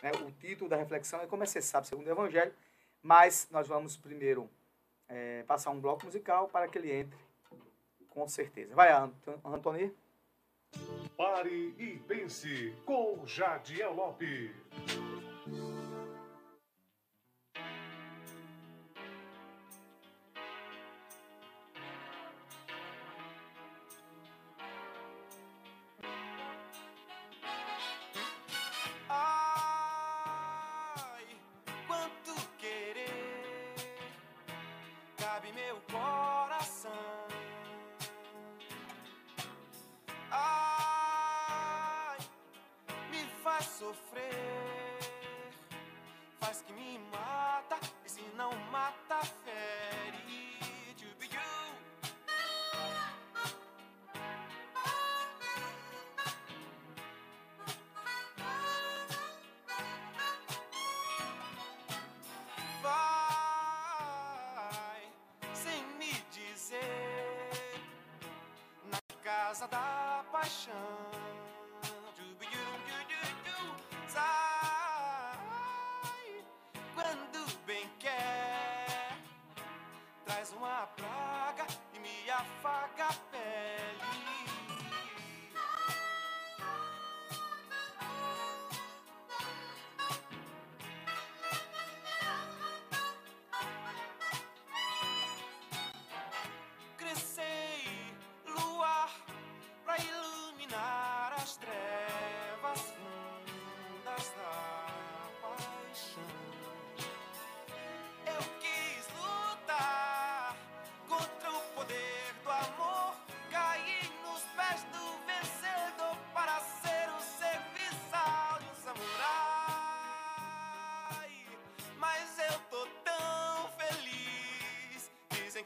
né? 0.00 0.12
O 0.24 0.30
título 0.30 0.70
da 0.70 0.76
reflexão 0.76 1.20
é 1.20 1.26
Como 1.26 1.42
é 1.42 1.46
ser 1.46 1.62
sábio 1.62 1.88
segundo 1.88 2.06
o 2.06 2.10
Evangelho, 2.10 2.54
mas 3.02 3.48
nós 3.50 3.66
vamos 3.66 3.96
primeiro 3.96 4.48
é, 5.08 5.42
passar 5.44 5.70
um 5.70 5.80
bloco 5.80 6.04
musical 6.04 6.48
para 6.48 6.68
que 6.68 6.78
ele 6.78 6.92
entre, 6.92 7.18
com 8.08 8.26
certeza. 8.28 8.74
Vai, 8.74 8.90
Antony. 9.44 9.92
Pare 11.16 11.74
e 11.78 11.98
pense 12.06 12.74
com 12.84 13.26
Jadiel 13.26 13.94
Lopes. 13.94 14.50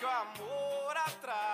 O 0.05 0.09
amor 0.09 0.97
atrai. 0.97 1.52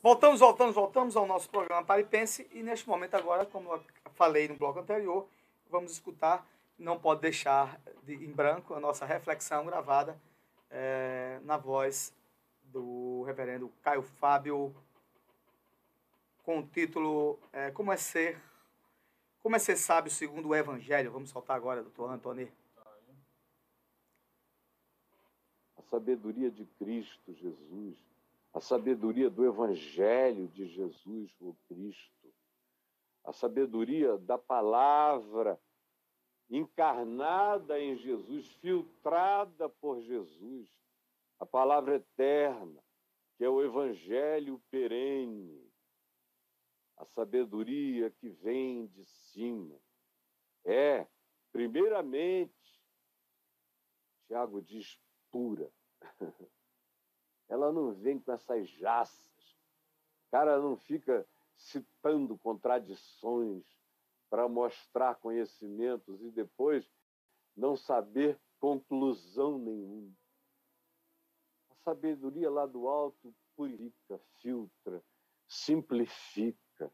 Voltamos, 0.00 0.38
voltamos, 0.38 0.74
voltamos 0.76 1.16
ao 1.16 1.26
nosso 1.26 1.50
programa 1.50 1.84
Paripense 1.84 2.48
e 2.52 2.62
neste 2.62 2.88
momento 2.88 3.14
agora, 3.14 3.44
como 3.44 3.72
eu 3.72 3.82
falei 4.14 4.46
no 4.46 4.54
bloco 4.54 4.78
anterior, 4.78 5.28
vamos 5.68 5.90
escutar, 5.90 6.46
não 6.78 6.96
pode 6.96 7.22
deixar 7.22 7.80
de, 8.04 8.14
em 8.14 8.30
branco, 8.30 8.74
a 8.74 8.80
nossa 8.80 9.04
reflexão 9.04 9.66
gravada 9.66 10.16
eh, 10.70 11.40
na 11.42 11.56
voz 11.56 12.14
do 12.62 13.24
reverendo 13.24 13.72
Caio 13.82 14.02
Fábio 14.02 14.72
com 16.44 16.60
o 16.60 16.66
título 16.66 17.36
eh, 17.52 17.72
Como 17.72 17.92
é 17.92 17.96
ser 17.96 18.40
como 19.42 19.56
é 19.56 19.58
ser 19.58 19.76
sábio 19.76 20.12
segundo 20.12 20.48
o 20.48 20.54
Evangelho. 20.54 21.10
Vamos 21.10 21.30
soltar 21.30 21.56
agora, 21.56 21.82
doutor 21.82 22.10
Antônio. 22.10 22.52
a 25.76 25.82
sabedoria 25.90 26.50
de 26.50 26.64
Cristo 26.78 27.32
Jesus, 27.34 27.96
a 28.58 28.60
sabedoria 28.60 29.30
do 29.30 29.46
Evangelho 29.46 30.48
de 30.48 30.66
Jesus, 30.66 31.30
o 31.40 31.54
Cristo, 31.68 32.34
a 33.22 33.32
sabedoria 33.32 34.18
da 34.18 34.36
palavra 34.36 35.60
encarnada 36.50 37.78
em 37.78 37.96
Jesus, 37.96 38.52
filtrada 38.54 39.68
por 39.68 40.00
Jesus, 40.00 40.68
a 41.38 41.46
palavra 41.46 41.94
eterna, 41.94 42.82
que 43.36 43.44
é 43.44 43.48
o 43.48 43.62
Evangelho 43.62 44.60
perene, 44.72 45.70
a 46.96 47.04
sabedoria 47.04 48.10
que 48.10 48.28
vem 48.28 48.88
de 48.88 49.04
cima. 49.04 49.80
É, 50.64 51.06
primeiramente, 51.52 52.82
Tiago 54.26 54.60
diz 54.60 54.98
pura. 55.30 55.70
Ela 57.48 57.72
não 57.72 57.92
vem 57.92 58.18
com 58.18 58.32
essas 58.32 58.68
jaças. 58.68 59.56
O 60.26 60.30
cara 60.30 60.58
não 60.60 60.76
fica 60.76 61.26
citando 61.56 62.38
contradições 62.38 63.64
para 64.30 64.48
mostrar 64.48 65.14
conhecimentos 65.16 66.20
e 66.22 66.30
depois 66.30 66.88
não 67.56 67.76
saber 67.76 68.40
conclusão 68.60 69.58
nenhuma. 69.58 70.14
A 71.70 71.74
sabedoria 71.76 72.50
lá 72.50 72.66
do 72.66 72.86
alto 72.86 73.34
purifica, 73.56 74.20
filtra, 74.40 75.02
simplifica, 75.48 76.92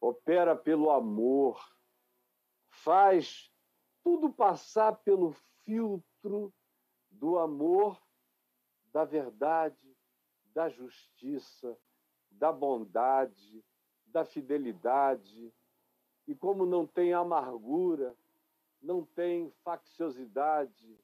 opera 0.00 0.54
pelo 0.54 0.90
amor, 0.90 1.58
faz 2.68 3.50
tudo 4.04 4.32
passar 4.32 4.96
pelo 4.98 5.32
filtro 5.64 6.54
do 7.10 7.38
amor, 7.38 8.00
da 8.96 9.04
verdade, 9.04 9.94
da 10.54 10.70
justiça, 10.70 11.78
da 12.30 12.50
bondade, 12.50 13.62
da 14.06 14.24
fidelidade. 14.24 15.52
E 16.26 16.34
como 16.34 16.64
não 16.64 16.86
tem 16.86 17.12
amargura, 17.12 18.16
não 18.80 19.04
tem 19.04 19.50
facciosidade, 19.62 20.98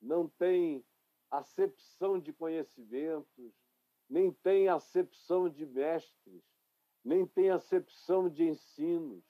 não 0.00 0.28
tem 0.28 0.86
acepção 1.28 2.16
de 2.16 2.32
conhecimentos, 2.32 3.52
nem 4.08 4.30
tem 4.30 4.68
acepção 4.68 5.48
de 5.48 5.66
mestres, 5.66 6.44
nem 7.04 7.26
tem 7.26 7.50
acepção 7.50 8.28
de 8.28 8.44
ensinos. 8.44 9.24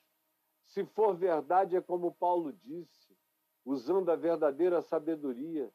Se 0.66 0.85
for 0.85 1.16
verdade, 1.16 1.74
é 1.74 1.81
como 1.81 2.12
Paulo 2.12 2.52
disse, 2.52 3.16
usando 3.64 4.10
a 4.10 4.16
verdadeira 4.16 4.82
sabedoria, 4.82 5.73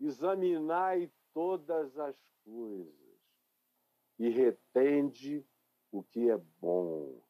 examinai 0.00 1.12
todas 1.32 1.98
as 1.98 2.16
coisas 2.44 2.94
e 4.18 4.28
retende 4.28 5.44
o 5.90 6.02
que 6.02 6.30
é 6.30 6.36
bom. 6.60 7.22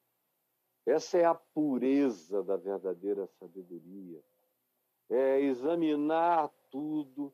Essa 0.84 1.18
é 1.18 1.24
a 1.24 1.34
pureza 1.34 2.42
da 2.42 2.56
verdadeira 2.56 3.26
sabedoria. 3.38 4.20
É 5.08 5.40
examinar 5.40 6.48
tudo 6.70 7.32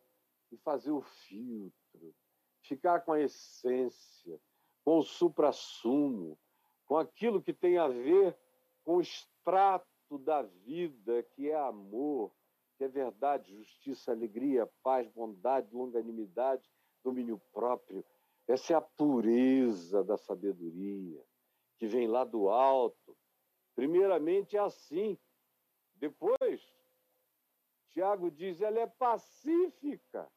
e 0.50 0.56
fazer 0.58 0.90
o 0.90 1.00
filtro, 1.00 2.14
ficar 2.62 3.00
com 3.00 3.12
a 3.12 3.20
essência, 3.20 4.40
com 4.84 4.98
o 4.98 5.02
suprassumo, 5.02 6.38
com 6.86 6.96
aquilo 6.96 7.42
que 7.42 7.52
tem 7.52 7.78
a 7.78 7.88
ver 7.88 8.36
com 8.84 8.96
o 8.96 9.00
extrato 9.00 10.18
da 10.18 10.42
vida, 10.42 11.22
que 11.34 11.50
é 11.50 11.56
amor, 11.56 12.32
que 12.76 12.84
é 12.84 12.88
verdade, 12.88 13.56
justiça, 13.56 14.12
alegria, 14.12 14.66
paz, 14.82 15.08
bondade, 15.08 15.74
longanimidade, 15.74 16.70
domínio 17.02 17.40
próprio. 17.52 18.04
Essa 18.46 18.74
é 18.74 18.76
a 18.76 18.80
pureza 18.80 20.04
da 20.04 20.16
sabedoria, 20.16 21.24
que 21.78 21.86
vem 21.86 22.06
lá 22.06 22.24
do 22.24 22.48
alto. 22.48 23.16
Primeiramente 23.74 24.56
é 24.56 24.60
assim. 24.60 25.18
Depois, 25.94 26.62
Tiago 27.90 28.30
diz, 28.30 28.60
ela 28.60 28.78
é 28.78 28.86
pacífica. 28.86 30.30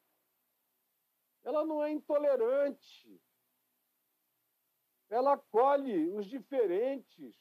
Ela 1.43 1.65
não 1.65 1.83
é 1.83 1.91
intolerante. 1.91 3.21
Ela 5.09 5.33
acolhe 5.33 6.09
os 6.11 6.25
diferentes, 6.25 7.35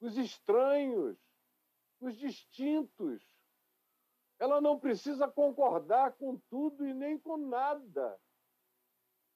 os 0.00 0.16
estranhos, 0.18 1.16
os 2.00 2.16
distintos. 2.16 3.39
Ela 4.40 4.58
não 4.58 4.80
precisa 4.80 5.28
concordar 5.28 6.14
com 6.14 6.38
tudo 6.48 6.86
e 6.86 6.94
nem 6.94 7.18
com 7.18 7.36
nada 7.36 8.18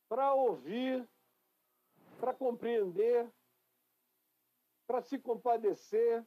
para 0.09 0.33
ouvir, 0.33 1.07
para 2.19 2.33
compreender, 2.33 3.31
para 4.87 5.03
se 5.03 5.19
compadecer, 5.19 6.27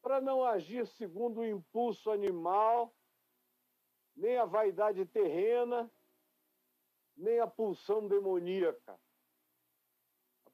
para 0.00 0.20
não 0.20 0.44
agir 0.44 0.86
segundo 0.86 1.40
o 1.40 1.44
impulso 1.44 2.08
animal, 2.12 2.94
nem 4.14 4.38
a 4.38 4.44
vaidade 4.44 5.04
terrena, 5.04 5.90
nem 7.16 7.40
a 7.40 7.48
pulsão 7.48 8.06
demoníaca. 8.06 8.96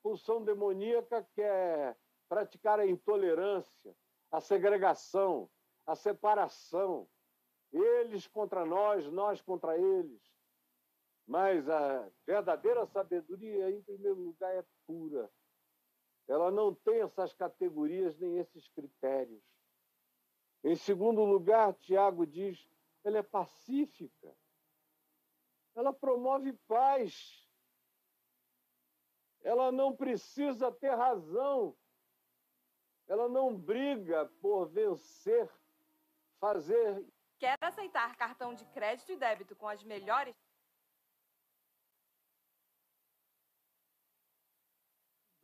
pulsão 0.02 0.42
demoníaca 0.42 1.28
quer 1.34 1.98
praticar 2.26 2.80
a 2.80 2.86
intolerância, 2.86 3.94
a 4.30 4.40
segregação, 4.40 5.50
a 5.90 5.96
separação. 5.96 7.08
Eles 7.72 8.26
contra 8.26 8.64
nós, 8.64 9.06
nós 9.10 9.40
contra 9.40 9.76
eles. 9.76 10.20
Mas 11.26 11.68
a 11.68 12.08
verdadeira 12.26 12.86
sabedoria, 12.86 13.70
em 13.70 13.82
primeiro 13.82 14.20
lugar, 14.20 14.54
é 14.54 14.64
pura. 14.86 15.30
Ela 16.28 16.50
não 16.50 16.74
tem 16.74 17.00
essas 17.00 17.32
categorias 17.34 18.16
nem 18.18 18.38
esses 18.38 18.68
critérios. 18.68 19.42
Em 20.62 20.76
segundo 20.76 21.24
lugar, 21.24 21.74
Tiago 21.74 22.26
diz, 22.26 22.68
ela 23.02 23.18
é 23.18 23.22
pacífica. 23.22 24.36
Ela 25.74 25.92
promove 25.92 26.52
paz. 26.68 27.48
Ela 29.42 29.72
não 29.72 29.96
precisa 29.96 30.70
ter 30.70 30.94
razão. 30.94 31.76
Ela 33.08 33.28
não 33.28 33.56
briga 33.56 34.26
por 34.40 34.66
vencer, 34.66 35.50
fazer. 36.40 37.06
Quer 37.38 37.56
aceitar 37.60 38.16
cartão 38.16 38.54
de 38.54 38.64
crédito 38.66 39.12
e 39.12 39.16
débito 39.16 39.54
com 39.54 39.68
as 39.68 39.84
melhores 39.84 40.34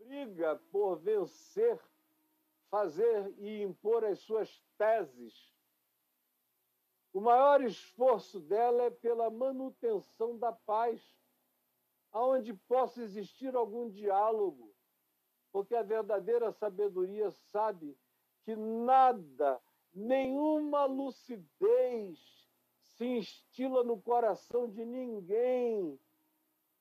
briga 0.06 0.56
por 0.70 0.96
vencer, 0.96 1.80
fazer 2.70 3.34
e 3.38 3.62
impor 3.62 4.04
as 4.04 4.20
suas 4.20 4.62
teses. 4.78 5.52
O 7.12 7.20
maior 7.20 7.62
esforço 7.62 8.40
dela 8.40 8.84
é 8.84 8.90
pela 8.90 9.30
manutenção 9.30 10.38
da 10.38 10.52
paz, 10.52 11.16
aonde 12.12 12.54
possa 12.54 13.02
existir 13.02 13.54
algum 13.54 13.90
diálogo, 13.90 14.74
porque 15.50 15.74
a 15.74 15.82
verdadeira 15.82 16.52
sabedoria 16.52 17.30
sabe 17.30 17.98
que 18.44 18.54
nada, 18.54 19.60
nenhuma 19.96 20.84
lucidez 20.84 22.18
se 22.80 23.06
instila 23.06 23.82
no 23.82 24.00
coração 24.00 24.68
de 24.68 24.84
ninguém 24.84 25.98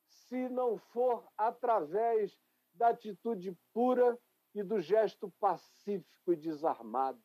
se 0.07 0.49
não 0.49 0.77
for 0.77 1.25
através 1.37 2.37
da 2.73 2.89
atitude 2.89 3.57
pura 3.73 4.19
e 4.53 4.61
do 4.61 4.81
gesto 4.81 5.31
pacífico 5.39 6.33
e 6.33 6.35
desarmado. 6.35 7.21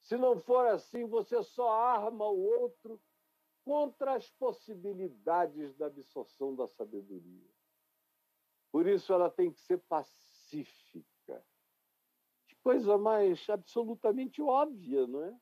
Se 0.00 0.16
não 0.16 0.40
for 0.40 0.66
assim, 0.66 1.06
você 1.06 1.42
só 1.42 1.70
arma 1.70 2.28
o 2.28 2.40
outro 2.60 3.00
contra 3.64 4.14
as 4.14 4.28
possibilidades 4.30 5.74
da 5.76 5.86
absorção 5.86 6.54
da 6.54 6.66
sabedoria. 6.68 7.50
Por 8.72 8.86
isso 8.86 9.12
ela 9.12 9.30
tem 9.30 9.52
que 9.52 9.60
ser 9.60 9.78
pacífica. 9.78 11.15
Coisa 12.66 12.98
mais 12.98 13.48
absolutamente 13.48 14.42
óbvia, 14.42 15.06
não 15.06 15.22
é? 15.22 15.40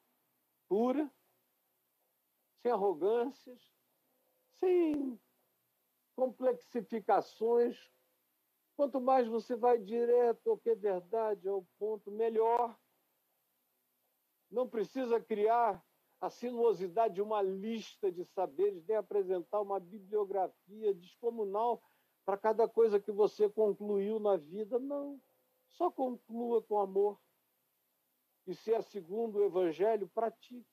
Pura, 0.69 1.11
sem 2.61 2.71
arrogâncias, 2.71 3.59
sem 4.61 5.19
complexificações. 6.15 7.79
Quanto 8.77 9.01
mais 9.01 9.27
você 9.27 9.57
vai 9.57 9.79
direto 9.79 10.51
ao 10.51 10.59
que 10.59 10.69
é 10.69 10.75
verdade, 10.75 11.49
ao 11.49 11.67
ponto, 11.79 12.11
melhor. 12.11 12.79
Não 14.51 14.69
precisa 14.69 15.19
criar 15.19 15.83
a 16.21 16.29
sinuosidade 16.29 17.15
de 17.15 17.23
uma 17.23 17.41
lista 17.41 18.13
de 18.13 18.27
saberes, 18.27 18.85
nem 18.87 18.99
apresentar 18.99 19.63
uma 19.63 19.81
bibliografia 19.81 20.93
descomunal 20.93 21.83
para 22.23 22.37
cada 22.37 22.69
coisa 22.69 23.01
que 23.01 23.11
você 23.11 23.49
concluiu 23.49 24.21
na 24.21 24.37
vida. 24.37 24.79
Não. 24.79 25.19
Só 25.75 25.91
conclua 25.91 26.63
com 26.63 26.79
amor. 26.79 27.21
E 28.47 28.55
se 28.55 28.73
é 28.73 28.81
segundo 28.83 29.39
o 29.39 29.45
Evangelho, 29.45 30.09
pratique. 30.09 30.67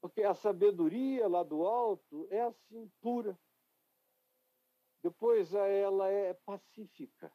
Porque 0.00 0.22
a 0.22 0.34
sabedoria 0.34 1.28
lá 1.28 1.42
do 1.42 1.66
alto 1.66 2.26
é 2.30 2.42
assim, 2.42 2.90
pura. 3.00 3.38
Depois 5.02 5.54
ela 5.54 6.08
é 6.08 6.34
pacífica. 6.34 7.32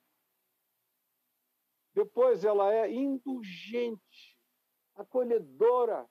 Depois 1.93 2.43
ela 2.43 2.71
é 2.71 2.91
indulgente, 2.91 4.39
acolhedora. 4.95 6.07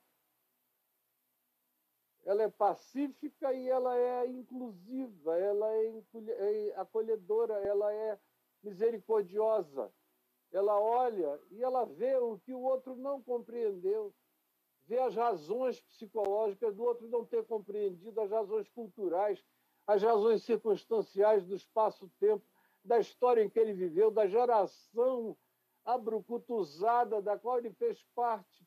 Ela 2.24 2.42
é 2.42 2.50
pacífica 2.50 3.52
e 3.52 3.68
ela 3.68 3.96
é 3.96 4.26
inclusiva, 4.26 5.38
ela 5.38 5.68
é 5.72 6.74
acolhedora, 6.74 7.54
ela 7.64 7.92
é 7.92 8.18
misericordiosa. 8.66 9.92
Ela 10.52 10.78
olha 10.80 11.40
e 11.50 11.62
ela 11.62 11.84
vê 11.84 12.16
o 12.16 12.38
que 12.38 12.52
o 12.52 12.60
outro 12.60 12.96
não 12.96 13.22
compreendeu 13.22 14.14
vê 14.86 14.98
as 14.98 15.14
razões 15.14 15.80
psicológicas 15.80 16.74
do 16.74 16.84
outro 16.84 17.08
não 17.08 17.24
ter 17.24 17.44
compreendido, 17.44 18.20
as 18.20 18.30
razões 18.30 18.68
culturais, 18.68 19.44
as 19.86 20.02
razões 20.02 20.44
circunstanciais 20.44 21.44
do 21.44 21.54
espaço-tempo, 21.54 22.44
da 22.84 22.98
história 22.98 23.42
em 23.42 23.50
que 23.50 23.58
ele 23.58 23.72
viveu, 23.72 24.10
da 24.10 24.26
geração 24.26 25.36
abrucutuzada 25.84 27.20
da 27.20 27.36
qual 27.36 27.58
ele 27.58 27.72
fez 27.72 28.02
parte. 28.14 28.66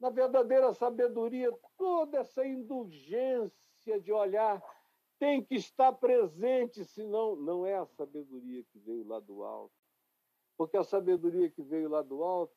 Na 0.00 0.10
verdadeira 0.10 0.72
sabedoria, 0.72 1.52
toda 1.76 2.18
essa 2.18 2.44
indulgência 2.46 4.00
de 4.00 4.12
olhar 4.12 4.62
tem 5.22 5.40
que 5.40 5.54
estar 5.54 5.92
presente, 5.92 6.84
senão 6.84 7.36
não 7.36 7.64
é 7.64 7.76
a 7.76 7.86
sabedoria 7.86 8.64
que 8.64 8.78
veio 8.80 9.06
lá 9.06 9.20
do 9.20 9.44
alto. 9.44 9.72
Porque 10.56 10.76
a 10.76 10.82
sabedoria 10.82 11.48
que 11.48 11.62
veio 11.62 11.88
lá 11.88 12.02
do 12.02 12.24
alto 12.24 12.52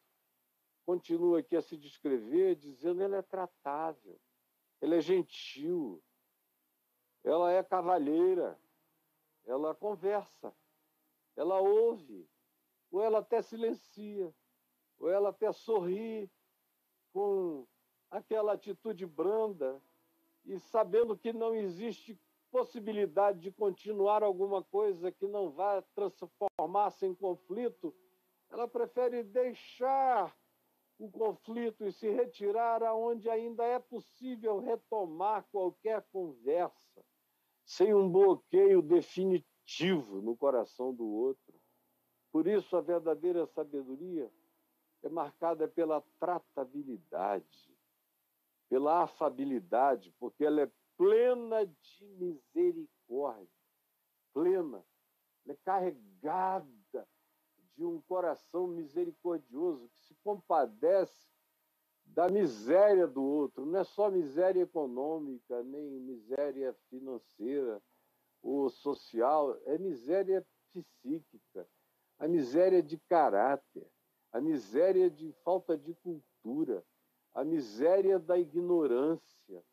continua 0.83 1.41
aqui 1.41 1.55
a 1.55 1.61
se 1.61 1.77
descrever, 1.77 2.55
dizendo 2.55 3.03
ela 3.03 3.17
é 3.17 3.21
tratável, 3.21 4.19
ela 4.81 4.95
é 4.95 4.99
gentil, 4.99 6.01
ela 7.23 7.51
é 7.51 7.61
cavalheira, 7.61 8.59
ela 9.45 9.75
conversa, 9.75 10.51
ela 11.35 11.59
ouve, 11.59 12.27
ou 12.89 12.99
ela 12.99 13.19
até 13.19 13.43
silencia, 13.43 14.33
ou 14.97 15.07
ela 15.07 15.29
até 15.29 15.51
sorri 15.51 16.31
com 17.13 17.67
aquela 18.09 18.53
atitude 18.53 19.05
branda 19.05 19.79
e 20.43 20.59
sabendo 20.59 21.15
que 21.15 21.31
não 21.31 21.53
existe 21.53 22.19
possibilidade 22.55 23.41
de 23.41 23.51
continuar 23.51 24.23
alguma 24.23 24.63
coisa 24.63 25.11
que 25.11 25.27
não 25.27 25.51
vá 25.51 25.83
transformar-se 25.93 27.05
em 27.05 27.13
conflito, 27.13 27.93
ela 28.49 28.65
prefere 28.65 29.23
deixar 29.23 30.33
o 30.97 31.11
conflito 31.11 31.85
e 31.85 31.91
se 31.91 32.09
retirar 32.09 32.81
aonde 32.81 33.29
ainda 33.29 33.65
é 33.65 33.77
possível 33.77 34.59
retomar 34.59 35.45
qualquer 35.51 36.01
conversa, 36.13 37.03
sem 37.65 37.93
um 37.93 38.09
bloqueio 38.09 38.81
definitivo 38.81 40.21
no 40.21 40.37
coração 40.37 40.93
do 40.93 41.05
outro. 41.05 41.59
Por 42.31 42.47
isso, 42.47 42.77
a 42.77 42.81
verdadeira 42.81 43.45
sabedoria 43.47 44.31
é 45.03 45.09
marcada 45.09 45.67
pela 45.67 46.01
tratabilidade, 46.17 47.69
pela 48.69 49.03
afabilidade, 49.03 50.15
porque 50.17 50.45
ela 50.45 50.61
é 50.61 50.71
plena 50.97 51.65
de 51.65 52.05
misericórdia, 52.17 53.49
plena, 54.33 54.83
ela 55.45 55.53
é 55.53 55.57
carregada 55.63 57.07
de 57.75 57.83
um 57.83 58.01
coração 58.01 58.67
misericordioso 58.67 59.89
que 59.89 59.99
se 59.99 60.15
compadece 60.23 61.27
da 62.05 62.29
miséria 62.29 63.07
do 63.07 63.23
outro. 63.23 63.65
Não 63.65 63.79
é 63.79 63.83
só 63.83 64.09
miséria 64.09 64.61
econômica, 64.61 65.61
nem 65.63 65.99
miséria 65.99 66.73
financeira 66.89 67.81
ou 68.41 68.69
social, 68.69 69.57
é 69.65 69.77
miséria 69.77 70.45
psíquica, 70.71 71.67
a 72.17 72.27
miséria 72.27 72.81
de 72.81 72.97
caráter, 72.97 73.87
a 74.31 74.39
miséria 74.39 75.09
de 75.09 75.33
falta 75.43 75.77
de 75.77 75.93
cultura, 75.95 76.85
a 77.33 77.43
miséria 77.43 78.19
da 78.19 78.37
ignorância, 78.37 79.63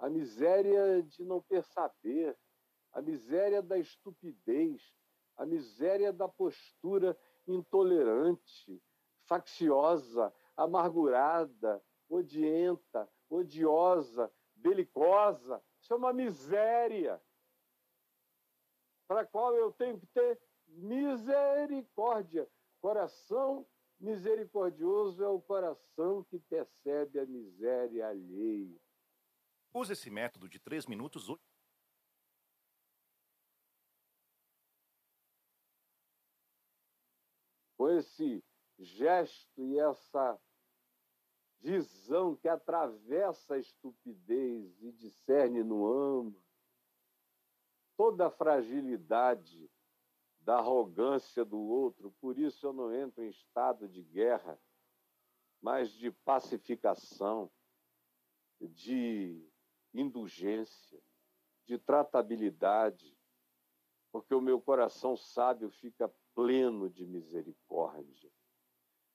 a 0.00 0.08
miséria 0.08 1.02
de 1.02 1.22
não 1.24 1.42
ter 1.42 1.62
saber, 1.62 2.36
a 2.90 3.02
miséria 3.02 3.62
da 3.62 3.78
estupidez, 3.78 4.82
a 5.36 5.44
miséria 5.44 6.10
da 6.10 6.26
postura 6.26 7.16
intolerante, 7.46 8.82
facciosa, 9.26 10.34
amargurada, 10.56 11.82
odienta, 12.08 13.08
odiosa, 13.28 14.32
belicosa. 14.54 15.62
Isso 15.80 15.92
é 15.92 15.96
uma 15.96 16.14
miséria 16.14 17.22
para 19.06 19.20
a 19.20 19.26
qual 19.26 19.54
eu 19.54 19.70
tenho 19.72 19.98
que 19.98 20.06
ter 20.06 20.40
misericórdia. 20.66 22.50
Coração 22.80 23.66
misericordioso 23.98 25.22
é 25.22 25.28
o 25.28 25.42
coração 25.42 26.24
que 26.24 26.38
percebe 26.38 27.20
a 27.20 27.26
miséria 27.26 28.08
alheia. 28.08 28.80
Use 29.72 29.92
esse 29.92 30.10
método 30.10 30.48
de 30.48 30.58
3 30.58 30.86
minutos 30.86 31.28
hoje. 31.28 31.40
Com 37.76 37.88
esse 37.88 38.44
gesto 38.78 39.64
e 39.64 39.78
essa 39.78 40.38
visão 41.60 42.34
que 42.34 42.48
atravessa 42.48 43.54
a 43.54 43.58
estupidez 43.58 44.82
e 44.82 44.92
discerne 44.92 45.62
no 45.62 45.86
ama 45.86 46.34
toda 47.96 48.26
a 48.26 48.30
fragilidade 48.30 49.70
da 50.40 50.56
arrogância 50.56 51.44
do 51.44 51.58
outro. 51.58 52.10
Por 52.12 52.38
isso 52.38 52.66
eu 52.66 52.72
não 52.72 52.92
entro 52.92 53.22
em 53.22 53.28
estado 53.28 53.86
de 53.86 54.02
guerra, 54.02 54.58
mas 55.60 55.90
de 55.92 56.10
pacificação, 56.10 57.50
de 58.58 59.49
indulgência, 59.94 61.02
de 61.66 61.78
tratabilidade, 61.78 63.16
porque 64.10 64.34
o 64.34 64.40
meu 64.40 64.60
coração 64.60 65.16
sábio 65.16 65.70
fica 65.70 66.12
pleno 66.34 66.90
de 66.90 67.06
misericórdia, 67.06 68.30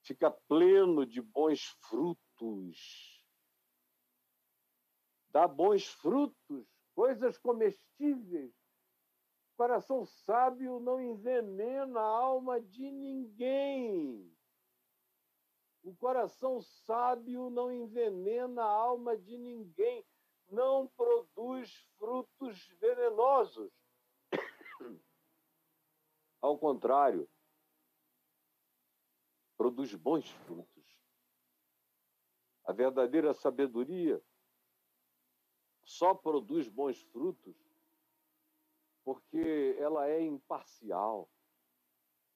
fica 0.02 0.32
pleno 0.32 1.06
de 1.06 1.22
bons 1.22 1.66
frutos. 1.90 3.26
Dá 5.30 5.48
bons 5.48 5.86
frutos, 5.86 6.66
coisas 6.94 7.38
comestíveis. 7.38 8.54
O 9.54 9.58
coração 9.58 10.06
sábio 10.06 10.80
não 10.80 11.02
envenena 11.02 12.00
a 12.00 12.04
alma 12.04 12.62
de 12.62 12.90
ninguém. 12.90 14.34
O 15.84 15.94
coração 15.96 16.62
sábio 16.62 17.50
não 17.50 17.72
envenena 17.72 18.64
a 18.64 18.70
alma 18.70 19.18
de 19.18 19.38
ninguém, 19.38 20.06
não 20.50 20.88
produz 20.88 21.74
frutos 21.98 22.68
venenosos. 22.80 23.72
Ao 26.42 26.58
contrário, 26.58 27.30
produz 29.58 29.94
bons 29.96 30.30
frutos. 30.30 30.86
A 32.66 32.72
verdadeira 32.72 33.34
sabedoria 33.34 34.22
só 35.84 36.14
produz 36.14 36.68
bons 36.68 37.02
frutos 37.12 37.56
porque 39.04 39.76
ela 39.78 40.10
é 40.10 40.20
imparcial, 40.20 41.30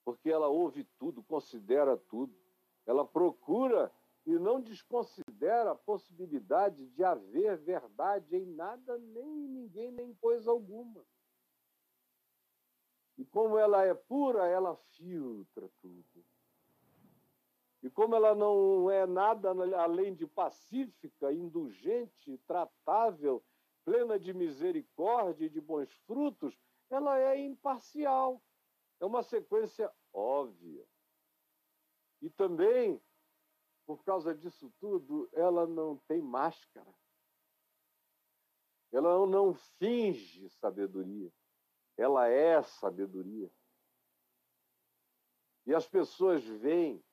porque 0.05 0.29
ela 0.29 0.47
ouve 0.47 0.83
tudo, 0.99 1.23
considera 1.23 1.97
tudo, 1.97 2.37
ela 2.85 3.03
procura 3.03 3.91
e 4.29 4.37
não 4.37 4.61
desconsidera 4.61 5.71
a 5.71 5.75
possibilidade 5.75 6.85
de 6.89 7.03
haver 7.03 7.57
verdade 7.57 8.35
em 8.35 8.45
nada, 8.45 8.95
nem 8.99 9.45
em 9.45 9.47
ninguém, 9.47 9.91
nem 9.91 10.11
em 10.11 10.13
coisa 10.13 10.51
alguma. 10.51 11.03
E 13.17 13.25
como 13.25 13.57
ela 13.57 13.83
é 13.83 13.93
pura, 13.95 14.47
ela 14.47 14.75
filtra 14.75 15.67
tudo. 15.81 16.23
E 17.81 17.89
como 17.89 18.15
ela 18.15 18.35
não 18.35 18.91
é 18.91 19.07
nada 19.07 19.49
além 19.81 20.13
de 20.13 20.27
pacífica, 20.27 21.33
indulgente, 21.33 22.37
tratável, 22.45 23.43
plena 23.83 24.19
de 24.19 24.31
misericórdia 24.31 25.47
e 25.47 25.49
de 25.49 25.59
bons 25.59 25.91
frutos, 26.05 26.55
ela 26.87 27.17
é 27.17 27.35
imparcial. 27.35 28.39
É 28.99 29.05
uma 29.05 29.23
sequência 29.23 29.91
óbvia. 30.13 30.85
E 32.21 32.29
também, 32.29 33.01
por 33.89 34.03
causa 34.03 34.35
disso 34.35 34.71
tudo, 34.79 35.27
ela 35.33 35.65
não 35.65 35.97
tem 35.97 36.21
máscara. 36.21 36.93
Ela 38.91 39.25
não 39.25 39.55
finge 39.55 40.47
sabedoria. 40.47 41.33
Ela 41.97 42.27
é 42.27 42.61
sabedoria. 42.61 43.51
E 45.65 45.73
as 45.73 45.87
pessoas 45.87 46.43
veem, 46.43 47.03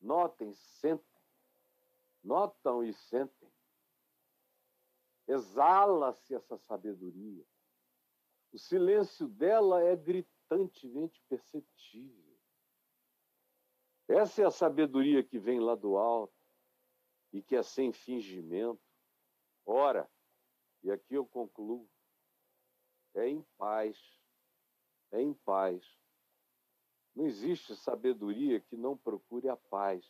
notem, 0.00 0.54
sentem, 0.54 1.20
notam 2.22 2.84
e 2.84 2.92
sentem. 2.92 3.52
Exala-se 5.26 6.32
essa 6.32 6.56
sabedoria. 6.58 7.44
O 8.52 8.58
silêncio 8.60 9.26
dela 9.26 9.82
é 9.82 9.96
gritantemente 9.96 11.20
perceptível. 11.28 12.27
Essa 14.08 14.42
é 14.42 14.46
a 14.46 14.50
sabedoria 14.50 15.22
que 15.22 15.38
vem 15.38 15.60
lá 15.60 15.74
do 15.74 15.98
alto 15.98 16.34
e 17.30 17.42
que 17.42 17.54
é 17.54 17.62
sem 17.62 17.92
fingimento. 17.92 18.80
Ora, 19.66 20.10
e 20.82 20.90
aqui 20.90 21.14
eu 21.14 21.26
concluo, 21.26 21.86
é 23.14 23.28
em 23.28 23.42
paz, 23.58 23.98
é 25.12 25.20
em 25.20 25.34
paz. 25.34 25.84
Não 27.14 27.26
existe 27.26 27.76
sabedoria 27.76 28.60
que 28.60 28.76
não 28.76 28.96
procure 28.96 29.48
a 29.48 29.56
paz. 29.56 30.06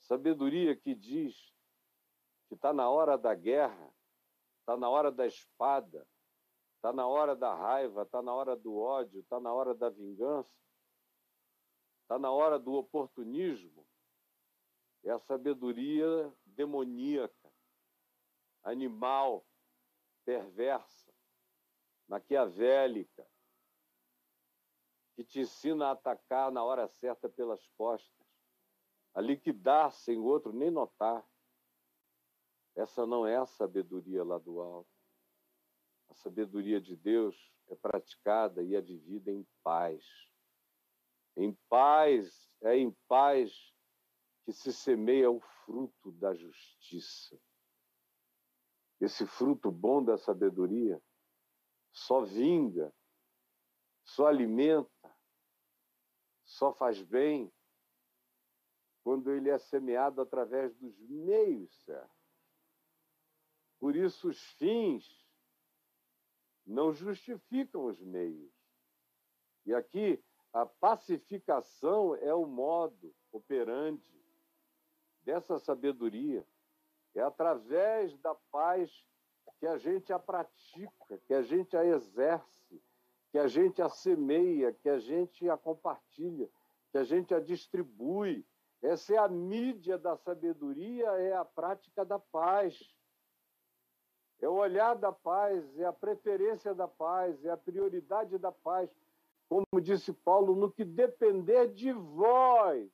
Sabedoria 0.00 0.74
que 0.74 0.94
diz 0.94 1.34
que 2.48 2.54
está 2.54 2.72
na 2.72 2.88
hora 2.88 3.16
da 3.16 3.34
guerra, 3.34 3.94
está 4.60 4.76
na 4.76 4.88
hora 4.88 5.12
da 5.12 5.26
espada, 5.26 6.08
está 6.76 6.92
na 6.92 7.06
hora 7.06 7.36
da 7.36 7.54
raiva, 7.54 8.02
está 8.02 8.20
na 8.20 8.32
hora 8.34 8.56
do 8.56 8.76
ódio, 8.76 9.20
está 9.20 9.38
na 9.38 9.52
hora 9.52 9.74
da 9.74 9.90
vingança, 9.90 10.50
está 12.06 12.20
na 12.20 12.30
hora 12.30 12.56
do 12.56 12.72
oportunismo. 12.74 13.84
É 15.02 15.10
a 15.10 15.18
sabedoria 15.18 16.32
demoníaca, 16.44 17.52
animal, 18.62 19.44
perversa, 20.24 21.12
maquiavélica, 22.08 23.28
que 25.16 25.24
te 25.24 25.40
ensina 25.40 25.88
a 25.88 25.90
atacar 25.92 26.52
na 26.52 26.62
hora 26.62 26.86
certa 26.86 27.28
pelas 27.28 27.66
costas, 27.76 28.26
a 29.12 29.20
liquidar 29.20 29.90
sem 29.90 30.16
o 30.16 30.24
outro 30.24 30.52
nem 30.52 30.70
notar. 30.70 31.26
Essa 32.76 33.04
não 33.04 33.26
é 33.26 33.36
a 33.36 33.46
sabedoria 33.46 34.22
lá 34.22 34.38
do 34.38 34.60
alto. 34.60 34.90
A 36.08 36.14
sabedoria 36.14 36.80
de 36.80 36.94
Deus 36.94 37.52
é 37.66 37.74
praticada 37.74 38.62
e 38.62 38.76
é 38.76 38.80
vivida 38.80 39.32
em 39.32 39.44
paz. 39.64 40.04
Em 41.36 41.52
paz, 41.68 42.50
é 42.62 42.76
em 42.76 42.90
paz 43.06 43.52
que 44.44 44.52
se 44.52 44.72
semeia 44.72 45.30
o 45.30 45.40
fruto 45.40 46.12
da 46.12 46.34
justiça. 46.34 47.38
Esse 49.00 49.26
fruto 49.26 49.70
bom 49.70 50.02
da 50.02 50.16
sabedoria 50.16 51.02
só 51.92 52.22
vinga, 52.22 52.94
só 54.04 54.26
alimenta, 54.28 55.16
só 56.44 56.72
faz 56.72 57.02
bem 57.02 57.52
quando 59.02 59.30
ele 59.30 59.50
é 59.50 59.58
semeado 59.58 60.20
através 60.20 60.74
dos 60.76 60.98
meios 61.00 61.72
certos. 61.84 62.16
Por 63.78 63.94
isso, 63.94 64.28
os 64.28 64.40
fins 64.52 65.24
não 66.64 66.92
justificam 66.92 67.84
os 67.84 68.00
meios. 68.00 68.52
E 69.64 69.74
aqui, 69.74 70.22
a 70.56 70.64
pacificação 70.64 72.14
é 72.16 72.32
o 72.32 72.46
modo 72.46 73.14
operante 73.30 74.10
dessa 75.22 75.58
sabedoria. 75.58 76.46
É 77.14 77.20
através 77.20 78.16
da 78.20 78.34
paz 78.50 78.90
que 79.58 79.66
a 79.66 79.76
gente 79.76 80.14
a 80.14 80.18
pratica, 80.18 81.18
que 81.26 81.34
a 81.34 81.42
gente 81.42 81.76
a 81.76 81.84
exerce, 81.84 82.82
que 83.30 83.38
a 83.38 83.46
gente 83.46 83.82
a 83.82 83.90
semeia, 83.90 84.72
que 84.72 84.88
a 84.88 84.98
gente 84.98 85.46
a 85.46 85.58
compartilha, 85.58 86.48
que 86.90 86.96
a 86.96 87.04
gente 87.04 87.34
a 87.34 87.40
distribui. 87.40 88.42
Essa 88.80 89.12
é 89.12 89.18
a 89.18 89.28
mídia 89.28 89.98
da 89.98 90.16
sabedoria, 90.16 91.06
é 91.18 91.34
a 91.34 91.44
prática 91.44 92.02
da 92.02 92.18
paz. 92.18 92.96
É 94.40 94.48
o 94.48 94.54
olhar 94.54 94.94
da 94.94 95.12
paz, 95.12 95.78
é 95.78 95.84
a 95.84 95.92
preferência 95.92 96.74
da 96.74 96.88
paz, 96.88 97.44
é 97.44 97.50
a 97.50 97.58
prioridade 97.58 98.38
da 98.38 98.52
paz. 98.52 98.90
Como 99.48 99.80
disse 99.80 100.12
Paulo, 100.12 100.56
no 100.56 100.70
que 100.70 100.84
depender 100.84 101.72
de 101.72 101.92
vós. 101.92 102.90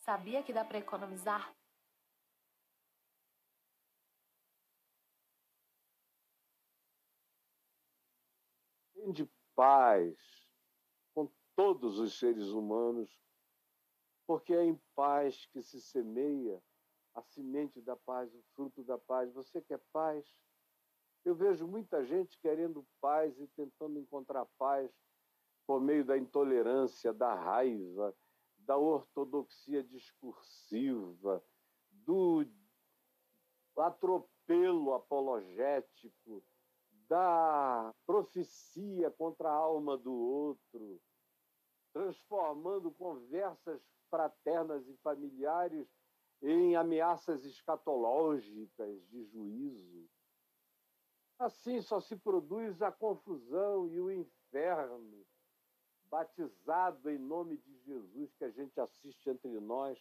Sabia 0.00 0.42
que 0.42 0.52
dá 0.52 0.64
para 0.64 0.78
economizar? 0.78 1.54
de 9.10 9.28
paz 9.54 10.16
com 11.14 11.28
todos 11.56 11.98
os 11.98 12.18
seres 12.18 12.48
humanos, 12.48 13.10
porque 14.26 14.54
é 14.54 14.64
em 14.64 14.80
paz 14.94 15.46
que 15.46 15.62
se 15.62 15.80
semeia 15.80 16.62
a 17.14 17.22
semente 17.22 17.80
da 17.80 17.96
paz, 17.96 18.32
o 18.34 18.42
fruto 18.54 18.82
da 18.84 18.96
paz. 18.96 19.32
Você 19.34 19.60
quer 19.60 19.80
paz? 19.92 20.24
Eu 21.24 21.34
vejo 21.34 21.66
muita 21.66 22.04
gente 22.04 22.38
querendo 22.40 22.84
paz 23.00 23.38
e 23.38 23.46
tentando 23.48 23.98
encontrar 23.98 24.44
paz 24.58 24.90
por 25.66 25.80
meio 25.80 26.04
da 26.04 26.18
intolerância, 26.18 27.12
da 27.12 27.32
raiva, 27.34 28.14
da 28.58 28.76
ortodoxia 28.76 29.82
discursiva, 29.84 31.42
do 31.90 32.44
atropelo 33.76 34.94
apologético, 34.94 36.42
da 37.08 37.94
profecia 38.06 39.10
contra 39.10 39.48
a 39.48 39.54
alma 39.54 39.96
do 39.96 40.12
outro. 40.12 41.00
transformando 41.92 42.90
conversas 42.90 43.82
fraternas 44.08 44.88
e 44.88 44.96
familiares 45.02 45.86
em 46.40 46.74
ameaças 46.74 47.44
escatológicas 47.44 49.06
de 49.08 49.24
juízo. 49.26 50.08
Assim 51.42 51.82
só 51.82 51.98
se 51.98 52.14
produz 52.14 52.80
a 52.82 52.92
confusão 52.92 53.88
e 53.88 54.00
o 54.00 54.12
inferno, 54.12 55.26
batizado 56.04 57.10
em 57.10 57.18
nome 57.18 57.56
de 57.56 57.78
Jesus, 57.80 58.32
que 58.36 58.44
a 58.44 58.50
gente 58.50 58.78
assiste 58.78 59.28
entre 59.28 59.58
nós, 59.58 60.00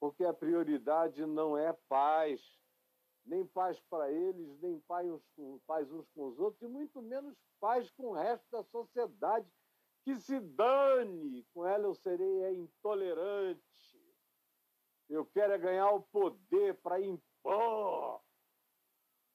porque 0.00 0.24
a 0.24 0.34
prioridade 0.34 1.24
não 1.26 1.56
é 1.56 1.72
paz, 1.88 2.42
nem 3.24 3.46
paz 3.46 3.78
para 3.88 4.10
eles, 4.10 4.58
nem 4.58 4.80
paz 4.80 5.08
uns, 5.08 5.24
com, 5.36 5.60
paz 5.60 5.92
uns 5.92 6.08
com 6.08 6.26
os 6.26 6.40
outros, 6.40 6.60
e 6.62 6.66
muito 6.66 7.00
menos 7.00 7.38
paz 7.60 7.88
com 7.92 8.08
o 8.08 8.14
resto 8.14 8.44
da 8.50 8.64
sociedade. 8.64 9.48
Que 10.02 10.18
se 10.18 10.40
dane, 10.40 11.46
com 11.54 11.64
ela 11.64 11.84
eu 11.84 11.94
serei 11.94 12.42
é 12.42 12.52
intolerante. 12.52 13.62
Eu 15.08 15.24
quero 15.24 15.52
é 15.52 15.58
ganhar 15.58 15.92
o 15.92 16.02
poder 16.02 16.74
para 16.82 17.00
impor 17.00 18.23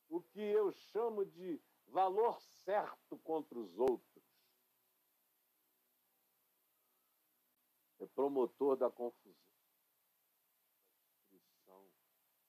o 0.09 0.21
que 0.21 0.41
eu 0.41 0.71
chamo 0.71 1.25
de 1.25 1.61
valor 1.87 2.41
certo 2.41 3.17
contra 3.19 3.57
os 3.57 3.77
outros. 3.77 4.23
É 7.99 8.05
promotor 8.07 8.75
da 8.77 8.89
confusão 8.89 9.35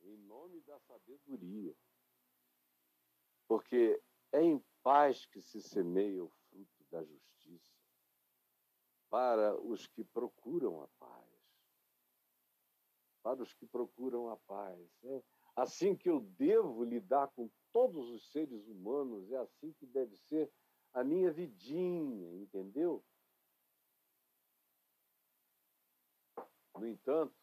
em 0.03 0.17
nome 0.17 0.61
da 0.63 0.79
sabedoria. 0.81 1.75
Porque 3.47 4.03
é 4.33 4.43
em 4.43 4.65
paz 4.83 5.27
que 5.27 5.41
se 5.41 5.61
semeia 5.61 6.25
o 6.25 6.31
fruto 6.49 6.85
da 6.91 7.05
justiça 7.05 7.81
para 9.09 9.57
os 9.61 9.87
que 9.89 10.05
procuram 10.05 10.83
a 10.83 10.89
paz. 10.99 11.29
Para 13.23 13.43
os 13.43 13.53
que 13.53 13.67
procuram 13.67 14.31
a 14.31 14.37
paz. 14.37 14.89
É 15.03 15.23
assim 15.55 15.95
que 15.95 16.09
eu 16.09 16.21
devo 16.21 16.85
lidar 16.85 17.29
com 17.29 17.51
todos 17.73 18.11
os 18.11 18.31
seres 18.31 18.67
humanos, 18.67 19.31
é 19.31 19.37
assim 19.37 19.73
que 19.73 19.87
deve 19.87 20.17
ser 20.17 20.51
a 20.93 21.05
minha 21.05 21.31
vidinha, 21.31 22.35
entendeu? 22.37 23.05
No 26.77 26.87
entanto, 26.87 27.35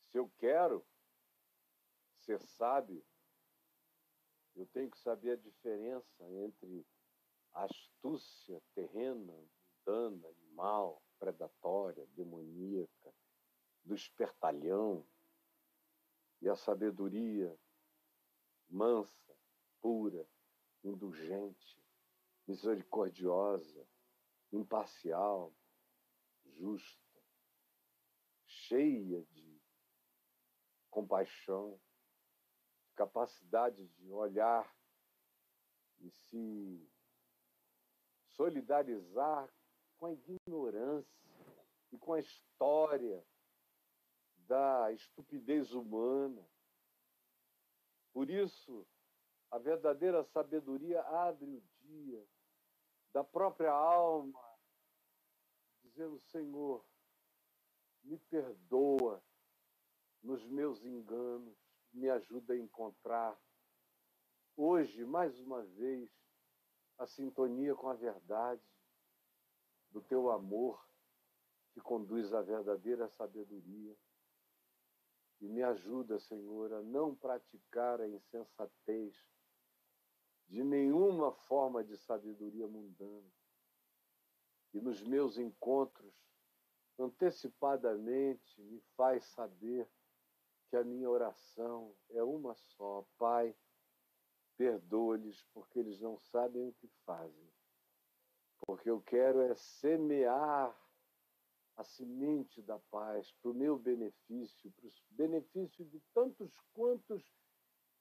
se 0.00 0.18
eu 0.18 0.30
quero 0.38 0.86
ser 2.20 2.40
sábio, 2.40 3.04
eu 4.54 4.66
tenho 4.66 4.90
que 4.90 4.98
saber 4.98 5.32
a 5.32 5.36
diferença 5.36 6.30
entre 6.30 6.86
a 7.52 7.64
astúcia 7.64 8.62
terrena, 8.74 9.34
mundana, 9.84 10.28
animal, 10.28 11.02
predatória, 11.18 12.06
demoníaca, 12.14 13.14
do 13.84 13.94
espertalhão 13.94 15.06
e 16.40 16.48
a 16.48 16.56
sabedoria 16.56 17.58
mansa, 18.68 19.36
pura, 19.80 20.28
indulgente, 20.82 21.78
misericordiosa, 22.46 23.86
imparcial, 24.52 25.54
justa, 26.44 27.22
cheia 28.46 29.22
de 29.24 29.60
compaixão, 30.90 31.80
capacidade 32.94 33.86
de 33.88 34.10
olhar 34.10 34.72
e 36.00 36.10
se 36.10 36.88
solidarizar 38.28 39.52
com 39.98 40.06
a 40.06 40.12
ignorância 40.12 41.24
e 41.92 41.98
com 41.98 42.12
a 42.12 42.20
história 42.20 43.24
da 44.46 44.92
estupidez 44.92 45.72
humana. 45.72 46.46
Por 48.12 48.30
isso, 48.30 48.86
a 49.50 49.58
verdadeira 49.58 50.24
sabedoria 50.24 51.02
abre 51.02 51.50
o 51.50 51.62
dia 51.80 52.26
da 53.12 53.22
própria 53.22 53.72
alma, 53.72 54.40
dizendo: 55.82 56.18
Senhor, 56.18 56.84
me 58.02 58.18
perdoa 58.18 59.22
nos 60.22 60.44
meus 60.46 60.84
enganos, 60.84 61.56
me 61.92 62.08
ajuda 62.08 62.54
a 62.54 62.58
encontrar 62.58 63.38
hoje, 64.56 65.04
mais 65.04 65.38
uma 65.40 65.62
vez, 65.62 66.10
a 66.98 67.06
sintonia 67.06 67.74
com 67.74 67.88
a 67.88 67.94
verdade 67.94 68.62
do 69.90 70.00
teu 70.00 70.30
amor 70.30 70.84
que 71.72 71.80
conduz 71.80 72.32
à 72.32 72.40
verdadeira 72.40 73.08
sabedoria. 73.08 73.96
E 75.44 75.46
me 75.46 75.62
ajuda, 75.62 76.18
Senhor, 76.18 76.72
a 76.72 76.82
não 76.82 77.14
praticar 77.14 78.00
a 78.00 78.08
insensatez 78.08 79.14
de 80.48 80.64
nenhuma 80.64 81.32
forma 81.32 81.84
de 81.84 81.98
sabedoria 81.98 82.66
mundana. 82.66 83.30
E 84.72 84.80
nos 84.80 85.02
meus 85.02 85.36
encontros, 85.36 86.14
antecipadamente, 86.98 88.58
me 88.62 88.80
faz 88.96 89.22
saber 89.26 89.86
que 90.70 90.78
a 90.78 90.82
minha 90.82 91.10
oração 91.10 91.94
é 92.08 92.22
uma 92.22 92.54
só. 92.54 93.06
Pai, 93.18 93.54
perdoa-lhes 94.56 95.42
porque 95.52 95.78
eles 95.78 96.00
não 96.00 96.16
sabem 96.16 96.68
o 96.68 96.72
que 96.72 96.88
fazem. 97.04 97.52
Porque 98.66 98.88
eu 98.88 99.02
quero 99.02 99.42
é 99.42 99.54
semear 99.54 100.74
a 101.76 101.84
semente 101.84 102.62
da 102.62 102.78
paz 102.90 103.32
para 103.40 103.50
o 103.50 103.54
meu 103.54 103.78
benefício, 103.78 104.70
para 104.72 104.86
o 104.86 104.92
benefício 105.10 105.84
de 105.84 106.00
tantos 106.12 106.52
quantos 106.72 107.34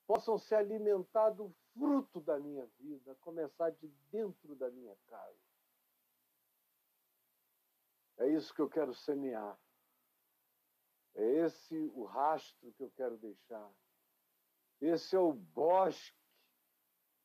possam 0.05 0.37
se 0.37 0.53
alimentar 0.53 1.31
do 1.31 1.53
fruto 1.73 2.21
da 2.21 2.39
minha 2.39 2.65
vida, 2.79 3.15
começar 3.21 3.71
de 3.71 3.87
dentro 4.11 4.55
da 4.55 4.69
minha 4.69 4.95
casa. 5.07 5.39
É 8.17 8.27
isso 8.27 8.53
que 8.53 8.61
eu 8.61 8.69
quero 8.69 8.93
semear. 8.93 9.59
É 11.15 11.23
esse 11.45 11.75
o 11.93 12.03
rastro 12.03 12.71
que 12.73 12.83
eu 12.83 12.91
quero 12.91 13.17
deixar. 13.17 13.71
Esse 14.79 15.15
é 15.15 15.19
o 15.19 15.33
bosque 15.33 16.17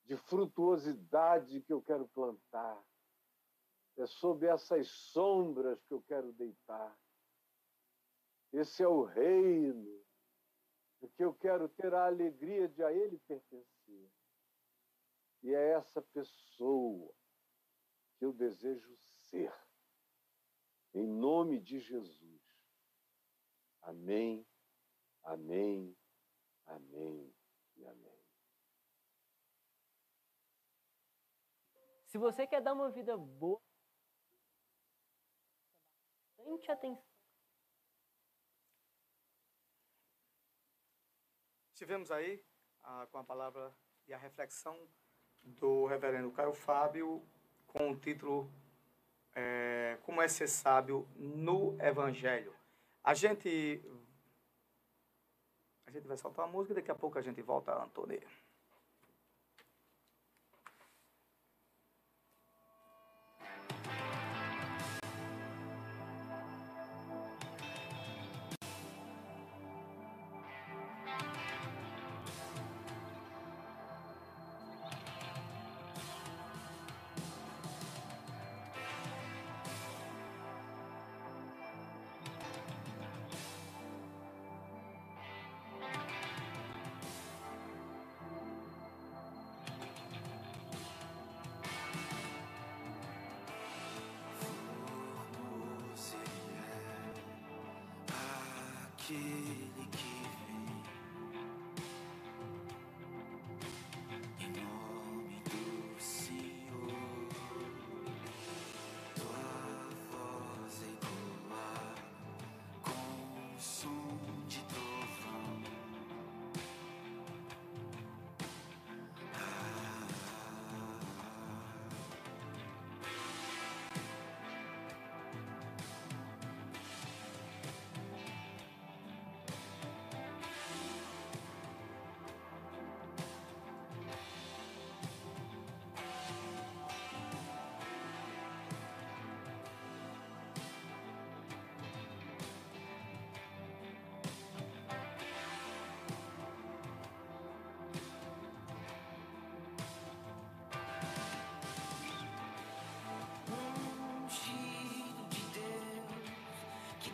de 0.04 0.16
frutuosidade 0.16 1.60
que 1.60 1.72
eu 1.72 1.82
quero 1.82 2.08
plantar. 2.08 2.82
É 3.98 4.06
sob 4.06 4.46
essas 4.46 4.88
sombras 4.88 5.82
que 5.84 5.92
eu 5.92 6.00
quero 6.02 6.32
deitar. 6.32 6.96
Esse 8.52 8.82
é 8.82 8.88
o 8.88 9.02
reino 9.02 9.98
que 11.16 11.24
eu 11.24 11.34
quero 11.34 11.68
ter 11.68 11.92
a 11.92 12.06
alegria 12.06 12.68
de 12.68 12.82
a 12.82 12.92
ele 12.92 13.18
pertencer. 13.18 14.10
E 15.42 15.52
é 15.52 15.70
essa 15.70 16.00
pessoa 16.00 17.12
que 18.16 18.24
eu 18.24 18.32
desejo 18.32 18.96
ser. 18.96 19.52
Em 20.94 21.06
nome 21.06 21.60
de 21.60 21.80
Jesus. 21.80 22.42
Amém, 23.82 24.46
amém, 25.22 25.96
amém 26.66 27.34
e 27.76 27.84
amém. 27.84 28.18
Se 32.04 32.16
você 32.16 32.46
quer 32.46 32.62
dar 32.62 32.74
uma 32.74 32.90
vida 32.90 33.16
boa, 33.16 33.60
bastante 36.48 36.70
atenção. 36.70 37.04
Estivemos 41.72 42.10
aí 42.10 42.42
ah, 42.82 43.06
com 43.12 43.18
a 43.18 43.24
palavra 43.24 43.72
e 44.06 44.14
a 44.14 44.18
reflexão 44.18 44.76
do 45.42 45.86
reverendo 45.86 46.32
Caio 46.32 46.52
Fábio 46.52 47.22
com 47.66 47.90
o 47.90 47.96
título 47.96 48.50
é, 49.34 49.98
Como 50.02 50.20
é 50.20 50.26
ser 50.26 50.48
sábio 50.48 51.06
no 51.16 51.80
Evangelho. 51.80 52.54
A 53.04 53.14
gente. 53.14 53.80
A 55.86 55.90
gente 55.90 56.06
vai 56.06 56.18
soltar 56.18 56.44
a 56.44 56.48
música 56.48 56.72
e 56.72 56.76
daqui 56.76 56.90
a 56.90 56.94
pouco 56.94 57.18
a 57.18 57.22
gente 57.22 57.40
volta, 57.40 57.72
Antônio. 57.82 58.20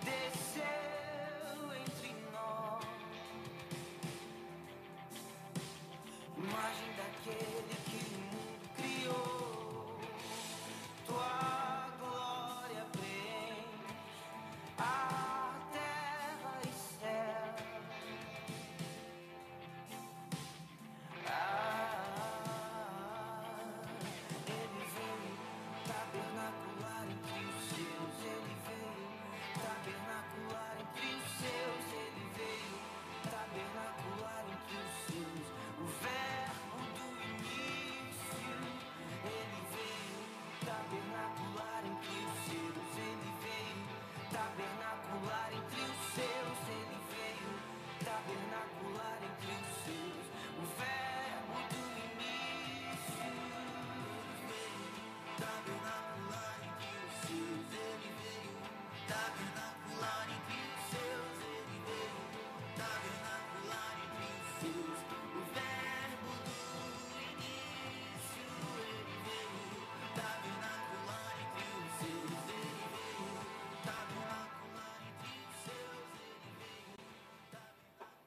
Desceu 0.05 1.74
entre 1.81 2.14
nós. 2.32 2.85
Imagem 6.36 6.90
daquele 6.97 7.73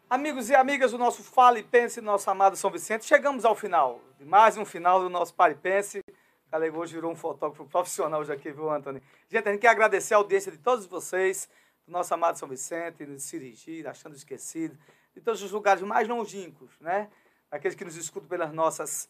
Amigos 0.10 0.50
e 0.50 0.56
amigas 0.56 0.92
do 0.92 0.98
nosso 0.98 1.22
Fale 1.22 1.62
Pense, 1.62 2.00
nosso 2.00 2.30
amado 2.30 2.56
São 2.56 2.72
Vicente, 2.72 3.04
chegamos 3.04 3.44
ao 3.44 3.54
final 3.54 4.00
mais 4.22 4.56
um 4.56 4.64
final 4.64 5.02
do 5.02 5.10
nosso 5.10 5.34
Fale 5.34 5.54
Pense. 5.56 6.00
Hoje 6.74 6.94
virou 6.94 7.12
um 7.12 7.16
fotógrafo 7.16 7.66
profissional 7.66 8.24
já 8.24 8.36
aqui, 8.36 8.50
viu, 8.50 8.70
Antônio? 8.70 9.02
Gente, 9.30 9.50
a 9.50 9.52
gente 9.52 9.60
quer 9.60 9.68
agradecer 9.68 10.14
a 10.14 10.18
audiência 10.18 10.50
de 10.50 10.60
todos 10.60 10.86
vocês, 10.86 11.50
do 11.86 11.92
nosso 11.92 12.14
amado 12.14 12.40
São 12.40 12.48
Vicente, 12.48 13.06
de 13.06 13.20
Sirigi, 13.20 13.86
Achando 13.86 14.16
Esquecido, 14.16 14.78
de 15.14 15.20
todos 15.20 15.44
os 15.44 15.52
lugares 15.52 15.84
mais 15.84 16.08
longínquos, 16.08 16.80
né? 16.80 17.10
Aqueles 17.52 17.76
que 17.76 17.84
nos 17.84 17.98
escutam 17.98 18.30
pelas 18.30 18.54
nossas, 18.54 19.10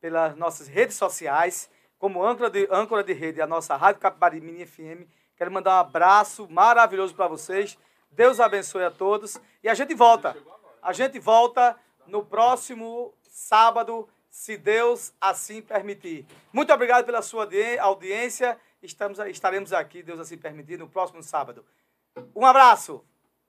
pelas 0.00 0.34
nossas 0.34 0.66
redes 0.66 0.96
sociais, 0.96 1.68
como 1.98 2.24
âncora 2.24 2.48
de, 2.48 2.66
âncora 2.70 3.04
de 3.04 3.12
rede, 3.12 3.42
a 3.42 3.46
nossa 3.46 3.76
Rádio 3.76 4.00
Capibari 4.00 4.40
Mini 4.40 4.64
FM. 4.64 5.06
Quero 5.36 5.52
mandar 5.52 5.76
um 5.76 5.80
abraço 5.80 6.48
maravilhoso 6.48 7.14
para 7.14 7.28
vocês. 7.28 7.76
Deus 8.10 8.40
abençoe 8.40 8.84
a 8.84 8.90
todos. 8.90 9.38
E 9.62 9.68
a 9.68 9.74
gente 9.74 9.94
volta. 9.94 10.36
A 10.82 10.92
gente 10.92 11.18
volta 11.18 11.76
no 12.06 12.24
próximo 12.24 13.14
sábado, 13.28 14.08
se 14.28 14.56
Deus 14.56 15.12
assim 15.20 15.62
permitir. 15.62 16.26
Muito 16.52 16.72
obrigado 16.72 17.04
pela 17.04 17.22
sua 17.22 17.44
audi- 17.44 17.78
audiência. 17.78 18.58
Estamos, 18.82 19.18
estaremos 19.20 19.72
aqui, 19.72 20.02
Deus 20.02 20.18
assim 20.18 20.36
permitir, 20.36 20.78
no 20.78 20.88
próximo 20.88 21.22
sábado. 21.22 21.64
Um 22.34 22.44
abraço 22.44 23.04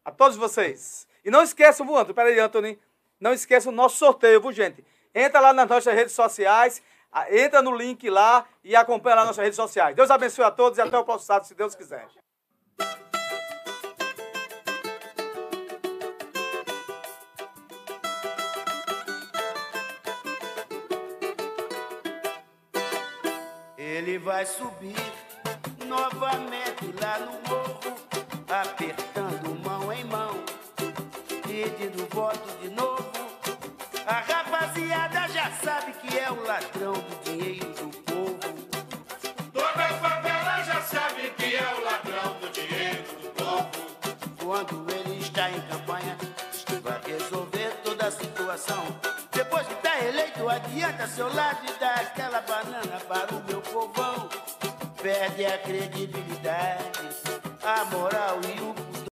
a 0.06 0.11
todos 0.11 0.38
vocês. 0.38 1.07
E 1.26 1.31
não 1.31 1.41
esqueçam, 1.41 1.85
Antônio? 1.88 2.14
Peraí, 2.14 2.40
Antônio. 2.40 2.77
Não 3.19 3.34
esqueçam 3.34 3.72
o 3.72 3.76
nosso 3.76 3.95
sorteio, 3.98 4.41
viu, 4.41 4.52
gente? 4.52 4.85
Entra 5.15 5.40
lá 5.40 5.53
nas 5.53 5.68
nossas 5.68 5.94
redes 5.94 6.14
sociais, 6.14 6.84
entra 7.30 7.61
no 7.61 7.76
link 7.76 8.10
lá 8.10 8.45
e 8.64 8.76
acompanha 8.76 9.15
lá 9.15 9.22
nas 9.22 9.30
nossas 9.30 9.44
redes 9.44 9.56
sociais. 9.56 9.95
Deus 9.95 10.11
abençoe 10.11 10.44
a 10.45 10.52
todos 10.52 10.77
e 10.77 10.81
até 10.81 10.98
o 10.98 11.03
próximo 11.06 11.27
sábado, 11.27 11.48
se 11.48 11.56
Deus 11.56 11.73
quiser. 11.73 12.07
Vai 24.23 24.45
subir 24.45 24.95
novamente 25.85 26.93
lá 27.01 27.19
no 27.19 27.33
morro, 27.49 27.97
apertando 28.47 29.53
mão 29.61 29.91
em 29.91 30.05
mão, 30.05 30.31
pedindo 31.41 32.07
voto 32.09 32.49
de 32.61 32.69
novo. 32.69 33.11
A 34.07 34.19
rapaziada 34.21 35.27
já 35.27 35.51
sabe 35.61 35.91
que 35.93 36.17
é 36.17 36.31
o 36.31 36.41
ladrão 36.41 36.72
adianta 50.64 51.07
seu 51.07 51.34
lado 51.34 51.60
e 51.65 51.80
dá 51.80 51.94
aquela 51.95 52.41
banana 52.41 52.99
para 53.07 53.35
o 53.35 53.44
meu 53.44 53.61
povão. 53.61 54.30
Perde 55.02 55.45
a 55.45 55.57
credibilidade, 55.57 57.10
a 57.61 57.85
moral 57.85 58.40
e 58.41 58.92